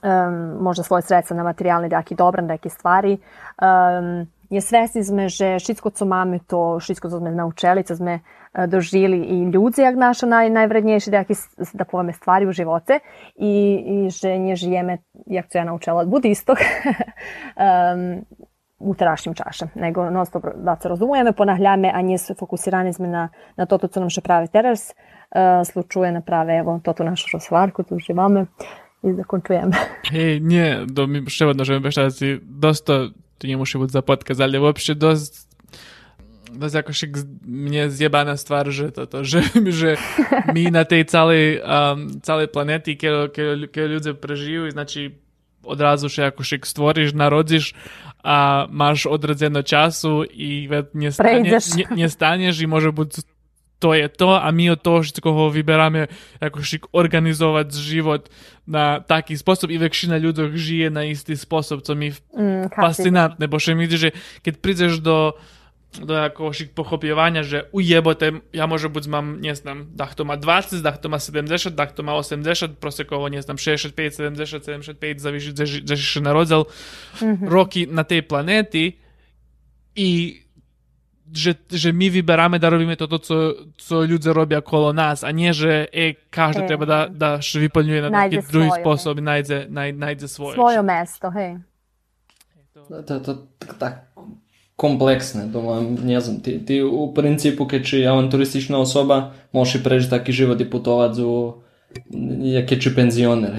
um, 0.00 0.62
možda 0.64 0.84
svoje 0.84 1.02
sredstva 1.02 1.36
na 1.36 1.44
materijalne 1.44 1.88
dejaki 1.88 2.14
dobran, 2.14 2.46
dejaki 2.46 2.70
stvari. 2.70 3.18
Um, 3.60 4.26
je 4.52 4.60
svesni 4.60 5.00
sme, 5.00 5.32
že 5.32 5.56
všetko, 5.56 5.96
co 5.96 6.04
máme, 6.04 6.44
to 6.44 6.76
všetko, 6.76 7.08
co 7.08 7.16
sme 7.18 7.32
naučili, 7.32 7.84
co 7.84 7.96
sme 7.96 8.20
dožili 8.52 9.16
i 9.16 9.36
ľudzi, 9.48 9.80
jak 9.80 9.96
naša 9.96 10.28
naj, 10.28 10.52
najvrednejšie 10.52 11.08
nejaké, 11.08 11.32
da 11.72 11.88
povieme, 11.88 12.12
stvari 12.12 12.44
u 12.44 12.52
živote. 12.52 13.00
I, 13.40 13.52
i 13.80 13.96
že 14.12 14.36
nie 14.36 14.52
žijeme, 14.56 15.00
jak 15.24 15.48
co 15.48 15.58
ja 15.58 15.64
naučila 15.64 16.04
od 16.04 16.08
budistog, 16.12 16.60
um, 17.56 18.28
u 18.82 18.94
terašnjim 18.94 19.34
čašem, 19.34 19.70
nego 19.74 20.10
non 20.10 20.26
stop 20.26 20.44
da 20.56 20.76
se 20.76 20.88
rozumujeme, 20.88 21.32
ponahljame, 21.32 21.92
a 21.94 22.02
nie 22.02 22.18
su 22.18 22.34
fokusirani 22.34 22.92
sme 22.92 23.08
na, 23.08 23.28
na 23.56 23.66
toto, 23.66 23.88
co 23.88 24.00
nam 24.00 24.10
še 24.10 24.20
pravi 24.20 24.50
teraz, 24.50 24.90
uh, 24.90 25.62
slučuje 25.64 26.12
naprave, 26.12 26.58
evo, 26.58 26.80
toto 26.82 27.06
našu 27.06 27.38
rozvarku, 27.38 27.86
tu 27.86 27.98
živame 28.02 28.50
i 29.02 29.14
zakončujeme. 29.14 29.76
Hej, 30.04 30.40
nie, 30.40 30.86
do 30.86 31.06
mi 31.06 31.22
še 31.26 31.50
jedno 31.50 31.64
želim 31.64 31.82
beštati, 31.82 32.38
dosta, 32.42 33.10
to 33.38 33.46
nie 33.46 33.56
musi 33.56 33.78
być 33.78 33.90
za 33.90 34.02
podcast, 34.02 34.40
ale 34.40 34.60
uopšte 34.60 34.94
dosť 34.94 35.52
to 36.58 36.64
jest 36.66 36.74
jakoś 36.74 37.04
mnie 37.46 37.90
zjebana 37.90 38.36
stvar, 38.36 38.68
że 38.68 38.92
to, 38.92 39.06
to 39.06 39.24
że, 39.24 39.42
że 39.80 39.96
mi 40.54 40.72
na 40.72 40.84
tej 40.84 41.06
całej, 41.06 41.60
um, 41.60 42.20
całej 42.20 42.48
planety, 42.48 42.96
kiedy, 42.96 43.28
kiedy, 43.28 43.68
kiedy 43.68 43.88
ludzie 43.88 44.14
prežijú, 44.14 44.70
znači 44.70 45.10
odrazu 45.64 46.08
się 46.08 46.22
jakoś 46.22 46.54
stvoriš, 46.64 47.14
narodziš, 47.14 47.74
a 48.22 48.66
masz 48.70 49.06
odredzeno 49.06 49.62
czasu 49.62 50.24
i 50.24 50.68
nie, 50.94 51.12
stanie, 51.12 51.58
nie, 51.76 51.96
nie 51.96 52.08
staniesz 52.08 52.60
i 52.60 52.66
może 52.66 52.92
być 52.92 53.12
to 53.82 53.98
je 53.98 54.06
to, 54.06 54.38
a 54.38 54.46
mi 54.54 54.70
od 54.70 54.78
toho 54.78 55.02
všetkoho 55.02 55.50
vyberáme 55.50 56.06
jakož 56.38 56.86
organizovať 56.94 57.66
život 57.74 58.30
na 58.62 59.02
taký 59.02 59.34
spôsob. 59.34 59.74
I 59.74 59.82
väčšina 59.82 60.22
ľudí 60.22 60.54
žije 60.54 60.86
na 60.94 61.02
istý 61.10 61.34
spôsob, 61.34 61.82
co 61.82 61.98
mi 61.98 62.14
mm, 62.14 62.70
fascinantné, 62.78 63.50
bo 63.50 63.58
že 63.58 63.74
mi 63.74 63.90
že 63.90 64.14
keď 64.46 64.54
prídeš 64.62 65.02
do 65.02 65.34
do 65.92 66.14
jakiegoś 66.14 66.72
pochopiowania, 66.72 67.44
że 67.44 67.68
ujebote, 67.72 68.32
ja 68.52 68.66
może 68.66 68.88
być 68.88 69.06
mam, 69.12 69.40
nie 69.40 69.54
znam, 69.54 69.86
dach 69.92 70.14
to 70.14 70.24
ma 70.24 70.36
20, 70.36 70.80
dach 70.80 70.98
to 70.98 71.08
ma 71.12 71.18
70, 71.18 71.74
dach 71.74 71.92
to 71.92 72.02
ma 72.02 72.14
80, 72.16 72.78
prosekowo, 72.80 73.28
nie 73.28 73.42
znam, 73.42 73.58
65, 73.58 74.16
70, 74.16 74.64
75, 74.64 75.20
zależy, 75.20 75.52
że 75.84 75.96
się 75.96 76.20
narodził, 76.20 76.64
mm-hmm. 77.20 77.48
roki 77.48 77.88
na 77.88 78.04
tej 78.04 78.22
planety 78.22 78.92
i 79.96 80.41
że, 81.33 81.55
że 81.69 81.93
my 81.93 82.11
wybieramy, 82.11 82.59
da 82.59 82.69
robimy 82.69 82.97
to, 82.97 83.07
to 83.07 83.19
co, 83.19 83.35
co 83.77 84.01
ludzie 84.01 84.33
robią 84.33 84.61
koło 84.61 84.93
nas, 84.93 85.23
a 85.23 85.31
nie, 85.31 85.53
że 85.53 85.87
e, 85.93 86.13
każdy 86.29 86.59
hey. 86.59 86.67
treba 86.67 86.85
da, 86.85 87.09
da 87.09 87.39
wypełniuje 87.53 88.01
na 88.01 88.11
taki 88.11 88.37
drugi 88.51 88.71
sposób 88.81 89.17
i 89.17 89.21
znajdzie, 89.21 89.67
znajdzie 89.93 90.27
swoje. 90.27 90.53
Swoje 90.53 90.83
mesto, 90.83 91.31
hej. 91.31 91.57
To, 92.89 93.03
to, 93.03 93.19
to, 93.19 93.33
tak 93.79 94.07
kompleksne, 94.77 95.49
думаю, 95.49 95.97
не 96.03 96.21
знам, 96.21 96.39
ти, 96.41 96.59
ти 96.59 96.83
у 96.83 97.09
принципу, 97.09 97.65
keď 97.65 97.81
či 97.83 97.97
avanturistična 98.05 98.77
osoba, 98.77 99.33
možeš 99.49 99.81
prežiť 99.81 100.09
taký 100.13 100.31
život 100.31 100.61
i 100.61 100.69
putovať 100.69 101.11
zo, 101.17 101.65
jaké 102.45 102.77
či 102.77 102.93
penzioner, 102.93 103.57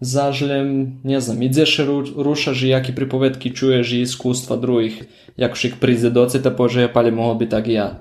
zažlem, 0.00 1.00
ne 1.04 1.20
znam, 1.20 1.42
ideš 1.42 1.80
rušaš 2.16 2.62
i 2.62 2.68
jaki 2.68 2.92
pripovedki 2.94 3.54
čuješ 3.54 3.92
i 3.92 4.00
iskustva 4.00 4.56
drugih, 4.56 5.04
jako 5.36 5.56
šik 5.56 5.74
prize 5.80 6.10
doceta, 6.10 6.50
pože, 6.50 6.88
pa 6.92 7.00
li 7.00 7.10
mohol 7.10 7.34
by 7.34 7.46
tak 7.48 7.68
i 7.68 7.72
ja. 7.72 8.00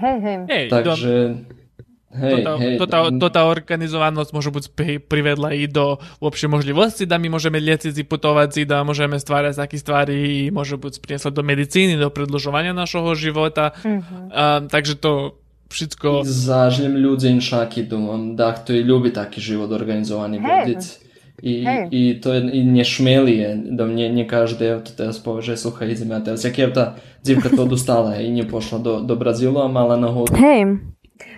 Hej, 0.00 0.20
hej. 0.20 0.38
hej 0.48 0.68
Takže... 0.68 1.12
Hej, 2.10 2.42
to, 2.42 2.52
hej, 2.58 2.74
to, 2.74 2.86
tá, 2.90 3.06
to 3.06 3.28
tá 3.30 3.46
organizovanosť 3.46 4.34
môže 4.34 4.50
byť 4.50 4.66
privedla 5.06 5.54
i 5.54 5.70
do 5.70 6.02
lepšej 6.18 6.50
možnosti, 6.50 7.06
da 7.06 7.22
my 7.22 7.30
môžeme 7.30 7.62
lieciť 7.62 7.94
i 7.94 8.02
putovať, 8.02 8.66
da 8.66 8.82
môžeme 8.82 9.14
stvárať 9.14 9.62
také 9.62 9.78
stvary 9.78 10.18
i 10.18 10.38
môže 10.50 10.74
byť 10.74 10.98
priniesla 10.98 11.30
do 11.30 11.46
medicíny, 11.46 11.94
do 11.94 12.10
predlžovania 12.10 12.74
našho 12.74 13.14
života. 13.14 13.78
Mm-hmm. 13.86 14.26
Uh, 14.26 14.66
takže 14.66 14.98
to 14.98 15.38
všetko... 15.70 16.26
Zažljem 16.26 16.98
ľudí 16.98 17.30
inšaky, 17.30 17.86
думам, 17.86 18.34
да, 18.34 18.58
хто 18.58 18.74
i 18.74 18.82
ľubí 18.82 19.14
taký 19.14 19.38
život 19.38 19.70
organizovaný 19.70 20.42
hey. 20.42 20.74
I, 21.41 21.63
Hej. 21.65 21.87
i 21.91 22.21
to 22.21 22.33
je, 22.33 22.49
i 22.51 22.63
nešmelije, 22.63 23.61
da 23.69 23.85
mě 23.85 24.09
ne 24.09 24.27
kaže, 24.27 24.55
evo 24.69 24.81
te 24.81 24.91
teraz 24.95 25.19
poveže, 25.19 25.57
sluchaj, 25.57 25.91
idem 25.91 26.09
ja 26.09 26.19
teraz. 26.19 26.43
Jak 26.43 26.57
je 26.57 26.73
ta 26.73 26.95
dzivka 27.23 27.49
to 27.49 27.65
dostala 27.65 28.15
i 28.15 28.31
ne 28.31 28.47
pošla 28.47 28.77
do, 28.77 28.99
do 28.99 29.15
Brazílu 29.15 29.59
a 29.59 29.67
mala 29.67 29.99
nahodu. 29.99 30.35
Hej. 30.35 30.94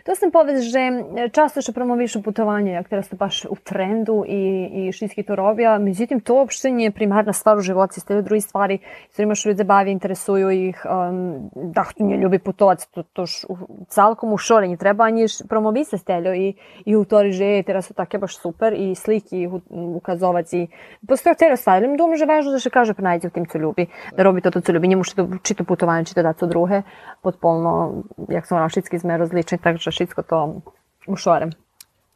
To 0.08 0.16
sam 0.16 0.32
povez, 0.32 0.64
že 0.72 1.04
často 1.36 1.60
še 1.60 1.74
promovišu 1.76 2.22
putovanje, 2.24 2.78
jak 2.80 2.88
teraz 2.88 3.10
to 3.12 3.20
baš 3.20 3.44
u 3.44 3.58
trendu 3.60 4.24
i, 4.24 4.40
i 4.72 4.92
šitski 4.96 5.26
to 5.28 5.36
robija, 5.36 5.74
međutim 5.84 6.22
to 6.24 6.38
uopšte 6.40 6.72
nije 6.72 6.94
primarna 6.96 7.34
stvar 7.36 7.60
u 7.60 7.62
životu, 7.62 8.00
ste 8.00 8.22
drugi 8.22 8.42
stvari, 8.42 8.80
s 9.12 9.16
kojima 9.20 9.36
što 9.36 9.50
ljudi 9.50 9.64
bavi, 9.68 9.92
interesuju 9.92 10.52
ih, 10.52 10.86
um, 10.88 11.50
da 11.76 11.84
nie 12.00 12.18
ljubi 12.18 12.40
putovat, 12.40 12.88
to, 12.92 13.04
to 13.04 13.26
š, 13.28 13.52
celkom 13.92 14.32
u 14.34 14.38
šorenju 14.38 14.78
treba 14.78 15.04
ani 15.04 15.26
promovisa 15.50 15.98
steljo 15.98 16.34
i, 16.34 16.54
i 16.86 16.96
u 16.96 17.04
to 17.04 17.26
že 17.28 17.64
teraz 17.68 17.92
su 17.92 17.94
také 17.94 18.18
baš 18.18 18.40
super 18.40 18.74
i 18.74 18.96
sliki 18.96 19.50
ukazovati. 19.70 20.62
i 20.62 20.68
postoje 21.08 21.36
te 21.36 21.58
stvari, 21.58 21.88
mi 21.88 21.98
думаю, 21.98 22.16
že 22.16 22.26
važno 22.26 22.52
da 22.56 22.60
se 22.60 22.70
kaže 22.70 22.94
prenajti 22.94 23.28
u 23.28 23.30
tim, 23.30 23.46
co 23.46 23.58
ljubi, 23.58 23.90
da 24.16 24.24
robi 24.24 24.42
to, 24.42 24.52
to, 24.52 24.62
co 24.62 24.72
ljubi, 24.72 24.88
njemu 24.88 25.04
što 25.04 25.28
čito 25.44 25.64
putovanje, 25.64 26.06
čito 26.06 26.24
da 26.24 26.34
co 26.34 26.48
druge, 26.48 26.82
potpolno, 27.22 28.04
jak 28.30 28.48
sam 28.48 28.58
ona 28.58 28.70
šitski 28.70 29.00
sme 29.00 29.18
rozlični, 29.18 29.58
takže 29.58 29.97
šitsko 29.98 30.22
to 30.24 30.38
ušorem. 31.10 31.52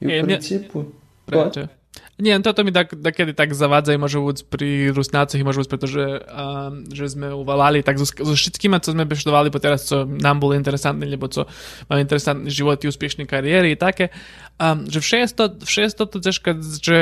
I 0.02 0.22
E, 0.22 0.24
principu... 0.24 0.86
Preče. 1.26 1.82
Nie, 2.22 2.38
toto 2.40 2.62
mi 2.62 2.70
tak, 2.70 2.94
takedy 2.94 3.34
tak 3.34 3.52
zavádza 3.58 3.98
môže 3.98 4.22
byť 4.22 4.38
pri 4.48 4.94
Rusnácoch 4.94 5.42
môže 5.42 5.66
byť, 5.66 5.70
pretože 5.74 6.04
um, 6.30 6.86
že 6.88 7.10
sme 7.10 7.34
uvalali 7.34 7.82
tak 7.82 7.98
so, 7.98 8.06
so 8.06 8.38
všetkými, 8.38 8.78
co 8.78 8.94
sme 8.94 9.10
beštudovali 9.10 9.50
po 9.50 9.58
teraz, 9.58 9.90
co 9.90 10.06
nám 10.06 10.38
bolo 10.38 10.54
interesantné, 10.54 11.10
lebo 11.10 11.26
co 11.28 11.50
máme 11.90 12.06
interesantný 12.06 12.54
život 12.54 12.78
i 12.86 12.88
úspešné 12.94 13.26
kariéry 13.26 13.74
i 13.74 13.80
také, 13.80 14.14
um, 14.62 14.86
že 14.86 15.02
vše 15.02 15.18
je 15.18 15.28
to, 15.34 15.46
vše 15.66 15.82
je 15.82 15.92
to 15.98 16.06
ťažké, 16.22 16.50
že 16.62 16.98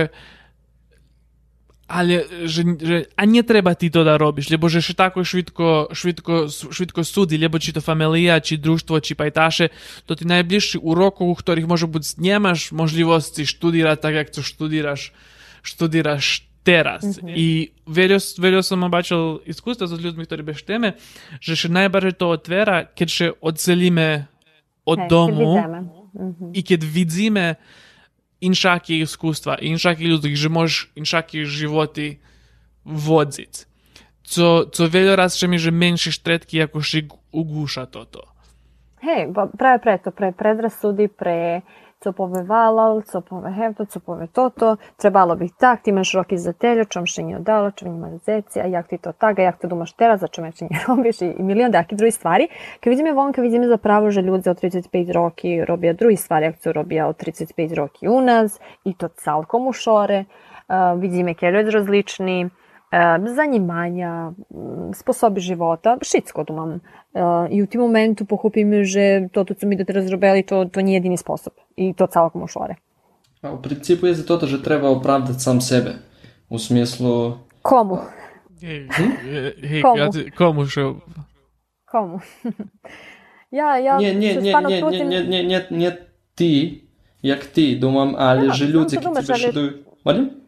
ale 1.89 2.29
že, 2.45 2.61
že 2.77 2.97
a 3.17 3.25
netreba 3.25 3.73
ty 3.73 3.89
to 3.89 4.05
da 4.05 4.15
robiš, 4.15 4.53
lebo 4.53 4.69
že 4.69 4.85
še 4.85 4.93
tako 4.93 5.25
švitko, 5.25 5.89
švitko, 5.89 6.45
švitko 6.47 7.01
sudi, 7.01 7.41
lebo 7.41 7.57
či 7.57 7.73
to 7.73 7.81
familija, 7.81 8.37
či 8.37 8.61
društvo, 8.61 9.01
či 9.01 9.17
pajtaše, 9.17 9.73
to 10.05 10.13
ti 10.13 10.29
najbližší 10.29 10.77
u 10.77 10.93
roku, 10.93 11.25
u 11.25 11.33
ktorých 11.33 11.65
može 11.65 11.89
buď 11.89 12.21
nemaš 12.21 12.69
možliwosti 12.69 13.49
študírať 13.49 13.97
tak, 13.97 14.13
jak 14.13 14.29
to 14.29 14.45
študíraš, 14.45 15.11
študíraš 15.65 16.45
teraz. 16.63 17.01
Mm 17.01 17.11
-hmm. 17.11 17.33
I 17.35 17.47
veľa, 17.89 18.19
veľa 18.37 18.61
som 18.61 18.83
obačil 18.85 19.41
iskustva 19.49 19.87
s 19.89 19.97
ľuďmi, 19.97 20.23
ktorí 20.29 20.45
bež 20.45 20.61
téme, 20.61 20.93
že 21.41 21.55
še 21.55 21.69
najbardziej 21.73 22.21
to 22.21 22.29
otvera, 22.29 22.85
keď 22.85 23.07
še 23.09 23.27
odselíme 23.41 24.27
od 24.85 24.99
Hej, 24.99 25.09
domu 25.09 25.51
keď 25.55 25.65
vidíme. 25.65 25.81
Mhm. 26.13 26.45
i 26.53 26.61
keď 26.63 26.81
vidíme 26.85 27.45
inšakih 28.41 29.01
iskustva, 29.01 29.57
inšakih 29.61 30.07
ljudi, 30.07 30.35
žemoš, 30.35 30.91
inšakih 30.95 31.45
životi 31.45 32.19
vodzit. 32.85 33.69
Co, 34.23 34.65
co 34.65 34.89
wiele 34.89 35.15
razy 35.15 35.39
się 35.39 35.59
że 35.59 35.71
mniejsze 35.71 36.11
sztretki 36.11 36.57
jakoś 36.57 36.95
ugłusza 37.31 37.85
to 37.85 38.05
to. 38.05 38.23
Hej, 39.01 39.33
prawie 39.57 39.79
pre 39.79 39.99
to, 39.99 40.11
pre 40.11 40.33
predrasudi, 40.33 41.09
pre 41.09 41.61
co 41.99 42.13
pove 42.13 42.43
valal, 42.43 43.01
co 43.01 43.21
pove 43.21 43.51
hevto, 43.51 43.85
co 43.85 43.99
pove 43.99 44.27
toto, 44.27 44.77
trebalo 44.97 45.35
bi 45.35 45.49
tak, 45.57 45.81
ti 45.83 45.89
imaš 45.89 46.13
roki 46.13 46.37
za 46.37 46.53
teljo, 46.53 46.85
čom 46.85 47.05
še 47.05 47.23
nije 47.23 47.37
odalo, 47.37 47.71
čom 47.71 47.91
ima 47.91 48.11
zeci, 48.23 48.61
a 48.63 48.67
jak 48.71 48.87
ti 48.87 48.97
to 48.97 49.11
tak, 49.11 49.39
a 49.39 49.41
jak 49.49 49.59
to 49.59 49.67
dumaš 49.67 49.93
teraz, 49.93 50.21
za 50.23 50.27
čom 50.27 50.47
ešte 50.47 50.69
nie 50.69 50.79
robiš 50.87 51.21
i, 51.21 51.31
i 51.35 51.43
milion 51.43 51.71
takih 51.71 51.97
drugih 51.97 52.15
stvari. 52.15 52.47
Kad 52.79 52.91
vidíme 52.91 53.13
vonka, 53.13 53.41
vidíme 53.41 53.67
zapravo, 53.67 54.11
že 54.11 54.21
ljudi 54.21 54.49
od 54.49 54.61
35 54.61 55.11
roki 55.11 55.65
robija 55.65 55.93
drugi 55.93 56.15
stvari, 56.15 56.45
jak 56.45 56.57
co 56.59 56.73
robija 56.73 57.07
od 57.07 57.19
35 57.19 57.75
roki 57.75 58.07
u 58.07 58.21
nas, 58.21 58.59
i 58.85 58.93
to 58.93 59.07
celkom 59.07 59.67
u 59.67 59.73
šore. 59.73 60.25
Uh, 60.69 61.01
vidíme, 61.01 61.33
kje 61.33 61.51
ljudi 61.51 61.71
različni, 61.71 62.49
zanimanja, 63.35 64.31
mm, 64.49 64.93
sposobi 64.93 65.41
života, 65.41 65.97
šitsko 66.01 66.43
tu 66.43 66.53
mam. 66.53 66.69
Uh, 67.13 67.47
I 67.49 67.63
u 67.63 67.67
tim 67.67 67.81
momentu 67.81 68.25
pohopim, 68.25 68.83
že 68.83 69.29
to, 69.31 69.43
to, 69.43 69.53
co 69.53 69.67
mi 69.67 69.75
do 69.75 69.85
teraz 69.85 70.09
robili, 70.09 70.43
to, 70.43 70.65
to 70.65 70.81
nije 70.81 70.95
jedini 70.95 71.17
sposob. 71.17 71.53
I 71.77 71.93
to 71.93 72.07
celkom 72.07 72.43
u 72.43 72.47
šore. 72.47 72.75
A 73.41 73.51
u 73.51 73.61
principu 73.61 74.07
je 74.07 74.13
za 74.13 74.25
to, 74.25 74.47
že 74.47 74.63
treba 74.63 74.89
opravdati 74.89 75.39
sam 75.39 75.61
sebe. 75.61 75.95
U 76.49 76.59
smislu... 76.59 77.37
Komu? 77.61 77.97
Hej, 78.61 78.87
hej, 79.61 79.81
Komu? 79.85 79.97
ja 79.97 80.09
komu 80.37 80.65
što? 80.65 80.95
Komu? 81.85 82.19
ja, 83.59 83.77
ja 83.77 83.97
Nie, 83.97 84.15
nie, 84.15 84.33
se 84.33 84.41
nie, 84.41 84.51
stvarno 84.51 84.69
nie, 84.69 84.75
nie, 84.75 84.81
trudim- 84.81 85.09
nie, 85.09 85.23
nie, 85.23 85.43
nie, 85.43 85.65
nie 85.71 85.97
ti, 86.35 86.83
jak 87.23 87.45
ti, 87.45 87.75
думам, 87.75 88.15
ali 88.17 88.47
Da, 88.47 88.53
že 88.53 88.65
ljudi, 88.65 88.97
ki 88.97 89.03
ti 89.03 89.27
bešeduju... 89.27 89.71
Molim? 90.05 90.38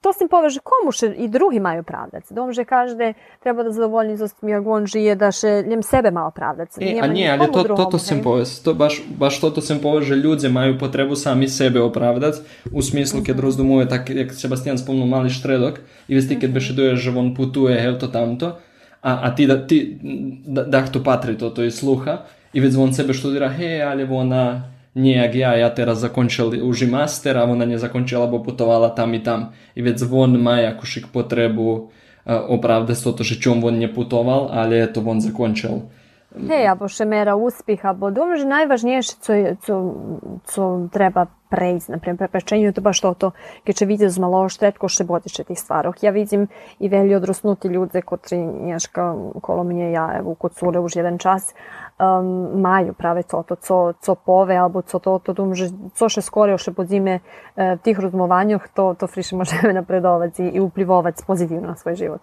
To 0.00 0.12
s 0.12 0.18
tim 0.18 0.28
poveže 0.28 0.60
komu 0.64 0.92
še 0.94 1.12
i 1.14 1.28
drugi 1.28 1.60
maju 1.60 1.84
pravdac. 1.86 2.26
Dom 2.30 2.52
že 2.52 2.64
každe 2.64 3.14
treba 3.42 3.62
da 3.62 3.70
zadovoljni 3.70 4.16
za 4.16 4.28
tim 4.28 4.48
jak 4.48 4.66
on 4.66 4.86
žije, 4.86 5.14
da 5.14 5.30
še 5.32 5.62
ljem 5.68 5.82
sebe 5.82 6.10
malo 6.10 6.30
pravdac. 6.34 6.74
E, 6.80 6.98
a 6.98 7.06
nie, 7.06 7.28
ali 7.30 7.48
to, 7.52 7.64
toto 7.76 7.98
sem 7.98 8.22
povest. 8.24 8.64
To 8.64 8.74
baš, 8.74 9.02
baš 9.06 9.40
toto 9.40 9.62
sem 9.62 9.78
povest, 9.78 10.08
že 10.10 10.18
ľudia 10.18 10.50
majú 10.50 10.78
potrebu 10.80 11.14
sami 11.14 11.46
sebe 11.48 11.78
opravdať. 11.84 12.42
U 12.72 12.82
smislu, 12.82 13.22
keď 13.22 13.38
rozdumujú, 13.38 13.86
tak, 13.86 14.10
jak 14.10 14.34
Sebastian 14.34 14.80
spomnul, 14.80 15.06
malý 15.06 15.30
štredok. 15.30 15.84
I 16.08 16.18
vesti, 16.18 16.34
keď 16.40 16.50
bešeduje, 16.50 16.90
že 16.96 17.14
on 17.14 17.36
putuje, 17.36 17.76
hej, 17.76 18.00
to 18.00 18.08
tamto. 18.10 18.58
A, 19.04 19.28
a 19.28 19.36
ti, 19.36 19.44
da, 19.44 19.60
ti 19.60 20.00
da, 20.48 20.64
dah 20.64 20.86
to 20.88 21.04
patri, 21.04 21.36
toto 21.36 21.60
i 21.60 21.70
sluha. 21.70 22.24
I 22.54 22.60
već 22.60 22.76
on 22.78 22.94
sebe 22.94 23.12
študira, 23.12 23.50
hej, 23.50 23.82
ali 23.82 24.06
ona 24.08 24.73
nie 24.94 25.18
jak 25.18 25.34
ja, 25.34 25.50
ja 25.58 25.70
teraz 25.70 25.98
zakončil 25.98 26.54
už 26.62 26.86
i 26.86 26.88
master 26.90 27.38
a 27.38 27.44
ona 27.44 27.66
nezakončila, 27.66 28.30
bo 28.30 28.38
putovala 28.38 28.94
tam 28.94 29.14
i 29.14 29.20
tam. 29.20 29.52
I 29.74 29.82
vec 29.82 29.98
on 30.02 30.38
má 30.38 30.62
jakúšik 30.62 31.10
potrebu 31.10 31.66
e, 31.74 31.80
opravde 32.30 32.94
s 32.94 33.02
toto, 33.02 33.26
že 33.26 33.42
čom 33.42 33.62
on 33.66 33.78
neputoval, 33.78 34.54
ale 34.54 34.86
to 34.86 35.02
on 35.02 35.18
zakončil. 35.18 35.90
Hej, 36.34 36.66
albo 36.66 36.90
še 36.90 37.06
mera 37.06 37.38
uspjeha, 37.38 37.94
bo 37.94 38.10
dom 38.10 38.34
že 38.34 38.42
najvažnije 38.42 39.06
co, 39.22 39.32
co, 39.62 39.74
co 40.50 40.62
treba 40.90 41.30
prejsť, 41.46 41.94
napríklad 41.94 42.26
preprečeniu 42.26 42.74
to 42.74 42.82
baš 42.82 42.98
toto, 42.98 43.38
keďže 43.62 43.86
vidíte 43.86 44.10
z 44.10 44.18
malo 44.18 44.50
štretko 44.50 44.90
še 44.90 45.06
botiče 45.06 45.46
tih 45.46 45.54
stvarov. 45.54 45.94
Ja 46.02 46.10
vidim 46.10 46.50
i 46.82 46.90
velji 46.90 47.14
odrosnuti 47.14 47.70
ljude, 47.70 48.02
kotri 48.02 48.42
njaška 48.42 49.14
kolo 49.38 49.62
mnje 49.62 49.94
ja, 49.94 50.06
evo, 50.18 50.34
kod 50.34 50.58
cure 50.58 50.82
už 50.82 50.98
jedan 50.98 51.22
čas, 51.22 51.54
um, 51.98 52.60
maju 52.60 52.92
prave 52.92 53.22
to, 53.22 53.44
co, 53.60 53.94
co 54.00 54.14
pove, 54.14 54.56
albo 54.56 54.82
co 54.82 54.98
to, 54.98 55.18
to 55.18 55.32
dum, 55.32 55.54
že 55.54 55.70
co 55.94 56.08
še 56.08 56.22
skoro 56.22 56.58
še 56.58 56.72
pod 56.74 56.88
zime 56.88 57.20
uh, 57.20 57.78
tih 57.82 57.98
rozmovanjoh, 57.98 58.66
to, 58.74 58.94
to 58.98 59.06
friše 59.06 59.36
možeme 59.36 59.72
napredovati 59.80 60.44
i, 60.44 60.56
i 60.56 60.60
uplivovati 60.60 61.22
pozitivno 61.26 61.74
na. 61.74 62.18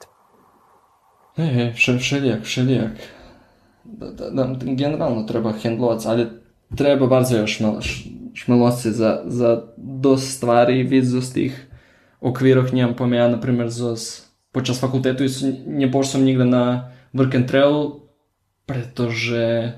Hej, 1.35 1.48
hej, 1.48 1.69
vše, 1.73 1.98
všelijak, 1.98 2.41
všelijak. 2.43 2.91
Da, 3.84 4.11
da, 4.11 4.30
da, 4.30 4.43
generalno 4.76 5.23
treba 5.23 5.52
hendlovati, 5.52 6.07
ali 6.07 6.27
treba 6.76 7.07
bardzo 7.07 7.38
još 7.38 7.60
š- 7.80 8.10
šmelosti 8.34 8.91
za, 8.91 9.22
za 9.26 9.64
dost 9.77 10.38
stvari 10.38 10.84
vid 10.84 11.06
z 11.06 11.34
tih 11.34 11.68
okviroh 12.22 12.73
njem 12.73 12.95
pojme 12.95 13.18
ja, 13.18 13.27
na 13.27 13.39
primjer, 13.39 13.69
zos 13.69 14.27
počas 14.52 14.80
fakultetu 14.80 15.23
i 15.23 15.30
nje 15.68 15.91
pošao 15.91 16.11
sam 16.11 16.23
nigde 16.23 16.45
na 16.45 16.91
work 17.14 17.35
and 17.35 17.48
travel, 17.48 18.01
pretože 18.72 19.76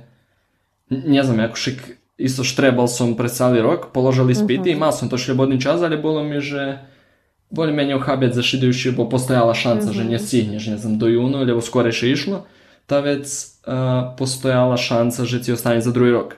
neviem, 0.89 1.41
ako 1.41 1.57
však 1.57 1.77
isto 2.21 2.45
štrebal 2.45 2.85
som 2.85 3.17
pre 3.17 3.27
celý 3.27 3.59
rok, 3.65 3.89
položili 3.89 4.37
mhm. 4.37 4.39
spity, 4.45 4.69
uh-huh. 4.73 4.81
mal 4.81 4.93
som 4.93 5.09
to 5.09 5.17
slobodný 5.17 5.57
čas, 5.57 5.81
ale 5.81 5.97
bolo 5.97 6.21
mi, 6.21 6.37
že 6.37 6.83
boli 7.53 7.69
menej 7.69 8.01
chápať 8.01 8.33
zašidujúci, 8.33 8.97
bo 8.97 9.05
postojala 9.05 9.53
šanca, 9.53 9.89
uh-huh. 9.89 9.97
že 9.97 10.03
mhm. 10.05 10.11
nestihneš, 10.13 10.63
neviem, 10.69 10.95
do 10.97 11.07
júna, 11.09 11.45
lebo 11.45 11.61
skorejšie 11.61 12.07
išlo. 12.13 12.37
Tá 12.83 12.99
vec 12.99 13.25
uh, 13.63 14.11
postojala 14.19 14.75
šanca, 14.75 15.23
že 15.23 15.37
ti 15.39 15.49
ostane 15.55 15.79
za 15.79 15.91
druhý 15.95 16.13
rok. 16.13 16.37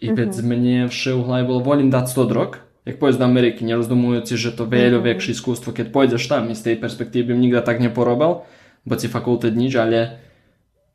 I 0.00 0.10
mhm. 0.10 0.16
uh-huh. 0.16 0.18
veď 0.18 0.30
mne 0.40 0.78
vše 0.88 1.12
uhlaj 1.14 1.42
bolo, 1.44 1.60
volím 1.60 1.92
dať 1.92 2.10
100 2.10 2.32
rok, 2.32 2.64
jak 2.84 3.00
pojď 3.00 3.16
do 3.20 3.24
Ameriky, 3.24 3.64
nerozdumujúci, 3.64 4.36
že 4.36 4.52
to 4.52 4.68
veľa 4.68 5.00
väčšie 5.00 5.32
iskústvo, 5.32 5.72
keď 5.72 5.88
pôjdeš 5.88 6.28
tam, 6.28 6.52
z 6.52 6.60
tej 6.60 6.76
perspektívy 6.76 7.32
nikda 7.32 7.64
tak 7.64 7.80
neporobil, 7.80 8.44
bo 8.84 8.94
ti 9.00 9.08
fakultet 9.08 9.56
nič, 9.56 9.72
ale 9.80 10.20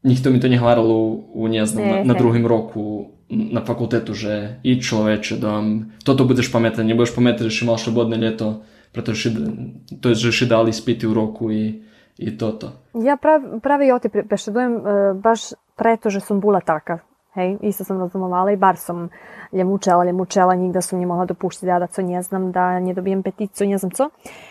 Ніхто 0.03 0.29
мені 0.29 0.41
то 0.41 0.47
не 0.47 0.57
говорив 0.57 0.85
у, 1.33 1.47
не 1.47 1.65
знаю, 1.65 1.95
на, 1.95 2.03
на 2.03 2.13
другому 2.13 2.47
року 2.47 3.09
на 3.29 3.61
факультет 3.61 4.09
уже 4.09 4.55
і 4.63 4.77
чоловіче, 4.77 5.41
там, 5.41 5.91
то 6.03 6.15
то 6.15 6.25
будеш 6.25 6.47
пам'ятати, 6.47 6.83
не 6.83 6.93
будеш 6.93 7.11
пам'ятати, 7.11 7.49
що 7.49 7.65
мав 7.65 7.79
свободне 7.79 8.17
літо, 8.17 8.55
pretože 8.91 9.29
to 10.01 10.09
je, 10.09 10.15
že 10.15 10.31
še 10.33 10.45
dali 10.49 10.73
spýty 10.73 11.05
u 11.05 11.13
roku 11.13 11.51
i, 11.53 11.85
i 12.17 12.37
toto. 12.37 12.73
Ja 12.97 13.17
prav, 13.21 13.61
pravi 13.61 13.87
i 13.87 13.91
oti 13.93 14.09
pešedujem 14.09 14.73
uh, 14.73 14.81
e, 14.81 15.13
baš 15.13 15.53
preto, 15.77 16.09
že 16.09 16.25
sam 16.25 16.41
bula 16.41 16.61
takav. 16.61 17.05
Hej, 17.37 17.61
isto 17.61 17.85
sam 17.85 18.01
razumovala 18.01 18.51
i 18.51 18.57
bar 18.57 18.77
sam 18.81 19.09
ljemučela, 19.53 20.03
ljemučela, 20.05 20.55
nigda 20.55 20.81
sam 20.81 20.99
nje 20.99 21.05
mogla 21.05 21.25
dopuštiti 21.25 21.69
da, 21.69 21.79
da 21.79 21.87
co 21.87 22.01
nje 22.01 22.21
znam, 22.21 22.51
da 22.51 22.79
nje 22.79 22.93
dobijem 22.93 23.23
peticu, 23.23 23.65
nje 23.65 23.77
znam 23.77 23.91
co. 23.91 24.09
Uh, 24.09 24.48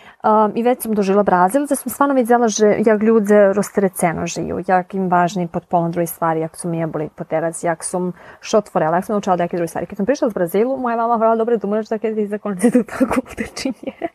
I 0.55 0.63
već 0.63 0.83
sam 0.83 0.95
dožila 0.95 1.23
Brazil, 1.23 1.67
da 1.67 1.77
sam 1.77 1.91
stvarno 1.91 2.15
vidjela, 2.15 2.49
že 2.49 2.67
jak 2.67 3.03
ľudze 3.03 3.53
roztreceno 3.55 4.27
žiju, 4.27 4.59
jak 4.67 4.95
im 4.95 5.09
važni 5.09 5.47
potpuno 5.49 5.89
druge 5.89 6.07
stvari, 6.07 6.41
jak 6.41 6.57
su 6.57 6.69
mi 6.69 6.79
jeboli 6.79 7.09
po 7.17 7.25
terazi, 7.25 7.67
jak 7.67 7.85
sam 7.85 8.13
što 8.41 8.59
otvorela, 8.59 8.97
jak 8.97 9.05
sam 9.05 9.15
naučila 9.15 9.37
neke 9.37 9.57
druge 9.57 9.69
stvari. 9.69 9.87
Kad 9.87 9.97
sam 9.97 10.07
prišla 10.07 10.29
z 10.31 10.35
Brazilu, 10.35 10.77
moja 10.77 10.97
mama 10.97 11.17
vrala, 11.17 11.37
dobro, 11.37 11.59
možeš 11.63 11.89
da 11.89 11.99
kada 11.99 12.15
ti 12.15 12.27
zakončiti 12.27 12.71
tu 12.71 12.85
fakultet, 12.99 13.55
či 13.55 13.73
nije. 13.83 14.09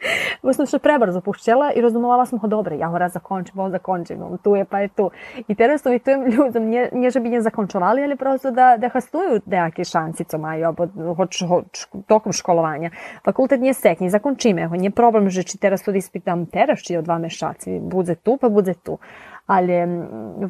Bo 0.44 0.54
sam 0.54 0.66
što 0.66 0.80
prebrzo 0.80 1.22
pušćela 1.22 1.72
i 1.76 1.82
razumovala 1.82 2.26
sam 2.26 2.40
ho, 2.40 2.48
dobro, 2.48 2.76
ja 2.76 2.90
mora 2.90 3.10
zakončim, 3.10 3.60
ovo 3.60 3.70
zakončim, 3.70 4.20
tu 4.44 4.56
je 4.56 4.66
pa 4.66 4.80
je 4.80 4.88
tu. 4.88 5.12
I 5.48 5.56
teraz 5.56 5.82
savjetujem 5.82 6.26
ljudom, 6.26 6.66
nje, 6.66 6.90
nje 6.92 7.10
že 7.10 7.20
bi 7.20 7.30
nje 7.30 7.42
zakončovali, 7.42 8.04
ali 8.04 8.16
prosto 8.16 8.52
da, 8.52 8.78
da 8.78 8.90
hastuju 8.90 9.42
nejaké 9.46 9.84
šanci, 9.84 10.24
co 10.24 10.38
majú, 10.38 10.66
alebo 10.66 10.88
hoč, 11.16 11.44
hoč, 11.48 11.88
tokom 12.08 12.34
školovanja. 12.34 12.90
Fakultet 13.26 13.62
nije 13.62 13.74
sekni, 13.74 14.10
zakončime 14.10 14.68
ho, 14.68 14.76
problem, 14.96 15.30
že 15.30 15.44
či 15.44 15.58
teraz 15.58 15.82
tudi 15.94 16.02
ispitam 16.02 16.46
teraz, 16.50 16.82
či 16.82 16.98
o 16.98 17.06
dva 17.06 17.20
mešaci, 17.22 17.78
budze 17.80 18.16
tu, 18.16 18.38
pa 18.42 18.50
budze 18.50 18.74
tu. 18.74 18.98
Ali 19.46 19.74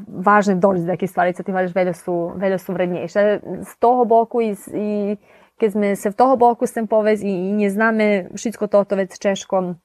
važno 0.08 0.54
je 0.54 0.60
doći 0.64 0.82
do 0.82 0.88
neke 0.88 1.08
stvari, 1.08 1.34
co 1.34 1.44
ti 1.44 1.52
važeš, 1.52 1.76
veljo 1.76 1.94
su, 1.94 2.32
veljo 2.36 2.58
su 2.58 2.74
vrednejše. 2.74 3.40
Z 3.68 3.80
toho 3.80 4.06
boku 4.06 4.42
i, 4.42 4.56
i 4.74 5.18
keď 5.60 5.72
sme 5.72 5.96
se 5.96 6.12
v 6.12 6.16
toho 6.16 6.38
boku 6.38 6.68
sem 6.68 6.88
povez 6.88 7.24
i, 7.24 7.28
i 7.28 7.52
nje 7.52 7.70
zname 7.70 8.30
všetko 8.36 8.68
toto 8.68 8.96
već 8.96 9.20
češko, 9.20 9.76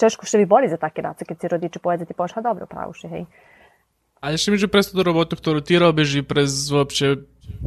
češko 0.00 0.26
še 0.26 0.38
bi 0.38 0.46
boli 0.46 0.70
za 0.70 0.80
také 0.80 1.02
race, 1.02 1.26
keď 1.26 1.36
si 1.40 1.48
rodiče 1.48 1.78
povedze 1.78 2.06
ti 2.06 2.14
pošla, 2.14 2.42
dobro, 2.42 2.66
pravuši, 2.66 3.08
hej. 3.08 3.26
Ale 4.24 4.38
ще 4.38 4.50
між 4.50 4.66
престо 4.66 4.96
до 4.96 5.04
роботу, 5.04 5.36
яку 5.46 5.60
ти 5.60 5.78
робиш, 5.78 6.14
і 6.14 6.22
през 6.22 6.70
вообще 6.70 7.16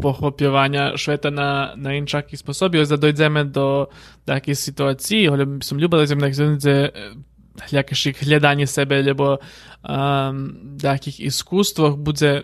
похопівання 0.02 0.98
швета 0.98 1.32
на, 1.32 1.74
на 1.78 1.94
іншакі 1.94 2.38
способи, 2.38 2.80
ось 2.80 2.90
дойдемо 2.90 3.44
до 3.44 3.90
таких 4.26 4.58
ситуацій, 4.58 5.30
але 5.32 5.48
сум 5.62 5.80
любила 5.80 6.06
зі 6.06 6.16
мною 6.16 6.34
це 7.70 7.76
якесь 7.76 8.08
глядання 8.08 8.68
себе, 8.68 9.12
або 9.12 9.40
um, 9.84 10.82
таких 10.82 11.20
іскусствах 11.20 11.96
буде 11.96 12.44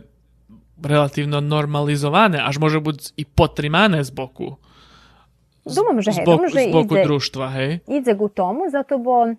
relatívno 0.84 1.40
normalizované, 1.40 2.44
až 2.44 2.60
môže 2.60 2.84
byť 2.84 3.16
i 3.16 3.24
potrimané 3.24 4.04
z 4.04 4.12
boku. 4.12 4.60
Думам, 5.64 6.04
že 6.04 6.12
hej, 6.12 6.20
z 6.20 6.28
boku, 6.28 6.48
že 6.52 6.60
z 6.60 6.74
boku 6.76 6.94
ide, 7.00 7.04
društva, 7.08 7.46
hej? 7.56 7.72
ide 7.88 8.14
ku 8.20 8.28
tomu, 8.28 8.68
zato 8.68 9.00
bo 9.00 9.24
e, 9.24 9.36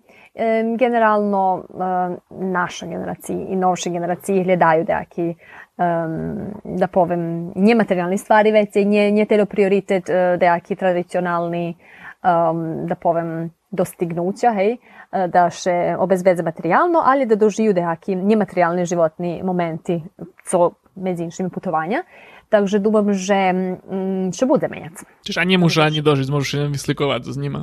generalno 0.73 1.61
e, 1.61 1.85
naša 2.33 2.89
generaciji 2.89 3.53
i 3.53 3.55
novše 3.55 3.93
generaciji 3.93 4.41
gledaju 4.41 4.85
neki 4.89 5.37
um, 5.77 6.49
da 6.63 6.87
povem, 6.87 7.51
nematerijalni 7.55 8.17
stvari, 8.17 8.51
već 8.51 8.75
je 8.75 8.83
nje, 8.83 9.11
nje 9.11 9.25
telo 9.25 9.45
prioritet 9.45 10.09
neki 10.41 10.75
tradicionalni, 10.75 11.75
um, 12.23 12.87
da 12.87 12.95
povem, 12.95 13.51
dostignuća, 13.71 14.53
hej, 14.53 14.77
da 15.11 15.49
še 15.49 15.95
obezbedze 15.99 16.43
materijalno, 16.43 17.01
ali 17.05 17.25
da 17.25 17.35
dožiju 17.35 17.73
neki 17.73 18.15
nematerijalni 18.15 18.85
životni 18.85 19.41
momenti, 19.43 20.01
co 20.49 20.71
med 20.95 21.19
inšimi 21.19 21.49
putovanja. 21.49 22.03
Takže 22.49 22.79
думам, 22.79 23.13
že 23.13 23.51
mm, 23.53 24.33
ще 24.33 24.45
буде 24.45 24.67
меняться. 24.67 25.05
Čiže 25.25 25.41
ani 25.41 25.57
muža, 25.57 25.89
ani 25.89 26.01
dožiť, 26.01 26.29
môžeš 26.29 26.51
len 26.61 26.69
vyslikovať 26.71 27.25
z 27.25 27.37
nima. 27.37 27.61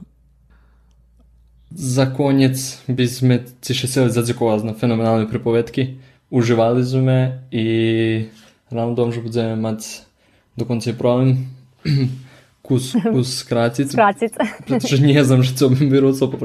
За 1.70 2.06
конець 2.06 2.84
бізьме 2.88 3.40
ці 3.60 3.74
ще 3.74 3.88
сили 3.88 4.10
задзякували 4.10 4.64
на 4.64 4.72
феноменальні 4.74 5.26
приповідки. 5.26 5.96
Уживали 6.30 6.82
з 6.82 6.94
мене 6.94 7.40
і 7.50 7.64
рано 8.70 8.94
дом, 8.94 9.12
що 9.12 9.22
будемо 9.22 9.56
мати 9.56 9.86
до 10.56 10.66
кінця 10.66 10.92
проблем. 10.92 11.46
Кус, 12.62 12.96
кус 13.12 13.36
скратить. 13.36 13.90
Скратить. 13.90 14.32
Потому 14.58 14.80
що 14.80 14.98
не 14.98 15.24
знам, 15.24 15.44
що 15.44 15.54
це 15.54 15.68
беруться 15.68 16.26
по 16.26 16.36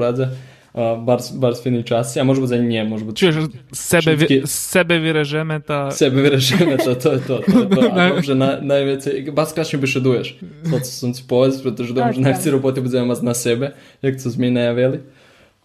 Uh, 0.74 1.04
bardzo, 1.04 1.34
bardzo 1.34 1.62
fajny 1.62 1.84
czas. 1.84 2.16
Ja 2.16 2.24
może 2.24 2.40
być 2.40 2.50
nie, 2.68 2.84
może 2.84 3.04
być. 3.04 3.16
Čuješ, 3.16 3.34
sebe, 3.72 4.16
všetky... 4.16 4.42
sebe 4.46 5.00
wyreżemy 5.00 5.60
ta... 5.60 5.90
Sebe 5.90 6.22
wyreżemy 6.22 6.78
to, 6.78 6.96
to, 6.96 7.18
to, 7.18 7.18
to, 7.18 7.38
to. 7.38 7.78
No. 7.80 8.02
A 8.02 8.08
dobrze, 8.08 8.34
na, 8.34 8.60
najwięcej, 8.60 9.32
bardzo 9.32 9.64
się 9.64 9.78
wyszedujesz. 9.78 10.38
To, 10.70 10.80
co 10.80 10.86
są 10.86 11.14
ci 11.14 11.22
powiedz, 11.28 11.60
protože 11.62 11.94
dobrze, 11.94 12.12
tak, 12.12 12.22
najwięcej 12.22 12.52
roboty 12.52 12.82
będziemy 12.82 13.06
mieć 13.06 13.22
na 13.22 13.34
sebe, 13.34 13.72
jak 14.02 14.16
co 14.16 14.30
zmienia 14.30 14.60
ja 14.60 14.74
wieli. 14.74 14.98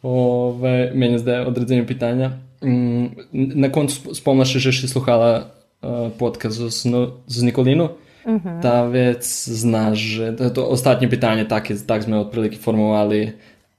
Ove, 0.04 0.92
meni 0.94 1.20
zdaj 1.20 1.46
odredzenie 1.46 1.84
pytania. 1.84 2.32
Mm, 2.62 3.16
na 3.34 3.70
końcu 3.70 4.14
wspomnasz, 4.14 4.52
że 4.54 4.74
się 4.74 4.88
słuchała 4.88 5.46
e, 5.84 6.12
podcast 6.18 6.58
z, 6.58 6.86
no, 6.86 7.12
z 7.28 7.42
Nikoliną. 7.42 7.90
Uh 8.26 8.32
mhm. 8.32 8.60
-huh. 8.60 8.62
Ta 8.62 8.86
vec 8.88 9.46
znaš, 9.46 10.00
že 10.00 10.34
to, 10.34 10.50
to 10.50 10.70
ostatnie 10.70 11.08
pytanie, 11.08 11.46
tak, 11.46 11.68
tak 11.88 12.04
sme 12.04 12.20
od 12.20 12.32
prilike 12.32 12.58
formovali, 12.58 13.32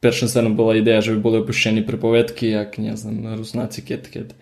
Першим 0.05 0.29
сценом 0.29 0.55
була 0.55 0.77
ідея, 0.77 1.03
що 1.03 1.15
були 1.15 1.39
опущені 1.39 1.83
приповідки, 1.83 2.47
як, 2.47 2.79
не 2.79 2.97
знаю, 2.97 3.37
руснаці, 3.37 3.83
кет, 3.83 4.07
кет. 4.07 4.35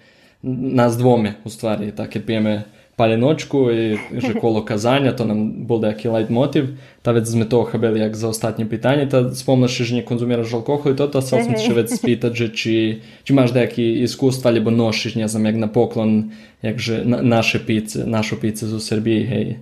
Нас 0.43 0.97
двоме, 0.97 1.35
у 1.45 1.51
стварі, 1.51 1.93
так, 1.97 2.17
як 2.17 2.27
п'ємо 2.27 2.59
паліночку 2.97 3.71
і 3.71 3.99
že 4.13 4.35
коло 4.35 4.63
казання, 4.63 5.13
то 5.13 5.25
нам 5.25 5.53
був 5.53 5.81
деякий 5.81 6.11
лайтмотив. 6.11 6.69
Та 7.03 7.13
вец 7.13 7.35
ми 7.35 7.45
того 7.45 7.65
хабили, 7.65 7.99
як 7.99 8.17
за 8.17 8.29
останнє 8.29 8.65
питання, 8.65 9.07
та 9.07 9.35
спомниш, 9.35 9.71
що 9.71 9.95
не 9.95 10.03
конзуміруєш 10.03 10.55
алкоголь, 10.55 10.93
то 10.93 11.09
та 11.09 11.23
сам 11.23 11.57
ще 11.57 11.73
вец 11.73 11.95
спитати, 11.95 12.35
же, 12.35 12.49
чи, 12.49 12.99
чи 13.23 13.35
маєш 13.35 13.53
деякі 13.53 13.93
іскусства, 13.93 14.53
або 14.53 14.71
ношиш, 14.71 15.17
не 15.17 15.29
знаю, 15.29 15.47
як 15.47 15.57
на 15.57 15.69
поклон, 15.69 16.31
як 16.63 16.79
же 16.79 17.05
на, 17.05 17.23
наше 17.23 17.59
піце, 17.59 18.07
нашу 18.07 18.41
піцу 18.41 18.79
з 18.79 18.87
Сербії, 18.87 19.25
гей. 19.25 19.57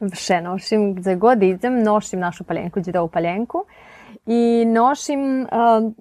Še 0.00 0.38
nošim, 0.40 0.94
gdje 0.96 1.12
god 1.20 1.42
idem, 1.44 1.82
nošim 1.84 2.20
našu 2.24 2.44
paljenku, 2.48 2.80
džidovu 2.80 3.08
paljenku 3.12 3.66
i 4.30 4.64
um, 5.52 5.94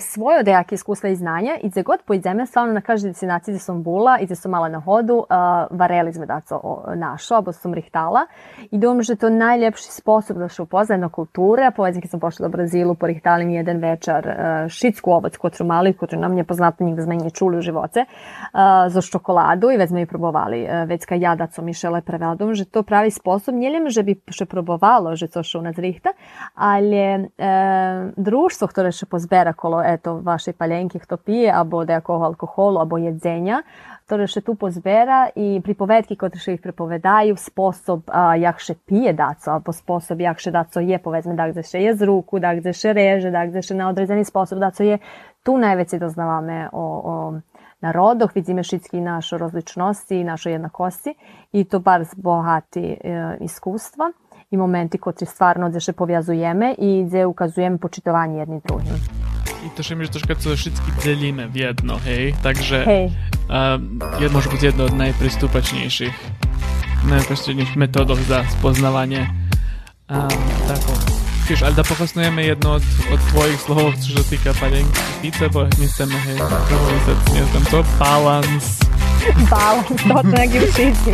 svoje 0.00 0.42
dejake 0.42 0.74
iskustva 0.74 1.08
i 1.08 1.16
znanja 1.16 1.56
i 1.62 1.68
gdje 1.68 1.82
god 1.82 2.02
pojdeme, 2.02 2.46
stvarno 2.46 2.72
na 2.72 2.80
každoj 2.80 3.10
destinaciji 3.10 3.52
gdje 3.52 3.60
sam 3.60 3.82
bula 3.82 4.18
i 4.20 4.24
gdje 4.24 4.36
sam 4.36 4.50
mala 4.50 4.68
na 4.68 4.80
hodu, 4.80 5.14
uh, 5.14 5.26
vareli 5.70 6.12
sme 6.12 6.26
da 6.26 6.40
co 6.40 6.84
našo, 6.94 7.34
abo 7.34 7.52
sam 7.52 7.74
rihtala 7.74 8.26
i 8.70 8.78
думam, 8.78 9.02
že 9.02 9.16
to 9.16 9.30
najljepši 9.30 9.92
sposob 9.92 10.38
da 10.38 10.48
se 10.48 10.62
upozna 10.62 11.08
kultura. 11.08 11.70
Povedzim, 11.70 12.02
kad 12.02 12.10
sam 12.10 12.20
pošla 12.20 12.48
do 12.48 12.52
Brazilu, 12.52 12.94
porihtali 12.94 13.44
mi 13.44 13.54
jedan 13.54 13.78
večer 13.78 14.28
uh, 14.28 14.68
šitsku 14.68 15.10
ovoc, 15.10 15.36
kotru 15.36 15.66
mali, 15.66 15.92
kotru 15.92 16.20
nam 16.20 16.32
nije 16.32 16.44
poznato 16.44 16.84
nigde 16.84 17.02
sme 17.02 17.16
nije 17.16 17.30
čuli 17.30 17.58
u 17.58 17.60
živoce, 17.60 18.00
uh, 18.00 18.58
za 18.88 19.00
šokoladu 19.00 19.70
i 19.70 19.76
već 19.76 19.90
sme 19.90 20.00
ju 20.00 20.06
probovali. 20.06 20.64
Uh, 20.64 20.88
već 20.88 21.04
kad 21.04 21.20
ja 21.20 21.34
da 21.34 21.48
Mišela 21.62 21.98
je 21.98 22.02
prevela, 22.02 22.34
думам, 22.34 22.54
že 22.54 22.64
to 22.64 22.82
pravi 22.82 23.10
sposob, 23.10 23.54
nie 23.54 23.70
len, 23.70 23.90
že 23.90 24.02
bi 24.02 24.16
še 24.30 24.46
probovalo, 24.46 25.16
že 25.16 25.28
co 25.28 25.42
še 25.42 25.58
u 25.58 25.62
rihta, 25.76 26.12
ali 26.54 26.96
e, 26.96 27.26
društvo, 28.16 28.68
które 28.68 28.92
še 28.92 29.06
pozbera 29.06 29.35
kolo 29.56 29.82
eto, 29.84 30.20
vaše 30.24 30.52
paljenke, 30.52 30.98
kto 30.98 31.16
pije, 31.16 31.52
abo 31.52 31.84
nejakого 31.84 32.24
alkoholu, 32.24 32.80
abo 32.80 32.98
jedzenja, 32.98 33.62
ktoré 34.06 34.26
še 34.30 34.40
tu 34.40 34.54
pozbera 34.54 35.28
i 35.34 35.60
pripovedki, 35.64 36.16
koje 36.16 36.38
še 36.38 36.54
ih 36.54 36.60
pripovedaju, 36.62 37.36
sposob 37.36 38.06
a, 38.08 38.36
jak 38.38 38.60
še 38.62 38.74
pije 38.86 39.12
daco, 39.12 39.50
abo 39.58 39.72
sposob 39.72 40.20
jak 40.20 40.38
še 40.38 40.50
daco 40.54 40.80
je, 40.80 40.98
povedzme, 40.98 41.34
da 41.34 41.48
gde 41.50 41.64
še 41.66 41.82
je 41.82 41.94
z 41.96 42.06
ruku, 42.06 42.38
da 42.38 42.54
gde 42.54 42.72
še 42.72 42.94
reže, 42.94 43.30
da 43.34 43.46
gde 43.46 43.62
še 43.62 43.74
na 43.74 43.90
odrezani 43.90 44.24
sposob 44.24 44.62
daco 44.62 44.86
je, 44.86 44.98
tu 45.46 45.58
najveći 45.58 45.98
doznavame 45.98 46.68
o, 46.72 46.86
o 46.86 47.16
narodoh, 47.80 48.30
vidíme 48.34 48.62
všetky 48.62 49.00
naše 49.00 49.38
rozličnosti, 49.38 50.24
naše 50.24 50.50
jednakosti 50.50 51.14
i 51.52 51.64
to 51.64 51.80
bar 51.80 52.06
bohati 52.16 52.94
e, 52.94 53.36
iskustva 53.40 54.10
i 54.52 54.58
momenty, 54.58 54.98
które 54.98 55.26
stvarno 55.26 55.70
gdzie 55.70 55.80
się 55.80 55.92
powiązujemy 55.92 56.74
i 56.74 57.04
gdzie 57.04 57.28
ukazujemy 57.28 57.78
poczytowanie 57.78 58.38
jedni 58.38 58.60
drugim. 58.66 58.94
I 59.66 59.70
też 59.70 59.90
my 59.90 60.08
troszkę 60.08 60.36
co 60.36 60.56
wszystkich 60.56 60.98
dzielimy 61.02 61.48
w 61.48 61.56
jedno, 61.56 61.98
hej? 61.98 62.34
Także 62.42 62.84
hej. 62.84 63.10
Um, 63.48 63.98
może 64.32 64.50
być 64.50 64.62
jedno 64.62 64.88
z 64.88 64.92
najprzystępniejszych 64.92 66.30
najprostszych 67.08 67.76
metodów 67.76 68.26
za 68.26 68.44
spoznawanie 68.44 69.30
um, 70.10 70.28
taką. 70.68 70.92
Wiesz, 71.48 71.62
ale 71.62 71.74
dopokosnujemy 71.74 72.44
jedno 72.44 72.72
od, 72.72 72.82
od 73.14 73.20
twoich 73.20 73.60
słów, 73.60 73.94
że 74.00 74.24
tyka 74.24 74.54
paleńkice, 74.60 75.50
bo 75.50 75.64
nie 75.64 75.88
chcemy 75.88 76.12
hej, 76.12 76.38
nie 77.34 77.44
znam 77.44 77.64
co, 77.70 77.84
balans. 77.98 78.78
Balans, 79.50 79.88
to 80.08 80.36
tak 80.36 80.54
jak 80.54 80.64
wszyscy. 80.64 81.12